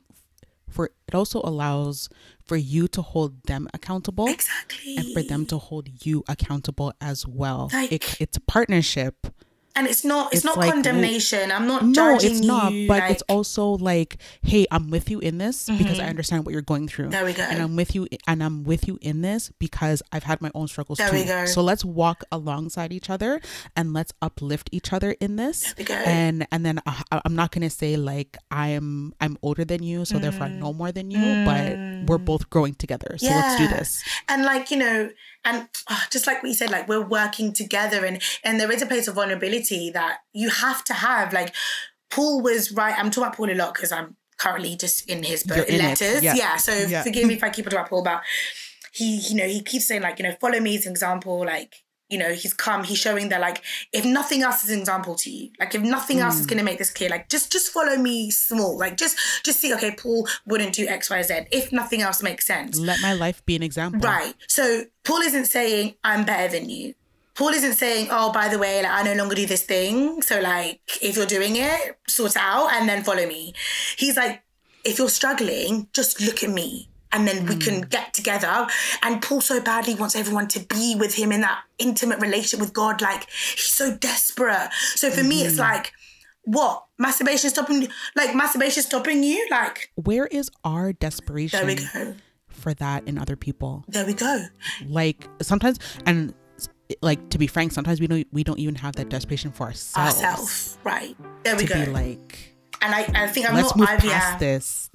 for 0.69 0.91
it 1.07 1.13
also 1.13 1.41
allows 1.43 2.09
for 2.51 2.57
you 2.57 2.85
to 2.85 3.01
hold 3.01 3.41
them 3.43 3.69
accountable 3.73 4.27
exactly 4.27 4.97
and 4.97 5.13
for 5.13 5.23
them 5.23 5.45
to 5.45 5.57
hold 5.57 5.87
you 6.05 6.21
accountable 6.27 6.91
as 6.99 7.25
well. 7.25 7.69
Like- 7.71 7.93
it, 7.93 8.17
it's 8.19 8.35
a 8.35 8.41
partnership. 8.41 9.15
And 9.75 9.87
it's 9.87 10.03
not 10.03 10.27
it's, 10.27 10.37
It's 10.37 10.45
not 10.45 10.57
like, 10.57 10.71
condemnation 10.71 11.51
i'm 11.51 11.67
not 11.67 11.83
No, 11.85 11.93
judging 11.93 12.31
it's 12.31 12.41
not. 12.45 12.71
you, 12.73 12.87
But 12.87 13.09
it's 13.11 13.21
also 13.29 13.65
like, 13.77 14.17
hey, 14.43 14.65
I'm 14.71 14.89
with 14.89 15.09
you 15.09 15.19
in 15.19 15.37
this 15.37 15.69
because 15.77 15.99
I 15.99 16.05
understand 16.05 16.45
what 16.45 16.51
you're 16.53 16.61
going 16.61 16.87
through. 16.87 17.05
Mm-hmm. 17.05 17.11
There 17.11 17.25
we 17.25 17.33
go. 17.33 17.43
And 17.43 17.61
I'm 17.61 17.75
with 17.75 17.95
you, 17.95 18.07
and 18.27 18.43
I'm 18.43 18.63
with 18.63 18.87
you 18.87 18.97
in 19.01 19.21
this 19.21 19.51
because 19.59 20.01
I've 20.11 20.23
had 20.23 20.41
my 20.41 20.51
own 20.55 20.67
struggles 20.67 20.97
There 20.97 21.09
too. 21.09 21.15
we 21.15 21.25
go. 21.25 21.45
So 21.45 21.61
let's 21.61 21.83
walk 21.85 22.23
alongside 22.31 22.91
each 22.93 23.09
other 23.09 23.39
and 23.75 23.93
let's 23.93 24.13
uplift 24.21 24.69
each 24.71 24.91
other 24.93 25.11
in 25.19 25.35
this. 25.37 25.73
we 25.77 25.83
go. 25.83 25.93
And 25.95 26.45
and 26.51 26.65
then 26.65 26.79
uh, 26.85 27.01
I, 27.11 27.21
I'm 27.25 27.35
not 27.35 27.51
gonna 27.51 27.69
say 27.69 27.95
like 27.97 28.37
I'm 28.51 29.13
I'm 29.21 29.37
older 29.41 29.63
than 29.65 29.83
you, 29.83 30.05
so 30.05 30.19
therefore 30.19 30.47
I 30.47 30.49
know 30.49 30.73
more 30.73 30.91
than 30.91 31.11
you. 31.11 31.45
But 31.45 31.77
we're 32.07 32.17
both 32.17 32.49
growing 32.49 32.73
together. 32.75 33.15
So 33.17 33.27
let's 33.27 33.57
do 33.57 33.67
Mm. 33.67 33.77
This. 33.77 34.03
and 34.27 34.43
like 34.43 34.71
you 34.71 34.77
know 34.77 35.09
and 35.43 35.67
ah, 35.89 36.07
just 36.11 36.27
like 36.27 36.43
we 36.43 36.53
said 36.53 36.69
like 36.69 36.87
we're 36.87 37.05
working 37.05 37.51
together 37.53 38.05
and 38.05 38.21
and 38.43 38.59
there 38.59 38.71
is 38.71 38.81
a 38.81 38.85
place 38.85 39.07
of 39.07 39.15
vulnerability 39.15 39.89
that 39.89 40.19
you 40.33 40.49
have 40.49 40.83
to 40.83 40.93
have 40.93 41.33
like 41.33 41.53
paul 42.09 42.41
was 42.41 42.71
right 42.71 42.95
i'm 42.97 43.09
talking 43.09 43.23
about 43.23 43.35
paul 43.37 43.49
a 43.49 43.55
lot 43.55 43.73
because 43.73 43.91
i'm 43.91 44.15
currently 44.37 44.75
just 44.75 45.07
in 45.09 45.23
his 45.23 45.43
book 45.43 45.67
in 45.67 45.77
letters 45.79 46.23
yeah. 46.23 46.33
yeah 46.35 46.55
so 46.57 46.73
Yeah. 46.73 47.03
forgive 47.03 47.27
me 47.27 47.35
if 47.35 47.43
i 47.43 47.49
keep 47.49 47.65
talking 47.65 47.77
about 47.79 47.89
paul 47.89 48.03
but 48.03 48.21
he 48.91 49.17
you 49.17 49.35
know 49.35 49.45
he 49.47 49.61
keeps 49.61 49.85
saying 49.87 50.01
like 50.01 50.19
you 50.19 50.23
know 50.23 50.35
follow 50.41 50.59
me 50.59 50.77
as 50.77 50.85
an 50.85 50.91
example 50.91 51.45
like 51.45 51.75
you 52.11 52.17
know 52.17 52.31
he's 52.33 52.53
come 52.53 52.83
he's 52.83 52.97
showing 52.97 53.29
that 53.29 53.41
like 53.41 53.61
if 53.93 54.03
nothing 54.05 54.41
else 54.43 54.63
is 54.63 54.69
an 54.69 54.79
example 54.79 55.15
to 55.15 55.29
you 55.31 55.49
like 55.59 55.73
if 55.73 55.81
nothing 55.81 56.19
else 56.19 56.35
Mm. 56.35 56.39
is 56.41 56.45
going 56.45 56.57
to 56.59 56.63
make 56.63 56.77
this 56.77 56.91
clear 56.91 57.09
like 57.09 57.29
just 57.29 57.51
just 57.51 57.71
follow 57.71 57.95
me 57.97 58.29
small 58.29 58.77
like 58.77 58.97
just 58.97 59.17
just 59.43 59.59
see 59.59 59.73
okay 59.73 59.91
paul 59.97 60.27
wouldn't 60.45 60.73
do 60.73 60.85
x 60.87 61.09
y 61.09 61.21
z 61.21 61.39
if 61.51 61.71
nothing 61.71 62.01
else 62.01 62.21
makes 62.21 62.45
sense 62.45 62.77
Let 62.77 63.01
my 63.01 63.13
life 63.13 63.43
be 63.45 63.55
an 63.55 63.63
example. 63.63 64.01
Right. 64.01 64.35
So 64.47 64.83
Paul 65.03 65.21
isn't 65.21 65.45
saying 65.45 65.95
I'm 66.03 66.25
better 66.25 66.49
than 66.55 66.69
you. 66.69 66.93
Paul 67.33 67.49
isn't 67.49 67.73
saying, 67.75 68.09
oh, 68.11 68.31
by 68.33 68.49
the 68.49 68.59
way, 68.59 68.83
like 68.83 68.91
I 68.91 69.03
no 69.03 69.13
longer 69.13 69.35
do 69.35 69.45
this 69.45 69.63
thing. 69.63 70.21
So 70.21 70.41
like 70.41 70.81
if 71.01 71.15
you're 71.15 71.25
doing 71.37 71.55
it, 71.55 71.97
sort 72.07 72.31
it 72.31 72.37
out 72.37 72.71
and 72.73 72.87
then 72.89 73.03
follow 73.03 73.25
me. 73.25 73.53
He's 73.97 74.17
like, 74.17 74.43
if 74.83 74.99
you're 74.99 75.09
struggling, 75.09 75.87
just 75.93 76.19
look 76.21 76.43
at 76.43 76.49
me. 76.49 76.89
And 77.13 77.27
then 77.27 77.45
we 77.45 77.57
can 77.57 77.83
mm. 77.83 77.89
get 77.89 78.13
together. 78.13 78.67
And 79.03 79.21
Paul 79.21 79.41
so 79.41 79.61
badly 79.61 79.95
wants 79.95 80.15
everyone 80.15 80.47
to 80.49 80.59
be 80.61 80.95
with 80.97 81.15
him 81.15 81.31
in 81.31 81.41
that 81.41 81.63
intimate 81.77 82.19
relationship 82.19 82.59
with 82.59 82.73
God. 82.73 83.01
Like 83.01 83.29
he's 83.29 83.65
so 83.65 83.95
desperate. 83.95 84.69
So 84.95 85.09
for 85.11 85.23
me, 85.23 85.41
it's 85.41 85.53
mm-hmm. 85.53 85.61
like, 85.61 85.93
what? 86.43 86.85
Masturbation 86.97 87.49
stopping 87.49 87.87
like 88.15 88.35
masturbation 88.35 88.83
stopping 88.83 89.23
you? 89.23 89.47
Like, 89.49 89.91
Where 89.95 90.27
is 90.27 90.49
our 90.63 90.93
desperation 90.93 91.67
there 91.67 91.75
we 91.75 91.75
go. 91.75 92.15
for 92.47 92.73
that 92.75 93.07
in 93.07 93.17
other 93.17 93.35
people? 93.35 93.83
There 93.87 94.05
we 94.05 94.13
go. 94.13 94.45
like 94.87 95.27
sometimes 95.41 95.79
and 96.05 96.33
like 97.01 97.29
to 97.29 97.37
be 97.37 97.47
frank 97.47 97.71
sometimes 97.71 98.01
we 98.01 98.07
don't 98.07 98.27
we 98.31 98.43
don't 98.43 98.59
even 98.59 98.75
have 98.75 98.95
that 98.97 99.09
desperation 99.09 99.51
for 99.51 99.67
ourselves 99.67 100.21
Ourself. 100.21 100.77
Right. 100.83 101.15
There 101.43 101.55
we 101.55 101.65
to 101.65 101.73
go. 101.73 101.85
be 101.85 101.91
like 101.91 102.55
and 102.81 102.93
I, 102.93 103.23
I 103.23 103.27
think 103.27 103.47
I'm 103.47 103.55
let's 103.55 103.69
not 103.69 103.77
move 103.77 103.89
I've, 103.89 103.99
past 103.99 104.07
yeah, 104.09 104.37
this 104.37 104.89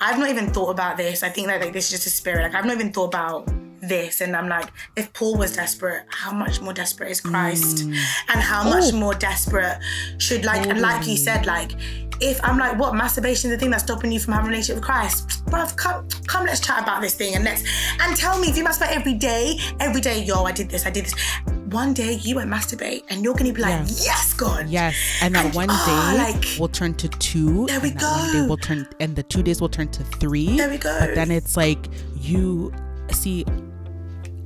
I've 0.00 0.18
not 0.18 0.28
even 0.28 0.50
thought 0.50 0.70
about 0.70 0.96
this. 0.96 1.22
I 1.22 1.28
think 1.28 1.48
that 1.48 1.60
like 1.60 1.72
this 1.72 1.86
is 1.86 1.90
just 1.90 2.06
a 2.06 2.10
spirit. 2.10 2.42
Like 2.42 2.54
I've 2.54 2.64
not 2.64 2.74
even 2.74 2.92
thought 2.92 3.08
about 3.08 3.50
this. 3.80 4.20
And 4.20 4.36
I'm 4.36 4.48
like, 4.48 4.68
if 4.96 5.12
Paul 5.12 5.36
was 5.36 5.56
desperate, 5.56 6.04
how 6.08 6.32
much 6.32 6.60
more 6.60 6.72
desperate 6.72 7.10
is 7.10 7.20
Christ? 7.20 7.78
Mm. 7.78 7.96
And 8.28 8.40
how 8.40 8.64
much 8.64 8.92
more 8.92 9.14
desperate 9.14 9.78
should 10.18 10.44
like 10.44 10.66
and 10.66 10.80
like 10.80 11.06
you 11.06 11.16
said, 11.16 11.46
like 11.46 11.72
if 12.20 12.38
I'm 12.44 12.58
like, 12.58 12.78
what 12.78 12.94
masturbation 12.94 13.50
is 13.50 13.56
the 13.56 13.60
thing 13.60 13.70
that's 13.70 13.82
stopping 13.82 14.12
you 14.12 14.20
from 14.20 14.34
having 14.34 14.48
a 14.48 14.50
relationship 14.50 14.76
with 14.76 14.84
Christ? 14.84 15.44
Bruv, 15.46 15.76
come 15.76 16.08
come 16.26 16.46
let's 16.46 16.60
chat 16.60 16.82
about 16.82 17.00
this 17.00 17.14
thing 17.14 17.34
and 17.34 17.44
let's 17.44 17.64
and 18.00 18.16
tell 18.16 18.38
me 18.38 18.48
if 18.48 18.56
you 18.56 18.64
masturbate 18.64 18.94
every 18.94 19.14
day, 19.14 19.58
every 19.80 20.00
day, 20.00 20.22
yo, 20.22 20.44
I 20.44 20.52
did 20.52 20.68
this, 20.68 20.86
I 20.86 20.90
did 20.90 21.06
this. 21.06 21.14
One 21.70 21.94
day 21.94 22.14
you 22.14 22.34
won't 22.36 22.50
masturbate 22.50 23.04
and 23.10 23.22
you're 23.22 23.34
gonna 23.34 23.52
be 23.52 23.60
like, 23.62 23.70
Yeah. 23.86 24.04
yes, 24.04 24.32
God. 24.34 24.68
yes 24.68 24.94
and 25.22 25.34
that 25.34 25.46
And, 25.46 25.54
one 25.54 25.68
oh, 25.70 25.86
day 25.86 26.18
like- 26.32 26.58
will 26.58 26.68
turn 26.68 26.94
to 26.94 27.08
two 27.08 27.66
There 27.66 27.78
we 27.80 27.90
and 27.90 28.00
that 28.00 28.10
one 28.20 28.32
day 28.32 28.40
go. 28.40 28.46
will 28.48 28.56
turn 28.56 28.88
and 28.98 29.14
the 29.14 29.22
two 29.22 29.42
days 29.42 29.60
will 29.60 29.68
turn 29.68 29.88
to 29.88 30.02
three 30.18 30.56
There 30.56 30.68
we 30.68 30.78
go. 30.78 30.96
but 30.98 31.14
then 31.14 31.30
it's 31.30 31.56
like 31.56 31.78
you 32.20 32.72
see 33.12 33.44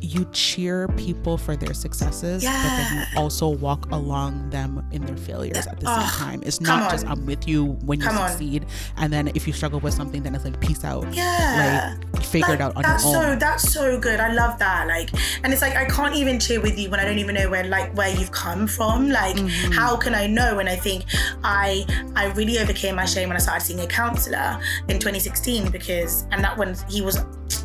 you 0.04 0.24
cheer 0.32 0.86
people 0.96 1.36
for 1.38 1.56
their 1.56 1.74
successes 1.74 2.44
but 2.44 2.52
then 2.52 2.96
you 3.12 3.20
also 3.20 3.48
walk 3.48 3.90
along 3.90 4.50
them 4.50 4.84
in 4.92 5.04
their 5.04 5.16
failures 5.16 5.66
at 5.66 5.80
the 5.80 5.86
same 5.86 6.08
time 6.20 6.42
it's 6.44 6.60
not 6.60 6.90
just 6.90 7.06
i'm 7.06 7.24
with 7.26 7.48
you 7.48 7.64
when 7.86 7.98
you 8.00 8.06
Come 8.06 8.18
on. 8.18 8.28
succeed 8.30 8.66
and 8.96 9.12
then 9.12 9.28
if 9.34 9.46
you 9.46 9.52
struggle 9.52 9.80
with 9.80 9.94
something 9.94 10.22
then 10.22 10.34
it's 10.34 10.44
like 10.44 10.60
peace 10.60 10.84
out 10.84 11.06
Yeah. 11.14 11.96
like 12.12 12.22
figure 12.24 12.54
it 12.54 12.60
out 12.60 12.76
on 12.76 12.82
your 12.82 12.92
own 12.92 12.98
so 13.00 13.36
that's 13.36 13.72
so 13.72 13.98
good. 13.98 14.18
I 14.20 14.32
love 14.32 14.58
that. 14.58 14.86
Like, 14.88 15.10
and 15.44 15.52
it's 15.52 15.62
like 15.62 15.76
I 15.76 15.84
can't 15.84 16.14
even 16.16 16.40
cheer 16.40 16.60
with 16.60 16.76
you 16.78 16.90
when 16.90 16.98
I 17.00 17.04
don't 17.04 17.18
even 17.18 17.34
know 17.34 17.48
where 17.50 17.64
like 17.64 17.94
where 17.96 18.08
you've 18.18 18.32
come 18.32 18.66
from. 18.66 19.10
Like, 19.10 19.36
Mm-hmm. 19.36 19.72
how 19.72 19.96
can 19.96 20.14
I 20.14 20.26
know? 20.26 20.58
And 20.58 20.68
I 20.68 20.76
think 20.76 21.04
I 21.44 21.84
I 22.16 22.32
really 22.32 22.58
overcame 22.58 22.94
my 22.96 23.04
shame 23.04 23.28
when 23.28 23.36
I 23.36 23.40
started 23.40 23.64
seeing 23.64 23.80
a 23.80 23.86
counselor 23.86 24.58
in 24.88 24.98
2016 24.98 25.70
because 25.70 26.26
and 26.32 26.42
that 26.42 26.56
one 26.56 26.74
he 26.88 27.02
was. 27.02 27.18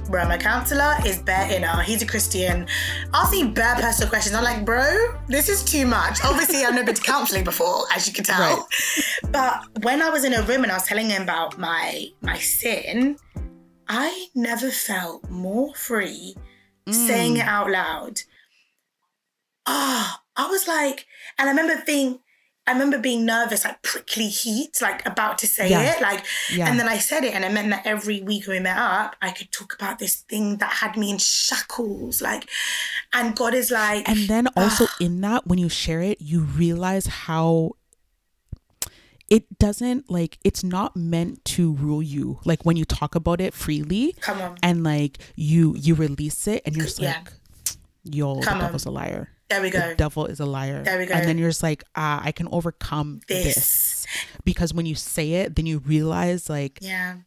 Bro, 0.09 0.27
my 0.27 0.37
counselor 0.39 0.95
is 1.05 1.19
bare 1.21 1.51
inner. 1.55 1.81
He's 1.83 2.01
a 2.01 2.05
Christian. 2.05 2.28
And 2.35 2.67
asking 3.13 3.53
bare 3.53 3.75
personal 3.75 4.09
questions. 4.09 4.35
I'm 4.35 4.43
like, 4.43 4.65
bro, 4.65 5.19
this 5.27 5.49
is 5.49 5.63
too 5.63 5.85
much. 5.85 6.19
Obviously, 6.23 6.63
I've 6.63 6.73
never 6.73 6.85
been 6.85 6.95
to 6.95 7.01
counseling 7.01 7.43
before, 7.43 7.85
as 7.93 8.07
you 8.07 8.13
can 8.13 8.23
tell. 8.23 8.39
Right. 8.39 9.31
But 9.31 9.83
when 9.83 10.01
I 10.01 10.09
was 10.09 10.23
in 10.23 10.33
a 10.33 10.43
room 10.43 10.63
and 10.63 10.71
I 10.71 10.75
was 10.75 10.85
telling 10.85 11.09
him 11.09 11.23
about 11.23 11.57
my 11.57 12.05
my 12.21 12.37
sin, 12.37 13.17
I 13.87 14.27
never 14.35 14.69
felt 14.69 15.29
more 15.29 15.73
free 15.73 16.35
saying 16.87 17.37
it 17.37 17.45
out 17.45 17.69
loud. 17.69 18.21
Ah, 19.65 20.21
I 20.35 20.47
was 20.47 20.67
like, 20.67 21.05
and 21.37 21.47
I 21.47 21.51
remember 21.51 21.83
being, 21.85 22.19
I 22.67 22.73
remember 22.73 22.99
being 22.99 23.25
nervous, 23.25 23.63
like 23.65 23.81
prickly 23.81 24.27
heat, 24.27 24.79
like 24.79 25.03
about 25.07 25.39
to 25.39 25.47
say 25.47 25.69
Yeah. 25.71 25.95
it, 25.95 26.01
like, 26.01 26.23
Yeah. 26.51 26.69
and 26.69 26.79
then 26.79 26.87
I 26.87 26.99
said 26.99 27.23
it, 27.23 27.33
and 27.33 27.43
I 27.43 27.49
meant 27.49 27.69
that 27.71 27.83
every 27.85 28.21
week 28.21 28.45
we 28.45 28.59
met 28.59 28.77
up, 28.77 29.15
I 29.23 29.31
could 29.31 29.51
talk 29.51 29.73
about 29.73 29.97
this 29.97 30.17
thing 30.29 30.57
that 30.57 30.69
had 30.73 30.95
me 30.95 31.09
in 31.09 31.17
shackles, 31.17 32.21
like, 32.21 32.47
and 33.11 33.35
God 33.35 33.55
is 33.55 33.71
like, 33.71 34.07
And 34.07 34.27
then 34.27 34.47
also 34.55 34.85
in 34.99 35.19
that, 35.21 35.47
when 35.47 35.57
you 35.57 35.67
share 35.67 36.01
it, 36.01 36.21
you 36.21 36.41
realize 36.41 37.07
how 37.07 37.71
it 39.31 39.59
doesn't 39.59 40.09
like 40.09 40.39
it's 40.43 40.63
not 40.63 40.95
meant 40.95 41.45
to 41.45 41.73
rule 41.73 42.01
you. 42.01 42.39
Like 42.45 42.65
when 42.65 42.77
you 42.77 42.83
talk 42.85 43.13
about 43.13 43.39
it 43.39 43.53
freely 43.53 44.15
come 44.21 44.41
on, 44.41 44.57
and 44.63 44.83
like 44.83 45.19
you 45.35 45.75
you 45.77 45.93
release 45.93 46.47
it 46.47 46.63
and 46.65 46.75
you're 46.75 46.85
just 46.87 46.99
Yeah. 46.99 47.17
like, 47.19 47.31
yo, 48.03 48.33
Come 48.41 48.41
the 48.41 48.51
on. 48.51 48.59
devil's 48.61 48.85
a 48.85 48.89
liar. 48.91 49.29
There 49.49 49.61
we 49.61 49.69
go. 49.69 49.89
the 49.89 49.95
devil 49.95 50.25
is 50.25 50.39
a 50.39 50.45
liar. 50.45 50.83
There 50.83 50.97
we 50.99 51.05
go. 51.05 51.13
And 51.15 51.27
then 51.27 51.37
you're 51.37 51.49
just 51.49 51.63
like, 51.63 51.83
ah, 51.95 52.21
I 52.23 52.31
can 52.31 52.47
overcome 52.51 53.21
this. 53.27 53.55
This. 53.55 54.07
Because 54.43 54.73
when 54.73 54.85
you 54.85 54.95
say 54.95 55.31
it, 55.33 55.55
then 55.55 55.65
you 55.65 55.79
realize 55.79 56.49
like, 56.49 56.79
Yeah. 56.81 57.17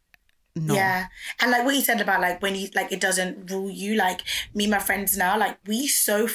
no. 0.55 0.73
Yeah. 0.75 1.07
And 1.41 1.51
like 1.51 1.65
what 1.65 1.75
you 1.75 1.81
said 1.81 1.99
about 2.01 2.21
like 2.21 2.41
when 2.41 2.55
you 2.55 2.69
like 2.75 2.91
it 2.91 2.99
doesn't 3.01 3.51
rule 3.51 3.69
you, 3.69 3.95
like 3.95 4.21
me 4.53 4.63
and 4.65 4.71
my 4.71 4.79
friends 4.79 5.17
now, 5.17 5.37
like 5.37 5.57
we 5.67 5.87
so 5.87 6.27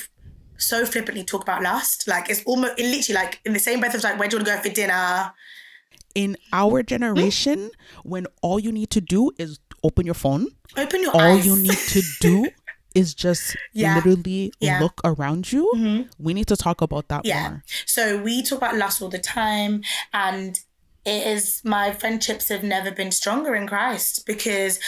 so 0.57 0.85
flippantly 0.85 1.25
talk 1.25 1.43
about 1.43 1.63
lust. 1.63 2.07
Like 2.09 2.29
it's 2.29 2.43
almost 2.45 2.75
it 2.79 2.85
literally 2.85 3.15
like 3.15 3.41
in 3.45 3.53
the 3.53 3.61
same 3.61 3.81
breath 3.81 3.95
of 3.95 4.03
like 4.05 4.19
where 4.19 4.29
do 4.29 4.37
you 4.37 4.43
want 4.43 4.49
to 4.49 4.55
go 4.57 4.61
for 4.63 4.75
dinner? 4.75 5.33
In 6.15 6.37
our 6.53 6.83
generation, 6.83 7.71
when 8.03 8.27
all 8.43 8.59
you 8.59 8.73
need 8.73 8.91
to 8.91 9.01
do 9.01 9.31
is 9.39 9.61
open 9.85 10.05
your 10.05 10.15
phone, 10.15 10.49
Open 10.77 11.01
your 11.03 11.13
all 11.13 11.21
eyes. 11.21 11.47
you 11.47 11.55
need 11.57 11.79
to 11.95 12.03
do 12.21 12.49
is 12.95 13.15
just 13.15 13.57
Yeah. 13.73 13.95
literally 13.97 14.53
Yeah. 14.61 14.75
Mm-hmm. 14.75 14.83
look 14.83 15.01
around 15.05 15.53
you. 15.53 16.07
We 16.19 16.35
need 16.35 16.47
to 16.49 16.57
talk 16.57 16.81
about 16.81 17.09
that 17.09 17.25
Yeah. 17.25 17.49
more. 17.49 17.65
So 17.87 18.17
we 18.23 18.43
talk 18.43 18.59
about 18.59 18.77
lust 18.77 19.03
all 19.03 19.09
the 19.09 19.19
time 19.19 19.83
and 20.13 20.59
it 21.05 21.27
is 21.27 21.63
my 21.65 21.93
friendships 21.93 22.49
have 22.49 22.63
never 22.65 22.91
been 22.91 23.11
stronger 23.13 23.55
in 23.55 23.67
Christ 23.67 24.27
because 24.27 24.79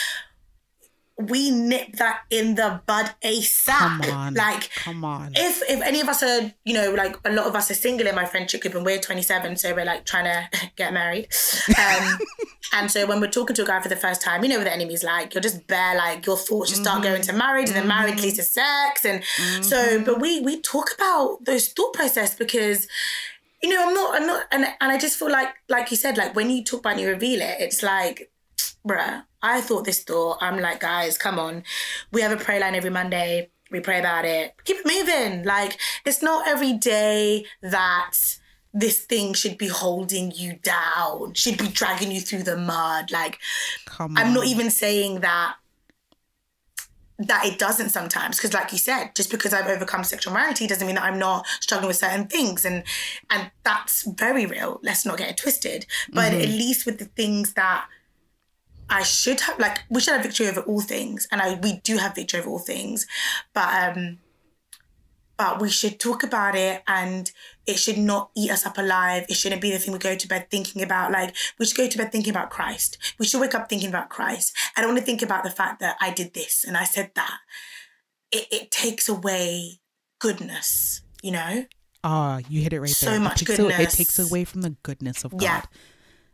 we 1.29 1.51
nip 1.51 1.93
that 1.97 2.23
in 2.31 2.55
the 2.55 2.81
bud 2.87 3.11
ASAP. 3.23 3.69
Come 3.69 4.01
on. 4.13 4.35
Like 4.35 4.71
Come 4.77 5.05
on. 5.05 5.33
if 5.35 5.63
if 5.69 5.81
any 5.83 6.01
of 6.01 6.09
us 6.09 6.23
are 6.23 6.53
you 6.65 6.75
know 6.75 6.93
like 6.93 7.17
a 7.25 7.33
lot 7.33 7.47
of 7.47 7.55
us 7.55 7.71
are 7.71 7.75
single 7.75 8.07
in 8.07 8.15
my 8.15 8.25
friendship 8.25 8.63
group 8.63 8.75
and 8.75 8.85
we're 8.85 8.99
27 8.99 9.57
so 9.57 9.75
we're 9.75 9.85
like 9.85 10.05
trying 10.05 10.25
to 10.25 10.71
get 10.77 10.93
married 10.93 11.29
um 11.79 12.19
and 12.75 12.91
so 12.91 13.07
when 13.07 13.21
we're 13.21 13.31
talking 13.31 13.55
to 13.57 13.63
a 13.63 13.67
guy 13.67 13.81
for 13.81 13.89
the 13.89 13.97
first 13.97 14.23
time 14.23 14.43
you 14.43 14.49
know 14.49 14.57
what 14.57 14.65
the 14.65 14.73
enemy's 14.73 15.05
like 15.05 15.35
you're 15.35 15.41
just 15.41 15.67
bare 15.67 15.97
like 15.97 16.25
your 16.27 16.37
thoughts 16.37 16.71
just 16.71 16.83
start 16.83 17.03
going 17.03 17.23
to 17.23 17.31
mm-hmm. 17.31 17.39
marriage 17.39 17.69
and 17.69 17.77
then 17.77 17.89
marriage 17.89 18.21
leads 18.23 18.37
to 18.37 18.43
mm-hmm. 18.43 18.87
sex 18.89 19.05
and 19.05 19.65
so 19.65 19.77
mm-hmm. 19.77 20.05
but 20.05 20.21
we 20.21 20.41
we 20.41 20.61
talk 20.61 20.95
about 20.95 21.39
those 21.45 21.69
thought 21.69 21.93
process 21.93 22.35
because 22.35 22.89
you 23.63 23.69
know 23.69 23.87
i'm 23.87 23.95
not 23.95 24.21
i'm 24.21 24.27
not 24.27 24.47
and, 24.51 24.65
and 24.65 24.93
i 24.93 24.99
just 24.99 25.19
feel 25.19 25.31
like 25.31 25.55
like 25.69 25.91
you 25.91 25.97
said 25.97 26.17
like 26.17 26.35
when 26.35 26.51
you 26.51 26.65
talk 26.65 26.81
about 26.81 26.93
and 26.93 27.01
you 27.01 27.09
reveal 27.09 27.41
it 27.41 27.57
it's 27.61 27.83
like 27.83 28.31
bruh, 28.87 29.25
I 29.43 29.61
thought 29.61 29.85
this 29.85 30.03
thought. 30.03 30.39
I'm 30.41 30.59
like, 30.59 30.81
guys, 30.81 31.17
come 31.17 31.39
on. 31.39 31.65
We 32.12 32.23
have 32.23 32.33
a 32.33 32.43
prayer 32.43 32.61
line 32.61 32.75
every 32.75 32.91
Monday. 32.91 33.51
We 33.71 33.81
pray 33.81 34.01
about 34.01 34.25
it. 34.25 34.55
Keep 34.65 34.79
it 34.85 34.87
moving. 34.87 35.45
Like, 35.45 35.79
it's 36.05 36.23
not 36.23 36.49
every 36.49 36.73
day 36.73 37.47
that 37.62 38.15
this 38.73 39.01
thing 39.01 39.33
should 39.35 39.59
be 39.59 39.69
holding 39.69 40.33
you 40.33 40.59
down, 40.62 41.35
should 41.35 41.59
be 41.59 41.69
dragging 41.69 42.11
you 42.12 42.21
through 42.21 42.43
the 42.43 42.57
mud. 42.57 43.11
Like. 43.11 43.39
I'm 43.99 44.35
not 44.35 44.47
even 44.47 44.71
saying 44.71 45.21
that 45.21 45.57
that 47.21 47.45
it 47.45 47.59
doesn't 47.59 47.91
sometimes 47.91 48.39
because 48.39 48.55
like 48.55 48.73
you 48.73 48.79
said 48.79 49.11
just 49.15 49.31
because 49.31 49.53
i've 49.53 49.67
overcome 49.67 50.03
sexual 50.03 50.33
morality 50.33 50.67
doesn't 50.67 50.87
mean 50.87 50.97
that 50.97 51.05
i'm 51.05 51.19
not 51.19 51.47
struggling 51.61 51.89
with 51.89 51.97
certain 51.97 52.27
things 52.27 52.65
and 52.65 52.83
and 53.29 53.51
that's 53.62 54.11
very 54.12 54.47
real 54.47 54.81
let's 54.83 55.05
not 55.05 55.19
get 55.19 55.29
it 55.29 55.37
twisted 55.37 55.85
but 56.12 56.33
mm-hmm. 56.33 56.41
at 56.41 56.49
least 56.49 56.87
with 56.87 56.99
the 56.99 57.05
things 57.05 57.53
that 57.53 57.87
i 58.91 59.03
should 59.03 59.41
have 59.41 59.59
like 59.59 59.79
we 59.89 60.01
should 60.01 60.15
have 60.15 60.23
victory 60.23 60.49
over 60.49 60.61
all 60.62 60.81
things 60.81 61.27
and 61.33 61.41
i 61.41 61.55
we 61.62 61.81
do 61.85 61.97
have 61.97 62.15
victory 62.15 62.41
over 62.41 62.51
all 62.51 62.59
things 62.59 63.07
but 63.55 63.97
um 63.97 64.19
but 65.39 65.59
we 65.59 65.71
should 65.71 65.99
talk 65.99 66.23
about 66.23 66.55
it 66.55 66.83
and 66.87 67.33
it 67.67 67.79
should 67.79 67.97
not 67.97 68.31
eat 68.37 68.51
us 68.51 68.67
up 68.67 68.77
alive. 68.77 69.25
It 69.27 69.37
shouldn't 69.37 69.62
be 69.62 69.71
the 69.71 69.79
thing 69.79 69.91
we 69.95 69.99
go 69.99 70.15
to 70.15 70.29
bed 70.29 70.51
thinking 70.51 70.83
about. 70.83 71.12
Like, 71.12 71.35
we 71.59 71.65
should 71.65 71.79
go 71.79 71.89
to 71.89 71.97
bed 71.97 72.12
thinking 72.12 72.31
about 72.31 72.51
Christ. 72.51 72.99
We 73.19 73.25
should 73.25 73.41
wake 73.41 73.55
up 73.55 73.67
thinking 73.67 73.89
about 73.89 74.11
Christ. 74.11 74.55
I 74.77 74.83
don't 74.83 74.91
want 74.91 75.01
to 75.01 75.07
think 75.07 75.23
about 75.23 75.43
the 75.43 75.49
fact 75.51 75.81
that 75.81 75.97
I 75.99 76.11
did 76.11 76.35
this 76.35 76.62
and 76.62 76.77
I 76.77 76.85
said 76.85 77.12
that. 77.15 77.39
It, 78.31 78.49
it 78.53 78.71
takes 78.71 79.09
away 79.09 79.81
goodness, 80.19 81.01
you 81.23 81.31
know? 81.33 81.65
Ah, 82.05 82.41
you 82.51 82.61
hit 82.61 82.75
it 82.75 82.81
right 82.81 82.91
So 82.91 83.07
there. 83.07 83.15
So 83.15 83.21
much 83.23 83.41
it 83.41 83.59
a- 83.59 83.81
it 83.81 83.91
takes 83.91 84.19
away 84.19 84.45
from 84.45 84.61
the 84.61 84.77
goodness 84.83 85.25
of 85.25 85.31
God. 85.33 85.43
Yeah. 85.43 85.62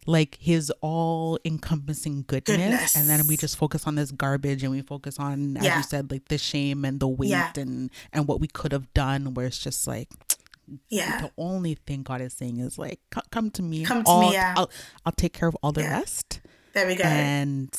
Like 0.06 0.36
his 0.40 0.70
all 0.80 1.38
encompassing 1.44 2.24
goodness, 2.26 2.56
Goodness. 2.56 2.96
And 2.96 3.08
then 3.08 3.26
we 3.26 3.36
just 3.36 3.56
focus 3.56 3.86
on 3.86 3.96
this 3.96 4.10
garbage 4.12 4.62
and 4.62 4.70
we 4.72 4.82
focus 4.82 5.18
on, 5.18 5.56
as 5.56 5.64
Yeah. 5.64 5.76
you 5.78 5.82
said, 5.82 6.10
like 6.10 6.28
the 6.28 6.38
shame 6.38 6.84
and 6.84 7.00
the 7.00 7.08
weight 7.08 7.30
Yeah. 7.30 7.52
and 7.56 7.90
and 8.12 8.28
what 8.28 8.40
we 8.40 8.46
could 8.46 8.72
have 8.72 8.92
done 8.94 9.34
where 9.34 9.46
it's 9.46 9.58
just 9.58 9.86
like 9.86 10.08
Yeah. 10.88 11.20
the 11.20 11.30
only 11.36 11.74
thing 11.74 12.02
God 12.02 12.20
is 12.20 12.32
saying 12.34 12.58
is 12.58 12.78
like, 12.78 13.00
come 13.30 13.50
to 13.52 13.62
me. 13.62 13.84
Come 13.84 14.04
to 14.04 14.10
all, 14.10 14.20
me, 14.28 14.32
yeah. 14.34 14.54
I'll, 14.56 14.70
I'll 15.04 15.12
take 15.12 15.32
care 15.32 15.48
of 15.48 15.56
all 15.62 15.72
the 15.72 15.82
Yeah. 15.82 15.98
rest. 15.98 16.40
There 16.72 16.86
we 16.86 16.94
go. 16.94 17.04
And 17.04 17.70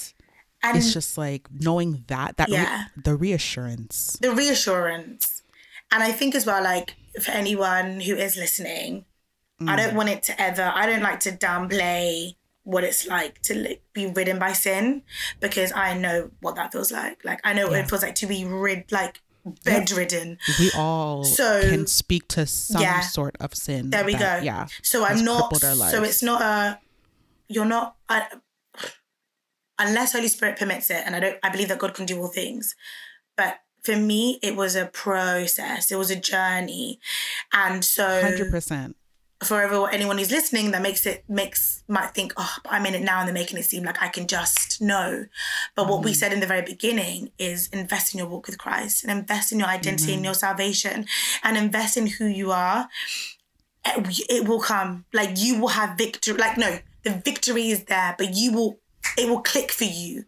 and 0.64 0.78
it's 0.78 0.92
just 0.92 1.18
like 1.18 1.48
knowing 1.52 2.04
that, 2.08 2.38
that 2.38 2.48
re- 2.50 2.56
Yeah. 2.56 2.86
the 3.02 3.16
reassurance. 3.16 4.18
the 4.22 4.32
reassurance. 4.32 5.44
And 5.92 6.04
I 6.04 6.12
think 6.12 6.36
as 6.36 6.46
well, 6.46 6.64
like 6.64 6.96
for 7.22 7.32
anyone 7.32 8.02
who 8.02 8.16
is 8.16 8.36
listening, 8.36 9.06
I 9.66 9.76
don't 9.76 9.94
mm. 9.94 9.96
want 9.96 10.10
it 10.10 10.24
to 10.24 10.40
ever, 10.42 10.72
I 10.74 10.86
don't 10.86 11.02
like 11.02 11.20
to 11.22 11.32
downplay 11.32 12.36
what 12.64 12.84
it's 12.84 13.08
like 13.08 13.42
to 13.44 13.56
like, 13.56 13.82
be 13.94 14.08
ridden 14.08 14.38
by 14.38 14.54
sin 14.54 15.02
because 15.40 15.72
I 15.72 15.98
know 15.98 16.32
what 16.42 16.56
that 16.56 16.72
feels 16.72 16.92
like. 16.92 17.24
Like, 17.24 17.40
I 17.44 17.54
know 17.54 17.68
what 17.68 17.80
it 17.80 17.90
feels 17.90 18.04
like 18.04 18.16
to 18.16 18.28
be 18.28 18.46
rid, 18.46 18.92
like 18.92 19.22
bedridden. 19.64 20.38
We 20.60 20.72
all 20.76 21.24
So- 21.24 21.62
can 21.62 21.88
speak 21.88 22.28
to 22.30 22.46
some 22.46 22.82
Yeah. 22.82 23.02
sort 23.02 23.36
of 23.40 23.56
sin. 23.56 23.90
There 23.90 24.06
we 24.06 24.14
that- 24.14 24.40
go. 24.40 24.46
Yeah. 24.46 24.68
So 24.84 25.06
I'm 25.06 25.24
not, 25.24 25.56
so 25.56 26.04
it's 26.04 26.22
not 26.22 26.42
a, 26.42 26.80
you're 27.48 27.66
not, 27.66 27.96
I, 28.10 28.28
unless 29.80 30.14
Holy 30.14 30.28
Spirit 30.28 30.58
permits 30.58 30.90
it, 30.90 31.04
and 31.06 31.16
I 31.16 31.20
don't, 31.20 31.38
I 31.44 31.50
believe 31.50 31.70
that 31.70 31.80
God 31.80 31.94
can 31.94 32.06
do 32.06 32.20
all 32.20 32.28
things. 32.28 32.76
But 33.36 33.60
for 33.84 33.96
me, 33.96 34.40
it 34.42 34.56
was 34.56 34.76
a 34.76 34.86
process. 34.88 35.92
It 35.92 35.96
was 35.96 36.12
a 36.12 36.16
journey, 36.16 37.00
and 37.54 37.86
so 37.86 38.22
Hundred 38.22 38.52
percent. 38.52 38.98
For 39.44 39.62
everyone, 39.62 39.94
anyone 39.94 40.18
who's 40.18 40.32
listening, 40.32 40.72
that 40.72 40.82
makes 40.82 41.06
it 41.06 41.24
makes 41.30 41.84
might 41.88 42.14
think, 42.14 42.34
oh, 42.38 42.56
but 42.64 42.74
I'm 42.74 42.86
in 42.86 42.96
it 42.96 43.04
now, 43.04 43.20
and 43.20 43.28
they're 43.28 43.34
making 43.34 43.58
it 43.58 43.66
seem 43.66 43.84
like 43.84 44.02
I 44.02 44.08
can 44.08 44.28
just 44.28 44.82
know. 44.82 45.26
But 45.76 45.88
what 45.88 46.04
we 46.04 46.12
mm. 46.12 46.16
said 46.16 46.34
in 46.34 46.40
the 46.40 46.48
very 46.48 46.64
beginning 46.64 47.32
is 47.38 47.68
invest 47.68 48.14
in 48.14 48.18
your 48.20 48.28
walk 48.28 48.48
with 48.48 48.58
Christ, 48.58 49.04
and 49.04 49.12
invest 49.12 49.52
in 49.52 49.60
your 49.60 49.68
identity 49.68 50.14
and 50.14 50.24
your 50.24 50.34
salvation, 50.34 51.06
and 51.44 51.56
invest 51.58 51.98
in 51.98 52.08
who 52.08 52.26
you 52.26 52.52
are. 52.52 52.90
It, 53.86 54.20
it 54.30 54.48
will 54.48 54.60
come. 54.60 55.06
Like 55.14 55.32
you 55.36 55.60
will 55.60 55.70
have 55.70 55.98
victory. 55.98 56.36
Like 56.36 56.58
no, 56.58 56.80
the 57.04 57.12
victory 57.12 57.70
is 57.70 57.86
there, 57.86 58.16
but 58.18 58.34
you 58.34 58.52
will. 58.54 58.80
It 59.18 59.30
will 59.30 59.42
click 59.42 59.72
for 59.72 59.86
you. 59.86 60.26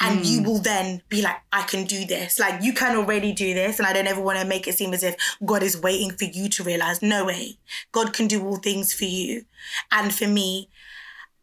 And 0.00 0.24
you 0.24 0.40
mm. 0.40 0.46
will 0.46 0.58
then 0.58 1.02
be 1.08 1.22
like, 1.22 1.36
I 1.52 1.62
can 1.62 1.84
do 1.84 2.04
this. 2.04 2.38
Like, 2.38 2.62
you 2.62 2.72
can 2.72 2.96
already 2.96 3.32
do 3.32 3.54
this. 3.54 3.78
And 3.78 3.86
I 3.86 3.92
don't 3.92 4.06
ever 4.06 4.20
want 4.20 4.38
to 4.38 4.46
make 4.46 4.66
it 4.66 4.74
seem 4.74 4.94
as 4.94 5.02
if 5.02 5.16
God 5.44 5.62
is 5.62 5.80
waiting 5.80 6.12
for 6.12 6.24
you 6.24 6.48
to 6.50 6.62
realize, 6.62 7.02
no 7.02 7.24
way. 7.24 7.58
God 7.92 8.12
can 8.12 8.26
do 8.26 8.44
all 8.44 8.56
things 8.56 8.92
for 8.92 9.04
you 9.04 9.44
and 9.92 10.14
for 10.14 10.26
me. 10.26 10.68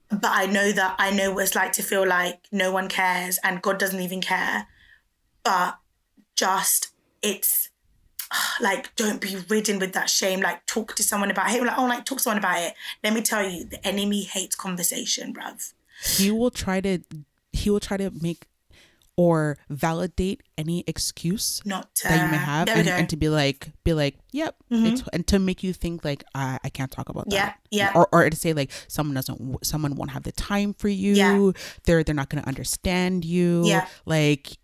But 0.09 0.31
I 0.31 0.45
know 0.45 0.71
that 0.71 0.95
I 0.99 1.11
know 1.11 1.33
what 1.33 1.43
it's 1.43 1.55
like 1.55 1.71
to 1.73 1.83
feel 1.83 2.07
like 2.07 2.47
no 2.51 2.71
one 2.71 2.87
cares 2.87 3.39
and 3.43 3.61
God 3.61 3.79
doesn't 3.79 3.99
even 3.99 4.21
care. 4.21 4.67
But 5.43 5.77
just, 6.35 6.93
it's 7.21 7.69
like, 8.61 8.95
don't 8.95 9.21
be 9.21 9.37
ridden 9.49 9.79
with 9.79 9.93
that 9.93 10.09
shame. 10.09 10.41
Like, 10.41 10.65
talk 10.65 10.95
to 10.95 11.03
someone 11.03 11.31
about 11.31 11.51
it. 11.51 11.63
Like, 11.63 11.77
oh, 11.77 11.85
like, 11.85 12.05
talk 12.05 12.19
to 12.19 12.23
someone 12.23 12.39
about 12.39 12.59
it. 12.61 12.73
Let 13.03 13.13
me 13.13 13.21
tell 13.21 13.47
you, 13.47 13.65
the 13.65 13.85
enemy 13.85 14.23
hates 14.23 14.55
conversation, 14.55 15.33
bruv. 15.33 15.73
He 16.17 16.31
will 16.31 16.51
try 16.51 16.81
to. 16.81 16.99
He 17.53 17.69
will 17.69 17.79
try 17.79 17.95
to 17.97 18.11
make 18.21 18.47
or 19.15 19.59
validate 19.69 20.41
any 20.57 20.83
excuse 20.87 21.61
Not 21.65 21.93
to, 21.97 22.07
that 22.07 22.25
you 22.25 22.31
may 22.31 22.37
have, 22.37 22.67
and. 22.67 22.87
Mm-hmm. 22.87 22.97
and 22.97 23.09
to 23.09 23.15
be 23.15 23.29
like, 23.29 23.71
be 23.83 23.93
like, 23.93 24.17
yep, 24.31 24.55
it's, 24.71 25.03
and 25.13 25.27
to 25.27 25.37
make 25.37 25.61
you 25.61 25.71
think 25.71 26.03
like, 26.03 26.23
I, 26.33 26.57
I 26.63 26.69
can't 26.69 26.89
talk 26.89 27.09
about 27.09 27.29
that. 27.29 27.35
Yeah, 27.35 27.53
yeah. 27.69 27.91
Or, 27.93 28.07
or 28.11 28.27
to 28.27 28.35
say 28.35 28.53
like, 28.53 28.71
someone 28.87 29.13
doesn't, 29.13 29.63
someone 29.63 29.93
won't 29.95 30.09
have 30.11 30.23
the 30.23 30.31
time 30.31 30.73
for 30.73 30.89
you. 30.89 31.13
Yeah. 31.13 31.51
They're 31.83 32.03
they're 32.03 32.15
not 32.15 32.29
going 32.29 32.41
to 32.41 32.47
understand 32.47 33.23
you. 33.23 33.61
Yeah. 33.65 33.87
Like, 34.05 34.57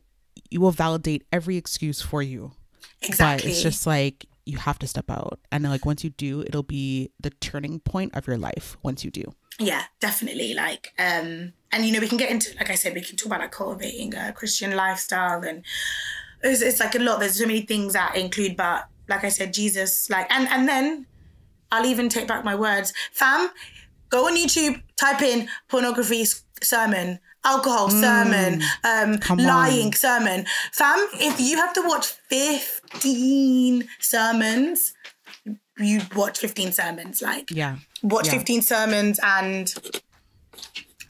you 0.50 0.62
will 0.62 0.72
validate 0.72 1.28
every 1.32 1.56
excuse 1.56 2.02
for 2.02 2.24
you. 2.24 2.54
exactly. 3.04 3.50
But 3.50 3.52
it's 3.52 3.62
just 3.62 3.86
like 3.86 4.26
you 4.48 4.58
have 4.58 4.80
to 4.80 4.88
step 4.88 5.12
out, 5.12 5.40
and 5.52 5.64
like 5.66 5.86
once 5.86 6.04
you 6.04 6.10
do, 6.10 6.42
it'll 6.42 6.64
be 6.64 7.12
the 7.20 7.30
turning 7.30 7.82
point 7.82 8.16
of 8.16 8.26
your 8.26 8.38
life. 8.40 8.78
Once 8.82 9.06
you 9.06 9.12
do. 9.12 9.26
yeah 9.60 9.84
definitely 10.00 10.54
like 10.54 10.94
um 10.98 11.52
and 11.72 11.86
you 11.86 11.92
know 11.92 12.00
we 12.00 12.08
can 12.08 12.18
get 12.18 12.30
into 12.32 12.56
like 12.58 12.70
i 12.70 12.76
said 12.76 12.94
we 12.94 13.02
can 13.02 13.16
talk 13.16 13.28
about 13.28 13.40
like 13.42 13.52
cultivating 13.52 14.14
a 14.16 14.32
christian 14.34 14.76
lifestyle 14.76 15.42
and 15.44 15.64
it's, 16.44 16.62
it's 16.62 16.80
like 16.80 16.96
a 16.96 17.00
lot 17.00 17.20
there's 17.20 17.36
so 17.40 17.46
many 17.46 17.62
things 17.62 17.94
that 17.94 18.16
include 18.16 18.56
but 18.58 18.88
like 19.08 19.24
i 19.24 19.30
said 19.30 19.54
jesus 19.54 20.10
like 20.10 20.32
and 20.32 20.48
and 20.50 20.68
then 20.68 21.06
i'll 21.72 21.86
even 21.86 22.10
take 22.10 22.28
back 22.28 22.44
my 22.44 22.56
words 22.56 22.94
fam 23.12 23.50
go 24.10 24.26
on 24.28 24.36
youtube 24.36 24.82
type 24.98 25.22
in 25.22 25.48
pornography 25.68 26.26
sermon 26.62 27.20
alcohol 27.46 27.90
sermon 27.90 28.62
um 28.84 29.14
Mm. 29.14 29.22
come 29.22 29.40
on. 29.40 29.46
lying 29.46 29.94
sermon 29.94 30.46
fam 30.74 31.08
if 31.14 31.40
you 31.40 31.56
have 31.58 31.74
to 31.74 31.82
watch 31.88 32.08
15 32.30 33.88
sermons 34.00 34.94
you 35.78 36.02
watch 36.16 36.40
15 36.40 36.72
sermons 36.74 37.22
like 37.22 37.50
Yeah. 37.52 37.78
watch 38.04 38.26
Yeah. 38.28 38.34
15 38.40 38.62
sermons 38.62 39.20
and 39.24 39.74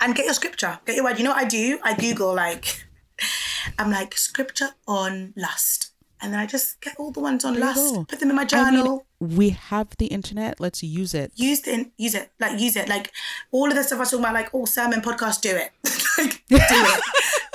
and 0.01 0.15
get 0.15 0.26
your 0.26 0.34
scripture 0.34 0.80
get 0.85 0.95
your 0.95 1.03
word 1.03 1.17
you 1.17 1.23
know 1.23 1.31
what 1.31 1.43
i 1.43 1.47
do 1.47 1.80
i 1.84 1.93
google 1.93 2.34
like 2.34 2.85
i'm 3.77 3.91
like 3.91 4.17
scripture 4.17 4.69
on 4.88 5.34
lust 5.35 5.91
And 6.21 6.34
then 6.34 6.39
I 6.41 6.47
just 6.47 6.81
get 6.81 6.95
all 6.99 7.11
the 7.11 7.21
ones 7.21 7.45
on 7.45 7.57
lust, 7.59 7.95
put 8.09 8.19
them 8.19 8.30
in 8.30 8.35
my 8.35 8.41
I 8.41 8.45
journal. 8.45 9.05
mean, 9.21 9.38
we 9.38 9.49
have 9.51 9.95
the 9.97 10.07
internet. 10.07 10.59
Let's 10.59 10.84
use 10.84 11.13
it. 11.13 11.31
use 11.35 11.65
it, 11.65 11.91
use 11.97 12.13
it, 12.13 12.30
like 12.41 12.59
use 12.59 12.76
it, 12.76 12.89
like 12.89 13.11
all 13.51 13.69
of 13.69 13.76
the 13.76 13.84
stuff 13.84 13.99
I 13.99 14.01
was 14.01 14.11
talking 14.11 14.26
about, 14.26 14.34
like 14.34 14.53
all 14.53 14.65
sermon 14.65 14.99
podcast, 14.99 15.39
do 15.39 15.55
it, 15.55 15.71
like 16.17 16.43
do 16.49 16.57
it, 16.59 17.03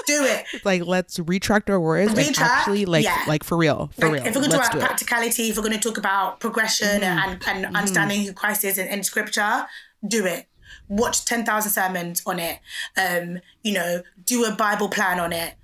do 0.06 0.24
it. 0.24 0.44
Like, 0.64 0.86
let's 0.86 1.18
retract 1.18 1.68
our 1.68 1.80
words 1.80 2.14
Retract, 2.14 2.40
actually, 2.40 2.86
like, 2.86 3.04
yeah. 3.04 3.22
like 3.28 3.44
for 3.44 3.58
real, 3.58 3.90
for 3.98 4.06
Like, 4.06 4.14
real. 4.14 4.26
if 4.26 4.34
we're 4.34 4.40
going 4.40 4.50
to 4.52 4.56
let's 4.56 4.68
talk 4.68 4.76
about 4.76 4.84
it. 4.84 4.88
practicality, 4.88 5.50
if 5.50 5.56
we're 5.56 5.62
going 5.62 5.78
to 5.78 5.88
talk 5.88 5.98
about 5.98 6.40
progression 6.40 7.00
mm-hmm. 7.00 7.04
and, 7.04 7.32
and 7.46 7.64
mm-hmm. 7.66 7.76
understanding 7.76 8.24
who 8.24 8.32
Christ 8.32 8.64
is 8.64 8.78
in, 8.78 8.88
in 8.88 9.02
scripture, 9.02 9.66
do 10.06 10.24
it. 10.24 10.46
Watch 10.88 11.24
10,000 11.24 11.70
sermons 11.70 12.22
on 12.26 12.38
it. 12.38 12.60
Um, 12.96 13.40
you 13.62 13.72
know, 13.72 14.02
do 14.24 14.44
a 14.44 14.52
Bible 14.54 14.88
plan 14.88 15.18
on 15.20 15.32
it. 15.32 15.54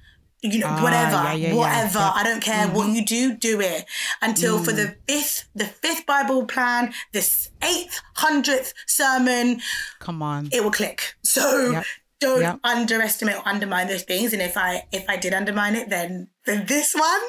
You 0.43 0.59
know, 0.61 0.69
Ah, 0.71 0.83
whatever, 0.83 1.11
yeah, 1.17 1.33
yeah, 1.35 1.49
yeah. 1.49 1.55
whatever. 1.55 1.99
Yep. 1.99 2.13
I 2.15 2.23
don't 2.25 2.43
care 2.43 2.67
what 2.69 2.89
you 2.95 3.05
do, 3.05 3.35
do 3.37 3.61
it 3.61 3.85
until 4.23 4.59
for 4.59 4.73
the 4.73 4.97
fifth, 5.07 5.45
the 5.55 5.67
fifth 5.67 6.07
Bible 6.07 6.47
plan, 6.47 6.95
this 7.13 7.51
eighth, 7.63 8.01
hundredth 8.17 8.73
sermon, 8.87 9.61
Come 9.99 10.23
on. 10.23 10.49
it 10.51 10.65
will 10.65 10.71
click. 10.71 11.15
So 11.23 11.73
Yep. 11.73 11.85
don't 12.21 12.41
Yep. 12.41 12.61
underestimate 12.65 13.37
or 13.37 13.47
undermine 13.47 13.89
those 13.89 14.03
things. 14.05 14.33
And 14.33 14.41
if 14.41 14.57
I 14.57 14.87
if 14.93 15.05
I 15.11 15.17
did 15.19 15.35
undermine 15.35 15.75
it, 15.75 15.91
then 15.91 16.29
then 16.47 16.65
this 16.65 16.95
one, 16.95 17.21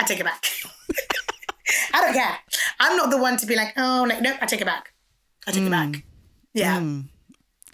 I 0.00 0.04
take 0.04 0.18
it 0.20 0.24
back. 0.24 0.42
I 1.92 2.00
don't 2.00 2.14
care. 2.14 2.38
I'm 2.80 2.96
not 2.96 3.10
the 3.10 3.18
one 3.18 3.36
to 3.36 3.46
be 3.46 3.56
like, 3.56 3.74
oh 3.76 4.06
like 4.08 4.22
nope, 4.22 4.38
I 4.40 4.46
take 4.46 4.62
it 4.62 4.66
back. 4.66 4.94
I 5.46 5.52
take 5.52 5.64
it 5.64 5.70
back. 5.70 6.02
Yeah. 6.54 6.80
Mm. 6.80 7.08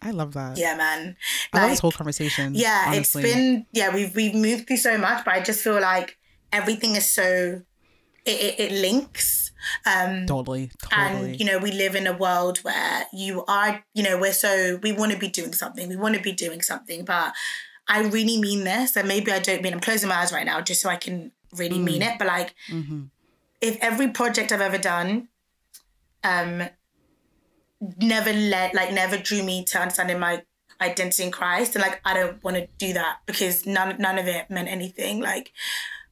I 0.00 0.12
love 0.12 0.32
that. 0.34 0.56
Yeah, 0.58 0.76
man. 0.76 1.16
I 1.52 1.62
love 1.62 1.70
this 1.70 1.80
whole 1.80 1.90
conversation. 1.92 2.54
yeah, 2.54 2.84
honestly. 2.88 3.22
it's 3.22 3.34
been 3.34 3.66
yeah, 3.72 3.92
we've 3.92 4.14
we've 4.14 4.34
moved 4.34 4.68
through 4.68 4.76
so 4.76 4.96
much, 4.96 5.24
but 5.24 5.34
I 5.34 5.40
just 5.40 5.60
feel 5.62 5.80
like 5.80 6.16
everything 6.52 6.94
is 6.94 7.10
so 7.10 7.62
it, 8.24 8.40
it, 8.40 8.60
it 8.60 8.72
links. 8.72 9.50
Um 9.84 10.26
totally, 10.26 10.70
totally. 10.80 11.30
and 11.32 11.40
you 11.40 11.44
know 11.44 11.58
we 11.58 11.72
live 11.72 11.96
in 11.96 12.06
a 12.06 12.16
world 12.16 12.58
where 12.58 13.06
you 13.12 13.44
are 13.48 13.84
you 13.92 14.04
know 14.04 14.16
we're 14.16 14.32
so 14.32 14.78
we 14.84 14.92
want 14.92 15.10
to 15.12 15.18
be 15.18 15.28
doing 15.28 15.52
something 15.52 15.88
we 15.88 15.96
want 15.96 16.14
to 16.14 16.22
be 16.22 16.32
doing 16.32 16.62
something 16.62 17.04
but 17.04 17.34
i 17.88 18.00
really 18.00 18.40
mean 18.40 18.62
this 18.62 18.96
and 18.96 19.08
maybe 19.08 19.32
i 19.32 19.40
don't 19.40 19.62
mean 19.62 19.74
i'm 19.74 19.80
closing 19.80 20.08
my 20.08 20.14
eyes 20.14 20.32
right 20.32 20.46
now 20.46 20.60
just 20.60 20.80
so 20.80 20.88
i 20.88 20.94
can 20.94 21.32
really 21.56 21.80
mean 21.80 22.02
it 22.02 22.18
but 22.18 22.28
like 22.28 22.54
hmm 22.68 23.06
if 23.60 23.76
every 23.80 24.08
project 24.08 24.52
i've 24.52 24.60
ever 24.60 24.78
done 24.78 25.28
um 26.22 26.62
never 27.80 28.32
let 28.32 28.74
like 28.74 28.92
never 28.92 29.16
drew 29.16 29.42
me 29.42 29.64
to 29.66 29.78
understanding 29.78 30.18
my 30.18 30.42
identity 30.80 31.22
in 31.24 31.30
christ. 31.30 31.74
And 31.74 31.82
like 31.82 32.00
i 32.04 32.14
don't 32.14 32.42
want 32.44 32.56
to 32.56 32.66
do 32.78 32.92
that 32.94 33.18
because 33.26 33.66
none 33.66 33.96
none 33.98 34.18
of 34.18 34.26
it 34.26 34.50
meant 34.50 34.68
anything. 34.68 35.20
Like 35.20 35.52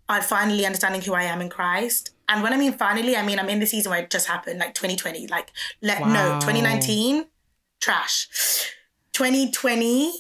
i'm 0.09 0.22
finally 0.22 0.64
understanding 0.66 1.01
who 1.02 1.14
i 1.14 1.22
am 1.24 1.40
in 1.40 1.48
christ. 1.48 2.10
And 2.28 2.43
when 2.43 2.52
i 2.52 2.56
mean 2.56 2.72
finally 2.72 3.16
i 3.16 3.24
mean 3.24 3.38
i'm 3.38 3.48
in 3.48 3.60
the 3.60 3.66
season 3.66 3.90
where 3.90 4.01
it 4.02 4.10
just 4.10 4.26
happened 4.26 4.59
like 4.59 4.74
2020 4.74 5.26
like 5.28 5.51
let 5.82 6.01
no 6.01 6.38
2019 6.40 7.26
trash. 7.80 8.72
2020 9.12 10.12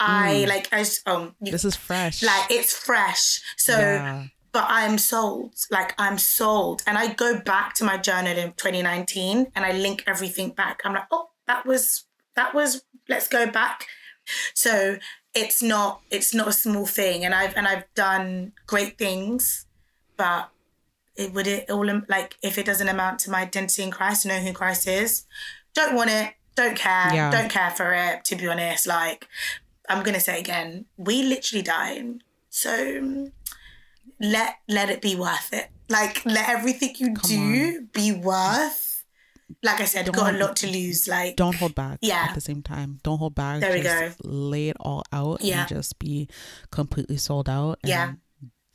i 0.00 0.44
like 0.48 0.68
i 0.72 0.84
um 1.06 1.34
you- 1.40 1.52
This 1.52 1.64
is 1.64 1.76
fresh. 1.76 2.22
like 2.22 2.50
it's 2.50 2.72
fresh. 2.76 3.40
So 3.56 3.78
yeah. 3.78 4.24
But 4.52 4.64
I'm 4.68 4.98
sold. 4.98 5.54
Like 5.70 5.94
I'm 5.98 6.18
sold. 6.18 6.82
And 6.86 6.98
I 6.98 7.12
go 7.12 7.38
back 7.40 7.74
to 7.74 7.84
my 7.84 7.96
journal 7.96 8.36
in 8.36 8.52
2019 8.52 9.52
and 9.54 9.64
I 9.64 9.72
link 9.72 10.04
everything 10.06 10.50
back. 10.50 10.80
I'm 10.84 10.94
like, 10.94 11.06
oh, 11.10 11.30
that 11.46 11.66
was 11.66 12.04
that 12.36 12.54
was 12.54 12.82
let's 13.08 13.28
go 13.28 13.50
back. 13.50 13.86
So 14.54 14.98
it's 15.34 15.62
not 15.62 16.00
it's 16.10 16.34
not 16.34 16.48
a 16.48 16.52
small 16.52 16.86
thing. 16.86 17.24
And 17.24 17.34
I've 17.34 17.54
and 17.56 17.66
I've 17.66 17.84
done 17.94 18.52
great 18.66 18.98
things, 18.98 19.66
but 20.16 20.50
it 21.16 21.32
would 21.32 21.46
it 21.46 21.70
all 21.70 21.86
like 22.08 22.36
if 22.42 22.58
it 22.58 22.66
doesn't 22.66 22.88
amount 22.88 23.20
to 23.20 23.30
my 23.30 23.42
identity 23.42 23.82
in 23.82 23.90
Christ, 23.90 24.26
know 24.26 24.38
who 24.38 24.52
Christ 24.52 24.86
is, 24.88 25.24
don't 25.74 25.94
want 25.94 26.10
it, 26.10 26.34
don't 26.56 26.76
care, 26.76 27.12
Yeah. 27.14 27.30
don't 27.30 27.50
care 27.50 27.70
for 27.70 27.92
it, 27.92 28.24
to 28.26 28.36
be 28.36 28.46
honest. 28.46 28.86
Like 28.86 29.26
I'm 29.88 30.02
gonna 30.02 30.20
say 30.20 30.38
again, 30.38 30.86
we 30.96 31.22
literally 31.22 31.62
died. 31.62 32.22
So 32.48 33.30
let 34.20 34.56
let 34.68 34.90
it 34.90 35.00
be 35.02 35.14
worth 35.16 35.52
it. 35.52 35.68
Like 35.88 36.24
let 36.24 36.48
everything 36.48 36.94
you 36.98 37.14
Come 37.14 37.30
do 37.30 37.86
be 37.92 38.12
worth. 38.12 39.04
Like 39.64 39.80
I 39.80 39.84
said, 39.84 40.06
I've 40.08 40.14
got 40.14 40.34
a 40.34 40.38
lot 40.38 40.54
to 40.56 40.68
lose. 40.68 41.08
Like 41.08 41.34
Don't 41.36 41.56
hold 41.56 41.74
back. 41.74 41.98
Yeah. 42.02 42.26
At 42.28 42.34
the 42.36 42.40
same 42.40 42.62
time, 42.62 43.00
don't 43.02 43.18
hold 43.18 43.34
back. 43.34 43.60
There 43.60 43.72
we 43.72 43.82
just 43.82 44.24
Lay 44.24 44.68
it 44.68 44.76
all 44.78 45.02
out. 45.12 45.40
Yeah. 45.42 45.60
And 45.60 45.68
just 45.68 45.98
be 45.98 46.28
completely 46.70 47.16
sold 47.16 47.48
out. 47.48 47.78
And 47.82 47.88
Yeah. 47.90 48.12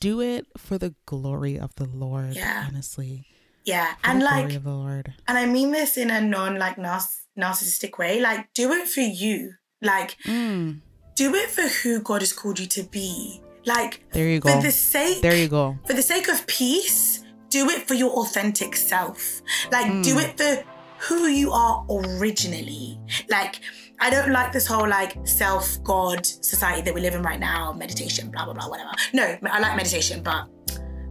Do 0.02 0.20
it 0.20 0.46
for 0.58 0.78
the 0.78 0.94
glory 1.06 1.58
of 1.58 1.74
the 1.76 1.86
Lord. 1.86 2.36
Yeah. 2.36 2.66
Honestly. 2.68 3.26
yeah, 3.64 3.94
For 4.04 4.10
and 4.10 4.22
the 4.22 4.26
like, 4.26 4.36
glory 4.44 4.56
of 4.56 4.64
the 4.66 4.72
Lord. 4.72 5.14
and 5.28 5.38
I 5.38 5.46
mean 5.46 5.72
this 5.72 5.96
in 5.96 6.12
a 6.12 6.20
non 6.20 6.60
like 6.60 6.76
narciss- 6.76 7.22
narcissistic 7.40 7.98
way. 7.98 8.20
Like, 8.20 8.52
do 8.54 8.74
it 8.74 8.88
for 8.90 9.00
you. 9.02 9.54
Like, 9.82 10.18
Mm, 10.26 10.82
do 11.16 11.34
it 11.34 11.50
for 11.50 11.62
who 11.62 12.02
God 12.02 12.22
has 12.22 12.34
called 12.34 12.60
you 12.60 12.66
to 12.68 12.84
be. 12.84 13.42
Like, 13.66 14.04
there 14.12 14.28
you 14.28 14.40
go. 14.40 14.52
for 14.52 14.62
the 14.62 14.72
sake 14.72 15.22
There 15.22 15.36
you 15.36 15.48
go. 15.48 15.78
for 15.88 15.94
the 15.94 16.02
sake 16.02 16.28
of 16.28 16.46
peace, 16.48 17.24
do 17.50 17.70
it 17.70 17.88
for 17.88 17.94
your 17.94 18.12
authentic 18.12 18.76
self. 18.76 19.42
Like, 19.72 19.88
Hmm. 19.88 20.02
do 20.02 20.20
it 20.20 20.38
for 20.38 20.64
who 21.08 21.28
you 21.28 21.52
are 21.52 21.86
originally. 21.90 23.00
Like, 23.30 23.60
I 24.00 24.10
don't 24.10 24.32
like 24.32 24.52
this 24.52 24.68
whole 24.68 24.88
like 24.88 25.16
self 25.26 25.82
God 25.84 26.26
society 26.26 26.82
that 26.82 26.94
we 26.94 27.02
live 27.02 27.16
in 27.16 27.22
right 27.24 27.40
now, 27.40 27.74
meditation, 27.74 28.30
blah, 28.30 28.46
blah, 28.46 28.54
blah, 28.54 28.68
whatever. 28.70 28.92
No, 29.14 29.38
I 29.50 29.60
like 29.60 29.76
meditation, 29.78 30.22
but 30.24 30.48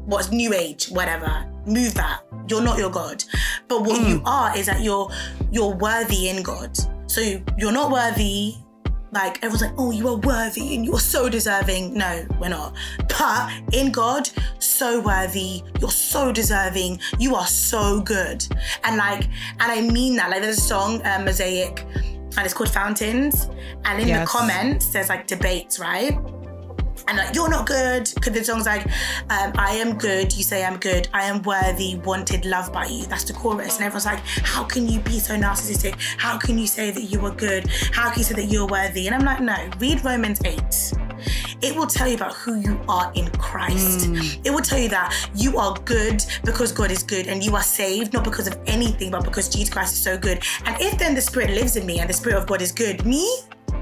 what's 0.04 0.30
new 0.30 0.52
age, 0.52 0.88
whatever. 0.88 1.46
Move 1.66 1.94
that. 1.94 2.20
You're 2.48 2.60
not 2.62 2.78
your 2.78 2.90
God. 2.90 3.24
But 3.68 3.84
what 3.84 4.06
you 4.06 4.20
are 4.26 4.56
is 4.56 4.66
that 4.66 4.82
you're 4.82 5.10
you're 5.50 5.74
worthy 5.74 6.28
in 6.28 6.42
God. 6.42 6.76
So 7.10 7.20
you're 7.56 7.72
not 7.72 7.90
worthy 7.90 8.54
like 9.14 9.36
everyone's 9.38 9.62
like, 9.62 9.74
oh, 9.78 9.90
you 9.90 10.08
are 10.08 10.16
worthy 10.16 10.74
and 10.74 10.84
you're 10.84 10.98
so 11.00 11.28
deserving. 11.28 11.94
No, 11.94 12.26
we're 12.40 12.48
not. 12.48 12.74
But 13.08 13.50
in 13.72 13.90
God, 13.92 14.28
so 14.58 15.00
worthy. 15.00 15.62
You're 15.80 15.90
so 15.90 16.32
deserving. 16.32 17.00
You 17.18 17.34
are 17.36 17.46
so 17.46 18.00
good. 18.00 18.46
And 18.82 18.96
like, 18.96 19.24
and 19.60 19.72
I 19.72 19.80
mean 19.80 20.16
that. 20.16 20.30
Like, 20.30 20.42
there's 20.42 20.58
a 20.58 20.60
song, 20.60 21.00
uh, 21.06 21.22
Mosaic, 21.24 21.84
and 22.36 22.38
it's 22.44 22.52
called 22.52 22.70
Fountains. 22.70 23.48
And 23.84 24.00
in 24.02 24.08
Yes. 24.08 24.20
the 24.20 24.26
comments, 24.38 24.88
there's 24.88 25.08
like 25.08 25.26
debates, 25.26 25.78
right? 25.78 26.18
And 27.08 27.18
like 27.18 27.34
you're 27.34 27.48
not 27.48 27.66
good 27.66 28.10
because 28.14 28.32
the 28.32 28.44
song's 28.44 28.66
like 28.66 28.86
um, 29.30 29.52
i 29.56 29.72
am 29.72 29.96
good 29.96 30.34
you 30.36 30.42
say 30.42 30.64
i'm 30.64 30.78
good 30.78 31.08
i 31.12 31.24
am 31.24 31.42
worthy 31.42 31.96
wanted 32.04 32.44
love 32.44 32.72
by 32.72 32.86
you. 32.86 33.04
That's 33.06 33.24
the 33.24 33.32
chorus. 33.32 33.76
And 33.76 33.86
everyone's 33.86 34.06
like 34.06 34.20
how 34.42 34.64
can 34.64 34.88
you 34.88 35.00
be 35.00 35.18
so 35.18 35.34
narcissistic? 35.34 35.94
How 36.18 36.38
can 36.38 36.58
you 36.58 36.66
say 36.66 36.90
that 36.90 37.02
you 37.02 37.24
are 37.26 37.34
good? 37.34 37.68
How 37.92 38.10
can 38.10 38.18
you 38.18 38.24
say 38.24 38.34
that 38.34 38.46
you're 38.46 38.66
worthy? 38.66 39.06
And 39.06 39.14
i'm 39.14 39.24
like 39.24 39.40
no 39.40 39.70
read 39.78 40.04
romans 40.04 40.40
8 40.44 40.60
it 41.62 41.74
will 41.74 41.86
tell 41.86 42.06
you 42.06 42.16
about 42.16 42.34
who 42.34 42.56
you 42.56 42.78
are 42.88 43.10
in 43.14 43.30
Christ. 43.30 44.08
It 44.44 44.50
will 44.50 44.60
tell 44.60 44.78
you 44.78 44.90
that 44.90 45.30
you 45.34 45.56
are 45.56 45.74
good 45.84 46.22
because 46.44 46.72
God 46.72 46.90
is 46.90 47.02
good 47.02 47.26
and 47.26 47.42
you 47.42 47.56
are 47.56 47.62
saved 47.62 48.12
not 48.12 48.24
because 48.24 48.46
of 48.46 48.58
anything 48.66 49.10
but 49.10 49.24
because 49.24 49.48
Jesus 49.48 49.72
Christ 49.72 49.94
is 49.94 50.02
so 50.02 50.18
good. 50.18 50.42
And 50.66 50.76
if 50.78 50.98
then 50.98 51.14
the 51.14 51.22
Spirit 51.22 51.50
lives 51.50 51.76
in 51.76 51.86
me 51.86 52.00
and 52.00 52.10
the 52.10 52.12
Spirit 52.12 52.36
of 52.36 52.46
God 52.46 52.60
is 52.60 52.70
good, 52.70 53.06
me, 53.06 53.26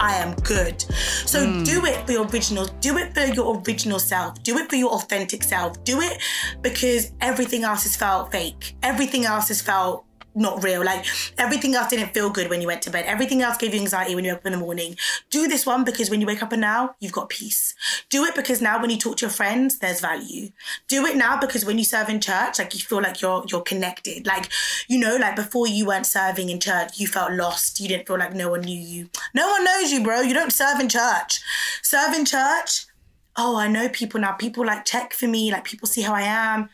I 0.02 0.16
am 0.16 0.34
good. 0.34 0.82
So 0.82 1.46
hmm. 1.46 1.62
do 1.62 1.86
it 1.86 2.04
for 2.04 2.12
your 2.12 2.26
original, 2.26 2.66
do 2.80 2.98
it 2.98 3.14
for 3.14 3.20
your 3.20 3.62
original 3.64 4.00
self, 4.00 4.42
do 4.42 4.58
it 4.58 4.68
for 4.68 4.74
your 4.74 4.90
authentic 4.90 5.44
self, 5.44 5.82
do 5.84 6.00
it 6.00 6.20
because 6.60 7.12
everything 7.20 7.62
else 7.62 7.84
has 7.84 7.94
felt 7.94 8.32
fake. 8.32 8.74
Everything 8.82 9.24
else 9.26 9.46
has 9.46 9.62
felt 9.62 10.04
not 10.34 10.62
real. 10.62 10.84
Like 10.84 11.04
everything 11.38 11.74
else 11.74 11.88
didn't 11.88 12.14
feel 12.14 12.30
good 12.30 12.48
when 12.50 12.60
you 12.60 12.66
went 12.66 12.82
to 12.82 12.90
bed. 12.90 13.04
Everything 13.06 13.42
else 13.42 13.56
gave 13.56 13.74
you 13.74 13.80
anxiety 13.80 14.14
when 14.14 14.24
you 14.24 14.32
woke 14.32 14.40
up 14.40 14.46
in 14.46 14.52
the 14.52 14.59
morning. 14.59 14.96
Do 15.30 15.48
this 15.48 15.66
one 15.66 15.84
because 15.84 16.10
when 16.10 16.20
you 16.20 16.26
wake 16.26 16.42
up 16.42 16.52
and 16.52 16.60
now, 16.60 16.94
you've 17.00 17.12
got 17.12 17.28
peace. 17.28 17.74
Do 18.09 18.24
it 18.24 18.34
because 18.34 18.60
now 18.62 18.80
when 18.80 18.90
you 18.90 18.98
talk 18.98 19.16
to 19.18 19.26
your 19.26 19.30
friends, 19.30 19.78
there's 19.78 20.00
value. 20.00 20.50
Do 20.88 21.04
it 21.06 21.16
now 21.16 21.38
because 21.38 21.64
when 21.64 21.78
you 21.78 21.84
serve 21.84 22.09
in 22.09 22.20
church, 22.20 22.59
like 22.59 22.74
you 22.74 22.80
feel 22.80 23.02
like 23.02 23.20
you're 23.20 23.44
you're 23.48 23.62
connected. 23.62 24.26
Like, 24.26 24.48
you 24.88 24.98
know, 24.98 25.16
like 25.16 25.36
before 25.36 25.66
you 25.66 25.86
weren't 25.86 26.06
serving 26.06 26.48
in 26.48 26.60
church, 26.60 26.98
you 26.98 27.06
felt 27.06 27.32
lost. 27.32 27.80
You 27.80 27.88
didn't 27.88 28.06
feel 28.06 28.18
like 28.18 28.34
no 28.34 28.50
one 28.50 28.62
knew 28.62 28.78
you. 28.78 29.10
No 29.34 29.48
one 29.50 29.64
knows 29.64 29.92
you, 29.92 30.02
bro. 30.02 30.20
You 30.20 30.34
don't 30.34 30.52
serve 30.52 30.80
in 30.80 30.88
church. 30.88 31.40
Serve 31.82 32.14
in 32.14 32.24
church. 32.24 32.86
Oh, 33.34 33.56
I 33.56 33.66
know 33.68 33.88
people 33.88 34.20
now. 34.20 34.32
People 34.32 34.66
like 34.66 34.84
check 34.84 35.14
for 35.14 35.26
me, 35.26 35.50
like 35.50 35.64
people 35.64 35.88
see 35.88 36.02
how 36.02 36.14
I 36.14 36.22
am 36.22 36.68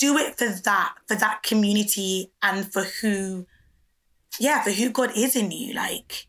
do 0.00 0.16
it 0.18 0.36
for 0.36 0.48
that, 0.48 0.94
for 1.06 1.14
that 1.14 1.42
community 1.44 2.32
and 2.42 2.72
for 2.72 2.82
who, 2.82 3.46
yeah, 4.40 4.62
for 4.62 4.70
who 4.70 4.90
God 4.90 5.12
is 5.14 5.36
in 5.36 5.52
you. 5.52 5.72
Like, 5.74 6.26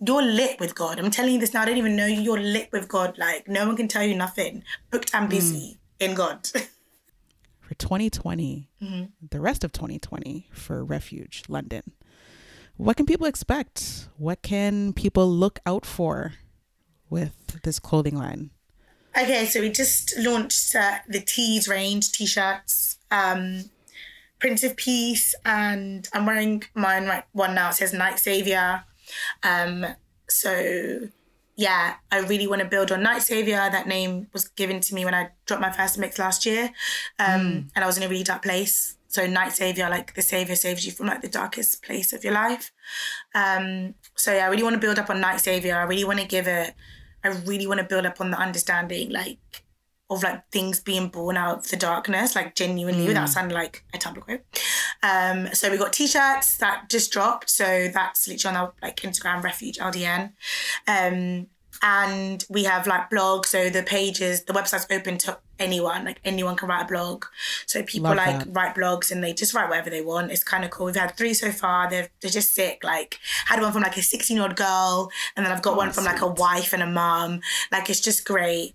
you're 0.00 0.22
lit 0.22 0.60
with 0.60 0.74
God. 0.74 0.98
I'm 1.00 1.10
telling 1.10 1.34
you 1.34 1.40
this 1.40 1.52
now. 1.54 1.62
I 1.62 1.64
don't 1.64 1.78
even 1.78 1.96
know 1.96 2.06
you. 2.06 2.20
You're 2.20 2.38
lit 2.40 2.68
with 2.72 2.86
God. 2.88 3.16
Like, 3.18 3.48
no 3.48 3.66
one 3.66 3.76
can 3.76 3.88
tell 3.88 4.04
you 4.04 4.14
nothing. 4.14 4.62
Booked 4.90 5.14
and 5.14 5.28
busy 5.28 5.78
in 5.98 6.14
God. 6.14 6.46
For 7.60 7.74
2020, 7.74 8.68
Mm-hmm. 8.82 9.04
the 9.30 9.40
rest 9.40 9.64
of 9.64 9.72
2020 9.72 10.50
for 10.52 10.84
Refuge 10.84 11.44
London. 11.48 11.82
What 12.76 12.98
can 12.98 13.06
people 13.06 13.26
expect? 13.26 14.08
What 14.18 14.42
can 14.42 14.92
people 14.92 15.26
look 15.30 15.58
out 15.64 15.86
for 15.86 16.34
with 17.08 17.62
this 17.62 17.78
clothing 17.78 18.18
line? 18.18 18.50
Okay, 19.16 19.46
so 19.46 19.60
we 19.60 19.70
just 19.70 20.18
launched 20.18 20.74
uh, 20.74 20.96
the 21.08 21.20
tees 21.20 21.68
range, 21.68 22.10
t-shirts, 22.10 22.98
um, 23.12 23.70
Prince 24.40 24.64
of 24.64 24.76
Peace, 24.76 25.36
and 25.44 26.08
I'm 26.12 26.26
wearing 26.26 26.64
mine 26.74 27.06
right 27.06 27.22
one 27.32 27.54
now. 27.54 27.68
It 27.68 27.74
says 27.74 27.92
Night 27.92 28.18
Savior. 28.18 28.82
Um, 29.44 29.86
so 30.28 31.08
yeah, 31.54 31.94
I 32.10 32.18
really 32.18 32.48
want 32.48 32.62
to 32.62 32.68
build 32.68 32.90
on 32.90 33.04
Night 33.04 33.22
Savior. 33.22 33.56
That 33.56 33.86
name 33.86 34.26
was 34.32 34.48
given 34.48 34.80
to 34.80 34.94
me 34.94 35.04
when 35.04 35.14
I 35.14 35.30
dropped 35.46 35.62
my 35.62 35.70
first 35.70 35.96
mix 35.96 36.18
last 36.18 36.44
year, 36.44 36.70
um, 37.20 37.40
mm. 37.40 37.70
and 37.76 37.84
I 37.84 37.86
was 37.86 37.96
in 37.96 38.02
a 38.02 38.08
really 38.08 38.24
dark 38.24 38.42
place. 38.42 38.96
So 39.06 39.28
Night 39.28 39.52
Savior, 39.52 39.88
like 39.88 40.14
the 40.14 40.22
Savior 40.22 40.56
saves 40.56 40.84
you 40.84 40.90
from 40.90 41.06
like 41.06 41.22
the 41.22 41.28
darkest 41.28 41.84
place 41.84 42.12
of 42.12 42.24
your 42.24 42.32
life. 42.32 42.72
Um, 43.32 43.94
so 44.16 44.34
yeah, 44.34 44.46
I 44.46 44.48
really 44.48 44.64
want 44.64 44.74
to 44.74 44.80
build 44.80 44.98
up 44.98 45.08
on 45.08 45.20
Night 45.20 45.40
Savior. 45.40 45.76
I 45.76 45.84
really 45.84 46.02
want 46.02 46.18
to 46.18 46.26
give 46.26 46.48
it. 46.48 46.74
I 47.24 47.28
really 47.28 47.66
want 47.66 47.80
to 47.80 47.86
build 47.86 48.06
up 48.06 48.20
on 48.20 48.30
the 48.30 48.38
understanding, 48.38 49.10
like 49.10 49.38
of 50.10 50.22
like 50.22 50.48
things 50.50 50.80
being 50.80 51.08
born 51.08 51.36
out 51.36 51.58
of 51.58 51.70
the 51.70 51.76
darkness, 51.76 52.36
like 52.36 52.54
genuinely, 52.54 53.04
mm. 53.04 53.08
without 53.08 53.28
sounding 53.28 53.56
like 53.56 53.84
a 53.94 53.98
Tumblr 53.98 54.20
quote. 54.20 54.42
Um, 55.02 55.48
so 55.54 55.70
we 55.70 55.78
got 55.78 55.92
t-shirts 55.92 56.58
that 56.58 56.90
just 56.90 57.10
dropped. 57.10 57.50
So 57.50 57.88
that's 57.92 58.28
literally 58.28 58.56
on 58.56 58.62
our 58.62 58.72
like 58.82 58.96
Instagram, 58.96 59.42
Refuge 59.42 59.78
LDN. 59.78 60.32
Um, 60.86 61.46
and 61.82 62.44
we 62.48 62.64
have 62.64 62.86
like 62.86 63.10
blogs. 63.10 63.46
So 63.46 63.70
the 63.70 63.82
pages, 63.82 64.44
the 64.44 64.52
website's 64.52 64.86
open 64.90 65.18
to 65.18 65.38
anyone. 65.58 66.04
Like 66.04 66.20
anyone 66.24 66.56
can 66.56 66.68
write 66.68 66.84
a 66.84 66.88
blog. 66.88 67.24
So 67.66 67.82
people 67.82 68.08
Love 68.08 68.16
like 68.16 68.38
that. 68.38 68.48
write 68.52 68.74
blogs 68.74 69.10
and 69.10 69.22
they 69.22 69.32
just 69.32 69.54
write 69.54 69.68
whatever 69.68 69.90
they 69.90 70.02
want. 70.02 70.30
It's 70.30 70.44
kind 70.44 70.64
of 70.64 70.70
cool. 70.70 70.86
We've 70.86 70.96
had 70.96 71.16
three 71.16 71.34
so 71.34 71.50
far. 71.52 71.88
They're 71.88 72.08
they're 72.20 72.30
just 72.30 72.54
sick. 72.54 72.82
Like 72.82 73.18
had 73.46 73.60
one 73.60 73.72
from 73.72 73.82
like 73.82 73.96
a 73.96 74.02
sixteen 74.02 74.36
year 74.36 74.46
old 74.46 74.56
girl, 74.56 75.10
and 75.36 75.44
then 75.44 75.52
I've 75.52 75.62
got 75.62 75.74
oh, 75.74 75.78
one 75.78 75.92
from 75.92 76.04
sweet. 76.04 76.12
like 76.12 76.22
a 76.22 76.28
wife 76.28 76.72
and 76.72 76.82
a 76.82 76.86
mom 76.86 77.40
Like 77.72 77.90
it's 77.90 78.00
just 78.00 78.24
great. 78.24 78.74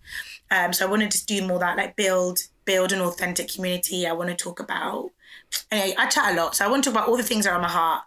Um, 0.51 0.73
so 0.73 0.85
I 0.85 0.89
want 0.89 1.03
to 1.03 1.09
just 1.09 1.27
do 1.27 1.45
more 1.45 1.59
that, 1.59 1.77
like 1.77 1.95
build 1.95 2.39
build 2.65 2.91
an 2.91 3.01
authentic 3.01 3.49
community. 3.49 4.07
I 4.07 4.13
want 4.13 4.29
to 4.29 4.35
talk 4.35 4.59
about. 4.59 5.11
Anyway, 5.71 5.95
I 5.97 6.07
chat 6.07 6.33
a 6.33 6.35
lot, 6.35 6.55
so 6.55 6.65
I 6.65 6.67
want 6.67 6.83
to 6.83 6.89
talk 6.89 6.99
about 6.99 7.09
all 7.09 7.17
the 7.17 7.23
things 7.23 7.45
that 7.45 7.51
are 7.51 7.55
on 7.55 7.61
my 7.61 7.69
heart. 7.69 8.03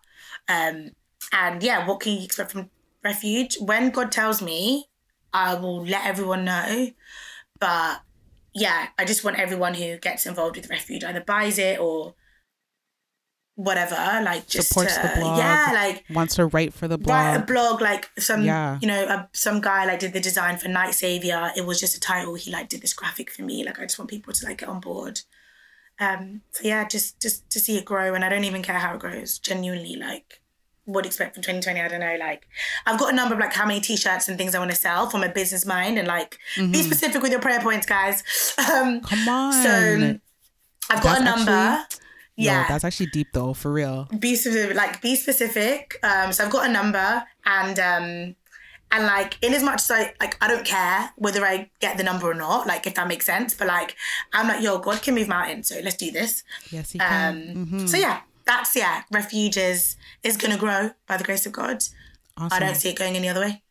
Um, 0.48 0.90
and 1.32 1.62
yeah, 1.62 1.86
what 1.86 2.00
can 2.00 2.12
you 2.12 2.24
expect 2.24 2.52
from 2.52 2.70
refuge? 3.02 3.56
When 3.60 3.90
God 3.90 4.12
tells 4.12 4.42
me, 4.42 4.86
I 5.32 5.54
will 5.54 5.84
let 5.84 6.06
everyone 6.06 6.44
know. 6.44 6.90
But 7.58 8.02
yeah, 8.54 8.88
I 8.98 9.04
just 9.04 9.24
want 9.24 9.38
everyone 9.38 9.74
who 9.74 9.98
gets 9.98 10.26
involved 10.26 10.56
with 10.56 10.68
refuge 10.68 11.04
either 11.04 11.20
buys 11.20 11.58
it 11.58 11.80
or 11.80 12.14
whatever, 13.54 13.94
like 14.24 14.46
just 14.46 14.68
supports 14.68 14.96
to, 14.96 15.02
the 15.02 15.20
blog. 15.20 15.38
Yeah, 15.38 15.70
like 15.74 16.04
wants 16.10 16.36
to 16.36 16.46
write 16.46 16.72
for 16.72 16.88
the 16.88 16.98
blog. 16.98 17.16
Write 17.16 17.36
a 17.36 17.44
blog, 17.44 17.80
like 17.80 18.10
some, 18.18 18.44
yeah. 18.44 18.78
you 18.80 18.88
know, 18.88 19.26
some 19.32 19.60
guy 19.60 19.86
like 19.86 20.00
did 20.00 20.12
the 20.12 20.20
design 20.20 20.58
for 20.58 20.68
Night 20.68 20.94
Savior. 20.94 21.50
It 21.56 21.66
was 21.66 21.80
just 21.80 21.96
a 21.96 22.00
title. 22.00 22.34
He 22.34 22.50
like 22.50 22.68
did 22.68 22.82
this 22.82 22.92
graphic 22.92 23.30
for 23.30 23.42
me. 23.42 23.64
Like 23.64 23.78
I 23.78 23.82
just 23.82 23.98
want 23.98 24.10
people 24.10 24.32
to 24.32 24.46
like 24.46 24.58
get 24.58 24.68
on 24.68 24.80
board. 24.80 25.20
Um, 26.00 26.42
so 26.50 26.66
yeah, 26.66 26.86
just 26.86 27.20
just 27.20 27.48
to 27.50 27.60
see 27.60 27.78
it 27.78 27.84
grow, 27.84 28.14
and 28.14 28.24
I 28.24 28.28
don't 28.28 28.44
even 28.44 28.62
care 28.62 28.78
how 28.78 28.94
it 28.94 29.00
grows. 29.00 29.38
Genuinely, 29.38 29.96
like 29.96 30.41
would 30.86 31.06
expect 31.06 31.34
from 31.34 31.42
2020 31.42 31.80
i 31.80 31.88
don't 31.88 32.00
know 32.00 32.16
like 32.18 32.46
i've 32.86 32.98
got 32.98 33.12
a 33.12 33.16
number 33.16 33.34
of 33.34 33.40
like 33.40 33.52
how 33.52 33.66
many 33.66 33.80
t-shirts 33.80 34.28
and 34.28 34.36
things 34.36 34.54
i 34.54 34.58
want 34.58 34.70
to 34.70 34.76
sell 34.76 35.08
from 35.08 35.22
a 35.22 35.28
business 35.28 35.64
mind 35.64 35.98
and 35.98 36.08
like 36.08 36.38
mm-hmm. 36.56 36.72
be 36.72 36.82
specific 36.82 37.22
with 37.22 37.30
your 37.30 37.40
prayer 37.40 37.60
points 37.60 37.86
guys 37.86 38.22
um 38.72 39.00
come 39.00 39.28
on 39.28 39.52
so 39.52 40.18
i've 40.90 41.02
got 41.02 41.18
that's 41.18 41.20
a 41.20 41.24
number 41.24 41.50
actually, 41.50 41.98
yeah 42.36 42.62
no, 42.62 42.68
that's 42.68 42.84
actually 42.84 43.06
deep 43.06 43.28
though 43.32 43.54
for 43.54 43.72
real 43.72 44.08
be 44.18 44.34
specific 44.34 44.76
like 44.76 45.00
be 45.00 45.14
specific 45.14 45.98
um 46.02 46.32
so 46.32 46.44
i've 46.44 46.50
got 46.50 46.68
a 46.68 46.72
number 46.72 47.22
and 47.46 47.78
um 47.78 48.34
and 48.92 49.06
like 49.06 49.38
in 49.42 49.54
as 49.54 49.62
much 49.62 49.80
as 49.82 49.90
I 49.90 50.14
like 50.20 50.36
I 50.40 50.48
don't 50.48 50.66
care 50.66 51.10
whether 51.16 51.44
I 51.44 51.70
get 51.80 51.96
the 51.96 52.04
number 52.04 52.30
or 52.30 52.34
not, 52.34 52.66
like 52.66 52.86
if 52.86 52.94
that 52.94 53.08
makes 53.08 53.24
sense. 53.24 53.54
But 53.54 53.68
like 53.68 53.96
I'm 54.34 54.48
like, 54.48 54.62
yo, 54.62 54.78
God 54.78 55.00
can 55.00 55.14
move 55.14 55.28
mountains, 55.28 55.68
so 55.68 55.80
let's 55.82 55.96
do 55.96 56.10
this. 56.10 56.44
Yes, 56.70 56.92
he 56.92 56.98
can. 56.98 57.34
Um, 57.34 57.56
mm-hmm. 57.56 57.86
so 57.86 57.96
yeah, 57.96 58.20
that's 58.44 58.74
yeah, 58.76 59.02
refuge 59.10 59.56
is 59.56 59.96
is 60.22 60.36
gonna 60.36 60.58
grow 60.58 60.90
by 61.06 61.16
the 61.16 61.24
grace 61.24 61.46
of 61.46 61.52
God. 61.52 61.82
Awesome. 62.36 62.48
I 62.50 62.60
don't 62.60 62.74
see 62.74 62.90
it 62.90 62.98
going 62.98 63.16
any 63.16 63.28
other 63.28 63.40
way. 63.40 63.62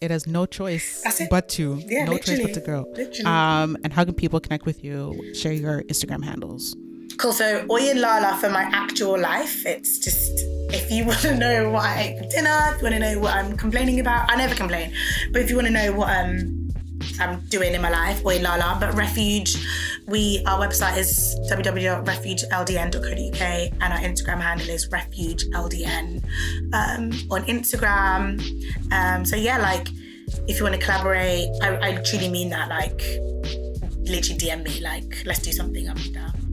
it 0.00 0.10
has 0.10 0.26
no 0.26 0.46
choice 0.46 1.04
but 1.30 1.48
to 1.50 1.82
yeah, 1.86 2.04
no 2.04 2.18
choice 2.18 2.40
but 2.40 2.54
to 2.54 2.60
grow. 2.60 2.84
Literally. 2.92 3.24
Um, 3.24 3.76
and 3.84 3.92
how 3.92 4.04
can 4.04 4.14
people 4.14 4.40
connect 4.40 4.66
with 4.66 4.84
you? 4.84 5.34
Share 5.34 5.52
your 5.52 5.82
Instagram 5.82 6.24
handles. 6.24 6.76
Cool. 7.16 7.32
So 7.32 7.66
Oyin 7.66 8.00
Lala 8.00 8.36
for 8.38 8.50
my 8.50 8.62
actual 8.72 9.18
life. 9.18 9.64
It's 9.66 9.98
just 9.98 10.32
if 10.74 10.90
you 10.90 11.04
want 11.04 11.20
to 11.20 11.36
know 11.36 11.70
what 11.70 11.84
I 11.84 12.02
ate 12.02 12.18
for 12.18 12.28
dinner, 12.28 12.72
if 12.74 12.78
you 12.78 12.82
want 12.82 12.94
to 12.94 12.98
know 13.00 13.18
what 13.20 13.34
I'm 13.34 13.56
complaining 13.56 14.00
about, 14.00 14.30
I 14.30 14.36
never 14.36 14.54
complain. 14.54 14.92
But 15.32 15.42
if 15.42 15.50
you 15.50 15.56
want 15.56 15.68
to 15.68 15.72
know 15.72 15.92
what 15.92 16.08
um 16.16 16.63
I'm 17.20 17.40
doing 17.48 17.74
in 17.74 17.82
my 17.82 17.90
life, 17.90 18.22
Oyin 18.24 18.42
Lala. 18.42 18.76
But 18.80 18.94
Refuge, 18.94 19.56
we 20.06 20.42
our 20.46 20.58
website 20.58 20.96
is 20.98 21.36
www.refugeldn.co.uk 21.50 23.40
and 23.40 23.82
our 23.82 24.00
Instagram 24.00 24.40
handle 24.40 24.68
is 24.68 24.88
refugeldn 24.88 26.24
um, 26.72 27.12
on 27.30 27.44
Instagram. 27.44 28.40
Um, 28.92 29.24
so 29.24 29.36
yeah, 29.36 29.58
like 29.58 29.88
if 30.48 30.58
you 30.58 30.64
want 30.64 30.74
to 30.74 30.80
collaborate, 30.80 31.48
I, 31.62 31.78
I 31.80 31.96
truly 32.02 32.28
mean 32.28 32.50
that. 32.50 32.68
Like 32.68 33.02
literally 34.04 34.38
DM 34.38 34.62
me, 34.64 34.80
like 34.80 35.24
let's 35.24 35.40
do 35.40 35.52
something. 35.52 35.88
I'm 35.88 35.96
down. 36.12 36.43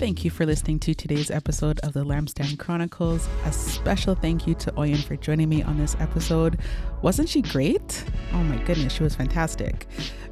Thank 0.00 0.24
you 0.24 0.30
for 0.30 0.46
listening 0.46 0.78
to 0.78 0.94
today's 0.94 1.30
episode 1.30 1.78
of 1.80 1.92
the 1.92 2.06
Lampstand 2.06 2.58
Chronicles. 2.58 3.28
A 3.44 3.52
special 3.52 4.14
thank 4.14 4.46
you 4.46 4.54
to 4.54 4.72
Oyin 4.72 5.04
for 5.04 5.14
joining 5.14 5.50
me 5.50 5.62
on 5.62 5.76
this 5.76 5.94
episode. 6.00 6.58
Wasn't 7.02 7.28
she 7.28 7.42
great? 7.42 8.02
Oh 8.32 8.42
my 8.42 8.56
goodness, 8.64 8.94
she 8.94 9.02
was 9.02 9.14
fantastic. 9.14 9.86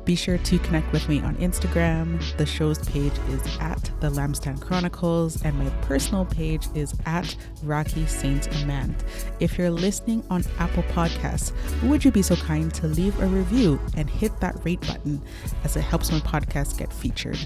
Be 0.06 0.16
sure 0.16 0.38
to 0.38 0.58
connect 0.60 0.90
with 0.90 1.06
me 1.06 1.20
on 1.20 1.36
Instagram. 1.36 2.18
The 2.38 2.46
show's 2.46 2.78
page 2.88 3.12
is 3.28 3.42
at 3.60 3.90
the 4.00 4.08
Lampstand 4.08 4.62
Chronicles, 4.62 5.42
and 5.42 5.58
my 5.58 5.68
personal 5.82 6.24
page 6.24 6.66
is 6.74 6.94
at 7.04 7.36
Rocky 7.62 8.06
Saint 8.06 8.50
Amand. 8.62 9.04
If 9.38 9.58
you're 9.58 9.68
listening 9.68 10.24
on 10.30 10.44
Apple 10.58 10.84
Podcasts, 10.84 11.52
would 11.82 12.06
you 12.06 12.10
be 12.10 12.22
so 12.22 12.36
kind 12.36 12.72
to 12.72 12.86
leave 12.86 13.20
a 13.20 13.26
review 13.26 13.78
and 13.98 14.08
hit 14.08 14.40
that 14.40 14.64
rate 14.64 14.80
button 14.80 15.20
as 15.62 15.76
it 15.76 15.82
helps 15.82 16.10
my 16.10 16.20
podcast 16.20 16.78
get 16.78 16.90
featured? 16.90 17.38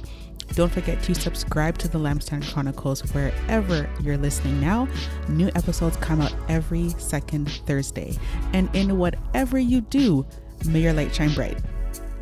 Don't 0.54 0.70
forget 0.70 1.02
to 1.04 1.14
subscribe 1.14 1.78
to 1.78 1.88
the 1.88 1.98
Lampstand 1.98 2.52
Chronicles 2.52 3.00
wherever 3.14 3.88
you're 4.02 4.18
listening 4.18 4.60
now. 4.60 4.88
New 5.28 5.48
episodes 5.54 5.96
come 5.98 6.20
out 6.20 6.34
every 6.48 6.90
second 6.98 7.50
Thursday. 7.66 8.18
And 8.52 8.68
in 8.74 8.98
whatever 8.98 9.58
you 9.58 9.80
do, 9.80 10.26
may 10.66 10.80
your 10.80 10.92
light 10.92 11.14
shine 11.14 11.32
bright. 11.34 11.58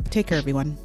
Take 0.09 0.27
care, 0.27 0.37
everyone. 0.37 0.77